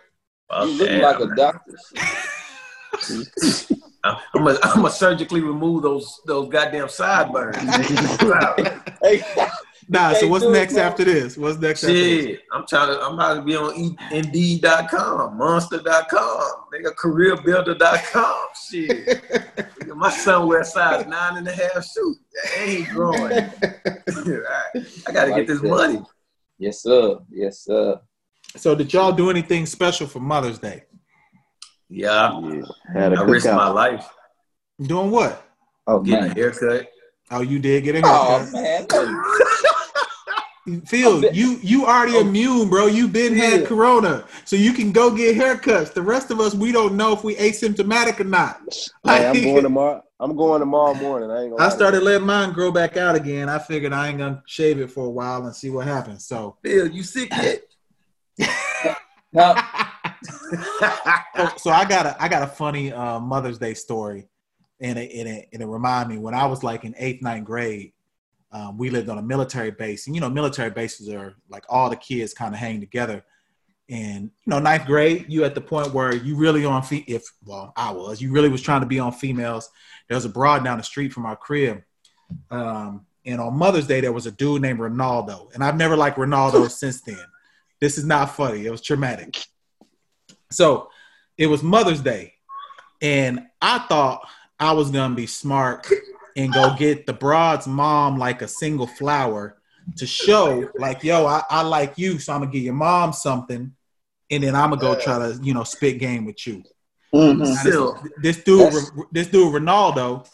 fuck 0.49 0.67
You 0.67 0.73
look 0.73 0.89
that. 0.89 1.01
like 1.01 1.19
a 1.19 1.35
doctor. 1.35 1.75
I'm 4.03 4.15
gonna 4.33 4.57
I'm 4.63 4.77
gonna 4.81 4.89
surgically 4.89 5.41
remove 5.41 5.83
those 5.83 6.19
those 6.25 6.49
goddamn 6.49 6.89
sideburns. 6.89 7.57
Hey, 9.03 9.23
Nah. 9.89 10.13
So 10.13 10.27
what's 10.27 10.43
do 10.43 10.49
it, 10.49 10.53
next 10.53 10.75
after 10.77 11.03
this? 11.03 11.37
What's 11.37 11.57
next 11.59 11.83
after 11.83 11.93
this? 11.93 12.25
Shit, 12.25 12.39
I'm 12.51 12.65
trying 12.67 12.87
to. 12.89 13.01
I'm 13.01 13.13
about 13.15 13.33
to 13.35 13.41
be 13.41 13.55
on 13.55 13.75
E- 13.75 13.97
Indeed.com, 14.11 15.37
Monster.com, 15.37 16.51
nigga, 16.73 16.93
CareerBuilder.com. 16.95 18.37
Shit, 18.69 19.07
Nigga, 19.79 19.95
my 19.95 20.09
son 20.11 20.47
wears 20.47 20.71
size 20.73 21.05
nine 21.07 21.37
and 21.37 21.47
a 21.47 21.51
half 21.51 21.85
shoes. 21.85 22.17
That 22.33 22.59
ain't 22.67 22.89
growing. 22.89 23.31
I, 23.33 24.63
I 25.07 25.11
gotta 25.11 25.31
Like 25.31 25.35
get 25.35 25.47
this 25.47 25.61
that. 25.61 25.67
money. 25.69 26.01
yes, 26.57 26.81
sir. 26.81 27.17
Yes, 27.31 27.59
sir. 27.65 27.99
So 28.55 28.75
did 28.75 28.91
y'all 28.93 29.11
do 29.13 29.29
anything 29.29 29.65
special 29.65 30.07
for 30.07 30.19
Mother's 30.19 30.59
Day? 30.59 30.83
Yeah, 31.89 32.39
Yeah. 32.41 32.61
Had 32.93 33.13
a 33.13 33.17
I 33.19 33.23
risked 33.23 33.49
my 33.51 33.67
life 33.67 34.07
Doing 34.81 35.11
what? 35.11 35.45
Oh 35.87 35.99
getting 35.99 36.31
a 36.31 36.33
haircut. 36.33 36.90
Oh, 37.31 37.41
you 37.41 37.59
did 37.59 37.83
get 37.85 37.95
a 37.95 38.01
Oh 38.03 38.45
man. 38.51 38.85
Phil, 40.85 41.21
been- 41.21 41.33
you 41.33 41.57
you 41.63 41.85
already 41.85 42.15
Oh. 42.17 42.21
immune, 42.21 42.69
bro. 42.69 42.85
You 42.85 43.07
been 43.07 43.35
had 43.35 43.65
corona, 43.65 44.25
so 44.45 44.55
you 44.55 44.73
can 44.73 44.91
go 44.91 45.09
get 45.09 45.35
haircuts. 45.35 45.93
The 45.93 46.01
rest 46.01 46.29
of 46.29 46.39
us, 46.39 46.53
we 46.53 46.71
don't 46.71 46.95
know 46.95 47.13
if 47.13 47.23
we 47.23 47.35
asymptomatic 47.35 48.19
or 48.19 48.25
not. 48.25 48.59
Hey, 49.03 49.25
I'm 49.25 49.41
going 49.41 49.63
tomorrow. 49.63 50.03
I'm 50.19 50.35
going 50.35 50.59
tomorrow 50.59 50.93
morning. 50.93 51.31
I 51.31 51.43
ain't 51.43 51.51
gonna 51.57 51.63
I 51.67 51.69
started 51.69 52.03
letting 52.03 52.27
mine 52.27 52.51
grow 52.53 52.71
back 52.71 52.95
out 52.95 53.15
again. 53.15 53.49
I 53.49 53.57
figured 53.57 53.91
I 53.91 54.09
ain't 54.09 54.19
gonna 54.19 54.43
shave 54.45 54.79
it 54.79 54.91
for 54.91 55.05
a 55.05 55.09
while 55.09 55.43
and 55.45 55.55
see 55.55 55.71
what 55.71 55.87
happens. 55.87 56.25
So, 56.27 56.57
Phil, 56.63 56.87
you 56.87 57.01
sick 57.03 57.31
yet? 57.35 57.61
Now, 59.33 59.55
so, 61.37 61.49
so 61.55 61.69
I 61.71 61.85
got 61.87 62.05
a 62.05 62.21
I 62.21 62.27
got 62.27 62.43
a 62.43 62.47
funny 62.47 62.91
uh, 62.91 63.17
Mother's 63.17 63.57
Day 63.57 63.73
story, 63.73 64.27
and 64.81 64.97
it, 64.97 65.11
and 65.13 65.29
it 65.29 65.49
and 65.53 65.61
it 65.61 65.67
remind 65.67 66.09
me 66.09 66.17
when 66.17 66.33
I 66.33 66.47
was 66.47 66.63
like 66.63 66.83
in 66.83 66.95
eighth 66.97 67.21
ninth 67.21 67.45
grade. 67.45 67.93
Um, 68.53 68.77
we 68.77 68.89
lived 68.89 69.07
on 69.07 69.17
a 69.17 69.21
military 69.21 69.71
base, 69.71 70.07
and 70.07 70.15
you 70.15 70.19
know, 70.19 70.29
military 70.29 70.71
bases 70.71 71.07
are 71.07 71.35
like 71.47 71.63
all 71.69 71.89
the 71.89 71.95
kids 71.95 72.33
kind 72.33 72.53
of 72.53 72.59
hang 72.59 72.81
together. 72.81 73.23
And 73.89 74.23
you 74.23 74.49
know, 74.49 74.59
ninth 74.59 74.85
grade, 74.85 75.27
you 75.29 75.45
at 75.45 75.55
the 75.55 75.61
point 75.61 75.93
where 75.93 76.13
you 76.13 76.35
really 76.35 76.65
on 76.65 76.83
fe- 76.83 77.05
if 77.07 77.23
well, 77.45 77.71
I 77.77 77.91
was, 77.91 78.21
you 78.21 78.33
really 78.33 78.49
was 78.49 78.61
trying 78.61 78.81
to 78.81 78.87
be 78.87 78.99
on 78.99 79.13
females. 79.13 79.69
There 80.09 80.15
was 80.15 80.25
a 80.25 80.29
broad 80.29 80.65
down 80.65 80.79
the 80.79 80.83
street 80.83 81.13
from 81.13 81.25
our 81.25 81.37
crib, 81.37 81.81
um, 82.49 83.05
and 83.25 83.39
on 83.39 83.53
Mother's 83.53 83.87
Day 83.87 84.01
there 84.01 84.11
was 84.11 84.25
a 84.25 84.31
dude 84.31 84.61
named 84.61 84.79
Ronaldo, 84.79 85.53
and 85.53 85.63
I've 85.63 85.77
never 85.77 85.95
liked 85.95 86.17
Ronaldo 86.17 86.69
since 86.77 87.01
then. 87.01 87.23
This 87.79 87.97
is 87.97 88.03
not 88.03 88.35
funny; 88.35 88.65
it 88.65 88.71
was 88.71 88.81
traumatic. 88.81 89.37
So, 90.49 90.89
it 91.37 91.47
was 91.47 91.63
Mother's 91.63 92.01
Day, 92.01 92.33
and 93.01 93.47
I 93.61 93.79
thought 93.79 94.27
I 94.61 94.71
was 94.73 94.91
gonna 94.91 95.15
be 95.15 95.25
smart 95.25 95.87
and 96.37 96.53
go 96.53 96.75
get 96.77 97.05
the 97.07 97.13
broad's 97.13 97.67
mom 97.67 98.17
like 98.17 98.41
a 98.41 98.47
single 98.47 98.87
flower 98.87 99.57
to 99.97 100.05
show 100.05 100.69
like 100.77 101.03
yo 101.03 101.25
I, 101.25 101.41
I 101.49 101.63
like 101.63 101.97
you 101.97 102.19
so 102.19 102.33
i'm 102.33 102.41
gonna 102.41 102.51
give 102.51 102.61
your 102.61 102.75
mom 102.75 103.11
something 103.11 103.73
and 104.29 104.43
then 104.43 104.55
i'm 104.55 104.69
gonna 104.69 104.79
go 104.79 104.95
try 104.97 105.17
to 105.17 105.39
you 105.41 105.53
know 105.55 105.63
spit 105.63 105.97
game 105.97 106.23
with 106.25 106.45
you 106.45 106.63
mhm. 107.13 107.39
Now, 107.39 107.45
Still. 107.55 107.93
this, 108.21 108.37
this 108.37 108.43
dude 108.43 108.59
That's- 108.67 108.91
this 109.11 109.27
dude 109.27 109.53
ronaldo 109.53 110.29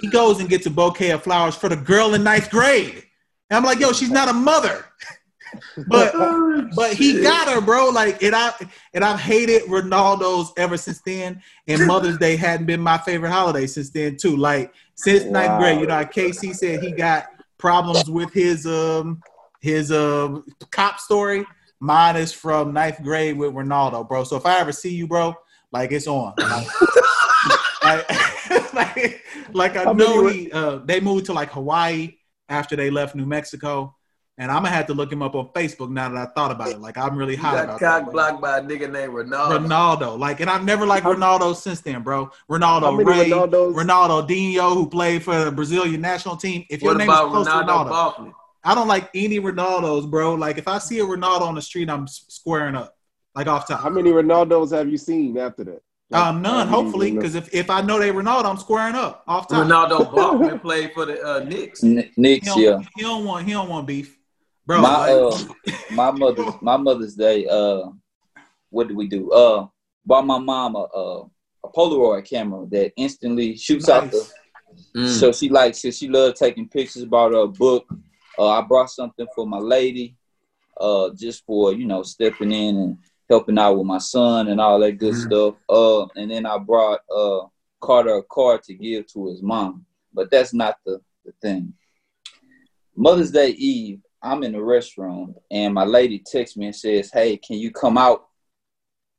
he 0.00 0.08
goes 0.08 0.38
and 0.40 0.48
gets 0.48 0.66
a 0.66 0.70
bouquet 0.70 1.10
of 1.10 1.22
flowers 1.24 1.56
for 1.56 1.68
the 1.68 1.76
girl 1.76 2.14
in 2.14 2.22
ninth 2.22 2.50
grade 2.50 3.02
and 3.50 3.56
i'm 3.58 3.64
like 3.64 3.80
yo 3.80 3.92
she's 3.92 4.10
not 4.10 4.28
a 4.28 4.32
mother 4.32 4.84
but 5.86 6.14
but 6.74 6.94
he 6.94 7.22
got 7.22 7.48
her, 7.48 7.60
bro. 7.60 7.88
Like, 7.88 8.22
and 8.22 8.34
I 8.34 8.52
and 8.94 9.04
I've 9.04 9.20
hated 9.20 9.62
Ronaldo's 9.62 10.52
ever 10.56 10.76
since 10.76 11.00
then. 11.02 11.42
And 11.66 11.86
Mother's 11.86 12.18
Day 12.18 12.36
hadn't 12.36 12.66
been 12.66 12.80
my 12.80 12.98
favorite 12.98 13.30
holiday 13.30 13.66
since 13.66 13.90
then 13.90 14.16
too. 14.16 14.36
Like 14.36 14.72
since 14.94 15.24
ninth 15.24 15.58
grade, 15.60 15.80
you 15.80 15.86
know, 15.86 16.04
KC 16.04 16.54
said 16.54 16.82
he 16.82 16.92
got 16.92 17.26
problems 17.58 18.10
with 18.10 18.32
his 18.32 18.66
um 18.66 19.22
his 19.60 19.92
um 19.92 20.44
cop 20.70 21.00
story. 21.00 21.44
Mine 21.80 22.16
is 22.16 22.32
from 22.32 22.72
ninth 22.72 23.02
grade 23.02 23.36
with 23.36 23.52
Ronaldo, 23.52 24.08
bro. 24.08 24.24
So 24.24 24.36
if 24.36 24.46
I 24.46 24.58
ever 24.58 24.72
see 24.72 24.94
you, 24.94 25.06
bro, 25.06 25.34
like 25.72 25.92
it's 25.92 26.06
on. 26.06 26.34
Like, 27.80 28.10
like, 28.10 28.74
like, 28.74 29.24
like 29.52 29.76
I 29.76 29.92
know 29.92 30.26
he 30.26 30.50
uh, 30.50 30.78
they 30.84 31.00
moved 31.00 31.26
to 31.26 31.32
like 31.32 31.50
Hawaii 31.50 32.16
after 32.48 32.76
they 32.76 32.90
left 32.90 33.14
New 33.14 33.26
Mexico. 33.26 33.96
And 34.40 34.52
I'm 34.52 34.62
gonna 34.62 34.70
have 34.74 34.86
to 34.86 34.94
look 34.94 35.10
him 35.10 35.20
up 35.20 35.34
on 35.34 35.48
Facebook 35.48 35.90
now 35.90 36.08
that 36.08 36.16
I 36.16 36.30
thought 36.32 36.52
about 36.52 36.68
it. 36.68 36.80
Like 36.80 36.96
I'm 36.96 37.16
really 37.16 37.34
hot 37.34 37.54
got 37.56 37.64
about 37.64 37.80
cock 37.80 37.80
that. 37.80 38.04
bro. 38.04 38.12
blocked 38.12 38.40
by 38.40 38.58
a 38.58 38.62
nigga 38.62 38.90
named 38.90 39.12
Ronaldo. 39.12 39.66
Ronaldo, 39.66 40.18
like, 40.18 40.38
and 40.40 40.48
I've 40.48 40.64
never 40.64 40.86
liked 40.86 41.04
Ronaldo 41.06 41.56
since 41.56 41.80
then, 41.80 42.02
bro. 42.02 42.30
Ronaldo 42.48 43.04
Ray, 43.04 43.30
Ronaldos? 43.30 43.74
Ronaldinho, 43.74 44.74
who 44.74 44.88
played 44.88 45.24
for 45.24 45.44
the 45.44 45.50
Brazilian 45.50 46.00
national 46.00 46.36
team. 46.36 46.64
If 46.70 46.82
your 46.82 46.92
What 46.92 46.98
name 46.98 47.10
is 47.10 47.16
about 47.16 47.30
close 47.30 47.46
to 47.46 47.52
Ronaldo 47.52 47.90
Ronaldo, 47.90 48.32
I 48.64 48.74
don't 48.74 48.88
like 48.88 49.10
any 49.14 49.40
Ronaldos, 49.40 50.08
bro. 50.08 50.34
Like 50.34 50.56
if 50.58 50.68
I 50.68 50.78
see 50.78 51.00
a 51.00 51.04
Ronaldo 51.04 51.42
on 51.42 51.54
the 51.56 51.62
street, 51.62 51.90
I'm 51.90 52.06
squaring 52.06 52.76
up, 52.76 52.96
like 53.34 53.46
off 53.48 53.66
top. 53.66 53.80
How 53.82 53.90
many 53.90 54.10
Ronaldos 54.10 54.70
have 54.70 54.88
you 54.88 54.98
seen 54.98 55.36
after 55.36 55.64
that? 55.64 55.82
Like, 56.10 56.22
Um, 56.22 56.42
none, 56.42 56.68
hopefully, 56.68 57.10
because 57.12 57.34
if, 57.34 57.52
if 57.52 57.68
I 57.70 57.82
know 57.82 57.98
they 57.98 58.10
Ronaldo, 58.10 58.46
I'm 58.46 58.56
squaring 58.56 58.94
up 58.94 59.24
off 59.26 59.46
top. 59.48 59.62
Renaldo 59.62 59.98
Balkman 60.04 60.60
played 60.62 60.92
for 60.94 61.04
the 61.06 61.22
uh, 61.22 61.40
Knicks. 61.40 61.84
N- 61.84 62.10
Knicks, 62.16 62.46
don't, 62.46 62.60
yeah. 62.62 62.78
he 62.96 63.02
don't 63.02 63.24
want 63.24 63.44
he 63.46 63.52
don't 63.52 63.68
want 63.68 63.86
beef, 63.86 64.17
bro. 64.68 64.82
my 64.82 65.10
uh, 65.10 65.38
my 65.90 66.10
mother's 66.10 66.54
my 66.60 66.76
Mother's 66.76 67.14
Day. 67.14 67.46
Uh, 67.46 67.86
what 68.70 68.86
did 68.86 68.96
we 68.96 69.08
do? 69.08 69.32
Uh, 69.32 69.66
bought 70.04 70.26
my 70.26 70.38
mom 70.38 70.76
a, 70.76 70.86
a, 70.94 71.22
a 71.64 71.68
Polaroid 71.74 72.28
camera 72.28 72.66
that 72.70 72.92
instantly 72.96 73.56
shoots 73.56 73.88
out 73.88 74.10
the. 74.10 74.24
Mm. 74.94 75.18
So 75.18 75.32
she 75.32 75.48
likes 75.48 75.84
it. 75.84 75.94
She 75.94 76.06
loved 76.08 76.36
taking 76.36 76.68
pictures. 76.68 77.04
Bought 77.06 77.32
her 77.32 77.38
a 77.38 77.48
book. 77.48 77.86
Uh, 78.38 78.48
I 78.48 78.60
brought 78.60 78.90
something 78.90 79.26
for 79.34 79.46
my 79.46 79.58
lady, 79.58 80.16
uh, 80.78 81.10
just 81.16 81.44
for 81.46 81.72
you 81.72 81.86
know 81.86 82.02
stepping 82.02 82.52
in 82.52 82.76
and 82.76 82.98
helping 83.30 83.58
out 83.58 83.76
with 83.78 83.86
my 83.86 83.98
son 83.98 84.48
and 84.48 84.60
all 84.60 84.78
that 84.80 84.92
good 84.92 85.14
Mhm. 85.14 85.26
stuff. 85.26 85.54
Uh, 85.68 86.06
and 86.16 86.30
then 86.30 86.44
I 86.46 86.58
brought 86.58 87.00
uh 87.14 87.46
Carter 87.80 88.16
a 88.16 88.22
card 88.24 88.62
to 88.64 88.74
give 88.74 89.06
to 89.08 89.28
his 89.28 89.42
mom. 89.42 89.86
But 90.12 90.30
that's 90.30 90.52
not 90.52 90.76
the 90.84 91.00
the 91.24 91.32
thing. 91.42 91.72
Mother's 92.96 93.30
Day 93.30 93.50
Eve, 93.50 94.00
I'm 94.22 94.42
in 94.42 94.52
the 94.52 94.58
restroom 94.58 95.34
and 95.50 95.72
my 95.72 95.84
lady 95.84 96.18
texts 96.18 96.56
me 96.56 96.66
and 96.66 96.76
says, 96.76 97.10
"Hey, 97.12 97.36
can 97.36 97.56
you 97.58 97.70
come 97.70 97.96
out 97.96 98.28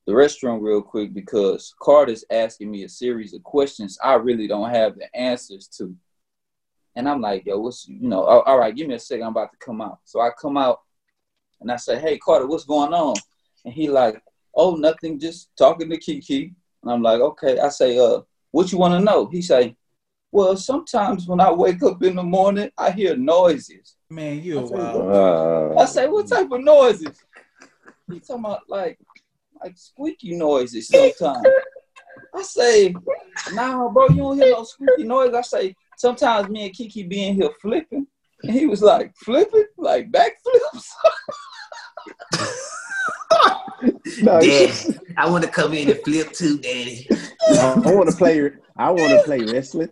the 0.06 0.14
restroom 0.14 0.62
real 0.62 0.82
quick 0.82 1.14
because 1.14 1.74
Carter's 1.82 2.26
asking 2.30 2.72
me 2.72 2.84
a 2.84 2.90
series 2.90 3.34
of 3.34 3.44
questions 3.44 3.98
I 4.04 4.16
really 4.16 4.48
don't 4.48 4.70
have 4.70 4.98
the 4.98 5.16
answers 5.16 5.68
to." 5.78 5.96
And 6.96 7.08
I'm 7.08 7.22
like, 7.22 7.46
"Yo, 7.46 7.60
what's 7.60 7.88
you 7.88 8.08
know? 8.08 8.24
All 8.24 8.60
right, 8.60 8.76
give 8.76 8.88
me 8.88 8.96
a 8.96 9.00
second. 9.00 9.26
I'm 9.26 9.32
about 9.32 9.52
to 9.52 9.58
come 9.58 9.82
out." 9.82 10.00
So 10.04 10.20
I 10.20 10.32
come 10.32 10.58
out 10.58 10.82
and 11.62 11.72
I 11.72 11.78
say, 11.78 12.00
"Hey, 12.00 12.18
Carter, 12.18 12.48
what's 12.48 12.66
going 12.66 12.94
on?" 12.94 13.16
And 13.66 13.74
he 13.74 13.90
like, 13.90 14.22
"Oh, 14.54 14.76
nothing. 14.76 15.20
Just 15.20 15.56
talking 15.56 15.90
to 15.90 15.98
Kiki." 15.98 16.54
And 16.84 16.92
I'm 16.92 17.02
like, 17.02 17.22
"Okay." 17.22 17.60
I 17.60 17.70
say, 17.70 17.98
"Uh, 17.98 18.22
what 18.52 18.72
you 18.72 18.78
want 18.78 18.94
to 18.96 19.00
know? 19.00 19.28
He 19.28 19.42
say, 19.42 19.76
well, 20.32 20.56
sometimes 20.56 21.28
when 21.28 21.40
I 21.40 21.52
wake 21.52 21.82
up 21.84 22.04
in 22.04 22.16
the 22.16 22.24
morning, 22.24 22.70
I 22.78 22.92
hear 22.92 23.16
noises. 23.16 23.96
Man, 24.10 24.42
you 24.42 24.60
a 24.60 24.64
I 24.64 24.66
say, 24.66 24.76
wild. 24.76 25.12
Uh, 25.12 25.80
I 25.80 25.86
say, 25.86 26.08
what 26.08 26.28
type 26.28 26.52
of 26.52 26.62
noises? 26.62 27.18
He 28.12 28.20
talking 28.20 28.46
about 28.46 28.62
like 28.68 29.00
like 29.62 29.78
squeaky 29.78 30.36
noises 30.36 30.88
sometimes. 30.88 31.46
I 32.36 32.42
say, 32.44 32.96
nah, 33.54 33.90
bro, 33.90 34.10
you 34.10 34.18
don't 34.18 34.38
hear 34.38 34.52
no 34.52 34.64
squeaky 34.64 35.04
noise. 35.04 35.34
I 35.34 35.42
say, 35.42 35.76
sometimes 35.98 36.50
me 36.50 36.66
and 36.66 36.74
Kiki 36.74 37.04
be 37.04 37.28
in 37.28 37.36
here 37.36 37.50
flipping. 37.62 38.08
And 38.44 38.54
he 38.54 38.68
was 38.68 38.82
like, 38.82 39.14
flipping? 39.18 39.66
Like 39.78 40.12
backflips? 40.12 40.90
no, 44.22 44.40
Daddy, 44.40 44.72
I 45.18 45.30
want 45.30 45.44
to 45.44 45.50
come 45.50 45.74
in 45.74 45.90
and 45.90 46.00
flip 46.02 46.32
too, 46.32 46.58
Daddy. 46.60 47.08
I, 47.50 47.76
want 47.86 48.10
to 48.10 48.16
play. 48.16 48.52
I 48.78 48.92
want 48.92 49.12
to 49.12 49.22
play 49.24 49.40
wrestling. 49.40 49.90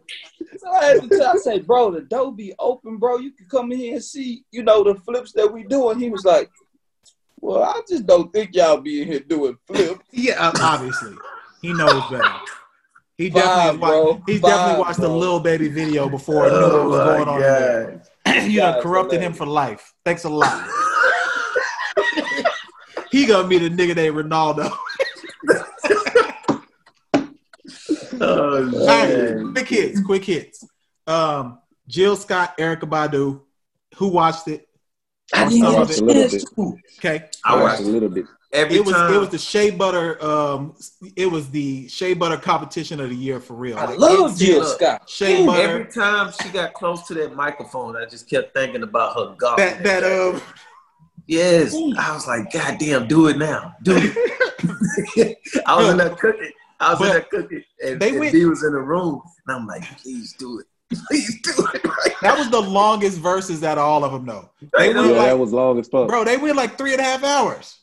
So 0.58 0.70
I 0.72 0.86
had 0.86 1.02
to 1.04 1.10
tell, 1.10 1.28
I 1.28 1.36
say, 1.38 1.60
bro, 1.60 1.92
the 1.92 2.02
door 2.02 2.34
be 2.34 2.54
open, 2.60 2.98
bro. 2.98 3.18
You 3.18 3.32
can 3.32 3.48
come 3.48 3.72
in 3.72 3.78
here 3.78 3.94
and 3.96 4.04
see, 4.04 4.44
you 4.52 4.64
know, 4.64 4.84
the 4.84 4.96
flips 5.02 5.32
that 5.34 5.52
we 5.52 5.64
do. 5.64 5.90
And 5.90 6.02
he 6.02 6.10
was 6.10 6.26
like, 6.26 6.50
well, 7.40 7.64
I 7.64 7.82
just 7.88 8.06
don't 8.06 8.32
think 8.34 8.56
y'all 8.56 8.78
be 8.78 9.02
in 9.02 9.08
here 9.08 9.20
doing 9.20 9.58
flips. 9.68 10.04
Yeah, 10.12 10.52
obviously. 10.62 11.16
He 11.62 11.74
knows 11.74 12.04
better. 12.10 12.24
He 13.18 13.32
Vibe, 13.32 13.34
definitely 13.34 13.80
bro. 13.80 14.12
watched, 14.12 14.24
he's 14.28 14.42
definitely 14.42 14.74
Vibe, 14.74 14.80
watched 14.80 15.00
the 15.00 15.10
little 15.10 15.40
baby 15.40 15.70
video 15.70 16.08
before 16.08 16.46
he 16.46 16.52
knew 16.52 16.62
what 16.62 16.86
was 16.86 17.00
oh 17.00 17.26
going 17.26 17.28
on. 17.28 18.02
in 18.36 18.52
you 18.52 18.60
done 18.60 18.74
Guys, 18.76 18.84
corrupted 18.84 19.22
him 19.22 19.34
for 19.34 19.46
life. 19.46 19.94
Thanks 20.06 20.24
a 20.24 20.30
lot. 20.30 20.70
He 23.18 23.26
gonna 23.26 23.48
be 23.48 23.58
the 23.58 23.70
nigga 23.72 23.96
named 23.96 24.16
Ronaldo. 24.16 24.72
Oh, 28.20 28.56
All 28.82 28.88
right, 28.88 29.10
man. 29.10 29.54
quick 29.54 29.68
hits, 29.68 30.02
quick 30.02 30.24
hits. 30.24 30.64
Um, 31.06 31.60
Jill 31.88 32.16
Scott, 32.16 32.58
Erykah 32.58 32.82
Badu. 32.90 33.42
Who 33.98 34.08
watched 34.08 34.48
it? 34.48 34.68
I 35.34 35.44
Or 35.46 35.50
didn't 35.50 35.62
some 35.66 35.88
get 35.88 36.00
a 36.00 36.04
little 36.04 36.22
chance 36.24 36.34
bit. 36.34 36.44
to. 36.56 36.78
Okay. 36.98 37.26
I 37.46 37.54
I 37.54 37.62
watched 37.62 37.80
watched 37.80 37.82
a 37.82 37.92
little 37.92 38.10
bit. 38.10 38.26
every 38.52 38.76
It 38.78 38.86
was 38.86 38.96
time. 38.96 39.14
it 39.14 39.18
was 39.20 39.30
the 39.30 39.38
Shea 39.38 39.70
Butter 39.70 40.24
um 40.24 40.76
it 41.16 41.28
was 41.30 41.50
the 41.52 41.88
Shea 41.90 42.14
Butter 42.16 42.38
competition 42.38 43.00
of 43.00 43.10
the 43.10 43.16
year 43.16 43.40
for 43.40 43.54
real. 43.56 43.78
I 43.78 43.86
Like, 43.86 44.00
love 44.00 44.38
Jill 44.38 44.60
look, 44.62 44.78
Scott. 44.78 45.08
Shea 45.10 45.44
Ooh, 45.44 45.46
Butter. 45.46 45.62
Every 45.62 45.86
time 45.92 46.32
she 46.42 46.50
got 46.50 46.74
close 46.74 47.06
to 47.08 47.14
that 47.16 47.36
microphone, 47.36 47.96
I 47.98 48.06
just 48.06 48.28
kept 48.30 48.54
thinking 48.56 48.84
about 48.84 49.16
her 49.16 49.36
golf. 49.38 49.58
that 49.58 49.84
that 49.84 50.04
um 50.04 50.42
yes, 51.28 51.74
I 51.98 52.14
was 52.14 52.28
like, 52.28 52.52
God 52.52 52.78
damn, 52.80 53.08
do 53.08 53.28
it 53.28 53.38
now, 53.38 53.76
do 53.84 53.94
it. 53.98 55.38
I 55.66 55.76
was 55.78 55.90
in 55.90 55.98
there 55.98 56.10
cooking. 56.16 56.52
I 56.80 56.92
was 56.94 57.02
in 57.02 57.08
But 57.08 57.12
there 57.14 57.22
cooking, 57.42 57.64
and, 57.84 58.00
they 58.00 58.10
and 58.10 58.20
went- 58.20 58.34
B 58.34 58.46
was 58.46 58.64
in 58.64 58.74
the 58.74 58.80
room, 58.82 59.22
and 59.48 59.56
I'm 59.56 59.68
like, 59.68 59.84
please 60.00 60.34
do 60.34 60.60
it, 60.60 60.66
please 61.08 61.42
do 61.42 61.52
it. 61.74 61.84
Right 61.86 62.14
that 62.22 62.38
was 62.38 62.50
the 62.50 62.60
longest 62.62 63.20
verses 63.20 63.64
out 63.64 63.78
of 63.78 63.84
all 63.84 64.04
of 64.04 64.12
them 64.12 64.26
though. 64.26 64.50
They 64.78 64.90
Yeah, 64.94 65.00
like 65.02 65.14
that 65.28 65.38
was 65.40 65.54
long 65.54 65.80
as 65.80 65.88
fuck. 65.88 66.08
bro, 66.08 66.24
they 66.24 66.38
went 66.38 66.56
like 66.56 66.78
three 66.78 66.94
and 66.94 67.02
a 67.02 67.04
half 67.04 67.24
hours. 67.24 67.78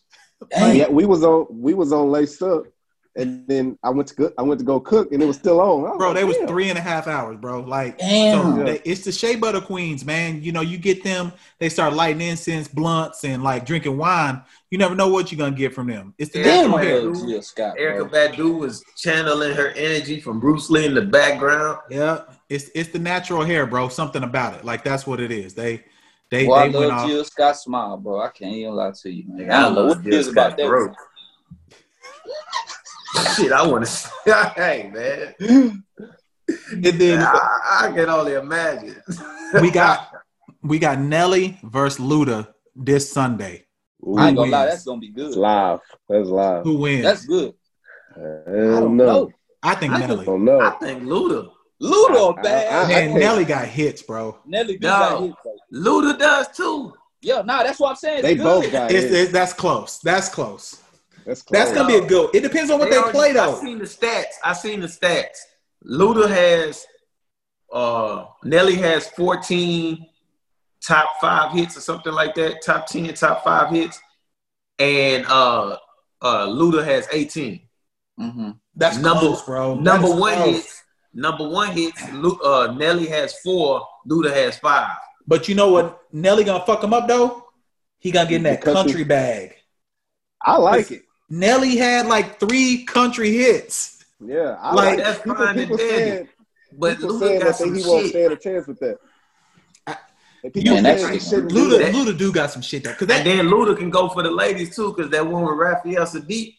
Dang. 0.51 0.77
Yeah, 0.77 0.89
we 0.89 1.07
was 1.07 1.23
on. 1.25 1.47
We 1.51 1.73
was 1.75 1.93
on 1.93 2.11
laced 2.11 2.43
up, 2.43 2.65
and 3.17 3.47
then 3.47 3.79
I 3.83 3.91
went 3.91 4.09
to 4.09 4.15
go, 4.15 4.33
I 4.39 4.43
went 4.43 4.59
to 4.59 4.65
go 4.65 4.81
cook, 4.81 5.13
and 5.13 5.23
it 5.23 5.27
was 5.27 5.37
still 5.37 5.61
on. 5.61 5.83
Was 5.83 5.95
Bro, 5.99 6.09
like, 6.09 6.17
they 6.17 6.25
was 6.25 6.37
three 6.49 6.69
and 6.69 6.79
a 6.79 6.83
half 6.83 7.07
hours, 7.07 7.37
bro. 7.37 7.61
Like 7.61 7.99
Damn. 7.99 8.57
so 8.57 8.65
they, 8.65 8.81
it's 8.85 9.05
the 9.05 9.13
Shea 9.13 9.37
Butter 9.37 9.61
Queens, 9.61 10.05
man. 10.05 10.43
You 10.43 10.53
know, 10.53 10.61
you 10.63 10.79
get 10.79 11.05
them, 11.05 11.33
they 11.59 11.69
start 11.69 11.93
lighting 11.95 12.21
incense, 12.23 12.67
blunts, 12.67 13.25
and 13.25 13.43
like 13.43 13.65
drinking 13.65 13.97
wine. 13.97 14.43
You 14.71 14.79
never 14.79 14.95
know 14.97 15.09
what 15.09 15.31
you're 15.31 15.39
gonna 15.39 15.55
get 15.55 15.73
from 15.73 15.87
them. 15.87 16.15
It's 16.19 16.33
the 16.33 16.41
Yeah, 16.41 16.45
Damn, 16.45 16.71
natural 16.73 16.79
I 16.79 16.85
hair. 16.85 17.01
love 17.03 17.29
Jill 17.29 17.43
Scott. 17.43 17.77
Erykah 17.79 18.11
bro. 18.11 18.29
Badu 18.29 18.59
was 18.59 18.83
channeling 18.97 19.55
her 19.55 19.69
energy 19.71 20.21
from 20.21 20.41
Bruce 20.41 20.69
Lee 20.71 20.87
in 20.87 20.95
the 20.95 21.03
background. 21.03 21.79
Yeah, 21.91 22.23
it's 22.49 22.71
it's 22.75 22.89
the 22.91 22.99
natural 22.99 23.45
hair, 23.45 23.67
bro. 23.67 23.89
Something 23.89 24.25
about 24.25 24.55
it. 24.55 24.65
Like 24.65 24.83
that's 24.83 25.07
what 25.07 25.21
it 25.21 25.31
is. 25.31 25.55
They 25.55 25.85
they 26.31 26.47
Boy, 26.47 26.55
I 26.55 26.69
they 26.69 26.79
went 26.79 26.91
love 26.91 27.01
off. 27.03 27.09
Jill 27.09 27.25
Scott 27.25 27.57
smile, 27.57 27.97
bro. 27.97 28.21
I 28.21 28.29
can't 28.31 28.53
even 28.55 28.75
lie 28.75 28.91
to 29.03 29.11
you, 29.11 29.25
man. 29.29 29.51
I 29.53 29.59
I 29.59 29.63
don't 29.63 29.75
know 29.77 29.81
love 29.83 29.99
what 29.99 30.07
it 30.07 30.11
Jill 30.11 30.19
is 30.21 30.29
about 30.29 30.53
Scott 30.53 30.57
that. 30.59 30.97
Throat. 33.15 33.35
Shit, 33.37 33.53
I 33.53 33.67
want 33.67 33.87
to. 33.87 34.53
hey, 34.57 34.91
man. 34.93 35.83
And 36.73 36.83
then 37.01 37.23
I, 37.23 37.59
I 37.83 37.93
can 37.93 38.09
only 38.09 38.35
imagine. 38.35 38.97
we 39.61 39.71
got 39.71 40.11
we 40.63 40.79
got 40.79 40.99
Nelly 40.99 41.59
versus 41.63 42.01
Luda 42.05 42.49
this 42.77 43.11
Sunday. 43.13 43.65
Ooh, 44.07 44.17
I 44.19 44.29
ain't 44.29 44.37
gonna 44.37 44.51
lie, 44.51 44.67
that's 44.67 44.85
gonna 44.85 45.01
be 45.01 45.09
good. 45.11 45.29
It's 45.29 45.37
live. 45.37 45.81
That's 46.09 46.29
live. 46.29 46.65
Who 46.65 46.77
wins? 46.79 47.03
That's 47.05 47.25
good. 47.25 47.55
I 48.17 48.21
I 48.21 48.23
don't 48.53 48.81
don't 48.81 48.97
know. 48.99 49.05
know. 49.07 49.31
I 49.63 49.75
think 49.75 49.95
I 49.95 49.99
Nelly. 50.01 50.23
I 50.23 50.25
don't 50.27 50.45
know. 50.45 50.61
I 50.61 50.71
think 50.73 51.03
Luda. 51.05 51.51
Ludo 51.81 52.35
I- 52.37 52.43
bad. 52.43 52.73
I- 52.73 52.85
I- 53.05 53.09
Man, 53.09 53.19
Nelly 53.19 53.45
got 53.47 53.67
hits, 53.67 54.03
bro. 54.03 54.39
Nelly 54.47 54.77
do 54.77 54.87
No. 54.87 54.91
got 54.91 55.23
hit, 55.23 55.35
bro. 55.43 55.57
Luda 55.73 56.19
does 56.19 56.49
too. 56.55 56.93
Yeah, 57.23 57.41
nah, 57.43 57.63
that's 57.63 57.81
what 57.81 57.91
I'm 57.91 57.97
saying. 57.97 58.19
It's 58.19 58.23
They 58.29 58.35
good. 58.35 58.45
both 58.45 58.71
got 58.71 58.91
It's, 58.91 59.05
it. 59.05 59.13
it's- 59.13 59.33
that's 59.33 59.55
close. 59.55 59.99
That's 60.01 60.29
close. 60.29 60.83
That's. 61.25 61.43
That's 61.45 61.73
gonna 61.73 61.89
be 61.89 61.97
a 61.97 62.07
good. 62.07 62.35
It 62.35 62.41
depends 62.43 62.71
on 62.71 62.79
what 62.79 62.91
they, 62.91 62.97
already- 62.97 63.13
play 63.19 63.33
though. 63.33 63.43
I 63.43 63.47
though. 63.55 63.61
seen 63.61 63.79
the 63.79 63.85
stats. 63.85 64.35
I 64.45 64.53
seen 64.53 64.81
the 64.81 64.87
stats. 64.87 65.39
Luda 65.85 66.29
has, 66.29 66.87
uh, 67.73 68.27
Nelly 68.43 68.77
has 68.77 69.09
14 69.11 70.07
top 70.87 71.09
five 71.21 71.53
hits 71.53 71.77
or 71.77 71.81
something 71.81 72.13
like 72.13 72.35
that. 72.37 72.63
Top 72.63 72.87
10, 72.87 73.13
top 73.15 73.45
five 73.45 73.71
hits, 73.71 74.01
and 74.79 75.25
uh, 75.27 75.77
uh, 76.23 76.47
Luda 76.47 76.85
has 76.85 77.07
18. 77.13 77.61
Mm-hmm. 78.21 78.51
That's 78.77 78.99
Number- 78.99 79.21
close, 79.21 79.43
bro. 79.43 79.75
Number 79.75 80.09
That's 80.09 80.21
one 80.21 80.35
close. 80.35 80.55
hits. 80.57 80.83
Number 81.13 81.49
one 81.49 81.71
hits. 81.73 82.13
Lu- 82.13 82.41
Uh, 82.43 82.73
Nelly 82.77 83.07
has 83.07 83.39
four. 83.41 83.87
Luda 84.09 84.33
has 84.33 84.59
five. 84.59 84.97
But 85.27 85.49
you 85.49 85.55
know 85.55 85.71
what? 85.71 86.01
Nelly 86.13 86.45
gonna 86.45 86.65
fuck 86.67 86.83
him 86.85 86.93
up 86.93 87.09
though. 87.09 87.45
He 87.99 88.11
gonna 88.11 88.29
get 88.29 88.37
in 88.37 88.43
that 88.45 88.61
country- 88.63 88.83
country 88.93 89.05
bag. 89.05 89.55
I 90.43 90.57
like 90.59 90.91
it. 90.91 91.03
Nelly 91.39 91.77
had 91.77 92.07
like 92.07 92.39
three 92.41 92.85
country 92.85 93.33
hits. 93.33 94.05
Yeah, 94.25 94.57
I 94.61 94.75
Like, 94.75 94.87
like, 94.87 94.99
that's 94.99 95.19
it. 95.19 95.25
People, 95.25 95.45
fine 95.45 95.55
people 95.57 95.77
dandy. 95.77 95.91
saying, 95.95 96.29
But 96.79 96.97
people 96.97 97.11
Luda 97.15 97.21
saying 97.21 97.41
got 97.41 97.57
some 97.57 97.75
he 97.75 97.83
won't 97.85 98.03
shit. 98.03 98.11
stand 98.11 98.33
a 98.33 98.37
chance 98.37 98.67
with 98.67 98.79
that. 98.81 98.99
I- 99.87 99.97
And 100.45 100.55
Man, 100.55 100.65
saying 100.65 100.83
that's- 100.83 101.11
he 101.11 101.19
shouldn't 101.31 101.51
do 101.51 101.69
Luda, 101.69 101.79
that. 101.79 101.95
Luda 101.95 102.19
do 102.19 102.33
got 102.33 102.51
some 102.51 102.63
shit 102.63 102.85
though. 102.85 102.91
Cause 102.93 103.01
And 103.03 103.11
that, 103.11 103.25
then 103.25 103.47
Luda 103.49 103.77
can 103.77 103.91
go 103.91 104.09
for 104.09 104.23
the 104.23 104.31
ladies 104.31 104.75
too, 104.77 104.93
because 104.95 105.11
that 105.11 105.27
one 105.27 105.43
with 105.45 105.57
Raphael 105.57 106.05
Saadiq, 106.07 106.55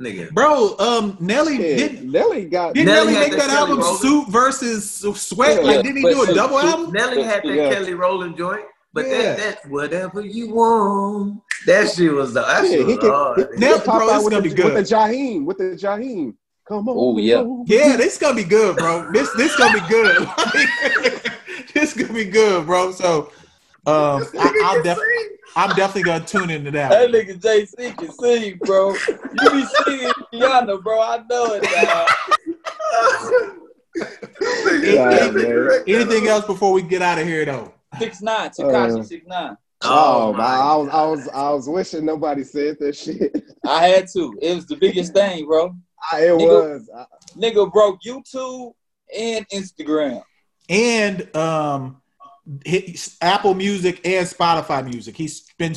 nigga. 0.00 0.30
bro, 0.32 0.76
um, 0.78 1.16
Nelly 1.20 1.54
Yeah, 1.54 1.76
didn't 1.76 2.10
Nelly 2.12 2.44
got. 2.46 2.74
didn't 2.74 2.86
Nelly 2.86 3.12
Nelly, 3.12 3.28
make 3.30 3.38
that 3.38 3.48
that 3.48 3.50
album 3.58 3.82
Suit 3.98 4.28
versus 4.28 4.90
Sweat? 5.16 5.60
Yeah, 5.60 5.66
like, 5.66 5.82
didn't 5.82 5.96
he 5.98 6.02
do 6.02 6.22
a 6.22 6.26
Suit- 6.26 6.34
double 6.36 6.60
Suit- 6.60 6.70
album? 6.70 6.92
Nelly 6.92 7.22
had 7.22 7.42
that 7.42 7.54
Yeah. 7.54 7.72
Kelly 7.74 7.94
Rowland 7.94 8.36
joint, 8.36 8.64
but 8.94 9.06
Yeah. 9.06 9.34
that 9.34 9.36
that 9.38 9.70
whatever 9.70 10.20
you 10.22 10.54
want, 10.54 11.42
that 11.66 11.90
shit 11.90 12.12
was 12.12 12.32
the 12.32 12.40
that 12.42 12.64
Yeah, 12.64 12.76
he 12.78 12.84
was 12.84 12.98
can, 12.98 13.10
hard. 13.10 13.36
he, 13.38 13.42
nigga. 13.44 13.54
he 13.54 13.60
Nelly, 13.60 13.74
can 13.80 13.84
pop 13.86 13.98
bro, 13.98 14.10
out 14.10 14.14
this 14.16 14.24
with 14.24 14.32
gonna 14.32 14.42
the, 14.42 14.48
be 14.48 14.54
good. 14.54 14.74
With 14.74 14.88
the 14.88 14.94
Jaheim, 14.94 15.44
with 15.44 15.58
the 15.58 15.64
Jaheim. 15.64 16.34
Come 16.66 16.88
on. 16.88 16.94
Oh, 16.96 17.18
yeah. 17.18 17.44
Yeah, 17.66 17.96
this 17.96 18.16
gonna 18.16 18.34
be 18.36 18.44
good, 18.44 18.76
bro. 18.76 19.10
This 19.12 19.30
this 19.34 19.54
gonna 19.56 19.80
be 19.82 19.86
good. 19.88 20.26
this 21.74 21.92
gonna 21.92 22.12
be 22.14 22.24
good, 22.24 22.64
bro. 22.64 22.90
So, 22.92 23.32
um, 23.86 24.24
I, 24.38 24.62
I'll 24.64 24.82
def- 24.82 24.98
I'm 25.56 25.76
definitely 25.76 26.04
gonna 26.04 26.24
tune 26.24 26.48
into 26.50 26.70
that. 26.70 26.90
That 26.90 27.10
one. 27.10 27.12
nigga 27.12 27.38
JC 27.38 27.96
can 27.98 28.12
sing, 28.12 28.58
bro. 28.64 28.94
You 28.94 29.50
be 29.50 29.64
singing 29.84 30.12
Rihanna, 30.32 30.82
bro. 30.82 31.00
I 31.02 31.22
know 31.28 31.52
it 31.54 31.62
now. 31.62 32.06
Yeah, 34.82 35.30
man. 35.30 35.84
Anything 35.86 36.26
else 36.26 36.44
before 36.46 36.72
we 36.72 36.82
get 36.82 37.00
out 37.02 37.18
of 37.18 37.26
here, 37.26 37.44
though? 37.44 37.73
Six 37.98 38.22
nine, 38.22 38.50
Tekashi 38.50 38.98
Uh, 39.00 39.02
six 39.02 39.26
nine. 39.26 39.56
Oh, 39.86 40.32
my 40.32 40.42
I 40.44 40.74
was, 40.76 40.88
I 40.88 41.06
was, 41.06 41.28
I 41.28 41.50
was 41.50 41.68
wishing 41.68 42.04
nobody 42.06 42.42
said 42.42 42.78
that 42.80 42.96
shit. 42.96 43.34
I 43.66 43.86
had 43.88 44.06
to. 44.14 44.38
It 44.40 44.54
was 44.54 44.66
the 44.66 44.76
biggest 44.76 45.12
thing, 45.14 45.46
bro. 45.46 45.74
I- 46.10 46.24
it 46.26 46.30
Nigga. 46.30 46.40
was. 46.40 46.90
I, 46.96 47.04
Nigga 47.36 47.70
broke 47.72 48.00
YouTube 48.02 48.72
and 49.16 49.46
Instagram. 49.48 50.22
And 50.70 51.34
um, 51.36 52.00
his, 52.64 53.16
Apple 53.20 53.54
Music 53.54 54.00
and 54.06 54.26
Spotify 54.26 54.84
Music. 54.84 55.16
He's 55.16 55.44
been 55.58 55.74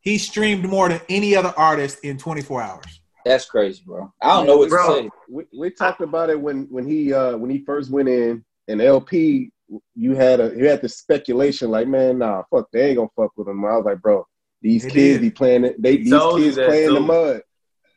he 0.00 0.18
streamed 0.18 0.68
more 0.68 0.88
than 0.88 1.00
any 1.08 1.36
other 1.36 1.52
artist 1.56 2.00
in 2.02 2.18
24 2.18 2.62
hours. 2.62 3.00
That's 3.24 3.44
crazy, 3.44 3.82
bro. 3.86 4.12
I 4.20 4.36
don't 4.36 4.46
know 4.48 4.56
what 4.56 4.68
Bro. 4.68 4.86
to 4.86 5.02
say. 5.02 5.10
we, 5.28 5.44
we 5.56 5.70
talked 5.70 6.00
about 6.00 6.28
it 6.28 6.40
when 6.40 6.64
when 6.70 6.86
he 6.86 7.12
uh 7.12 7.36
when 7.36 7.50
he 7.50 7.64
first 7.64 7.90
went 7.90 8.08
in 8.08 8.44
and 8.68 8.80
LP. 8.82 9.51
You 9.94 10.14
had 10.14 10.40
a 10.40 10.52
you 10.56 10.68
had 10.68 10.82
the 10.82 10.88
speculation 10.88 11.70
like, 11.70 11.88
man, 11.88 12.18
nah, 12.18 12.42
fuck, 12.50 12.68
they 12.72 12.88
ain't 12.88 12.96
gonna 12.96 13.08
fuck 13.16 13.30
with 13.36 13.48
him. 13.48 13.64
I 13.64 13.76
was 13.76 13.84
like, 13.84 14.00
bro, 14.02 14.26
these 14.60 14.82
They 14.84 14.90
kids 14.90 15.14
did. 15.14 15.20
be 15.22 15.30
playing 15.30 15.64
it. 15.64 15.80
They 15.82 15.96
He 15.98 16.04
these 16.04 16.12
kids 16.36 16.56
that, 16.56 16.66
play 16.68 16.84
in 16.84 16.94
the 16.94 17.00
mud. 17.00 17.42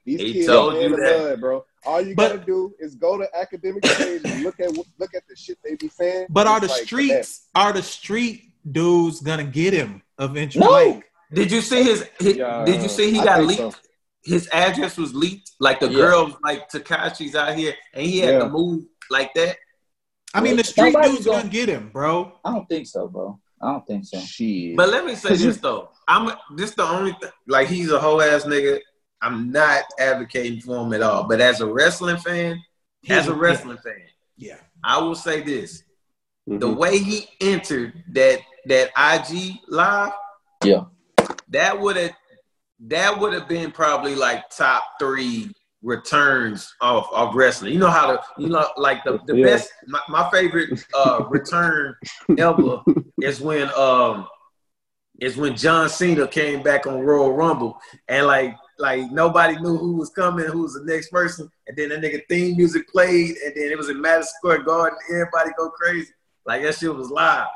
These 0.06 0.22
He 0.22 0.34
kids 0.34 0.46
told 0.48 0.76
you 0.82 0.90
the 0.90 0.96
that. 0.98 1.20
mud, 1.30 1.42
bro. 1.42 1.66
All 1.86 2.02
you 2.02 2.16
But- 2.16 2.34
gotta 2.34 2.46
do 2.46 2.74
is 2.80 2.96
go 2.96 3.18
to 3.18 3.28
academic 3.36 3.84
page 4.00 4.22
and 4.26 4.44
look 4.44 4.60
at 4.60 4.72
look 5.00 5.14
at 5.16 5.24
the 5.28 5.36
shit 5.36 5.58
they 5.64 5.76
be 5.76 5.88
saying. 5.90 6.28
But 6.30 6.48
are 6.48 6.60
the 6.60 6.68
like, 6.68 6.84
streets 6.84 7.48
are 7.56 7.74
the 7.74 7.84
street 7.84 8.52
dudes 8.70 9.22
gonna 9.22 9.44
get 9.44 9.74
him 9.74 10.02
eventually? 10.20 10.66
No. 10.66 10.72
Like, 10.72 11.06
Did 11.34 11.52
you 11.52 11.62
see 11.62 11.84
his? 11.84 12.08
his 12.20 12.38
Yeah, 12.38 12.64
did 12.66 12.82
you 12.82 12.88
see 12.90 13.12
he 13.12 13.20
I 13.20 13.26
got 13.26 13.44
leaked? 13.44 13.58
so. 13.58 13.74
His 14.24 14.48
address 14.52 14.98
was 14.98 15.14
leaked. 15.14 15.52
Like 15.60 15.80
the 15.80 15.88
Yeah. 15.88 15.98
girls, 15.98 16.34
like 16.44 16.68
Tekashi's 16.70 17.36
out 17.36 17.56
here, 17.56 17.74
and 17.94 18.04
he 18.06 18.20
had 18.20 18.34
Yeah. 18.36 18.40
to 18.40 18.50
move 18.50 18.86
like 19.12 19.32
that. 19.36 19.58
I 20.36 20.42
mean, 20.42 20.58
the 20.58 20.64
street 20.64 20.92
Nobody's 20.94 21.12
dudes 21.14 21.26
gonna- 21.26 21.38
gonna 21.40 21.50
get 21.50 21.70
him, 21.70 21.90
bro. 21.92 22.34
I 22.44 22.52
don't 22.52 22.68
think 22.68 22.88
so, 22.88 23.08
bro. 23.08 23.40
I 23.62 23.72
don't 23.72 23.88
think 23.88 24.06
so. 24.06 24.20
Shit. 24.20 24.76
But 24.76 24.90
let 24.90 25.06
me 25.06 25.16
say 25.16 25.36
this 25.36 25.58
though, 25.58 25.90
I'm 26.08 26.32
this 26.56 26.76
the 26.76 26.84
only 26.84 27.14
th- 27.14 27.32
like 27.48 27.68
he's 27.68 27.90
a 27.92 28.00
whole 28.00 28.22
ass 28.22 28.44
nigga. 28.44 28.80
I'm 29.22 29.50
not 29.52 29.84
advocating 29.98 30.60
for 30.62 30.86
him 30.86 30.94
at 30.94 31.02
all. 31.02 31.24
But 31.24 31.40
as 31.42 31.62
a 31.62 31.66
wrestling 31.66 32.18
fan, 32.18 32.62
as 33.10 33.28
a 33.28 33.32
Yeah. 33.32 33.38
wrestling 33.40 33.78
fan, 33.78 34.08
Yeah. 34.38 34.58
I 34.84 35.00
will 35.00 35.16
say 35.16 35.42
this: 35.42 35.84
the 36.46 36.68
Mhm. 36.68 36.76
way 36.76 36.98
he 37.00 37.28
entered 37.42 38.04
that 38.14 38.40
that 38.68 38.92
IG 38.98 39.62
live, 39.68 40.12
Yeah. 40.64 40.86
that 41.50 41.80
would 41.80 41.96
have 41.96 42.12
that 42.88 43.18
would 43.20 43.32
have 43.34 43.48
been 43.48 43.72
probably 43.72 44.16
like 44.16 44.50
top 44.50 44.84
three 45.00 45.50
returns 45.86 46.74
of, 46.82 47.06
of 47.14 47.36
wrestling. 47.36 47.72
You 47.72 47.80
know 47.80 47.90
how 47.92 48.12
to 48.12 48.22
you 48.38 48.50
know 48.50 48.68
like 48.76 49.04
the, 49.04 49.20
the 49.28 49.38
Yeah. 49.38 49.46
best 49.46 49.70
my, 49.88 50.02
my 50.10 50.30
favorite 50.32 50.84
uh 50.94 51.24
return 51.30 51.96
ever 52.38 52.82
is 53.22 53.40
when 53.40 53.70
um 53.78 54.28
is 55.22 55.38
when 55.38 55.56
John 55.56 55.88
Cena 55.88 56.28
came 56.28 56.62
back 56.62 56.88
on 56.88 57.00
Royal 57.00 57.32
Rumble 57.34 57.80
and 58.10 58.26
like 58.26 58.56
like 58.80 59.10
nobody 59.12 59.58
knew 59.62 59.78
who 59.78 59.96
was 59.96 60.10
coming, 60.10 60.46
who 60.48 60.64
was 60.64 60.74
the 60.74 60.84
next 60.92 61.10
person, 61.10 61.50
and 61.68 61.78
then 61.78 61.90
the 61.90 61.96
nigga 61.96 62.22
theme 62.28 62.58
music 62.58 62.90
played, 62.90 63.36
and 63.46 63.54
then 63.56 63.72
it 63.72 63.78
was 63.78 63.88
in 63.90 64.02
Madison 64.02 64.34
Square 64.40 64.64
Garden, 64.64 64.98
everybody 65.10 65.52
go 65.58 65.70
crazy. 65.70 66.12
Like 66.46 66.64
that 66.64 66.76
shit 66.76 66.94
was 66.94 67.10
live. 67.10 67.48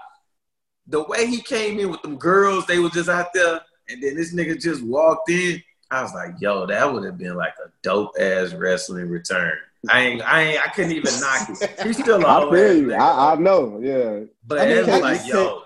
The 0.87 1.03
way 1.03 1.27
he 1.27 1.41
came 1.41 1.77
in 1.79 1.89
with 1.91 2.01
them 2.03 2.15
girls, 2.17 2.65
they 2.67 2.79
were 2.79 2.89
just 2.89 3.09
out 3.09 3.33
there, 3.33 3.59
and 3.89 4.01
then 4.01 4.15
this 4.15 4.33
nigga 4.33 4.61
just 4.61 4.81
walked 4.83 5.29
in. 5.29 5.61
I 5.91 6.01
was 6.03 6.13
like, 6.13 6.35
yo, 6.39 6.65
that 6.67 6.93
would 6.93 7.03
have 7.03 7.17
been 7.17 7.35
like 7.35 7.53
a 7.65 7.69
dope 7.81 8.15
ass 8.19 8.53
wrestling 8.53 9.09
return. 9.09 9.53
I 9.89 10.01
ain't, 10.01 10.21
I 10.21 10.41
ain't, 10.41 10.61
I 10.61 10.67
couldn't 10.69 10.91
even 10.91 11.11
knock 11.19 11.49
it. 11.49 11.79
He's 11.83 11.97
still 11.97 12.21
a 12.25 12.27
I 12.27 12.51
feel 12.51 12.77
you. 12.77 12.93
I, 12.93 13.33
I 13.33 13.35
know. 13.35 13.79
Yeah. 13.81 14.25
but 14.45 14.59
I 14.59 14.65
mean, 14.65 14.77
it 14.77 14.87
was 14.87 15.01
like, 15.01 15.25
you 15.25 15.33
yo, 15.33 15.61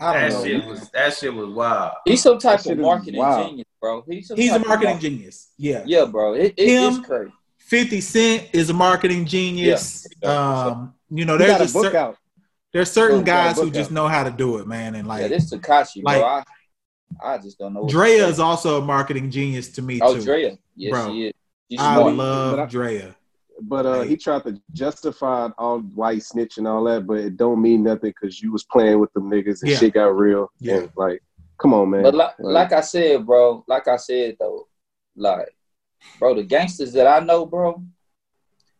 I 0.00 0.12
that 0.14 0.30
don't 0.30 0.38
know. 0.38 0.44
shit 0.46 0.58
man. 0.60 0.68
was 0.68 0.90
that 0.90 1.14
shit 1.14 1.34
was 1.34 1.48
wild. 1.50 1.92
He's 2.06 2.22
some 2.22 2.38
type 2.38 2.60
That 2.62 2.72
of 2.72 2.78
marketing 2.78 3.22
genius, 3.22 3.66
bro. 3.80 4.02
He's, 4.08 4.28
some 4.28 4.36
He's 4.36 4.50
a 4.50 4.52
type 4.54 4.62
of 4.62 4.68
marketing 4.68 4.98
genius. 4.98 5.50
Yeah. 5.58 5.82
Yeah, 5.84 6.06
bro. 6.06 6.34
It, 6.34 6.54
it, 6.56 6.68
Him, 6.68 6.94
it's 7.00 7.06
crazy. 7.06 7.32
50 7.58 8.00
Cent 8.00 8.48
is 8.52 8.70
a 8.70 8.74
marketing 8.74 9.26
genius. 9.26 10.06
Yeah. 10.22 10.64
Um, 10.64 10.94
you 11.10 11.24
know, 11.24 11.36
there's 11.36 11.60
a 11.60 11.64
a 11.78 11.82
book 11.82 11.92
cer- 11.92 11.98
out. 11.98 12.16
there's 12.72 12.90
certain 12.90 13.18
He 13.18 13.24
guys 13.24 13.56
who 13.56 13.64
book 13.64 13.74
just 13.74 13.90
know 13.90 14.08
how 14.08 14.24
to 14.24 14.30
do 14.30 14.58
it, 14.58 14.66
man. 14.66 14.94
And 14.94 15.06
yeah, 15.06 15.12
like 15.14 15.28
this 15.28 15.52
Tekashi, 15.52 16.02
like- 16.02 16.20
bro. 16.20 16.26
I, 16.28 16.44
I 17.22 17.38
just 17.38 17.58
don't 17.58 17.74
know. 17.74 17.82
what 17.82 17.90
Drea 17.90 18.26
is 18.26 18.38
also 18.40 18.80
a 18.80 18.84
marketing 18.84 19.30
genius 19.30 19.68
to 19.72 19.82
me 19.82 20.00
Oh, 20.02 20.14
too. 20.14 20.22
Drea. 20.22 20.58
Yes, 20.76 20.90
Bro. 20.92 21.12
she 21.12 21.26
is. 21.26 21.32
She's 21.70 21.80
I 21.80 21.94
smart. 21.96 22.14
love 22.14 22.56
But 22.56 22.62
I- 22.62 22.66
Drea. 22.66 23.16
But 23.62 23.84
uh, 23.84 24.00
he 24.02 24.16
tried 24.16 24.44
to 24.44 24.58
justify 24.72 25.50
all 25.58 25.80
why 25.80 26.14
he 26.14 26.20
snitch 26.20 26.56
and 26.56 26.66
all 26.66 26.82
that, 26.84 27.06
but 27.06 27.18
it 27.18 27.36
don't 27.36 27.60
mean 27.60 27.82
nothing 27.82 28.10
because 28.18 28.40
you 28.40 28.50
was 28.52 28.64
playing 28.64 28.98
with 29.00 29.12
them 29.12 29.30
niggas 29.30 29.60
and 29.60 29.70
Yeah. 29.70 29.76
shit 29.76 29.92
got 29.92 30.16
real. 30.16 30.50
Yeah. 30.60 30.76
And 30.78 30.90
like, 30.96 31.22
come 31.58 31.74
on, 31.74 31.90
man. 31.90 32.02
But 32.04 32.14
like, 32.14 32.38
Like- 32.38 32.70
like 32.70 32.72
I 32.72 32.80
said, 32.80 33.26
bro, 33.26 33.62
like 33.68 33.86
I 33.86 33.96
said 33.96 34.36
though, 34.40 34.66
like, 35.14 35.54
bro, 36.18 36.34
the 36.36 36.42
gangsters 36.42 36.94
that 36.94 37.06
I 37.06 37.20
know, 37.22 37.44
bro, 37.44 37.82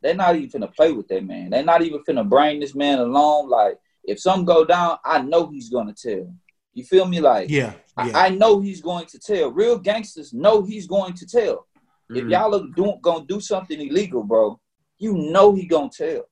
they're 0.01 0.15
not 0.15 0.35
even 0.37 0.63
finna 0.63 0.75
play 0.75 0.93
with 0.93 1.09
that 1.09 1.27
man. 1.27 1.51
They're 1.51 1.63
not 1.63 1.83
even 1.83 2.03
finna 2.09 2.27
bring 2.27 2.61
this 2.61 2.75
man 2.75 3.01
along. 3.01 3.51
Like, 3.51 3.77
if 4.05 4.19
something 4.19 4.47
go 4.47 4.65
down, 4.65 4.97
I 5.05 5.21
know 5.21 5.51
he's 5.51 5.69
gonna 5.69 5.93
tell. 5.93 6.33
You 6.75 6.85
feel 6.85 7.07
me? 7.07 7.21
Like, 7.21 7.51
Yeah. 7.51 7.75
Yeah. 7.99 8.13
I, 8.15 8.27
I 8.27 8.29
know 8.31 8.61
he's 8.61 8.81
going 8.81 9.07
to 9.07 9.19
tell. 9.19 9.51
Real 9.51 9.77
gangsters 9.79 10.33
know 10.33 10.63
he's 10.63 10.87
going 10.87 11.15
to 11.15 11.27
tell. 11.27 11.67
If 12.11 12.25
Mhm. 12.25 12.31
y'all 12.31 12.55
are 12.55 12.67
doing 12.75 12.99
gonna 13.03 13.25
do 13.25 13.41
something 13.41 13.81
illegal, 13.81 14.23
bro, 14.25 14.59
you 14.99 15.13
know 15.15 15.55
he 15.55 15.67
gonna 15.67 15.91
tell. 15.97 16.25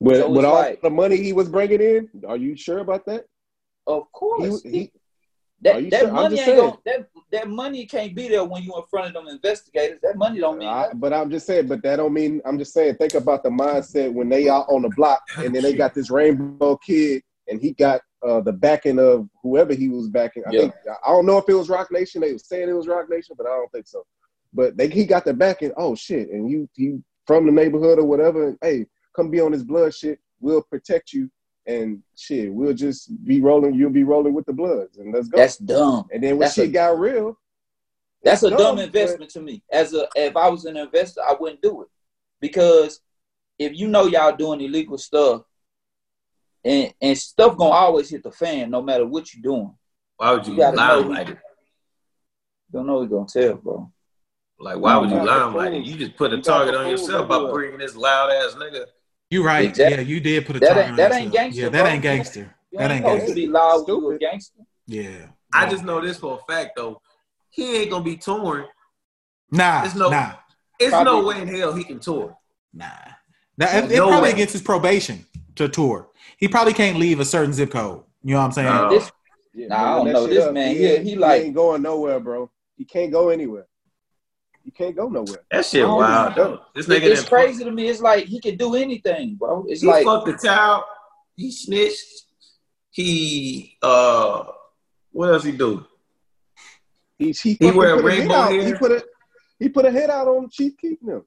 with 0.00 0.18
so 0.20 0.28
with 0.30 0.44
all 0.44 0.54
like- 0.54 0.82
the 0.82 0.90
money 0.90 1.16
he 1.16 1.32
was 1.32 1.48
bringing 1.48 1.80
in, 1.80 2.08
are 2.26 2.36
you 2.36 2.56
sure 2.56 2.78
about 2.78 3.06
that? 3.06 3.26
Of 3.86 4.10
course, 4.12 4.62
He, 4.62 4.70
he, 4.70 4.92
that, 5.62 5.90
that 5.90 6.00
sure? 6.00 6.12
Money 6.12 6.40
ain't 6.40 6.56
gonna, 6.56 6.78
that 6.84 7.08
that 7.30 7.48
money 7.48 7.86
can't 7.86 8.14
be 8.14 8.28
there 8.28 8.44
when 8.44 8.62
you 8.62 8.74
in 8.76 8.82
front 8.90 9.06
of 9.08 9.12
them 9.14 9.28
investigators. 9.28 10.00
That 10.02 10.16
money 10.16 10.40
don't 10.40 10.58
mean 10.58 10.68
I, 10.68 10.92
but 10.94 11.12
I'm 11.12 11.30
just 11.30 11.46
saying, 11.46 11.68
but 11.68 11.82
that 11.82 11.96
don't 11.96 12.12
mean. 12.12 12.40
I'm 12.44 12.58
just 12.58 12.72
saying. 12.72 12.96
Think 12.96 13.14
about 13.14 13.42
the 13.44 13.50
mindset 13.50 14.12
when 14.12 14.28
they 14.28 14.48
out 14.48 14.66
on 14.68 14.82
the 14.82 14.90
block, 14.90 15.22
and 15.38 15.54
then 15.54 15.62
they 15.62 15.74
got 15.74 15.94
this 15.94 16.10
rainbow 16.10 16.76
kid, 16.76 17.22
and 17.48 17.60
he 17.60 17.72
got 17.72 18.00
uh, 18.26 18.40
the 18.40 18.52
backing 18.52 18.98
of 18.98 19.28
whoever 19.42 19.74
he 19.74 19.88
was 19.88 20.08
backing. 20.08 20.42
I 20.46 20.52
Yeah. 20.52 20.60
think 20.60 20.74
I 21.04 21.08
don't 21.10 21.26
know 21.26 21.38
if 21.38 21.48
it 21.48 21.54
was 21.54 21.68
Roc 21.68 21.90
Nation. 21.92 22.20
They 22.22 22.32
were 22.32 22.38
saying 22.38 22.68
it 22.68 22.72
was 22.72 22.86
Roc 22.88 23.08
Nation, 23.10 23.34
but 23.36 23.46
I 23.46 23.50
don't 23.50 23.70
think 23.70 23.86
so. 23.86 24.04
But 24.52 24.76
they, 24.76 24.88
he 24.88 25.04
got 25.04 25.24
the 25.24 25.34
backing. 25.34 25.72
Oh 25.76 25.94
shit! 25.94 26.30
And 26.30 26.50
you 26.50 26.68
he 26.74 26.98
from 27.26 27.46
the 27.46 27.52
neighborhood 27.52 27.98
or 27.98 28.04
whatever. 28.04 28.48
And, 28.48 28.58
hey, 28.62 28.86
come 29.14 29.30
be 29.30 29.40
on 29.40 29.52
this 29.52 29.62
blood 29.62 29.94
shit. 29.94 30.18
We'll 30.40 30.62
protect 30.62 31.12
you, 31.12 31.30
and 31.66 32.02
shit, 32.16 32.52
we'll 32.52 32.74
just 32.74 33.10
be 33.24 33.40
rolling. 33.40 33.74
You'll 33.74 33.90
be 33.90 34.04
rolling 34.04 34.32
with 34.34 34.46
the 34.46 34.52
Bloods, 34.52 34.98
and 34.98 35.12
let's 35.12 35.28
go. 35.28 35.38
That's 35.38 35.56
dumb. 35.56 36.06
and 36.12 36.22
then 36.22 36.32
when 36.32 36.40
that's 36.40 36.54
shit 36.54 36.68
a- 36.68 36.72
got 36.72 36.98
real, 36.98 37.36
That's 38.22 38.42
a 38.42 38.50
dumb 38.50 38.76
but- 38.76 38.84
investment 38.86 39.30
to 39.32 39.40
me. 39.40 39.62
As 39.72 39.92
a 39.94 40.06
if 40.16 40.36
I 40.36 40.48
was 40.48 40.64
an 40.66 40.76
investor, 40.76 41.20
I 41.22 41.34
wouldn't 41.38 41.60
do 41.62 41.82
it 41.82 41.88
because 42.40 43.00
if 43.58 43.76
you 43.76 43.88
know 43.88 44.06
y'all 44.06 44.36
doing 44.36 44.60
illegal 44.60 44.98
stuff, 44.98 45.42
and 46.64 46.92
and 47.00 47.18
stuff 47.18 47.56
gonna 47.56 47.70
always 47.70 48.08
hit 48.10 48.22
the 48.22 48.30
fan 48.32 48.70
no 48.70 48.82
matter 48.82 49.06
what 49.06 49.32
you're 49.34 49.42
doing. 49.42 49.74
Why 50.16 50.32
would 50.32 50.46
you 50.46 50.54
You 50.54 50.58
gotta 50.60 50.76
lie 50.76 50.88
know 51.00 51.08
like 51.08 51.28
it? 51.28 51.38
You 52.72 52.78
don't 52.78 52.86
know 52.86 53.02
he 53.02 53.08
gonna 53.08 53.26
tell, 53.26 53.54
bro. 53.56 53.90
Like, 54.58 54.78
why 54.78 54.96
would 54.96 55.10
you 55.10 55.16
lie 55.16 55.38
the 55.40 55.46
like 55.56 55.72
it? 55.74 55.84
You 55.84 55.96
just 55.98 56.16
put 56.16 56.32
a 56.32 56.36
You 56.36 56.42
target 56.42 56.74
on 56.74 56.88
yourself 56.88 57.28
by 57.28 57.34
everywhere. 57.36 57.52
bringing 57.54 57.78
this 57.78 57.96
loud 57.96 58.30
ass 58.30 58.54
nigga. 58.54 58.86
You 59.30 59.44
right. 59.44 59.68
Exactly. 59.68 59.96
Yeah, 59.96 60.02
you 60.02 60.20
did 60.20 60.46
put 60.46 60.56
a 60.56 60.60
That 60.60 60.66
target 60.68 60.82
ain't- 60.84 60.90
on 60.92 60.96
that 60.96 61.12
ain't 61.12 61.32
gangster, 61.32 61.60
Yeah, 61.62 61.68
that 61.70 61.82
bro. 61.82 61.90
ain't 61.90 62.02
gangster. 62.02 62.54
You 62.70 62.78
That 62.78 62.90
ain't 62.90 62.92
ain't 62.92 63.04
supposed 63.04 63.18
gangster. 63.20 63.34
to 63.34 63.40
be 63.40 63.46
loud 63.48 63.86
when 63.88 63.96
you 64.02 64.10
a 64.12 64.18
gangster. 64.18 64.60
Yeah. 64.86 65.26
I 65.52 65.68
just 65.68 65.84
know 65.84 66.00
this 66.00 66.18
for 66.18 66.40
a 66.40 66.52
fact 66.52 66.72
though. 66.76 67.00
He 67.50 67.76
ain't 67.78 67.90
gonna 67.90 68.04
be 68.04 68.16
torn. 68.16 68.64
Nah. 69.50 69.82
There's 69.82 69.94
no- 69.94 70.10
nah. 70.10 70.32
There's 70.78 70.92
no 70.92 71.24
way 71.24 71.40
in 71.42 71.48
hell 71.48 71.72
he 71.72 71.84
can 71.84 72.00
tour. 72.00 72.36
Nah. 72.72 72.86
That, 73.58 73.90
it, 73.90 73.96
No 73.96 74.08
probably 74.08 74.28
way. 74.28 74.32
against 74.32 74.52
his 74.52 74.62
probation 74.62 75.24
to 75.56 75.68
tour. 75.68 76.08
He 76.38 76.48
probably 76.48 76.72
can't 76.72 76.98
leave 76.98 77.20
a 77.20 77.24
certain 77.24 77.52
zip 77.52 77.70
code. 77.70 78.02
You 78.22 78.34
know 78.34 78.40
what 78.40 78.46
I'm 78.46 78.52
saying? 78.52 78.68
No. 78.74 78.90
This 78.90 79.10
Yeah, 79.56 79.68
Nah, 79.68 79.76
I 79.76 79.94
don't 80.04 80.12
know. 80.12 80.26
This 80.26 80.44
up. 80.44 80.52
man 80.54 80.74
here, 80.74 80.96
ain't- 80.96 81.06
he 81.06 81.14
like- 81.14 81.42
ain't 81.42 81.54
going 81.54 81.80
nowhere, 81.82 82.18
bro. 82.18 82.50
He 82.76 82.84
can't 82.84 83.12
go 83.12 83.28
anywhere. 83.28 83.66
He 84.64 84.70
can't 84.72 84.96
go 84.96 85.08
nowhere. 85.08 85.44
That 85.50 85.64
shit 85.64 85.84
Oh, 85.84 85.96
wild 85.96 86.36
my. 86.36 86.58
This 86.74 86.88
it- 86.88 86.90
nigga 86.90 87.02
it's 87.10 87.20
done- 87.20 87.28
crazy 87.28 87.62
to 87.64 87.70
me. 87.70 87.86
It's 87.88 88.00
like 88.00 88.24
he 88.24 88.40
can 88.40 88.56
do 88.56 88.74
anything, 88.74 89.36
bro. 89.36 89.64
It's 89.68 89.82
He 89.82 89.86
like 89.86 90.04
fucked 90.04 90.26
the 90.26 90.38
child. 90.48 90.84
He 91.36 91.52
snitched. 91.52 92.24
He 92.90 93.76
uh, 93.82 94.44
what 95.12 95.32
else 95.32 95.44
he 95.44 95.52
do? 95.52 95.84
He 97.18 97.30
he, 97.32 97.54
He 97.60 97.70
wear 97.70 97.94
put 97.96 98.04
a 98.04 98.06
rainbow 98.06 98.34
out. 98.34 98.52
He 98.52 98.74
put 98.74 98.90
a 98.92 99.04
he 99.60 99.68
put 99.68 99.84
a 99.84 99.90
hit 99.90 100.10
out 100.10 100.26
on 100.28 100.48
Chief 100.50 100.76
keeping 100.78 101.08
them, 101.08 101.24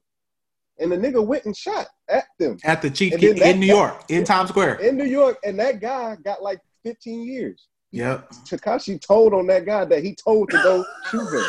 and 0.78 0.92
the 0.92 0.96
nigga 0.96 1.24
went 1.24 1.44
and 1.44 1.56
shot 1.56 1.86
at 2.08 2.24
them 2.38 2.56
At 2.64 2.82
the 2.82 2.90
Chief 2.90 3.12
And 3.14 3.22
in 3.24 3.36
that- 3.38 3.56
New 3.58 3.66
York, 3.66 4.04
in 4.08 4.24
Times 4.24 4.50
Square. 4.50 4.76
in 4.76 4.96
New 4.96 5.04
York, 5.06 5.38
and 5.44 5.58
that 5.58 5.80
guy 5.80 6.16
got 6.24 6.42
like 6.42 6.60
15 6.84 7.26
years. 7.26 7.68
Yep. 7.90 8.30
Tekashi 8.44 9.00
told 9.00 9.32
on 9.34 9.46
that 9.48 9.64
guy 9.64 9.84
that 9.86 10.04
he 10.04 10.14
told 10.14 10.50
to 10.50 10.58
go 10.62 10.84
shoot 11.10 11.32
him 11.32 11.44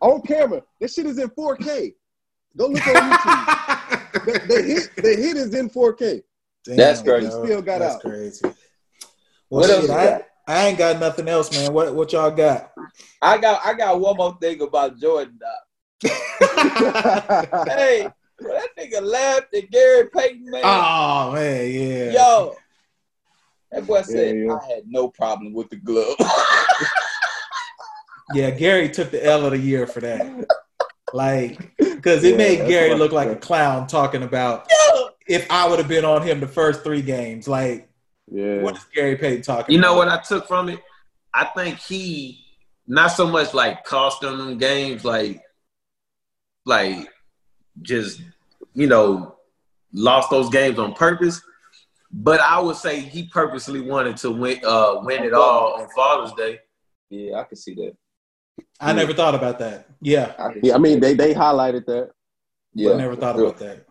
on 0.00 0.22
camera. 0.22 0.62
This 0.80 0.94
shit 0.94 1.06
is 1.06 1.18
in 1.18 1.28
4K. 1.30 1.94
Go 2.56 2.68
look 2.68 2.86
on 2.86 2.94
YouTube. 2.94 4.24
the, 4.24 4.32
the 4.54 4.62
hit 4.62 4.90
the 4.96 5.08
hit 5.22 5.36
is 5.36 5.54
in 5.54 5.68
4K. 5.68 6.22
That's 6.66 7.02
crazy. 7.02 7.26
yo. 7.28 7.44
Still 7.44 7.62
got 7.62 7.74
out. 7.74 7.78
That's 7.80 7.94
out. 7.96 8.00
crazy. 8.02 8.40
Well, 9.50 9.60
What 9.60 9.70
else 9.70 9.80
shit, 9.86 9.90
you 9.90 9.96
I. 9.96 10.22
I 10.48 10.66
ain't 10.68 10.78
got 10.78 11.00
nothing 11.00 11.26
else, 11.28 11.50
man. 11.52 11.72
What 11.72 11.92
what 11.94 12.12
y'all 12.12 12.30
got? 12.30 12.72
I 13.20 13.36
got 13.38 13.60
I 13.66 13.74
got 13.74 14.00
one 14.00 14.16
more 14.16 14.38
thing 14.40 14.60
about 14.62 14.98
Jordan. 14.98 15.38
Hey, 17.66 18.08
bro, 18.38 18.52
that 18.52 18.68
nigga 18.78 19.02
laughed 19.02 19.54
at 19.54 19.70
Gary 19.70 20.08
Payton, 20.14 20.50
man. 20.50 20.62
oh 20.64 21.32
man, 21.32 21.70
yeah. 21.72 22.10
Yo, 22.12 22.56
that 23.72 23.86
boy 23.86 24.02
said 24.02 24.36
Yeah, 24.36 24.44
yeah. 24.44 24.58
I 24.60 24.66
had 24.74 24.82
no 24.86 25.08
problem 25.08 25.52
with 25.52 25.70
the 25.70 25.76
glove. 25.76 26.16
Yeah, 28.34 28.50
Gary 28.50 28.88
took 28.88 29.12
the 29.12 29.24
L 29.24 29.44
of 29.44 29.52
the 29.52 29.58
year 29.58 29.86
for 29.86 30.00
that. 30.00 30.48
Like, 31.14 31.76
because 31.78 32.24
it 32.24 32.32
Yeah, 32.32 32.36
made 32.36 32.66
Gary 32.68 32.92
look 32.96 33.12
like 33.12 33.28
a 33.28 33.36
clown 33.36 33.86
talking 33.86 34.24
about 34.24 34.66
Yo, 34.68 35.10
if 35.28 35.48
I 35.48 35.68
would 35.68 35.78
have 35.78 35.86
been 35.86 36.04
on 36.04 36.22
him 36.22 36.40
the 36.40 36.48
first 36.48 36.82
three 36.82 37.02
games. 37.02 37.46
Like, 37.46 37.88
Yeah. 38.28 38.62
what 38.62 38.76
is 38.76 38.84
Gary 38.92 39.14
Payton 39.14 39.42
talking 39.42 39.72
You 39.72 39.80
know 39.80 39.92
about? 40.00 40.08
what 40.10 40.20
I 40.20 40.22
took 40.22 40.48
from 40.48 40.68
it? 40.70 40.80
I 41.32 41.44
think 41.44 41.78
he 41.78 42.44
not 42.88 43.08
so 43.12 43.28
much 43.28 43.54
like 43.54 43.84
cost 43.84 44.22
them 44.22 44.38
them 44.38 44.58
games, 44.58 45.04
like 45.04 45.40
like 46.64 47.08
just 47.82 48.22
you 48.74 48.86
know 48.86 49.36
lost 49.92 50.30
those 50.30 50.48
games 50.50 50.78
on 50.78 50.92
purpose. 50.94 51.40
But 52.12 52.40
I 52.40 52.60
would 52.60 52.76
say 52.76 53.00
he 53.00 53.24
purposely 53.28 53.80
wanted 53.80 54.16
to 54.18 54.30
win 54.30 54.60
uh 54.64 54.96
win 55.02 55.24
it 55.24 55.34
all 55.34 55.74
on 55.80 55.88
Father's 55.94 56.32
Day. 56.32 56.60
yeah, 57.10 57.38
I 57.40 57.44
can 57.44 57.56
see 57.56 57.74
that. 57.74 57.96
I 58.80 58.92
never 58.92 59.12
thought 59.12 59.34
about 59.34 59.58
that. 59.58 59.86
Yeah, 60.00 60.32
I 60.38 60.50
Yeah, 60.62 60.74
I 60.74 60.78
mean 60.78 61.00
they 61.00 61.14
they 61.14 61.34
highlighted 61.34 61.86
that. 61.86 62.10
yeah, 62.74 62.92
I 62.92 62.96
never 62.96 63.16
thought 63.16 63.38
about 63.38 63.58
that. 63.58 63.84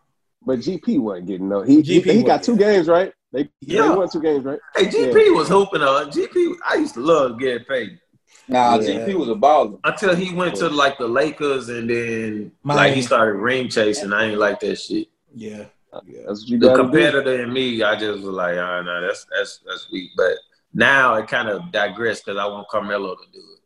But 0.45 0.59
GP 0.59 0.99
wasn't 0.99 1.27
getting 1.27 1.49
no. 1.49 1.61
He 1.63 1.81
he, 1.81 2.01
GP 2.01 2.05
he 2.13 2.23
got 2.23 2.43
two 2.43 2.55
games 2.57 2.87
right. 2.87 3.11
They 3.31 3.49
Yeah. 3.61 3.89
they 3.89 3.95
won 3.95 4.09
two 4.09 4.21
games 4.21 4.45
right. 4.45 4.59
Hey, 4.75 4.85
GP 4.85 5.35
was 5.35 5.49
hooping 5.49 5.81
on 5.81 6.09
GP. 6.11 6.55
I 6.67 6.75
used 6.75 6.93
to 6.95 7.01
love 7.01 7.39
getting 7.39 7.65
paid 7.65 7.99
Nah, 8.47 8.77
Yeah. 8.79 9.05
GP 9.05 9.15
was 9.15 9.29
a 9.29 9.33
baller. 9.33 9.79
until 9.83 10.15
he 10.15 10.33
went 10.33 10.55
to 10.57 10.69
like 10.69 10.97
the 10.97 11.07
Lakers 11.07 11.69
and 11.69 11.89
then 11.89 12.51
like 12.63 12.93
he 12.93 13.01
started 13.01 13.33
ring 13.39 13.69
chasing. 13.69 14.13
I 14.13 14.25
ain't 14.25 14.39
like 14.39 14.59
that 14.61 14.75
shit. 14.79 15.07
Yeah. 15.35 15.65
That's 15.91 16.41
what 16.41 16.47
you 16.49 16.59
The 16.59 16.67
got 16.67 16.71
to 16.77 16.83
do. 16.83 16.89
competitor 16.89 17.43
in 17.43 17.53
me, 17.53 17.81
I 17.81 17.95
just 17.97 18.19
was 18.21 18.29
like, 18.35 18.55
oh 18.55 18.81
no, 18.83 19.01
that's 19.01 19.25
that's 19.35 19.59
that's 19.65 19.89
weak. 19.91 20.11
But 20.17 20.33
now 20.73 21.15
it 21.15 21.27
kind 21.27 21.47
of 21.47 21.71
digressed 21.71 22.25
because 22.25 22.37
I 22.39 22.45
want 22.45 22.67
Carmelo 22.67 23.15
to 23.15 23.21
do 23.31 23.39
it. 23.39 23.59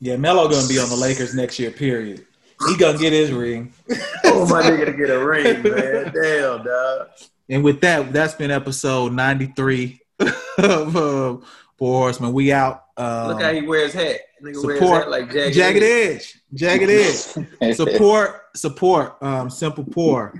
Yeah, 0.00 0.16
Melo 0.16 0.48
gonna 0.48 0.66
be 0.66 0.78
on 0.78 0.88
the 0.88 0.96
Lakers 0.96 1.34
next 1.34 1.58
year. 1.58 1.70
Period. 1.70 2.26
He 2.68 2.76
gonna 2.76 2.98
get 2.98 3.12
his 3.12 3.30
ring. 3.32 3.72
Oh 4.26 4.46
my 4.48 4.62
nigga 4.62 4.86
to 4.86 4.92
get 4.94 5.10
a 5.10 5.24
ring, 5.24 5.62
man. 5.62 6.12
Damn, 6.12 6.64
dog. 6.64 7.08
And 7.50 7.62
with 7.62 7.80
that, 7.82 8.12
that's 8.12 8.34
been 8.34 8.50
episode 8.50 9.12
ninety 9.12 9.46
three 9.54 10.00
of 10.58 10.96
uh, 10.96 11.36
Pour 11.84 12.00
Horsemen. 12.00 12.32
We 12.32 12.50
out. 12.50 12.84
Um, 12.96 13.28
Look 13.28 13.42
how 13.42 13.52
he 13.52 13.60
wears 13.60 13.92
hat. 13.92 14.20
Nigga 14.42 14.64
wears 14.64 14.78
support 14.78 15.02
hat 15.02 15.10
like 15.10 15.30
jagged. 15.30 15.54
jagged 15.54 15.82
Edge. 15.82 16.16
edge, 16.16 16.40
jagged 16.54 16.90
edge. 16.90 17.74
support, 17.76 18.40
support. 18.56 19.22
Um, 19.22 19.50
Simple 19.50 19.84
Pour. 19.84 20.32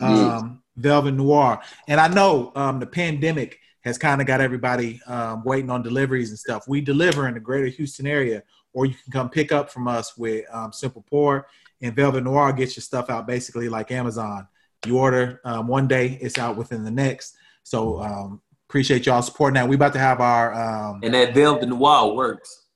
Um, 0.00 0.62
Velvet 0.76 1.12
Noir. 1.12 1.60
And 1.86 2.00
I 2.00 2.08
know 2.08 2.50
um, 2.54 2.80
the 2.80 2.86
pandemic 2.86 3.58
has 3.82 3.98
kind 3.98 4.22
of 4.22 4.26
got 4.26 4.40
everybody 4.40 5.00
um, 5.06 5.44
waiting 5.44 5.68
on 5.68 5.82
deliveries 5.82 6.30
and 6.30 6.38
stuff. 6.38 6.66
We 6.66 6.80
deliver 6.80 7.28
in 7.28 7.34
the 7.34 7.40
greater 7.40 7.66
Houston 7.66 8.06
area, 8.06 8.42
or 8.72 8.86
you 8.86 8.94
can 8.94 9.12
come 9.12 9.28
pick 9.28 9.52
up 9.52 9.70
from 9.70 9.88
us 9.88 10.16
with 10.16 10.46
um, 10.50 10.72
Simple 10.72 11.04
Pour 11.08 11.46
and 11.82 11.94
Velvet 11.94 12.24
Noir 12.24 12.54
gets 12.54 12.74
your 12.74 12.82
stuff 12.82 13.10
out 13.10 13.26
basically 13.26 13.68
like 13.68 13.90
Amazon. 13.90 14.48
You 14.86 14.98
order 14.98 15.42
um, 15.44 15.66
one 15.68 15.88
day, 15.88 16.18
it's 16.22 16.38
out 16.38 16.56
within 16.56 16.84
the 16.84 16.90
next. 16.90 17.36
So 17.64 18.00
um, 18.00 18.40
appreciate 18.76 19.06
y'all 19.06 19.22
supporting 19.22 19.54
that. 19.54 19.66
We 19.66 19.74
about 19.74 19.94
to 19.94 19.98
have 19.98 20.20
our 20.20 20.52
um, 20.52 21.00
And 21.02 21.14
that 21.14 21.32
Velvet 21.32 21.66
Noir 21.66 22.14
works. 22.14 22.66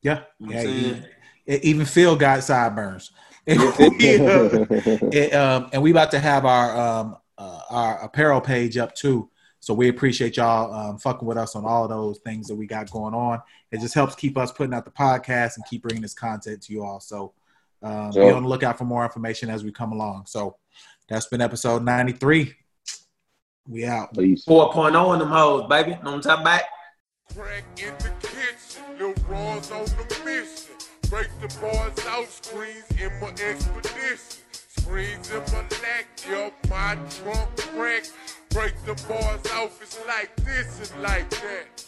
yeah, 0.00 0.22
You 0.38 0.46
know 0.46 0.52
yeah. 0.54 0.58
I'm 0.60 0.64
saying? 0.66 1.04
e- 1.46 1.60
Even 1.62 1.84
Phil 1.84 2.16
got 2.16 2.42
sideburns. 2.42 3.10
And 3.48 3.60
we, 3.60 5.30
uh, 5.32 5.38
um, 5.56 5.70
and 5.72 5.80
we 5.80 5.92
about 5.92 6.10
to 6.10 6.18
have 6.18 6.44
our 6.44 6.76
um, 6.76 7.16
uh, 7.38 7.60
our 7.70 8.02
apparel 8.02 8.40
page 8.40 8.76
up 8.76 8.92
too. 8.96 9.30
So 9.60 9.72
we 9.72 9.88
appreciate 9.88 10.36
y'all 10.36 10.72
um, 10.74 10.98
fucking 10.98 11.28
with 11.28 11.36
us 11.38 11.54
on 11.54 11.64
all 11.64 11.84
of 11.84 11.90
those 11.90 12.18
things 12.24 12.48
that 12.48 12.56
we 12.56 12.66
got 12.66 12.90
going 12.90 13.14
on. 13.14 13.40
It 13.70 13.80
just 13.80 13.94
helps 13.94 14.16
keep 14.16 14.36
us 14.36 14.50
putting 14.50 14.74
out 14.74 14.84
the 14.84 14.90
podcast 14.90 15.56
and 15.56 15.64
keep 15.70 15.82
bringing 15.82 16.02
this 16.02 16.12
content 16.14 16.60
to 16.62 16.72
you 16.72 16.82
all. 16.82 16.98
So 16.98 17.34
um, 17.84 18.10
be 18.10 18.30
on 18.32 18.42
the 18.42 18.48
lookout 18.48 18.78
for 18.78 18.84
more 18.84 19.04
information 19.04 19.48
as 19.48 19.62
we 19.62 19.70
come 19.70 19.92
along. 19.92 20.24
So 20.26 20.56
that's 21.08 21.26
been 21.28 21.40
episode 21.40 21.84
93. 21.84 22.52
We 23.68 23.84
out. 23.84 24.14
Peace. 24.14 24.44
4.0 24.44 25.14
in 25.14 25.18
them 25.18 25.28
hoes, 25.28 25.66
baby. 25.68 25.90
Know 25.90 26.12
what 26.12 26.14
I'm 26.14 26.20
talking 26.20 26.42
about? 26.42 26.60
Crack 27.34 27.64
in 27.76 27.92
the 27.98 28.12
kitchen, 28.26 28.82
Lil 28.98 29.14
Raw's 29.28 29.70
on 29.72 29.84
the 29.84 30.20
mission. 30.24 30.74
Break 31.10 31.28
the 31.40 31.48
bars 31.60 32.06
out, 32.06 32.28
screens 32.28 32.84
in 32.98 33.12
my 33.20 33.28
expedition. 33.28 34.42
Screens 34.52 35.30
in 35.30 35.38
my 35.52 35.62
lack, 35.82 36.06
yo, 36.28 36.52
my 36.70 36.96
trunk 37.10 37.56
crack. 37.56 38.04
Break 38.50 38.74
the 38.84 38.94
bars 39.08 39.44
off, 39.52 39.82
it's 39.82 39.98
like 40.06 40.34
this 40.36 40.90
and 40.90 41.02
like 41.02 41.28
that. 41.30 41.84